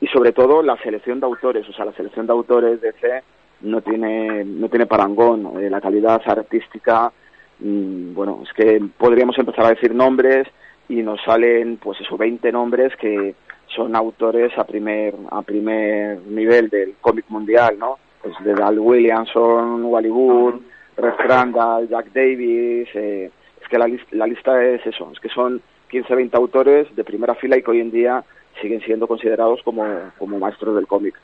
y 0.00 0.08
sobre 0.08 0.32
todo 0.32 0.60
la 0.64 0.76
selección 0.78 1.20
de 1.20 1.26
autores 1.26 1.68
o 1.68 1.72
sea 1.72 1.84
la 1.84 1.92
selección 1.92 2.26
de 2.26 2.32
autores 2.32 2.80
de 2.80 2.92
C 2.94 3.22
no 3.60 3.80
tiene 3.80 4.44
no 4.44 4.68
tiene 4.68 4.86
parangón 4.86 5.60
eh, 5.60 5.70
la 5.70 5.80
calidad 5.80 6.20
artística 6.26 7.12
mm, 7.60 8.14
bueno 8.14 8.40
es 8.42 8.52
que 8.52 8.80
podríamos 8.98 9.38
empezar 9.38 9.66
a 9.66 9.70
decir 9.70 9.94
nombres 9.94 10.46
y 10.88 11.02
nos 11.02 11.20
salen 11.22 11.78
pues 11.78 12.00
eso 12.00 12.16
20 12.16 12.52
nombres 12.52 12.94
que 12.96 13.34
son 13.74 13.96
autores 13.96 14.56
a 14.58 14.64
primer 14.64 15.14
a 15.30 15.42
primer 15.42 16.20
nivel 16.26 16.68
del 16.68 16.94
cómic 17.00 17.24
mundial 17.28 17.78
no 17.78 17.98
pues 18.22 18.34
de 18.44 18.54
Dal 18.54 18.78
Williamson 18.78 19.84
Wally 19.84 20.10
Wood 20.10 20.60
Red 20.96 21.14
Crandall 21.16 21.88
Jack 21.88 22.12
Davis 22.12 22.88
eh, 22.94 23.30
es 23.60 23.68
que 23.68 23.78
la, 23.78 23.88
la 24.12 24.26
lista 24.26 24.62
es 24.62 24.86
eso 24.86 25.10
es 25.12 25.20
que 25.20 25.28
son 25.28 25.62
15 25.88 26.14
20 26.14 26.36
autores 26.36 26.94
de 26.94 27.04
primera 27.04 27.34
fila 27.34 27.56
y 27.56 27.62
que 27.62 27.70
hoy 27.70 27.80
en 27.80 27.90
día 27.90 28.24
siguen 28.60 28.80
siendo 28.82 29.06
considerados 29.06 29.60
como 29.64 29.84
como 30.18 30.38
maestros 30.38 30.76
del 30.76 30.86
cómic 30.86 31.14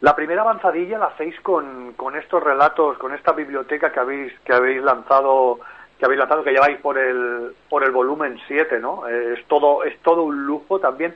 La 0.00 0.16
primera 0.16 0.42
avanzadilla 0.42 0.98
la 0.98 1.06
hacéis 1.06 1.38
con, 1.40 1.92
con 1.94 2.16
estos 2.16 2.42
relatos, 2.42 2.96
con 2.98 3.12
esta 3.14 3.32
biblioteca 3.32 3.92
que 3.92 4.00
habéis 4.00 4.32
que 4.40 4.52
habéis 4.54 4.82
lanzado 4.82 5.60
que 5.98 6.06
habéis 6.06 6.18
lanzado 6.20 6.42
que 6.42 6.52
lleváis 6.52 6.78
por 6.78 6.96
el 6.96 7.52
por 7.68 7.84
el 7.84 7.90
volumen 7.90 8.38
7, 8.48 8.78
¿no? 8.80 9.06
Eh, 9.06 9.34
Es 9.38 9.44
todo 9.46 9.84
es 9.84 9.98
todo 10.00 10.22
un 10.22 10.46
lujo 10.46 10.78
también 10.80 11.14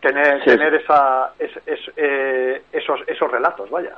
tener 0.00 0.38
Sí, 0.42 0.50
tener 0.50 0.76
sí. 0.78 0.82
esa 0.84 1.32
es- 1.38 1.60
es- 1.66 1.92
eh, 1.96 2.62
esos 2.72 3.00
esos 3.06 3.30
relatos, 3.30 3.68
vaya. 3.68 3.94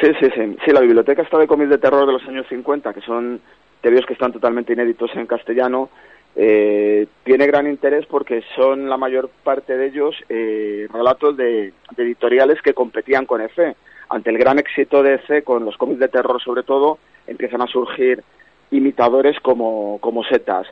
Sí, 0.00 0.12
sí, 0.18 0.28
sí. 0.34 0.56
Sí, 0.64 0.72
la 0.72 0.80
biblioteca 0.80 1.22
está 1.22 1.38
de 1.38 1.46
cómics 1.46 1.70
de 1.70 1.78
terror 1.78 2.04
de 2.06 2.12
los 2.14 2.26
años 2.26 2.46
50, 2.48 2.92
que 2.92 3.00
son 3.02 3.40
tebeos 3.80 4.04
que 4.06 4.14
están 4.14 4.32
totalmente 4.32 4.72
inéditos 4.72 5.14
en 5.14 5.26
castellano. 5.28 5.90
Eh, 6.38 7.06
tiene 7.24 7.46
gran 7.46 7.66
interés 7.66 8.04
porque 8.04 8.44
son 8.54 8.90
la 8.90 8.98
mayor 8.98 9.30
parte 9.42 9.76
de 9.78 9.86
ellos 9.86 10.14
eh, 10.28 10.86
relatos 10.92 11.34
de, 11.34 11.72
editoriales 11.96 12.60
que 12.60 12.74
competían 12.74 13.24
con 13.24 13.40
EFE. 13.40 13.74
Ante 14.10 14.30
el 14.30 14.38
gran 14.38 14.58
éxito 14.58 15.02
de 15.02 15.14
EFE, 15.14 15.42
con 15.42 15.64
los 15.64 15.78
cómics 15.78 15.98
de 15.98 16.08
terror 16.08 16.40
sobre 16.42 16.62
todo, 16.62 16.98
empiezan 17.26 17.62
a 17.62 17.66
surgir 17.66 18.22
imitadores 18.70 19.40
como, 19.40 19.98
como 20.00 20.24
setas. 20.24 20.66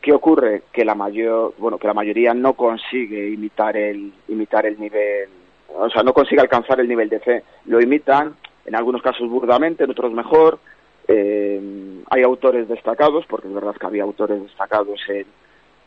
¿Qué 0.00 0.12
ocurre? 0.14 0.62
Que 0.72 0.86
la 0.86 0.94
mayor, 0.94 1.52
bueno, 1.58 1.76
que 1.76 1.86
la 1.86 1.94
mayoría 1.94 2.32
no 2.32 2.54
consigue 2.54 3.28
imitar 3.28 3.76
el, 3.76 4.14
imitar 4.28 4.64
el 4.64 4.80
nivel, 4.80 5.28
o 5.68 5.90
sea, 5.90 6.02
no 6.02 6.14
consigue 6.14 6.40
alcanzar 6.40 6.80
el 6.80 6.88
nivel 6.88 7.10
de 7.10 7.20
fe. 7.20 7.44
Lo 7.66 7.80
imitan, 7.80 8.34
en 8.64 8.74
algunos 8.74 9.02
casos 9.02 9.28
burdamente, 9.28 9.84
en 9.84 9.90
otros 9.90 10.12
mejor. 10.12 10.58
Eh, 11.12 11.60
hay 12.08 12.22
autores 12.22 12.68
destacados, 12.68 13.26
porque 13.26 13.48
es 13.48 13.54
verdad 13.54 13.74
que 13.74 13.86
había 13.86 14.04
autores 14.04 14.40
destacados 14.40 15.00
en, 15.08 15.26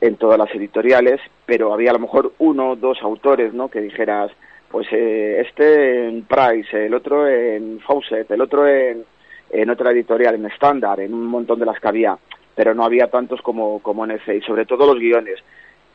en 0.01 0.17
todas 0.17 0.37
las 0.37 0.53
editoriales, 0.53 1.21
pero 1.45 1.73
había 1.73 1.91
a 1.91 1.93
lo 1.93 1.99
mejor 1.99 2.33
uno 2.39 2.71
o 2.71 2.75
dos 2.75 3.01
autores, 3.01 3.53
¿no? 3.53 3.69
Que 3.69 3.79
dijeras, 3.79 4.31
pues 4.69 4.85
eh, 4.91 5.39
este 5.47 6.09
en 6.09 6.23
Price, 6.23 6.87
el 6.87 6.93
otro 6.93 7.25
en 7.25 7.79
Fawcett, 7.79 8.29
el 8.31 8.41
otro 8.41 8.67
en, 8.67 9.05
en 9.49 9.69
otra 9.69 9.91
editorial, 9.91 10.35
en 10.35 10.47
Standard, 10.47 10.99
en 10.99 11.13
un 11.13 11.27
montón 11.27 11.57
de 11.57 11.67
las 11.67 11.79
que 11.79 11.87
había, 11.87 12.17
pero 12.53 12.73
no 12.73 12.83
había 12.83 13.07
tantos 13.07 13.41
como, 13.41 13.79
como 13.79 14.03
en 14.03 14.11
EFE, 14.11 14.37
y 14.37 14.41
sobre 14.41 14.65
todo 14.65 14.87
los 14.87 14.99
guiones. 14.99 15.39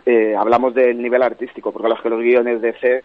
Eh, 0.07 0.35
hablamos 0.35 0.75
del 0.75 1.03
nivel 1.03 1.23
artístico, 1.23 1.71
porque 1.71 2.09
los 2.09 2.21
guiones 2.21 2.63
de 2.63 2.73
C 2.75 3.05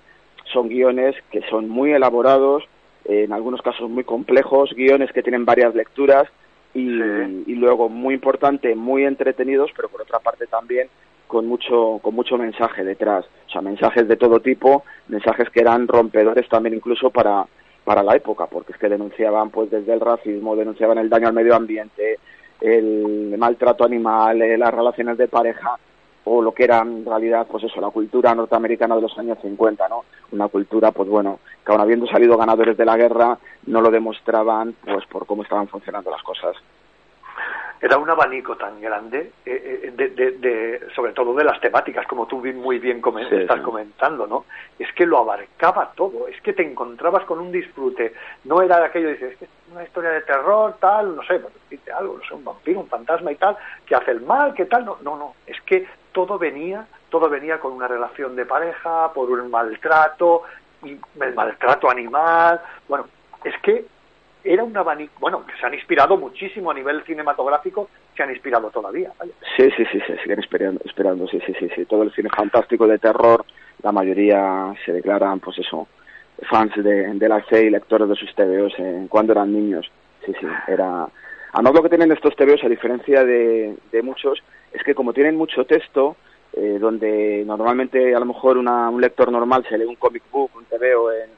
son 0.53 0.69
guiones 0.69 1.15
que 1.31 1.41
son 1.49 1.67
muy 1.67 1.91
elaborados, 1.91 2.63
en 3.05 3.33
algunos 3.33 3.61
casos 3.61 3.89
muy 3.89 4.03
complejos, 4.03 4.73
guiones 4.75 5.11
que 5.11 5.23
tienen 5.23 5.45
varias 5.45 5.75
lecturas 5.75 6.25
y, 6.73 6.87
y 6.89 7.55
luego 7.55 7.89
muy 7.89 8.13
importante, 8.15 8.75
muy 8.75 9.05
entretenidos, 9.05 9.71
pero 9.75 9.89
por 9.89 10.01
otra 10.01 10.19
parte 10.19 10.47
también 10.47 10.87
con 11.27 11.47
mucho 11.47 11.99
con 12.01 12.13
mucho 12.13 12.37
mensaje 12.37 12.83
detrás, 12.83 13.25
o 13.47 13.49
sea, 13.49 13.61
mensajes 13.61 14.07
de 14.07 14.17
todo 14.17 14.39
tipo, 14.39 14.83
mensajes 15.07 15.49
que 15.49 15.61
eran 15.61 15.87
rompedores 15.87 16.47
también 16.47 16.75
incluso 16.75 17.09
para 17.09 17.45
para 17.83 18.03
la 18.03 18.15
época, 18.15 18.45
porque 18.45 18.73
es 18.73 18.77
que 18.77 18.87
denunciaban 18.87 19.49
pues 19.49 19.69
desde 19.69 19.93
el 19.93 19.99
racismo, 19.99 20.55
denunciaban 20.55 20.97
el 20.99 21.09
daño 21.09 21.27
al 21.27 21.33
medio 21.33 21.55
ambiente, 21.55 22.19
el 22.61 23.35
maltrato 23.37 23.83
animal, 23.83 24.41
eh, 24.41 24.57
las 24.57 24.73
relaciones 24.73 25.17
de 25.17 25.27
pareja 25.27 25.77
o 26.25 26.41
lo 26.41 26.53
que 26.53 26.63
era 26.63 26.79
en 26.79 27.05
realidad 27.05 27.45
pues 27.49 27.63
eso, 27.65 27.81
la 27.81 27.89
cultura 27.89 28.33
norteamericana 28.33 28.95
de 28.95 29.01
los 29.01 29.17
años 29.17 29.37
50, 29.41 29.87
¿no? 29.89 30.05
Una 30.31 30.47
cultura 30.47 30.91
pues 30.91 31.09
bueno, 31.09 31.39
que 31.65 31.71
aun 31.71 31.81
habiendo 31.81 32.07
salido 32.07 32.37
ganadores 32.37 32.77
de 32.77 32.85
la 32.85 32.95
guerra 32.97 33.37
no 33.67 33.81
lo 33.81 33.89
demostraban 33.91 34.73
pues 34.85 35.05
por 35.07 35.25
cómo 35.25 35.43
estaban 35.43 35.67
funcionando 35.67 36.09
las 36.11 36.23
cosas. 36.23 36.55
Era 37.81 37.97
un 37.97 38.09
abanico 38.09 38.55
tan 38.55 38.79
grande, 38.79 39.33
eh, 39.45 39.81
eh, 39.83 39.91
de, 39.93 40.09
de- 40.11 40.31
de- 40.37 40.87
sobre 40.95 41.11
todo 41.11 41.33
de 41.35 41.43
las 41.43 41.59
temáticas, 41.59 42.07
como 42.07 42.25
tú 42.27 42.37
muy 42.37 42.79
bien 42.79 43.01
Sí, 43.29 43.35
estás 43.35 43.57
sí. 43.57 43.63
comentando, 43.63 44.25
¿no? 44.25 44.45
Es 44.79 44.87
que 44.93 45.05
lo 45.05 45.17
abarcaba 45.17 45.91
todo, 45.93 46.29
es 46.29 46.39
que 46.41 46.53
te 46.53 46.63
encontrabas 46.63 47.25
con 47.25 47.39
un 47.41 47.51
disfrute. 47.51 48.13
No 48.45 48.61
era 48.61 48.85
aquello, 48.85 49.09
dices, 49.09 49.33
es 49.33 49.37
que 49.37 49.45
es 49.45 49.51
una 49.69 49.83
historia 49.83 50.11
de 50.11 50.21
terror, 50.21 50.77
tal, 50.79 51.13
no 51.17 51.23
sé, 51.23 51.39
decirte 51.39 51.91
algo, 51.91 52.17
no 52.19 52.23
sé, 52.25 52.33
un 52.33 52.45
vampiro, 52.45 52.79
un 52.79 52.87
fantasma 52.87 53.33
y 53.33 53.35
tal, 53.35 53.57
que 53.85 53.95
hace 53.95 54.11
el 54.11 54.21
mal, 54.21 54.53
que 54.53 54.63
tal, 54.65 54.85
no, 54.85 54.97
no, 55.01 55.17
no, 55.17 55.33
es 55.45 55.59
que 55.63 55.85
todo 56.13 56.39
venía, 56.39 56.87
todo 57.09 57.29
venía 57.29 57.59
con 57.59 57.73
una 57.73 57.87
relación 57.87 58.35
de 58.35 58.45
pareja, 58.45 59.11
por 59.13 59.29
un 59.29 59.51
maltrato, 59.51 60.43
el 60.83 61.33
maltrato 61.35 61.89
animal, 61.89 62.61
bueno, 62.87 63.07
es 63.43 63.53
que 63.61 63.85
era 64.43 64.63
un 64.63 64.75
abanico, 64.75 65.13
bueno, 65.19 65.45
que 65.45 65.55
se 65.57 65.65
han 65.65 65.73
inspirado 65.73 66.17
muchísimo 66.17 66.71
a 66.71 66.73
nivel 66.73 67.03
cinematográfico, 67.03 67.89
se 68.15 68.23
han 68.23 68.29
inspirado 68.29 68.69
todavía, 68.69 69.11
vaya. 69.17 69.31
Sí, 69.55 69.69
sí, 69.75 69.85
sí, 69.91 69.99
se 70.01 70.17
siguen 70.17 70.39
esperando, 70.39 70.81
esperando, 70.85 71.27
sí, 71.27 71.39
sí, 71.45 71.53
sí, 71.59 71.69
sí. 71.75 71.85
Todo 71.85 72.03
el 72.03 72.11
cine 72.13 72.29
fantástico 72.29 72.85
de 72.87 72.99
terror, 72.99 73.45
la 73.81 73.91
mayoría 73.91 74.73
se 74.85 74.91
declaran, 74.91 75.39
pues 75.39 75.59
eso, 75.59 75.87
fans 76.49 76.73
de, 76.75 77.13
de 77.13 77.29
la 77.29 77.41
C 77.45 77.63
y 77.63 77.69
lectores 77.69 78.09
de 78.09 78.15
sus 78.15 78.33
TVOs 78.35 78.73
eh, 78.77 79.07
cuando 79.09 79.31
eran 79.31 79.53
niños. 79.53 79.89
Sí, 80.25 80.33
sí, 80.39 80.47
era... 80.67 81.07
Además 81.53 81.73
lo 81.75 81.83
que 81.83 81.89
tienen 81.89 82.11
estos 82.11 82.35
TVOs, 82.35 82.63
a 82.63 82.69
diferencia 82.69 83.23
de, 83.23 83.75
de 83.91 84.01
muchos, 84.01 84.41
es 84.71 84.83
que 84.83 84.95
como 84.95 85.13
tienen 85.13 85.35
mucho 85.37 85.65
texto, 85.65 86.15
eh, 86.53 86.77
donde 86.79 87.43
normalmente 87.45 88.13
a 88.15 88.19
lo 88.19 88.25
mejor 88.25 88.57
una- 88.57 88.89
un 88.89 89.01
lector 89.01 89.31
normal 89.31 89.65
se 89.69 89.77
lee 89.77 89.85
un 89.85 89.95
comic 89.95 90.23
book, 90.31 90.51
un 90.55 90.65
TVO 90.65 91.11
en, 91.11 91.29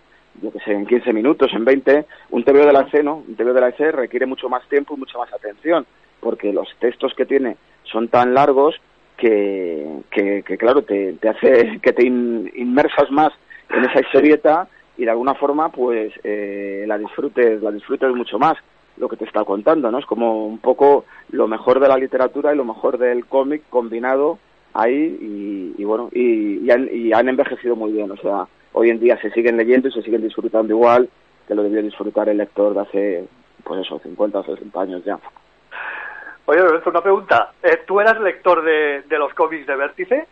yo 0.41 0.51
que 0.51 0.59
sé, 0.59 0.71
en 0.73 0.85
15 0.85 1.13
minutos, 1.13 1.51
en 1.53 1.63
20, 1.65 2.05
un 2.31 2.43
TVO 2.43 2.65
de 2.65 2.73
la 2.73 2.89
C, 2.89 3.03
¿no? 3.03 3.23
Un 3.27 3.35
TVO 3.35 3.53
de 3.53 3.61
la 3.61 3.71
C 3.73 3.91
requiere 3.91 4.25
mucho 4.25 4.49
más 4.49 4.67
tiempo 4.69 4.95
y 4.95 4.99
mucha 4.99 5.17
más 5.17 5.31
atención, 5.33 5.85
porque 6.19 6.51
los 6.53 6.67
textos 6.79 7.13
que 7.13 7.25
tiene 7.25 7.57
son 7.83 8.07
tan 8.07 8.33
largos 8.33 8.75
que, 9.17 9.85
que, 10.11 10.43
que, 10.43 10.57
claro, 10.57 10.81
te, 10.83 11.13
te 11.13 11.29
hace 11.29 11.79
que 11.83 11.93
te 11.93 12.05
in- 12.05 12.51
inmersas 12.55 13.09
más 13.11 13.31
en 13.69 13.85
esa 13.85 13.99
historieta 14.01 14.67
y 14.97 15.03
de 15.05 15.11
alguna 15.11 15.35
forma, 15.35 15.69
pues, 15.69 16.13
eh, 16.23 16.85
la 16.87 16.97
disfrutes, 16.97 17.61
la 17.61 17.71
disfrutes 17.71 18.09
mucho 18.13 18.39
más. 18.39 18.55
Lo 18.97 19.09
que 19.09 19.17
te 19.17 19.25
está 19.25 19.43
contando, 19.43 19.91
¿no? 19.91 19.99
Es 19.99 20.05
como 20.05 20.45
un 20.45 20.59
poco 20.59 21.05
lo 21.29 21.47
mejor 21.47 21.79
de 21.79 21.87
la 21.87 21.97
literatura 21.97 22.53
y 22.53 22.57
lo 22.57 22.65
mejor 22.65 22.97
del 22.97 23.25
cómic 23.25 23.63
combinado 23.69 24.39
ahí 24.73 25.17
y, 25.21 25.81
y 25.81 25.85
bueno, 25.85 26.09
y, 26.11 26.65
y 26.65 26.71
han, 26.71 26.89
y 26.91 27.13
han 27.13 27.29
envejecido 27.29 27.75
muy 27.75 27.91
bien, 27.91 28.11
o 28.11 28.17
sea, 28.17 28.47
hoy 28.73 28.89
en 28.89 28.99
día 28.99 29.19
se 29.21 29.31
siguen 29.31 29.57
leyendo 29.57 29.87
y 29.87 29.91
se 29.91 30.01
siguen 30.01 30.21
disfrutando 30.21 30.73
igual 30.73 31.09
que 31.47 31.55
lo 31.55 31.63
debió 31.63 31.81
disfrutar 31.81 32.27
el 32.29 32.37
lector 32.37 32.73
de 32.73 32.81
hace, 32.81 33.25
pues 33.63 33.81
eso, 33.81 33.99
50 33.99 34.39
o 34.39 34.43
60 34.43 34.81
años 34.81 35.03
ya. 35.05 35.19
Oye, 36.45 36.59
Lorenzo, 36.59 36.89
una 36.89 37.01
pregunta. 37.01 37.53
Eh, 37.63 37.81
¿Tú 37.87 37.99
eras 37.99 38.19
lector 38.19 38.63
de, 38.63 39.03
de 39.07 39.17
los 39.17 39.33
cómics 39.33 39.65
de 39.65 39.75
Vértice? 39.75 40.27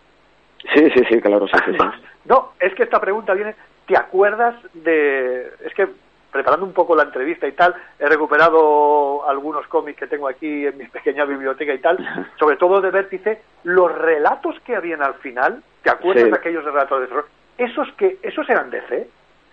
Sí, 0.74 0.90
sí, 0.92 1.04
sí, 1.10 1.22
claro, 1.22 1.48
sí, 1.48 1.58
sí. 1.66 1.72
sí. 1.72 1.78
No, 2.26 2.54
es 2.60 2.74
que 2.76 2.84
esta 2.84 3.02
pregunta 3.02 3.34
viene, 3.34 3.54
¿te 3.86 3.98
acuerdas 3.98 4.56
de...? 4.74 5.52
Es 5.66 5.74
que 5.76 5.88
preparando 6.34 6.66
un 6.66 6.74
poco 6.74 6.96
la 6.96 7.04
entrevista 7.04 7.48
y 7.48 7.54
tal, 7.54 7.74
he 8.00 8.06
recuperado 8.08 9.28
algunos 9.30 9.66
cómics 9.68 10.00
que 10.00 10.08
tengo 10.08 10.28
aquí 10.28 10.66
en 10.66 10.78
mi 10.78 10.86
pequeña 10.90 11.24
biblioteca 11.26 11.74
y 11.74 11.80
tal, 11.80 11.98
sobre 12.40 12.58
todo 12.58 12.82
de 12.82 12.92
Vértice, 12.92 13.42
los 13.64 13.90
relatos 13.96 14.60
que 14.66 14.76
habían 14.76 15.02
al 15.02 15.14
final, 15.16 15.64
¿te 15.84 15.92
acuerdas 15.92 16.26
Sí. 16.26 16.30
de 16.32 16.36
aquellos 16.38 16.66
relatos 16.66 17.00
de 17.00 17.08
terror? 17.08 17.28
Esos 17.58 17.88
que, 17.94 18.18
esos 18.24 18.50
eran 18.50 18.70
de 18.72 18.82
C, 18.88 19.08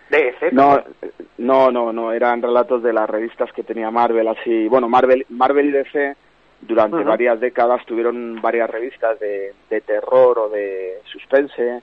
de 0.08 0.28
EC. 0.28 0.52
No, 0.52 0.82
no, 1.38 1.70
no, 1.70 1.92
no, 1.92 2.12
eran 2.12 2.42
relatos 2.42 2.82
de 2.82 2.92
las 2.92 3.08
revistas 3.08 3.52
que 3.52 3.62
tenía 3.62 3.90
Marvel, 3.90 4.26
así, 4.26 4.66
bueno, 4.68 4.88
Marvel, 4.88 5.26
Marvel 5.28 5.66
y 5.66 5.70
DC 5.72 6.16
durante 6.62 7.02
varias 7.04 7.40
décadas 7.40 7.84
tuvieron 7.86 8.40
varias 8.42 8.68
revistas 8.68 9.18
de, 9.18 9.54
de 9.70 9.80
terror 9.80 10.38
o 10.38 10.48
de 10.50 10.98
suspense, 11.04 11.82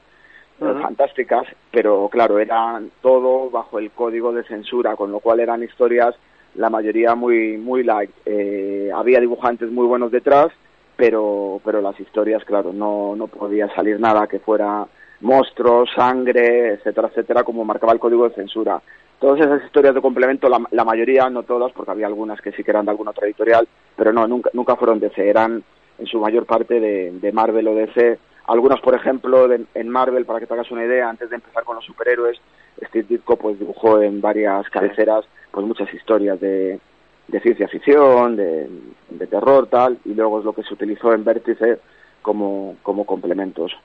fantásticas, 0.58 1.46
pero 1.72 2.10
claro, 2.10 2.40
eran 2.40 2.92
todo 3.02 3.50
bajo 3.50 3.80
el 3.80 3.92
código 3.92 4.32
de 4.32 4.44
censura, 4.44 4.96
con 4.96 5.12
lo 5.12 5.20
cual 5.20 5.40
eran 5.40 5.64
historias, 5.64 6.16
la 6.56 6.70
mayoría 6.70 7.16
muy, 7.16 7.58
muy 7.58 7.84
light. 7.84 8.10
Eh, 8.26 8.90
había 8.94 9.20
dibujantes 9.20 9.72
muy 9.72 9.86
buenos 9.86 10.12
detrás, 10.12 10.48
pero, 10.96 11.62
pero 11.64 11.82
las 11.82 12.00
historias, 12.00 12.44
claro, 12.44 12.74
no, 12.74 13.16
no 13.16 13.28
podía 13.28 13.74
salir 13.76 14.00
nada 14.00 14.28
que 14.28 14.40
fuera 14.40 14.88
monstruos, 15.22 15.90
sangre, 15.96 16.74
etcétera, 16.74 17.10
etcétera, 17.10 17.44
como 17.44 17.64
marcaba 17.64 17.94
el 17.94 18.00
código 18.00 18.28
de 18.28 18.36
censura. 18.36 18.82
Todas 19.20 19.40
esas 19.40 19.64
historias 19.64 19.96
de 19.96 20.02
complemento, 20.02 20.50
la, 20.50 20.62
la 20.72 20.86
mayoría, 20.86 21.30
no 21.30 21.44
todas, 21.44 21.72
porque 21.72 21.92
había 21.92 22.08
algunas 22.08 22.40
que 22.42 22.52
sí 22.52 22.64
que 22.64 22.72
eran 22.72 22.86
de 22.86 22.92
alguna 22.92 23.12
otra 23.12 23.26
editorial, 23.26 23.68
pero 23.96 24.14
no, 24.14 24.28
nunca, 24.28 24.50
nunca 24.54 24.76
fueron 24.76 25.00
DC, 25.00 25.28
eran 25.28 25.64
en 25.98 26.06
su 26.06 26.20
mayor 26.20 26.46
parte 26.46 26.80
de, 26.80 27.12
de 27.12 27.32
Marvel 27.32 27.68
o 27.68 27.76
DC. 27.76 28.20
Algunos, 28.48 28.80
por 28.82 28.96
ejemplo, 28.96 29.48
de- 29.48 29.66
en 29.76 29.90
Marvel, 29.90 30.26
para 30.26 30.40
que 30.40 30.48
te 30.48 30.54
hagas 30.54 30.72
una 30.72 30.86
idea, 30.86 31.10
antes 31.10 31.30
de 31.30 31.36
empezar 31.36 31.64
con 31.66 31.76
los 31.76 31.86
superhéroes, 31.86 32.40
Steve 32.88 33.06
Ditko 33.10 33.36
pues 33.36 33.60
dibujó 33.60 34.02
en 34.02 34.22
varias 34.22 34.70
cabeceras 34.70 35.26
pues 35.52 35.66
muchas 35.66 35.94
historias 35.94 36.40
de, 36.40 36.80
de 37.28 37.40
ciencia 37.42 37.68
ficción, 37.68 38.36
de, 38.38 38.70
de 39.10 39.28
terror, 39.28 39.68
tal, 39.68 39.98
y 40.06 40.14
luego 40.14 40.40
es 40.40 40.46
lo 40.46 40.54
que 40.54 40.64
se 40.64 40.74
utilizó 40.74 41.14
en 41.14 41.26
Vértice 41.26 41.80
como, 42.22 42.78
como 42.84 43.06
complementos. 43.06 43.76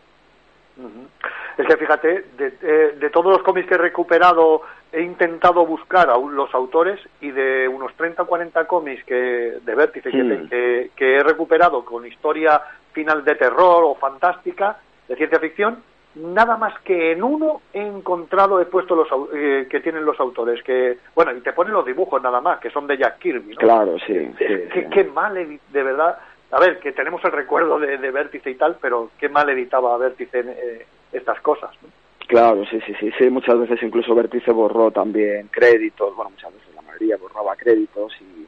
Es 1.59 1.67
que 1.67 1.77
fíjate, 1.77 2.25
de, 2.39 2.55
eh, 2.63 2.97
de 2.99 3.11
todos 3.11 3.33
los 3.33 3.43
cómics 3.43 3.69
que 3.69 3.75
he 3.75 3.79
recuperado, 3.79 4.63
he 4.91 5.03
intentado 5.03 5.67
buscar 5.67 6.09
a 6.09 6.17
un- 6.17 6.35
los 6.35 6.53
autores 6.55 6.99
y 7.21 7.31
de 7.31 7.69
unos 7.69 7.95
30 7.95 8.23
o 8.23 8.27
40 8.27 8.67
cómics 8.67 9.05
que, 9.05 9.59
de 9.65 9.75
Vértice 9.75 10.11
que, 10.11 10.23
Hmm. 10.23 10.49
que- 10.49 10.91
que 10.97 11.17
he 11.17 11.23
recuperado 11.23 11.85
con 11.85 12.07
historia 12.07 12.61
final 12.93 13.25
de 13.25 13.35
terror 13.35 13.85
o 13.85 13.95
fantástica, 13.95 14.79
de 15.09 15.17
ciencia 15.17 15.39
ficción, 15.41 15.83
nada 16.15 16.57
más 16.57 16.79
que 16.81 17.13
en 17.13 17.23
uno 17.23 17.63
he 17.73 17.81
encontrado, 17.81 18.61
he 18.61 18.67
puesto 18.67 18.95
los 18.95 19.09
eh, 19.35 19.67
que 19.71 19.81
tienen 19.81 20.05
los 20.05 20.19
autores, 20.21 20.63
que, 20.63 20.99
bueno, 21.15 21.33
y 21.33 21.41
te 21.41 21.53
ponen 21.53 21.73
los 21.73 21.87
dibujos 21.87 22.23
nada 22.23 22.41
más, 22.41 22.61
que 22.61 22.71
son 22.71 22.87
de 22.87 22.99
Jack 22.99 23.19
Kirby, 23.19 23.55
¿no? 23.55 23.59
Claro, 23.59 23.99
sí, 24.07 24.15
sí, 24.15 24.35
Qué, 24.39 24.69
sí. 24.75 24.85
qué 24.91 25.05
mal, 25.05 25.35
de 25.35 25.83
verdad. 25.83 26.19
A 26.51 26.61
ver, 26.61 26.81
que 26.81 26.93
tenemos 26.93 27.25
el 27.25 27.33
recuerdo 27.33 27.79
de, 27.79 27.97
de 27.97 28.11
Vértice 28.11 28.51
y 28.51 28.57
tal, 28.57 28.77
pero 28.81 29.11
qué 29.19 29.31
mal 29.31 29.49
editaba 29.49 29.97
Vértice 29.97 30.41
eh, 30.41 30.87
estas 31.13 31.41
cosas. 31.41 31.71
¿no? 31.83 31.89
Claro, 32.27 32.65
sí, 32.67 32.79
sí, 32.87 32.95
sí, 33.01 33.11
sí, 33.19 33.31
muchas 33.31 33.59
veces 33.59 33.83
incluso 33.83 34.15
Vértice 34.15 34.53
borró 34.53 34.91
también 34.91 35.49
créditos, 35.49 36.15
bueno, 36.15 36.31
muchas 36.31 36.53
veces 36.53 36.75
la 36.75 36.83
mayoría 36.83 37.17
borraba 37.17 37.57
créditos 37.57 38.13
y, 38.21 38.47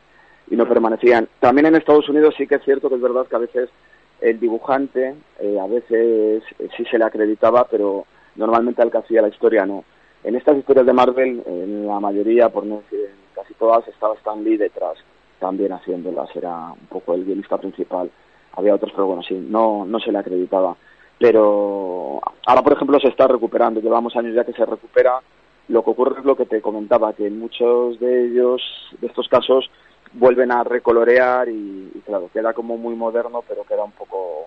y 0.53 0.57
no 0.57 0.66
permanecían. 0.69 1.29
También 1.41 1.66
en 1.66 1.77
Estados 1.77 2.09
Unidos 2.11 2.35
sí 2.37 2.47
que 2.47 2.57
es 2.57 2.65
cierto 2.65 2.91
que 2.91 2.97
es 2.97 3.01
verdad 3.01 3.27
que 3.27 3.37
a 3.37 3.41
veces 3.41 3.71
el 4.20 4.41
dibujante, 4.41 5.15
eh, 5.41 5.59
a 5.61 5.66
veces 5.66 6.43
eh, 6.59 6.69
sí 6.77 6.85
se 6.91 6.99
le 6.99 7.05
acreditaba, 7.05 7.66
pero 7.70 8.07
normalmente 8.36 8.82
al 8.82 8.91
que 8.91 8.99
hacía 8.99 9.23
la 9.23 9.28
historia 9.28 9.66
no. 9.66 9.85
En 10.23 10.36
estas 10.36 10.57
historias 10.57 10.86
de 10.86 10.93
Marvel, 10.93 11.43
en 11.47 11.86
la 11.86 12.01
mayoría, 12.01 12.49
por 12.49 12.65
no 12.65 12.77
decir 12.77 13.01
en 13.01 13.35
casi 13.35 13.53
todas, 13.55 13.86
estaba 13.89 14.15
Stan 14.15 14.43
Lee 14.43 14.57
detrás, 14.57 14.97
también 15.39 15.73
haciéndolas, 15.73 16.35
era 16.35 16.73
un 16.73 16.86
poco 16.89 17.15
el 17.15 17.24
guionista 17.24 17.59
principal. 17.59 18.11
Había 18.57 18.74
otros, 18.74 18.93
pero 18.93 19.07
bueno, 19.07 19.23
sí, 19.23 19.35
no, 19.35 19.85
no 19.85 20.01
se 20.01 20.12
le 20.12 20.19
acreditaba 20.19 20.77
pero 21.19 22.20
ahora 22.47 22.62
por 22.62 22.73
ejemplo 22.73 22.99
se 23.01 23.09
está 23.09 23.27
recuperando 23.27 23.81
llevamos 23.81 24.16
años 24.16 24.35
ya 24.35 24.45
que 24.45 24.53
se 24.53 24.66
recupera 24.66 25.20
lo 25.69 25.82
que 25.82 25.91
ocurre 25.91 26.20
es 26.20 26.24
lo 26.24 26.36
que 26.36 26.47
te 26.47 26.61
comentaba 26.61 27.12
que 27.15 27.27
en 27.27 27.39
muchos 27.39 27.99
de 28.01 28.27
ellos 28.27 28.61
de 29.01 29.07
estos 29.07 29.28
casos 29.28 29.70
vuelven 30.15 30.51
a 30.53 30.65
recolorear 30.65 31.49
y, 31.49 31.91
y 31.95 32.01
claro 32.07 32.31
queda 32.32 32.53
como 32.53 32.77
muy 32.77 32.95
moderno 32.95 33.43
pero 33.47 33.65
queda 33.65 33.85
un 33.85 33.93
poco 33.93 34.47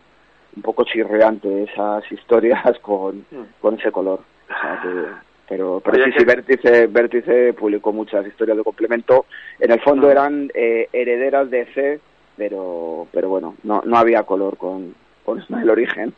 un 0.55 0.61
poco 0.63 0.83
chirreante 0.85 1.63
esas 1.63 2.09
historias 2.11 2.79
con, 2.81 3.25
con 3.61 3.75
ese 3.79 3.91
color. 3.91 4.21
O 4.49 4.61
sea 4.61 4.79
que- 4.81 5.27
pero 5.49 5.81
pero 5.83 6.03
sí 6.03 6.11
sí 6.17 6.25
Vértice 6.25 6.87
Vértice 6.87 7.53
publicó 7.53 7.93
muchas 7.93 8.27
historias 8.27 8.57
de 8.57 8.63
complemento. 8.65 9.25
En 9.59 9.71
el 9.71 9.79
fondo 9.79 10.11
eran 10.11 10.51
eh, 10.53 10.89
herederas 10.91 11.49
de 11.49 11.65
C 11.73 11.99
pero 12.35 13.07
pero 13.13 13.29
bueno 13.29 13.55
no 13.63 13.81
no 13.85 13.97
había 13.97 14.23
color 14.23 14.57
con 14.57 14.93
con 15.23 15.39
el 15.61 15.69
origen 15.69 16.13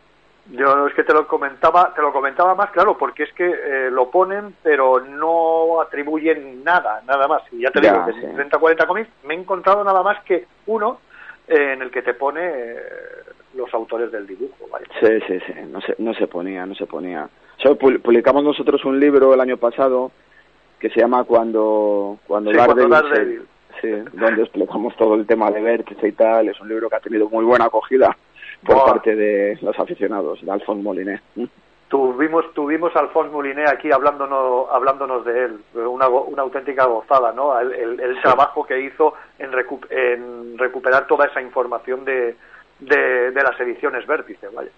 Yo 0.52 0.88
es 0.88 0.94
que 0.96 1.04
te 1.04 1.14
lo 1.14 1.28
comentaba, 1.28 1.94
te 1.94 2.02
lo 2.02 2.12
comentaba 2.12 2.56
más 2.56 2.72
claro, 2.72 2.98
porque 2.98 3.24
es 3.24 3.34
que 3.34 3.46
eh, 3.46 3.92
lo 3.92 4.10
ponen, 4.10 4.56
pero 4.64 5.00
no 5.00 5.80
atribuyen 5.82 6.64
nada, 6.64 7.02
nada 7.08 7.28
más. 7.28 7.44
Y 7.52 7.62
ya 7.62 7.70
te 7.72 7.82
Ya, 7.82 7.94
digo, 7.94 8.06
que 8.08 8.14
sí. 8.14 8.26
en 8.26 8.36
30 8.36 8.58
40 8.58 8.88
cómics 8.88 9.10
me 9.26 9.36
he 9.36 9.38
encontrado 9.38 9.84
nada 9.84 10.02
más 10.02 10.24
que 10.24 10.48
uno 10.66 11.00
eh, 11.48 11.74
en 11.74 11.82
el 11.84 11.92
que 11.92 12.02
te 12.02 12.16
pone 12.16 12.42
eh, 12.44 12.76
los 13.54 13.72
autores 13.74 14.12
del 14.12 14.26
dibujo. 14.26 14.68
¿vale? 14.72 14.88
Sí, 15.00 15.20
sí, 15.28 15.40
sí, 15.46 15.54
no 15.70 15.82
se, 15.82 15.96
no 16.00 16.14
se 16.16 16.28
ponía, 16.28 16.66
no 16.66 16.74
se 16.74 16.86
ponía. 16.88 17.30
Publicamos 17.80 18.44
nosotros 18.44 18.84
un 18.86 19.00
libro 19.00 19.34
el 19.34 19.42
año 19.42 19.58
pasado 19.58 20.12
que 20.80 20.90
se 20.90 21.00
llama 21.02 21.26
Cuando, 21.26 22.18
cuando 22.26 22.52
Sí, 22.52 22.58
Daredevil, 22.58 22.90
Daredevil. 22.90 23.48
sí, 23.82 23.90
donde 24.14 24.44
explicamos 24.44 24.96
todo 24.96 25.16
el 25.16 25.28
tema 25.28 25.52
de 25.52 25.62
vértice 25.62 26.08
y 26.08 26.14
tal. 26.14 26.48
Es 26.48 26.60
un 26.62 26.70
libro 26.70 26.90
que 26.90 26.96
ha 26.96 27.00
tenido 27.02 27.30
muy 27.30 27.44
buena 27.44 27.66
acogida 27.66 28.16
por 28.66 28.86
parte 28.86 29.16
de 29.16 29.58
los 29.62 29.78
aficionados, 29.80 30.42
de 30.44 30.52
Alphonse 30.52 30.84
Moliné. 30.84 31.22
Tuvimos, 31.88 32.54
tuvimos 32.54 32.96
a 32.96 33.00
Alphonse 33.00 33.32
Moulinet 33.32 33.68
aquí 33.68 33.92
hablándonos, 33.92 34.68
hablándonos 34.72 35.26
de 35.26 35.46
él, 35.46 35.60
una, 35.74 36.08
una 36.08 36.44
auténtica 36.44 36.86
gozada, 36.86 37.32
¿no? 37.32 37.60
El, 37.60 37.74
el- 37.74 38.00
el 38.00 38.22
trabajo 38.22 38.64
que 38.64 38.80
hizo 38.80 39.16
en, 39.40 39.52
recu- 39.52 39.88
en 39.90 40.56
recuperar 40.60 41.08
toda 41.08 41.26
esa 41.26 41.42
información 41.42 42.06
de, 42.06 42.36
de, 42.80 43.32
de 43.32 43.42
las 43.44 43.60
ediciones 43.60 44.06
Vértice, 44.06 44.48
vaya. 44.50 44.70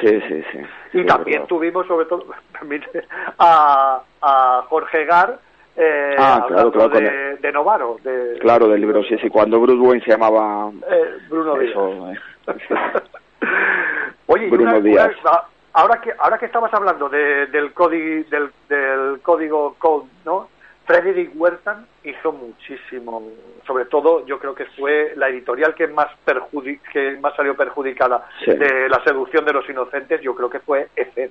Sí, 0.00 0.20
sí, 0.28 0.42
sí. 0.52 0.58
Y 0.92 1.00
sí, 1.00 1.06
también 1.06 1.46
tuvimos, 1.46 1.84
sobre 1.88 2.06
todo, 2.06 2.24
a, 3.38 4.02
a 4.22 4.64
Jorge 4.68 5.04
Gar 5.04 5.38
eh, 5.76 6.14
Ah, 6.18 6.44
claro, 6.48 6.70
de, 6.88 7.36
de 7.36 7.52
Novaro, 7.52 7.98
de 8.02 8.38
Claro, 8.40 8.68
del 8.68 8.80
libro, 8.80 9.02
sí, 9.04 9.16
sí. 9.18 9.28
Cuando 9.28 9.60
Bruce 9.60 9.80
Wayne 9.80 10.04
se 10.04 10.10
llamaba... 10.12 10.70
eh, 10.90 11.04
Bruno 11.28 11.54
Díaz. 11.56 11.70
Eso, 11.72 12.10
eh. 12.12 12.18
Oye, 14.26 14.48
Bruno 14.48 14.70
una- 14.70 14.80
Díaz. 14.80 15.12
una- 15.22 15.30
a- 15.32 15.48
ahora 15.74 16.00
que 16.00 16.12
ahora 16.18 16.38
que 16.38 16.46
estabas 16.46 16.72
hablando 16.74 17.08
de- 17.08 17.46
del 17.46 17.72
código 17.72 18.28
del, 18.30 18.50
del 18.68 19.20
código 19.22 19.74
code, 19.78 20.06
¿no? 20.24 20.48
Frederick 20.84 21.32
Wertan 21.34 21.84
hizo 22.04 22.30
muchísimo, 22.32 23.20
sobre 23.66 23.86
todo 23.86 24.24
yo 24.24 24.38
creo 24.38 24.54
que 24.54 24.66
fue 24.66 25.14
la 25.16 25.28
editorial 25.28 25.74
que 25.74 25.88
más 25.88 26.06
perjudi- 26.24 26.80
que 26.92 27.18
más 27.20 27.34
salió 27.34 27.56
perjudicada 27.56 28.28
Sí. 28.44 28.52
de 28.52 28.88
la 28.88 29.02
seducción 29.02 29.44
de 29.44 29.52
los 29.52 29.68
inocentes, 29.68 30.20
yo 30.20 30.34
creo 30.36 30.48
que 30.48 30.60
fue 30.60 30.88
EC. 30.94 31.30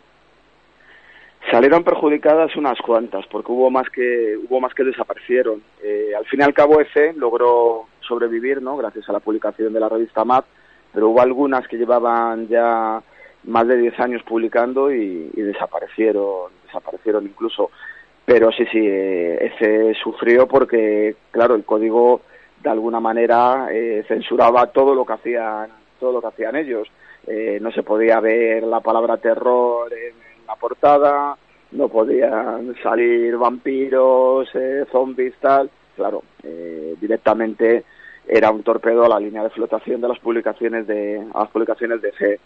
Salieron 1.52 1.84
perjudicadas 1.84 2.56
unas 2.56 2.78
cuantas, 2.82 3.26
porque 3.28 3.52
hubo 3.52 3.70
más 3.70 3.88
que 3.92 4.36
hubo 4.50 4.60
más 4.60 4.74
que 4.74 4.84
desaparecieron. 4.84 5.62
Eh, 5.82 6.12
al 6.18 6.26
fin 6.26 6.42
y 6.42 6.44
al 6.44 6.54
cabo, 6.56 6.82
ECE 6.82 7.14
logró 7.14 7.86
sobrevivir, 8.02 8.62
¿no? 8.62 8.76
Gracias 8.78 9.08
a 9.08 9.14
la 9.14 9.20
publicación 9.20 9.72
de 9.72 9.80
la 9.80 9.88
revista 9.88 10.26
MAP, 10.26 10.44
pero 10.96 11.10
hubo 11.10 11.22
algunas 11.22 11.68
que 11.68 11.78
llevaban 11.78 12.48
ya 12.48 13.04
más 13.44 13.68
de 13.68 13.78
10 13.78 14.00
años 14.00 14.24
publicando 14.24 14.92
y, 14.92 15.30
desaparecieron, 15.36 16.54
desaparecieron 16.66 17.26
incluso. 17.26 17.70
Pero 18.26 18.52
sí, 18.52 18.66
sí, 18.72 18.80
eh, 18.82 19.52
ECE 19.60 19.94
sufrió 20.02 20.48
porque, 20.48 21.16
claro, 21.30 21.54
el 21.54 21.66
código 21.66 22.22
de 22.64 22.70
alguna 22.72 23.00
manera 23.00 23.68
eh, 23.72 24.04
censuraba 24.08 24.68
todo 24.68 24.96
lo 24.96 25.06
que 25.06 25.14
hacían, 25.14 25.70
todo 26.00 26.14
lo 26.14 26.22
que 26.22 26.28
hacían 26.28 26.56
ellos. 26.56 26.88
Eh, 27.28 27.60
no 27.62 27.72
se 27.72 27.84
podía 27.84 28.20
ver 28.20 28.64
la 28.64 28.80
palabra 28.80 29.18
terror 29.18 29.94
en, 29.94 30.16
en 30.16 30.48
la 30.48 30.56
portada, 30.56 31.38
no 31.72 31.90
podían 31.90 32.76
salir 32.82 33.38
vampiros, 33.38 34.48
eh, 34.54 34.86
zombies, 34.92 35.34
tal. 35.40 35.70
Claro, 35.96 36.24
eh, 36.44 36.96
directamente 37.00 37.84
era 38.28 38.52
un 38.52 38.64
torpedo 38.64 39.06
a 39.06 39.10
la 39.10 39.20
línea 39.20 39.44
de 39.44 39.50
flotación 39.50 40.02
de 40.02 40.08
las 40.08 40.20
publicaciones 40.20 40.88
de 40.88 41.24
a 41.34 41.40
las 41.42 41.50
publicaciones 41.50 42.02
de 42.02 42.12
fe 42.12 42.40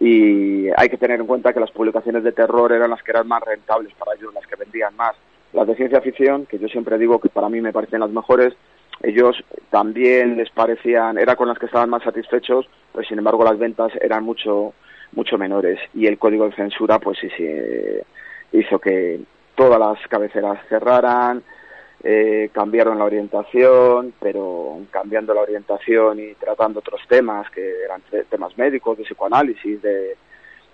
y 0.00 0.68
hay 0.76 0.88
que 0.88 0.96
tener 0.96 1.20
en 1.20 1.26
cuenta 1.26 1.52
que 1.52 1.60
las 1.60 1.70
publicaciones 1.70 2.24
de 2.24 2.32
terror 2.32 2.72
eran 2.72 2.90
las 2.90 3.02
que 3.02 3.12
eran 3.12 3.28
más 3.28 3.42
rentables 3.42 3.92
para 3.94 4.14
ellos, 4.14 4.34
las 4.34 4.46
que 4.46 4.56
vendían 4.56 4.94
más. 4.96 5.14
Las 5.52 5.68
de 5.68 5.76
ciencia 5.76 6.00
ficción, 6.00 6.46
que 6.46 6.58
yo 6.58 6.66
siempre 6.66 6.98
digo 6.98 7.20
que 7.20 7.28
para 7.28 7.48
mí 7.48 7.60
me 7.60 7.72
parecen 7.72 8.00
las 8.00 8.10
mejores, 8.10 8.54
ellos 9.02 9.36
también 9.70 10.36
les 10.36 10.50
parecían, 10.50 11.16
era 11.18 11.36
con 11.36 11.48
las 11.48 11.58
que 11.58 11.66
estaban 11.66 11.90
más 11.90 12.02
satisfechos, 12.02 12.66
pues 12.92 13.06
sin 13.06 13.18
embargo 13.18 13.44
las 13.44 13.58
ventas 13.58 13.92
eran 14.00 14.24
mucho 14.24 14.74
mucho 15.12 15.38
menores 15.38 15.78
y 15.94 16.06
el 16.06 16.18
código 16.18 16.46
de 16.46 16.56
censura 16.56 16.98
pues 16.98 17.18
sí 17.20 17.28
sí 17.36 17.44
eh, 17.46 18.02
hizo 18.50 18.80
que 18.80 19.20
todas 19.54 19.78
las 19.78 20.04
cabeceras 20.08 20.58
cerraran 20.68 21.44
eh, 22.06 22.50
cambiaron 22.52 22.98
la 22.98 23.04
orientación 23.06 24.12
pero 24.20 24.78
cambiando 24.90 25.32
la 25.32 25.40
orientación 25.40 26.20
y 26.20 26.34
tratando 26.34 26.80
otros 26.80 27.00
temas 27.08 27.50
que 27.50 27.82
eran 27.84 28.02
te- 28.02 28.24
temas 28.24 28.56
médicos 28.58 28.98
de 28.98 29.04
psicoanálisis 29.04 29.80
de 29.82 30.16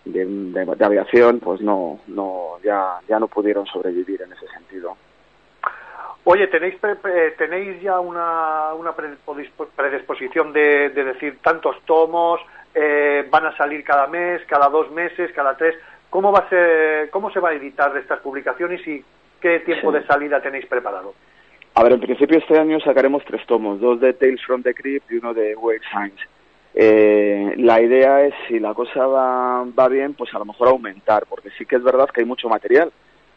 de, 0.04 0.84
aviación 0.84 1.38
pues 1.40 1.60
no 1.60 2.00
no 2.08 2.58
ya 2.64 2.98
ya 3.08 3.18
no 3.20 3.28
pudieron 3.28 3.64
sobrevivir 3.66 4.20
en 4.22 4.32
ese 4.32 4.48
sentido 4.48 4.96
Oye, 6.24 6.48
¿tenéis, 6.48 6.74
¿tenéis 7.38 7.80
ya 7.80 7.98
una, 7.98 8.74
una 8.74 8.94
predispo- 8.94 9.68
predisposición 9.74 10.52
de, 10.52 10.90
de 10.90 11.04
decir 11.04 11.38
tantos 11.42 11.76
tomos, 11.86 12.40
eh, 12.74 13.26
van 13.30 13.46
a 13.46 13.56
salir 13.56 13.82
cada 13.82 14.06
mes, 14.06 14.42
cada 14.46 14.68
dos 14.68 14.90
meses, 14.90 15.32
cada 15.32 15.56
tres? 15.56 15.76
¿Cómo, 16.10 16.30
va 16.30 16.40
a 16.40 16.48
ser, 16.50 17.08
¿Cómo 17.10 17.30
se 17.30 17.40
va 17.40 17.48
a 17.48 17.54
editar 17.54 17.92
de 17.94 18.00
estas 18.00 18.20
publicaciones 18.20 18.86
y 18.86 19.02
qué 19.40 19.60
tiempo 19.60 19.92
de 19.92 20.06
salida 20.06 20.40
tenéis 20.40 20.66
preparado? 20.66 21.14
A 21.74 21.82
ver, 21.82 21.92
en 21.92 22.00
principio 22.00 22.38
este 22.38 22.58
año 22.58 22.80
sacaremos 22.80 23.24
tres 23.24 23.46
tomos, 23.46 23.80
dos 23.80 24.00
de 24.00 24.12
Tales 24.12 24.42
from 24.44 24.62
the 24.62 24.74
Crypt 24.74 25.10
y 25.10 25.16
uno 25.16 25.32
de 25.34 25.54
Wake 25.56 25.82
Signs. 25.92 26.20
Eh, 26.74 27.54
la 27.56 27.80
idea 27.80 28.22
es, 28.24 28.34
si 28.48 28.58
la 28.58 28.74
cosa 28.74 29.06
va, 29.06 29.64
va 29.64 29.88
bien, 29.88 30.14
pues 30.14 30.32
a 30.34 30.38
lo 30.38 30.44
mejor 30.44 30.68
aumentar, 30.68 31.24
porque 31.28 31.50
sí 31.58 31.66
que 31.66 31.76
es 31.76 31.82
verdad 31.82 32.08
que 32.10 32.20
hay 32.20 32.26
mucho 32.26 32.48
material. 32.48 32.92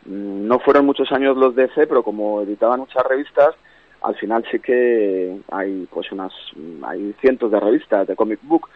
Mm, 0.05 0.47
No 0.47 0.59
fueron 0.59 0.85
muchos 0.85 1.11
años 1.11 1.37
los 1.37 1.55
DC, 1.55 1.87
pero 1.87 2.03
como 2.03 2.41
editaban 2.41 2.79
muchas 2.79 3.03
revistas, 3.05 3.55
al 4.01 4.15
final 4.15 4.45
sí 4.51 4.59
que 4.59 5.37
hay 5.51 5.87
pues 5.91 6.11
unas 6.11 6.33
hay 6.83 7.13
cientos 7.21 7.49
de 7.51 7.59
revistas 7.59 8.05
de 8.05 8.15
comic 8.15 8.39
book 8.43 8.69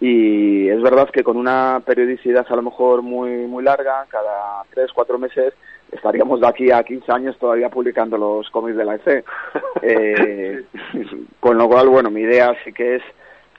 y 0.00 0.68
es 0.68 0.82
verdad 0.82 1.08
que 1.10 1.22
con 1.22 1.36
una 1.36 1.80
periodicidad 1.86 2.44
a 2.48 2.56
lo 2.56 2.62
mejor 2.62 3.02
muy 3.02 3.46
muy 3.46 3.62
larga, 3.62 4.04
cada 4.08 4.64
tres, 4.74 4.90
cuatro 4.92 5.16
meses, 5.18 5.54
estaríamos 5.94 6.40
de 6.40 6.46
aquí 6.48 6.70
a 6.70 6.82
15 6.82 7.10
años 7.12 7.38
todavía 7.38 7.68
publicando 7.70 8.18
los 8.18 8.50
cómics 8.50 8.76
de 8.76 8.84
la 8.84 8.96
EC. 8.96 9.24
Eh, 9.82 10.64
con 11.40 11.58
lo 11.58 11.68
cual, 11.68 11.88
bueno, 11.88 12.10
mi 12.10 12.22
idea 12.22 12.54
sí 12.64 12.72
que 12.72 12.96
es, 12.96 13.02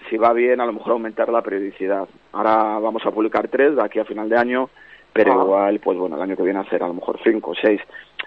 si 0.09 0.17
va 0.17 0.33
bien, 0.33 0.59
a 0.59 0.65
lo 0.65 0.73
mejor 0.73 0.93
aumentar 0.93 1.29
la 1.29 1.41
periodicidad. 1.41 2.07
Ahora 2.33 2.79
vamos 2.79 3.05
a 3.05 3.11
publicar 3.11 3.47
tres 3.47 3.75
de 3.75 3.83
aquí 3.83 3.99
a 3.99 4.05
final 4.05 4.27
de 4.29 4.37
año, 4.37 4.69
pero 5.13 5.33
Ah. 5.33 5.43
igual, 5.43 5.79
pues 5.79 5.97
bueno, 5.97 6.15
el 6.15 6.21
año 6.21 6.35
que 6.35 6.43
viene 6.43 6.59
hacer 6.59 6.81
a 6.83 6.87
lo 6.87 6.95
mejor 6.95 7.19
cinco 7.23 7.51
o 7.51 7.55
seis. 7.55 7.79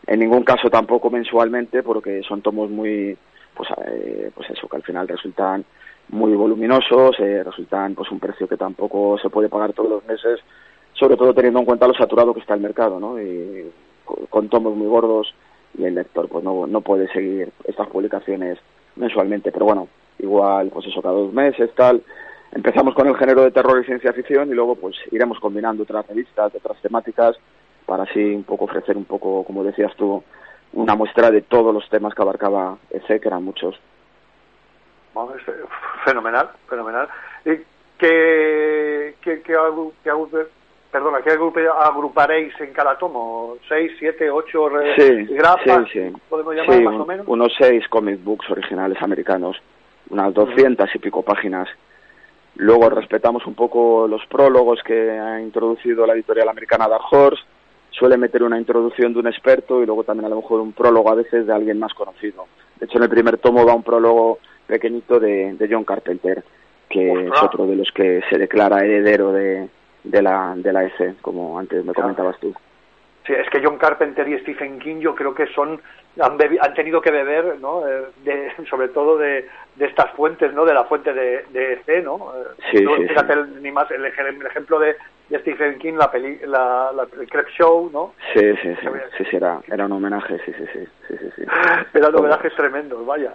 En 0.07 0.21
ningún 0.21 0.45
caso 0.45 0.71
tampoco 0.71 1.11
mensualmente, 1.11 1.83
porque 1.83 2.23
son 2.23 2.41
tomos 2.41 2.71
muy, 2.71 3.17
pues, 3.55 3.69
eh, 3.87 4.31
pues 4.35 4.49
eso, 4.51 4.69
que 4.69 4.77
al 4.77 4.83
final 4.85 5.09
resultan 5.09 5.65
muy 6.11 6.33
voluminosos, 6.35 7.17
eh, 7.19 7.43
resultan 7.45 7.95
pues 7.95 8.11
un 8.11 8.21
precio 8.21 8.47
que 8.49 8.57
tampoco 8.57 9.19
se 9.19 9.29
puede 9.29 9.49
pagar 9.49 9.73
todos 9.73 9.91
los 9.91 10.05
meses, 10.07 10.41
sobre 10.95 11.17
todo 11.17 11.35
teniendo 11.35 11.59
en 11.61 11.67
cuenta 11.67 11.87
lo 11.89 11.95
saturado 11.95 12.33
que 12.33 12.41
está 12.41 12.55
el 12.55 12.61
mercado, 12.61 12.99
¿no? 13.01 13.21
Y 13.21 13.71
con 14.31 14.49
tomos 14.49 14.77
muy 14.77 14.87
gordos 14.87 15.35
y 15.77 15.85
el 15.85 15.95
lector 15.95 16.29
pues 16.29 16.45
no, 16.45 16.67
no 16.67 16.81
puede 16.81 17.09
seguir 17.13 17.53
estas 17.65 17.89
publicaciones 17.89 18.59
mensualmente, 18.97 19.53
pero 19.53 19.67
bueno, 19.67 19.89
igual 20.19 20.71
pues 20.71 20.87
eso 20.87 21.03
cada 21.03 21.15
dos 21.15 21.33
meses, 21.33 21.71
tal. 21.75 22.03
Empezamos 22.53 22.95
con 22.95 23.07
el 23.07 23.17
género 23.17 23.43
de 23.43 23.51
terror 23.51 23.81
y 23.81 23.85
ciencia 23.85 24.13
ficción 24.13 24.49
y 24.49 24.55
luego 24.55 24.75
pues 24.77 24.97
iremos 25.11 25.39
combinando 25.39 25.83
otras 25.83 26.07
revistas, 26.07 26.55
otras 26.55 26.81
temáticas, 26.81 27.37
para 27.85 28.05
así 28.05 28.35
un 28.35 28.45
poco 28.45 28.65
ofrecer 28.65 28.97
un 28.97 29.05
poco, 29.05 29.45
como 29.45 29.63
decías 29.65 29.95
tú, 29.97 30.23
una 30.73 30.95
muestra 30.95 31.31
de 31.31 31.43
todos 31.43 31.75
los 31.75 31.89
temas 31.91 32.15
que 32.15 32.23
abarcaba 32.23 32.79
EC, 32.91 33.21
que 33.21 33.29
eran 33.29 33.45
muchos. 33.45 33.79
Fenomenal, 36.05 36.51
fenomenal. 36.69 37.09
¿Y 37.45 37.59
¿Qué, 37.99 39.17
qué, 39.21 39.43
qué, 39.43 39.57
qué 40.05 40.11
perdona, 40.99 41.19
¿qué 41.23 41.31
agruparéis 41.31 42.53
en 42.61 42.73
cada 42.73 42.99
tomo? 42.99 43.55
¿Seis, 43.69 43.93
siete, 44.01 44.29
ocho 44.31 44.69
Sí, 44.97 45.27
grapas? 45.31 45.87
sí, 45.93 46.01
sí. 46.11 46.13
¿Podemos 46.29 46.55
llamar 46.57 46.77
Sí, 46.77 46.83
más 46.83 46.95
un- 46.95 47.01
o 47.01 47.07
menos? 47.07 47.29
unos 47.29 47.53
seis 47.57 47.87
comic 47.89 48.23
books 48.25 48.51
originales 48.51 49.01
americanos, 49.01 49.57
unas 50.11 50.35
doscientas 50.35 50.93
y 50.95 50.99
pico 50.99 51.23
páginas. 51.23 51.69
Luego 52.57 52.91
respetamos 52.91 53.47
un 53.47 53.55
poco 53.55 54.09
los 54.09 54.27
prólogos 54.27 54.83
que 54.83 55.11
ha 55.13 55.41
introducido 55.41 56.05
la 56.05 56.15
editorial 56.15 56.49
americana 56.49 56.89
Dark 56.89 57.05
Horse. 57.13 57.43
Suele 57.91 58.17
meter 58.17 58.43
una 58.43 58.59
introducción 58.59 59.13
de 59.13 59.21
un 59.21 59.29
experto 59.29 59.81
y 59.83 59.87
luego 59.87 60.03
también 60.03 60.27
a 60.27 60.29
lo 60.31 60.37
mejor 60.37 60.61
un 60.61 60.73
prólogo 60.73 61.11
a 61.11 61.15
veces 61.15 61.47
de 61.47 61.53
alguien 61.53 61.79
más 61.79 61.95
conocido. 61.95 62.47
De 62.81 62.87
hecho, 62.87 62.99
en 62.99 63.05
el 63.05 63.11
primer 63.11 63.39
tomo 63.39 63.65
va 63.65 63.75
un 63.75 63.85
prólogo 63.85 64.39
pequeñito 64.67 65.21
de, 65.21 65.55
de 65.55 65.69
John 65.71 65.85
Carpenter, 65.85 66.43
que 66.89 67.13
es 67.27 67.43
otro 67.43 67.67
de 67.67 67.77
los 67.77 67.93
que 67.93 68.21
se 68.29 68.39
declara 68.39 68.85
heredero 68.85 69.31
de, 69.33 69.69
de 70.05 70.23
la 70.23 70.55
de 70.57 70.73
la 70.73 70.85
EC, 70.85 71.21
como 71.21 71.59
antes 71.59 71.85
me 71.85 71.93
comentabas 71.95 72.39
tú. 72.41 72.55
Sí, 73.27 73.35
es 73.35 73.49
que 73.51 73.63
John 73.63 73.77
Carpenter 73.77 74.27
y 74.27 74.39
Stephen 74.41 74.79
King 74.79 75.01
yo 75.01 75.15
creo 75.15 75.35
que 75.35 75.47
son 75.49 75.81
han, 76.21 76.39
bebi- 76.39 76.59
han 76.61 76.73
tenido 76.75 77.01
que 77.03 77.11
beber, 77.11 77.59
¿no? 77.61 77.87
Eh, 77.87 78.07
de, 78.25 78.53
sobre 78.71 78.89
todo 78.89 79.19
de, 79.19 79.47
de 79.77 79.85
estas 79.85 80.11
fuentes, 80.13 80.53
¿no? 80.55 80.65
De 80.65 80.73
la 80.75 80.85
fuente 80.85 81.13
de, 81.13 81.45
de 81.51 81.75
EC, 81.75 82.05
¿no? 82.05 82.33
Eh, 82.35 82.45
Sí, 82.71 82.81
no, 82.83 82.97
sí, 82.97 83.07
fíjate 83.09 83.35
el- 83.35 83.63
ni 83.63 83.71
más 83.71 83.91
el, 83.91 84.05
el 84.05 84.47
ejemplo 84.47 84.79
de, 84.79 84.97
Stephen 85.31 85.79
King, 85.79 85.95
la 85.99 86.11
peli, 86.11 86.39
la, 86.47 86.91
la- 86.95 87.07
el 87.21 87.29
Creep 87.29 87.49
Show, 87.49 87.91
¿no? 87.93 88.15
Sí, 88.33 88.41
sí, 88.63 88.75
sí, 88.81 88.87
sí, 89.19 89.25
sí, 89.29 89.37
era, 89.37 89.61
era 89.71 89.85
un 89.85 89.93
homenaje, 89.93 90.39
sí, 90.47 90.53
sí, 90.57 90.65
sí, 90.73 90.87
sí, 91.07 91.17
sí, 91.19 91.31
sí. 91.37 91.43
Eran 91.95 92.15
homenajes 92.15 92.55
tremendos, 92.55 93.05
vaya. 93.05 93.35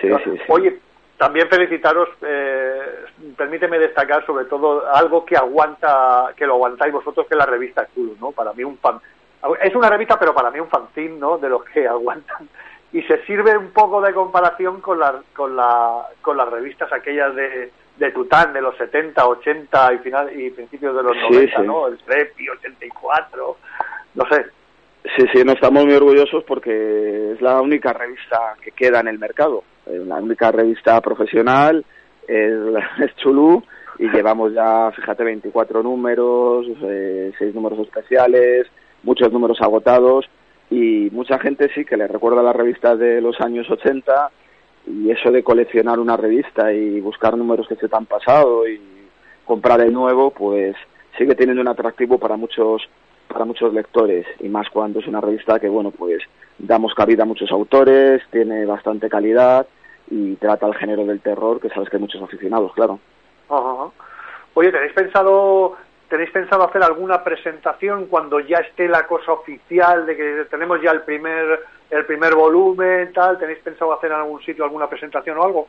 Sí, 0.00 0.08
sí, 0.24 0.30
sí. 0.36 0.42
Oye, 0.48 0.78
también 1.22 1.48
felicitaros, 1.48 2.08
eh, 2.22 3.04
permíteme 3.36 3.78
destacar 3.78 4.26
sobre 4.26 4.46
todo 4.46 4.92
algo 4.92 5.24
que 5.24 5.36
aguanta, 5.36 6.32
que 6.36 6.44
lo 6.44 6.54
aguantáis 6.54 6.92
vosotros, 6.92 7.28
que 7.28 7.34
es 7.34 7.38
la 7.38 7.46
revista 7.46 7.86
Cthulhu, 7.86 8.16
¿no? 8.20 8.32
Para 8.32 8.52
mí 8.52 8.64
un 8.64 8.76
fan, 8.78 8.98
es 9.62 9.72
una 9.76 9.88
revista, 9.88 10.18
pero 10.18 10.34
para 10.34 10.50
mí 10.50 10.58
un 10.58 10.68
fanzine, 10.68 11.16
¿no? 11.20 11.38
De 11.38 11.48
los 11.48 11.62
que 11.66 11.86
aguantan. 11.96 12.48
Y 12.92 13.02
se 13.02 13.24
sirve 13.24 13.56
un 13.56 13.70
poco 13.70 14.00
de 14.00 14.12
comparación 14.12 14.80
con, 14.80 14.98
la, 14.98 15.22
con, 15.32 15.54
la, 15.54 16.08
con 16.22 16.36
las 16.36 16.48
revistas 16.48 16.92
aquellas 16.92 17.32
de, 17.36 17.70
de 17.98 18.10
Tután 18.10 18.52
de 18.52 18.60
los 18.60 18.76
70, 18.76 19.24
80 19.24 19.92
y, 19.92 19.98
final, 19.98 20.40
y 20.40 20.50
principios 20.50 20.96
de 20.96 21.04
los 21.04 21.16
Sí, 21.16 21.34
90, 21.34 21.56
sí. 21.56 21.62
¿no? 21.64 21.86
El 21.86 21.98
Trepi, 21.98 22.48
84, 22.48 23.56
no 24.16 24.24
sé. 24.28 24.46
Sí, 25.16 25.24
sí, 25.32 25.44
no 25.44 25.52
estamos 25.52 25.84
muy 25.84 25.94
orgullosos 25.94 26.42
porque 26.42 27.34
es 27.34 27.40
la 27.40 27.60
única 27.60 27.92
revista 27.92 28.56
que 28.60 28.72
queda 28.72 28.98
en 28.98 29.06
el 29.06 29.20
mercado. 29.20 29.62
Es 29.86 30.06
la 30.06 30.16
única 30.16 30.50
revista 30.52 31.00
profesional, 31.00 31.84
es, 32.28 32.52
la- 32.52 32.90
es 33.04 33.14
Chulú 33.16 33.62
y 33.98 34.08
llevamos 34.08 34.52
ya, 34.54 34.90
fíjate, 34.92 35.22
24 35.24 35.82
números, 35.82 36.66
eh, 36.82 37.32
6 37.38 37.54
números 37.54 37.78
especiales, 37.80 38.66
muchos 39.02 39.32
números 39.32 39.58
agotados 39.60 40.26
y 40.70 41.08
mucha 41.12 41.38
gente 41.38 41.68
sí 41.74 41.84
que 41.84 41.96
le 41.96 42.06
recuerda 42.08 42.42
las 42.42 42.56
revistas 42.56 42.98
de 42.98 43.20
los 43.20 43.38
años 43.40 43.70
80 43.70 44.30
y 44.86 45.10
eso 45.10 45.30
de 45.30 45.42
coleccionar 45.44 45.98
una 46.00 46.16
revista 46.16 46.72
y 46.72 47.00
buscar 47.00 47.36
números 47.36 47.68
que 47.68 47.76
se 47.76 47.88
te 47.88 47.96
han 47.96 48.06
pasado 48.06 48.66
y 48.66 48.80
comprar 49.44 49.80
el 49.80 49.92
nuevo, 49.92 50.30
pues 50.30 50.74
sigue 51.18 51.34
teniendo 51.34 51.60
un 51.60 51.68
atractivo 51.68 52.18
para 52.18 52.36
muchos 52.36 52.82
para 53.32 53.44
muchos 53.44 53.72
lectores 53.72 54.26
y 54.40 54.48
más 54.48 54.68
cuando 54.70 55.00
es 55.00 55.06
una 55.06 55.20
revista 55.20 55.58
que 55.58 55.68
bueno 55.68 55.90
pues 55.90 56.22
damos 56.58 56.94
cabida 56.94 57.22
a 57.22 57.26
muchos 57.26 57.50
autores 57.50 58.22
tiene 58.30 58.64
bastante 58.66 59.08
calidad 59.08 59.66
y 60.10 60.34
trata 60.36 60.66
el 60.66 60.74
género 60.74 61.04
del 61.06 61.20
terror 61.20 61.60
que 61.60 61.68
sabes 61.70 61.88
que 61.88 61.96
hay 61.96 62.02
muchos 62.02 62.22
aficionados 62.22 62.72
claro 62.74 62.98
Ajá. 63.48 63.90
Oye, 64.54 64.70
¿tenéis 64.70 64.92
pensado 64.92 65.76
tenéis 66.08 66.30
pensado 66.30 66.62
hacer 66.64 66.82
alguna 66.82 67.24
presentación 67.24 68.06
cuando 68.06 68.38
ya 68.40 68.58
esté 68.58 68.86
la 68.88 69.06
cosa 69.06 69.32
oficial 69.32 70.04
de 70.06 70.16
que 70.16 70.44
tenemos 70.50 70.80
ya 70.82 70.90
el 70.90 71.02
primer 71.02 71.60
el 71.90 72.04
primer 72.06 72.34
volumen 72.34 73.12
tal? 73.12 73.38
¿Tenéis 73.38 73.58
pensado 73.60 73.92
hacer 73.92 74.10
en 74.10 74.18
algún 74.18 74.42
sitio 74.42 74.64
alguna 74.64 74.88
presentación 74.88 75.38
o 75.38 75.44
algo? 75.44 75.68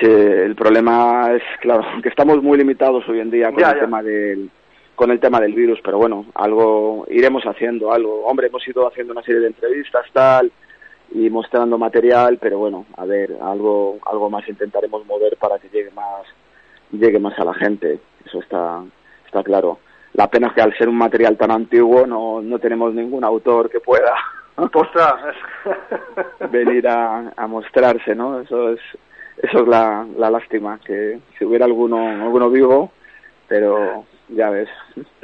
Sí, 0.00 0.06
el 0.10 0.54
problema 0.56 1.30
es 1.32 1.42
claro 1.60 1.84
que 2.02 2.08
estamos 2.08 2.42
muy 2.42 2.58
limitados 2.58 3.06
hoy 3.08 3.20
en 3.20 3.30
día 3.30 3.50
con 3.50 3.58
Ya, 3.60 3.70
el 3.70 3.74
ya. 3.76 3.80
tema 3.80 4.02
del 4.02 4.50
con 4.96 5.10
el 5.10 5.20
tema 5.20 5.40
del 5.40 5.52
virus 5.52 5.78
pero 5.84 5.98
bueno 5.98 6.26
algo 6.34 7.06
iremos 7.08 7.44
haciendo 7.44 7.92
algo. 7.92 8.24
Hombre 8.24 8.48
hemos 8.48 8.66
ido 8.66 8.88
haciendo 8.88 9.12
una 9.12 9.22
serie 9.22 9.40
de 9.40 9.48
entrevistas 9.48 10.06
tal 10.12 10.50
y 11.12 11.30
mostrando 11.30 11.78
material 11.78 12.38
pero 12.38 12.58
bueno 12.58 12.86
a 12.96 13.04
ver 13.04 13.36
algo 13.40 13.98
algo 14.06 14.28
más 14.28 14.48
intentaremos 14.48 15.06
mover 15.06 15.36
para 15.36 15.58
que 15.58 15.68
llegue 15.68 15.90
más 15.92 16.26
llegue 16.90 17.18
más 17.20 17.38
a 17.38 17.44
la 17.44 17.54
gente 17.54 18.00
eso 18.24 18.40
está 18.40 18.82
está 19.26 19.42
claro. 19.42 19.78
La 20.14 20.28
pena 20.30 20.48
es 20.48 20.54
que 20.54 20.62
al 20.62 20.76
ser 20.76 20.88
un 20.88 20.96
material 20.96 21.36
tan 21.36 21.50
antiguo 21.50 22.06
no 22.06 22.40
no 22.42 22.58
tenemos 22.58 22.92
ningún 22.94 23.22
autor 23.22 23.70
que 23.70 23.80
pueda 23.80 24.14
venir 26.50 26.88
a, 26.88 27.32
a 27.36 27.46
mostrarse, 27.46 28.14
¿no? 28.14 28.40
Eso 28.40 28.70
es 28.70 28.80
eso 29.42 29.60
es 29.60 29.68
la, 29.68 30.06
la 30.16 30.30
lástima, 30.30 30.80
que 30.84 31.18
si 31.38 31.44
hubiera 31.44 31.66
alguno 31.66 31.98
alguno 32.08 32.48
vivo, 32.48 32.90
pero 33.48 34.06
ya 34.28 34.50
ves. 34.50 34.68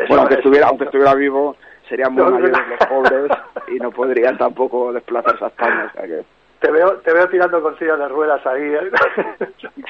Bueno, 0.09 0.23
aunque 0.23 0.35
estuviera 0.35 0.69
aunque 0.69 0.85
estuviera 0.85 1.15
vivo, 1.15 1.57
serían 1.89 2.13
muy 2.13 2.25
mayores 2.25 2.57
los 2.69 2.89
pobres 2.89 3.33
y 3.69 3.77
no 3.77 3.91
podrían 3.91 4.39
tampoco 4.39 4.93
desplazarse 4.93 5.45
a 5.45 5.49
España. 5.49 5.91
O 5.91 5.93
sea 5.93 6.07
que, 6.07 6.25
Te 6.61 6.71
veo, 6.71 6.97
te 6.99 7.13
veo 7.13 7.29
tirando 7.29 7.61
con 7.63 7.79
sillas 7.79 7.99
de 7.99 8.09
ruedas 8.09 8.45
ahí. 8.47 8.63
¿eh? 8.63 8.91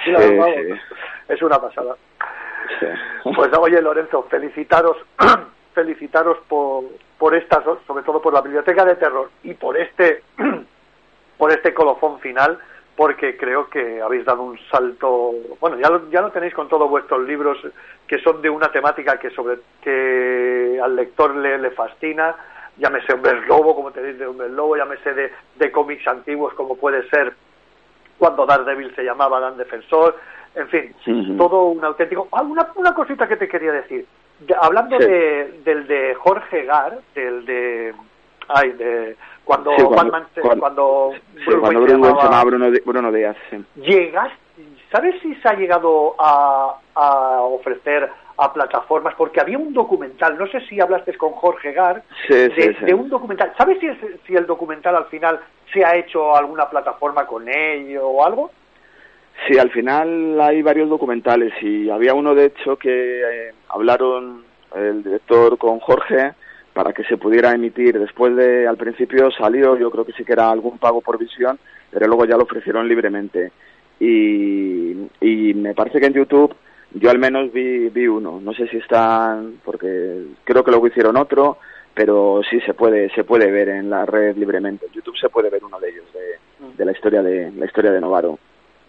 sí, 0.04 0.12
Vamos, 0.12 0.46
sí, 0.54 0.72
Es 1.28 1.42
una 1.42 1.60
pasada. 1.60 1.96
sí. 2.80 2.86
Pues 3.34 3.50
oye, 3.58 3.80
Lorenzo, 3.80 4.24
felicitaros, 4.24 4.96
felicitaros 5.74 6.38
por, 6.48 6.84
por 7.18 7.34
estas, 7.34 7.64
sobre 7.86 8.02
todo 8.04 8.20
por 8.20 8.32
la 8.32 8.40
biblioteca 8.40 8.84
de 8.84 8.96
terror 8.96 9.30
y 9.42 9.54
por 9.54 9.76
este, 9.76 10.22
por 11.38 11.52
este 11.52 11.72
colofón 11.74 12.18
final, 12.20 12.58
porque 12.96 13.36
creo 13.36 13.68
que 13.70 14.00
habéis 14.02 14.24
dado 14.24 14.42
un 14.42 14.58
salto. 14.70 15.32
Bueno, 15.60 15.78
ya 15.78 15.88
lo, 15.88 16.10
ya 16.10 16.20
lo 16.20 16.30
tenéis 16.30 16.54
con 16.54 16.68
todos 16.68 16.88
vuestros 16.90 17.26
libros 17.26 17.58
que 18.06 18.18
son 18.18 18.42
de 18.42 18.50
una 18.50 18.70
temática 18.70 19.18
que 19.18 19.30
sobre 19.30 19.58
que 19.82 20.78
al 20.82 20.94
lector 20.96 21.34
le, 21.36 21.58
le 21.58 21.70
fascina. 21.70 22.34
Llámese 22.78 23.12
Hombres 23.12 23.46
Lobo, 23.46 23.74
como 23.74 23.90
tenéis 23.90 24.18
de 24.18 24.26
Hombres 24.26 24.50
Lobo, 24.50 24.76
llámese 24.76 25.12
de, 25.12 25.30
de 25.56 25.70
cómics 25.70 26.06
antiguos, 26.08 26.54
como 26.54 26.76
puede 26.76 27.06
ser 27.10 27.34
cuando 28.18 28.46
Daredevil 28.46 28.94
se 28.94 29.02
llamaba 29.04 29.40
Dan 29.40 29.56
Defensor, 29.58 30.16
en 30.54 30.68
fin, 30.68 30.94
todo 31.36 31.64
un 31.64 31.84
auténtico. 31.84 32.28
Ah, 32.32 32.42
una, 32.42 32.68
una 32.76 32.94
cosita 32.94 33.26
que 33.28 33.36
te 33.36 33.48
quería 33.48 33.72
decir. 33.72 34.06
De- 34.40 34.54
hablando 34.58 34.98
Sí. 34.98 35.04
de, 35.06 35.60
del 35.64 35.86
de 35.86 36.14
Jorge 36.14 36.64
Gar, 36.64 36.98
del 37.14 37.44
de. 37.44 37.94
Ay, 38.48 38.72
de. 38.72 39.16
Cuando 39.44 39.70
Sí, 39.76 39.82
cuando- 39.82 39.96
Batman 40.12 40.26
cuando- 40.40 40.60
cuando 40.60 41.10
Sí, 41.12 41.20
Bruce 41.46 41.60
cuando 41.60 41.66
Wayne 41.80 41.80
Bruce 41.80 42.00
Wayne 42.02 42.16
se 42.20 42.24
llamaba- 42.24 42.44
Bruno, 42.44 42.70
Bruno 42.84 43.12
Díaz, 43.12 43.36
llegas, 43.76 44.32
¿sabes 44.90 45.20
si 45.20 45.34
se 45.36 45.48
ha 45.48 45.54
llegado 45.54 46.14
a, 46.18 46.76
a 46.94 47.40
ofrecer 47.42 48.08
a 48.38 48.52
plataformas? 48.52 49.14
Porque 49.16 49.40
había 49.40 49.58
un 49.58 49.72
documental, 49.74 50.38
no 50.38 50.46
sé 50.46 50.60
si 50.68 50.80
hablaste 50.80 51.16
con 51.16 51.32
Jorge 51.32 51.72
Gar, 51.72 52.02
Sí, 52.28 52.34
de, 52.34 52.54
sí, 52.54 52.74
sí. 52.78 52.84
de 52.84 52.94
un 52.94 53.08
documental. 53.08 53.52
¿Sabes 53.58 53.78
si, 53.80 53.88
es- 53.88 54.20
si 54.26 54.34
el 54.36 54.46
documental 54.46 54.94
al 54.94 55.06
final 55.06 55.40
se 55.72 55.84
ha 55.84 55.96
hecho 55.96 56.36
alguna 56.36 56.68
plataforma 56.70 57.26
con 57.26 57.48
ello 57.48 58.06
o 58.08 58.24
algo? 58.24 58.50
Sí, 59.48 59.58
al 59.58 59.70
final 59.70 60.40
hay 60.40 60.62
varios 60.62 60.88
documentales 60.88 61.52
y 61.62 61.90
había 61.90 62.14
uno 62.14 62.34
de 62.34 62.44
hecho 62.46 62.76
que 62.76 63.48
eh, 63.48 63.54
hablaron 63.70 64.44
el 64.76 65.02
director 65.02 65.58
con 65.58 65.80
Jorge 65.80 66.32
para 66.72 66.92
que 66.92 67.04
se 67.04 67.16
pudiera 67.16 67.52
emitir. 67.52 67.98
Después 67.98 68.34
de, 68.36 68.66
al 68.66 68.76
principio 68.76 69.30
salió, 69.30 69.76
yo 69.76 69.90
creo 69.90 70.04
que 70.04 70.12
sí 70.12 70.24
que 70.24 70.32
era 70.32 70.50
algún 70.50 70.78
pago 70.78 71.00
por 71.00 71.18
visión, 71.18 71.58
pero 71.90 72.06
luego 72.06 72.24
ya 72.24 72.36
lo 72.36 72.44
ofrecieron 72.44 72.88
libremente. 72.88 73.52
Y, 74.00 74.92
y 75.20 75.54
me 75.54 75.74
parece 75.74 76.00
que 76.00 76.06
en 76.06 76.14
YouTube 76.14 76.54
yo 76.94 77.10
al 77.10 77.18
menos 77.18 77.52
vi, 77.52 77.88
vi 77.88 78.06
uno. 78.06 78.40
No 78.40 78.52
sé 78.52 78.66
si 78.68 78.78
están, 78.78 79.60
porque 79.64 80.26
creo 80.44 80.62
que 80.62 80.70
luego 80.70 80.86
hicieron 80.86 81.16
otro, 81.16 81.58
pero 81.94 82.40
sí 82.48 82.60
se 82.60 82.74
puede, 82.74 83.10
se 83.14 83.24
puede 83.24 83.50
ver 83.50 83.68
en 83.70 83.90
la 83.90 84.04
red 84.04 84.36
libremente. 84.36 84.86
En 84.86 84.92
YouTube 84.92 85.16
se 85.16 85.28
puede 85.28 85.50
ver 85.50 85.64
uno 85.64 85.78
de 85.80 85.90
ellos, 85.90 86.04
de, 86.76 86.84
la 86.84 86.92
historia 86.92 87.22
de, 87.22 87.50
la 87.52 87.66
historia 87.66 87.92
de 87.92 88.00
Novaro. 88.00 88.38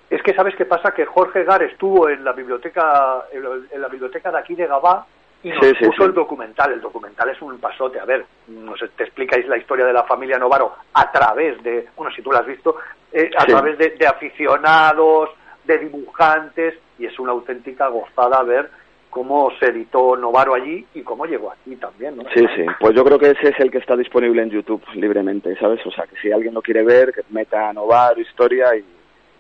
Es 0.09 0.21
que 0.21 0.33
sabes 0.33 0.55
qué 0.55 0.65
pasa 0.65 0.91
que 0.91 1.05
Jorge 1.05 1.43
Gar 1.43 1.63
estuvo 1.63 2.09
en 2.09 2.23
la 2.23 2.33
biblioteca 2.33 3.23
en 3.31 3.81
la 3.81 3.87
biblioteca 3.87 4.31
de 4.31 4.37
aquí 4.37 4.53
de 4.53 4.67
Gabá 4.67 5.07
y 5.43 5.49
nos 5.49 5.59
Sí, 5.65 5.73
puso 5.85 5.97
sí. 5.97 6.03
el 6.03 6.13
documental. 6.13 6.71
El 6.73 6.81
documental 6.81 7.29
es 7.29 7.41
un 7.41 7.57
pasote. 7.59 7.99
A 7.99 8.05
ver, 8.05 8.25
nos 8.47 8.79
te 8.95 9.03
explicáis 9.03 9.47
la 9.47 9.57
historia 9.57 9.85
de 9.85 9.93
la 9.93 10.03
familia 10.03 10.37
Novaro 10.37 10.73
a 10.93 11.11
través 11.11 11.61
de, 11.63 11.87
bueno, 11.95 12.13
si 12.15 12.21
tú 12.21 12.31
la 12.31 12.39
has 12.39 12.45
visto, 12.47 12.77
eh, 13.11 13.29
a 13.37 13.45
través 13.45 13.77
de, 13.77 13.89
de 13.91 14.07
aficionados, 14.07 15.29
de 15.65 15.77
dibujantes 15.79 16.75
y 16.99 17.05
es 17.05 17.17
una 17.19 17.31
auténtica 17.31 17.87
gozada 17.87 18.41
ver 18.43 18.69
cómo 19.09 19.51
se 19.59 19.67
editó 19.67 20.15
Novaro 20.17 20.55
allí 20.55 20.85
y 20.95 21.01
cómo 21.03 21.25
llegó 21.25 21.51
aquí 21.51 21.75
también, 21.75 22.17
¿no? 22.17 22.23
Sí, 22.33 22.45
sí. 22.55 22.65
Pues 22.79 22.95
yo 22.95 23.03
creo 23.05 23.19
que 23.19 23.29
ese 23.29 23.49
es 23.49 23.59
el 23.59 23.69
que 23.69 23.77
está 23.77 23.95
disponible 23.95 24.41
en 24.41 24.49
YouTube 24.49 24.83
libremente, 24.95 25.55
¿sabes? 25.57 25.85
O 25.85 25.91
sea, 25.91 26.05
que 26.07 26.15
si 26.17 26.31
alguien 26.31 26.53
lo 26.55 26.61
quiere 26.63 26.83
ver, 26.83 27.13
que 27.13 27.21
meta 27.29 27.71
Novaro, 27.73 28.19
historia 28.19 28.75
y, 28.75 28.83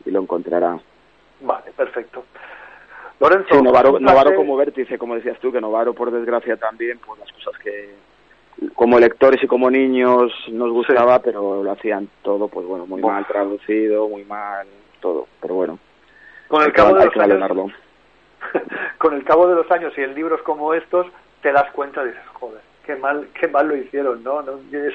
y 0.05 0.11
lo 0.11 0.21
encontrará. 0.21 0.77
Vale, 1.41 1.71
perfecto. 1.75 2.23
Lorenzo, 3.19 3.55
Sí, 3.55 3.61
Novaro, 3.61 4.35
como 4.35 4.55
vértice, 4.57 4.97
como 4.97 5.15
decías 5.15 5.39
tú, 5.39 5.51
que 5.51 5.61
Novaro, 5.61 5.93
por 5.93 6.11
desgracia, 6.11 6.57
también, 6.57 6.99
pues 7.05 7.19
las 7.19 7.31
cosas 7.31 7.57
que 7.61 7.95
como 8.75 8.99
lectores 8.99 9.41
y 9.43 9.47
como 9.47 9.69
niños 9.69 10.31
nos 10.49 10.71
gustaba, 10.71 11.19
pero 11.19 11.63
lo 11.63 11.71
hacían 11.71 12.07
todo, 12.21 12.47
pues 12.47 12.65
bueno, 12.65 12.85
muy 12.85 13.01
mal 13.01 13.25
traducido, 13.27 14.07
muy 14.07 14.23
mal, 14.25 14.67
todo. 14.99 15.27
Pero 15.41 15.55
bueno, 15.55 15.79
Con 16.47 16.63
el 16.63 16.71
cabo 16.73 16.95
de 16.95 17.05
los 17.05 17.17
años, 17.17 17.71
con 18.97 19.13
el 19.15 19.23
cabo 19.23 19.47
de 19.47 19.55
los 19.55 19.69
años 19.71 19.93
y 19.97 20.01
en 20.01 20.13
libros 20.13 20.41
como 20.43 20.73
estos 20.73 21.07
te 21.41 21.51
das 21.51 21.71
cuenta 21.71 22.03
y 22.03 22.07
dices 22.07 22.21
joder 22.33 22.61
qué 22.85 22.95
mal 22.95 23.27
qué 23.39 23.47
mal 23.47 23.67
lo 23.67 23.75
hicieron 23.75 24.23
no, 24.23 24.41
No, 24.41 24.59
es, 24.71 24.93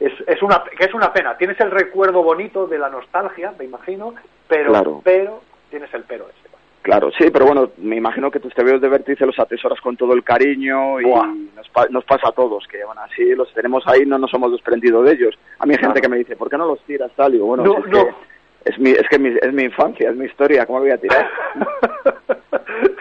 es, 0.00 0.12
es 0.26 0.42
una 0.42 0.62
que 0.78 0.84
es 0.84 0.94
una 0.94 1.12
pena. 1.12 1.36
Tienes 1.36 1.58
el 1.60 1.70
recuerdo 1.70 2.22
bonito 2.22 2.66
de 2.66 2.78
la 2.78 2.88
nostalgia 2.88 3.52
me 3.58 3.64
imagino 3.64 4.14
pero 4.48 4.70
Claro. 4.70 5.00
pero 5.04 5.42
tienes 5.70 5.92
el 5.94 6.02
pero 6.04 6.26
ese 6.28 6.43
Claro, 6.84 7.10
sí, 7.18 7.30
pero 7.32 7.46
bueno, 7.46 7.70
me 7.78 7.96
imagino 7.96 8.30
que 8.30 8.40
tus 8.40 8.52
tebeos 8.54 8.78
de 8.80 8.90
vértice 8.90 9.24
los 9.24 9.38
atesoras 9.38 9.80
con 9.80 9.96
todo 9.96 10.12
el 10.12 10.22
cariño 10.22 11.00
y 11.00 11.06
nos, 11.56 11.66
pa- 11.70 11.86
nos 11.88 12.04
pasa 12.04 12.28
a 12.28 12.32
todos, 12.32 12.66
que 12.68 12.84
van 12.84 12.98
así, 12.98 13.34
los 13.34 13.50
tenemos 13.54 13.82
ahí, 13.88 14.04
no 14.04 14.18
nos 14.18 14.32
hemos 14.34 14.52
desprendido 14.52 15.02
de 15.02 15.12
ellos. 15.14 15.34
A 15.60 15.64
mí 15.64 15.72
hay 15.72 15.78
gente 15.78 15.94
Claro. 15.94 16.02
que 16.02 16.08
me 16.10 16.18
dice, 16.18 16.36
¿por 16.36 16.50
qué 16.50 16.58
no 16.58 16.66
los 16.66 16.80
tiras 16.82 17.10
tal? 17.16 17.30
Y 17.32 17.36
digo, 17.36 17.46
bueno, 17.46 17.64
No, 17.64 17.78
es, 17.78 17.86
no. 17.86 18.04
Que 18.06 18.14
es 18.70 18.78
mi, 18.78 18.90
es 18.90 19.08
que 19.08 19.18
mi, 19.18 19.30
es 19.30 19.52
mi 19.54 19.62
infancia, 19.62 20.10
es 20.10 20.16
mi 20.16 20.26
historia, 20.26 20.66
¿cómo 20.66 20.80
lo 20.80 20.84
voy 20.84 20.92
a 20.92 20.98
tirar? 21.00 21.30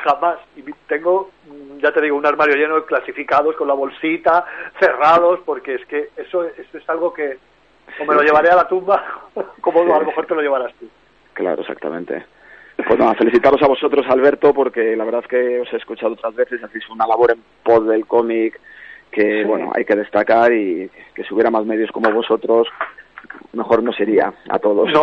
jamás 0.03 0.37
y 0.55 0.63
tengo 0.87 1.29
ya 1.81 1.91
te 1.91 2.01
digo 2.01 2.15
un 2.17 2.25
armario 2.25 2.55
lleno 2.55 2.75
de 2.75 2.85
clasificados 2.85 3.55
con 3.55 3.67
la 3.67 3.73
bolsita 3.73 4.45
cerrados 4.79 5.39
porque 5.45 5.75
es 5.75 5.85
que 5.87 6.09
eso 6.17 6.43
eso 6.45 6.77
es 6.77 6.89
algo 6.89 7.13
que 7.13 7.37
o 7.99 8.05
me 8.05 8.15
lo 8.15 8.21
llevaré 8.21 8.49
a 8.49 8.55
la 8.55 8.67
tumba 8.67 9.03
como 9.61 9.81
a 9.81 9.99
lo 9.99 10.05
mejor 10.05 10.25
te 10.25 10.35
lo 10.35 10.41
llevarás 10.41 10.73
tú 10.79 10.87
Claro, 11.33 11.61
exactamente. 11.61 12.25
Pues 12.75 12.99
nada, 12.99 13.13
felicitaros 13.15 13.61
a 13.61 13.67
vosotros, 13.67 14.05
Alberto, 14.09 14.53
porque 14.53 14.95
la 14.95 15.05
verdad 15.05 15.21
es 15.23 15.27
que 15.27 15.59
os 15.61 15.71
he 15.73 15.77
escuchado 15.77 16.13
otras 16.13 16.35
veces, 16.35 16.63
hacéis 16.63 16.89
una 16.89 17.05
labor 17.07 17.31
en 17.31 17.39
pos 17.63 17.87
del 17.87 18.05
cómic 18.05 18.59
que, 19.11 19.41
Sí. 19.41 19.47
bueno, 19.47 19.71
hay 19.75 19.85
que 19.85 19.95
destacar 19.95 20.51
y 20.51 20.89
que 21.13 21.23
si 21.23 21.33
hubiera 21.33 21.51
más 21.51 21.65
medios 21.65 21.91
como 21.91 22.11
vosotros, 22.11 22.67
mejor 23.53 23.83
no 23.83 23.93
sería 23.93 24.33
a 24.49 24.59
todos. 24.59 24.85
No, 24.87 24.91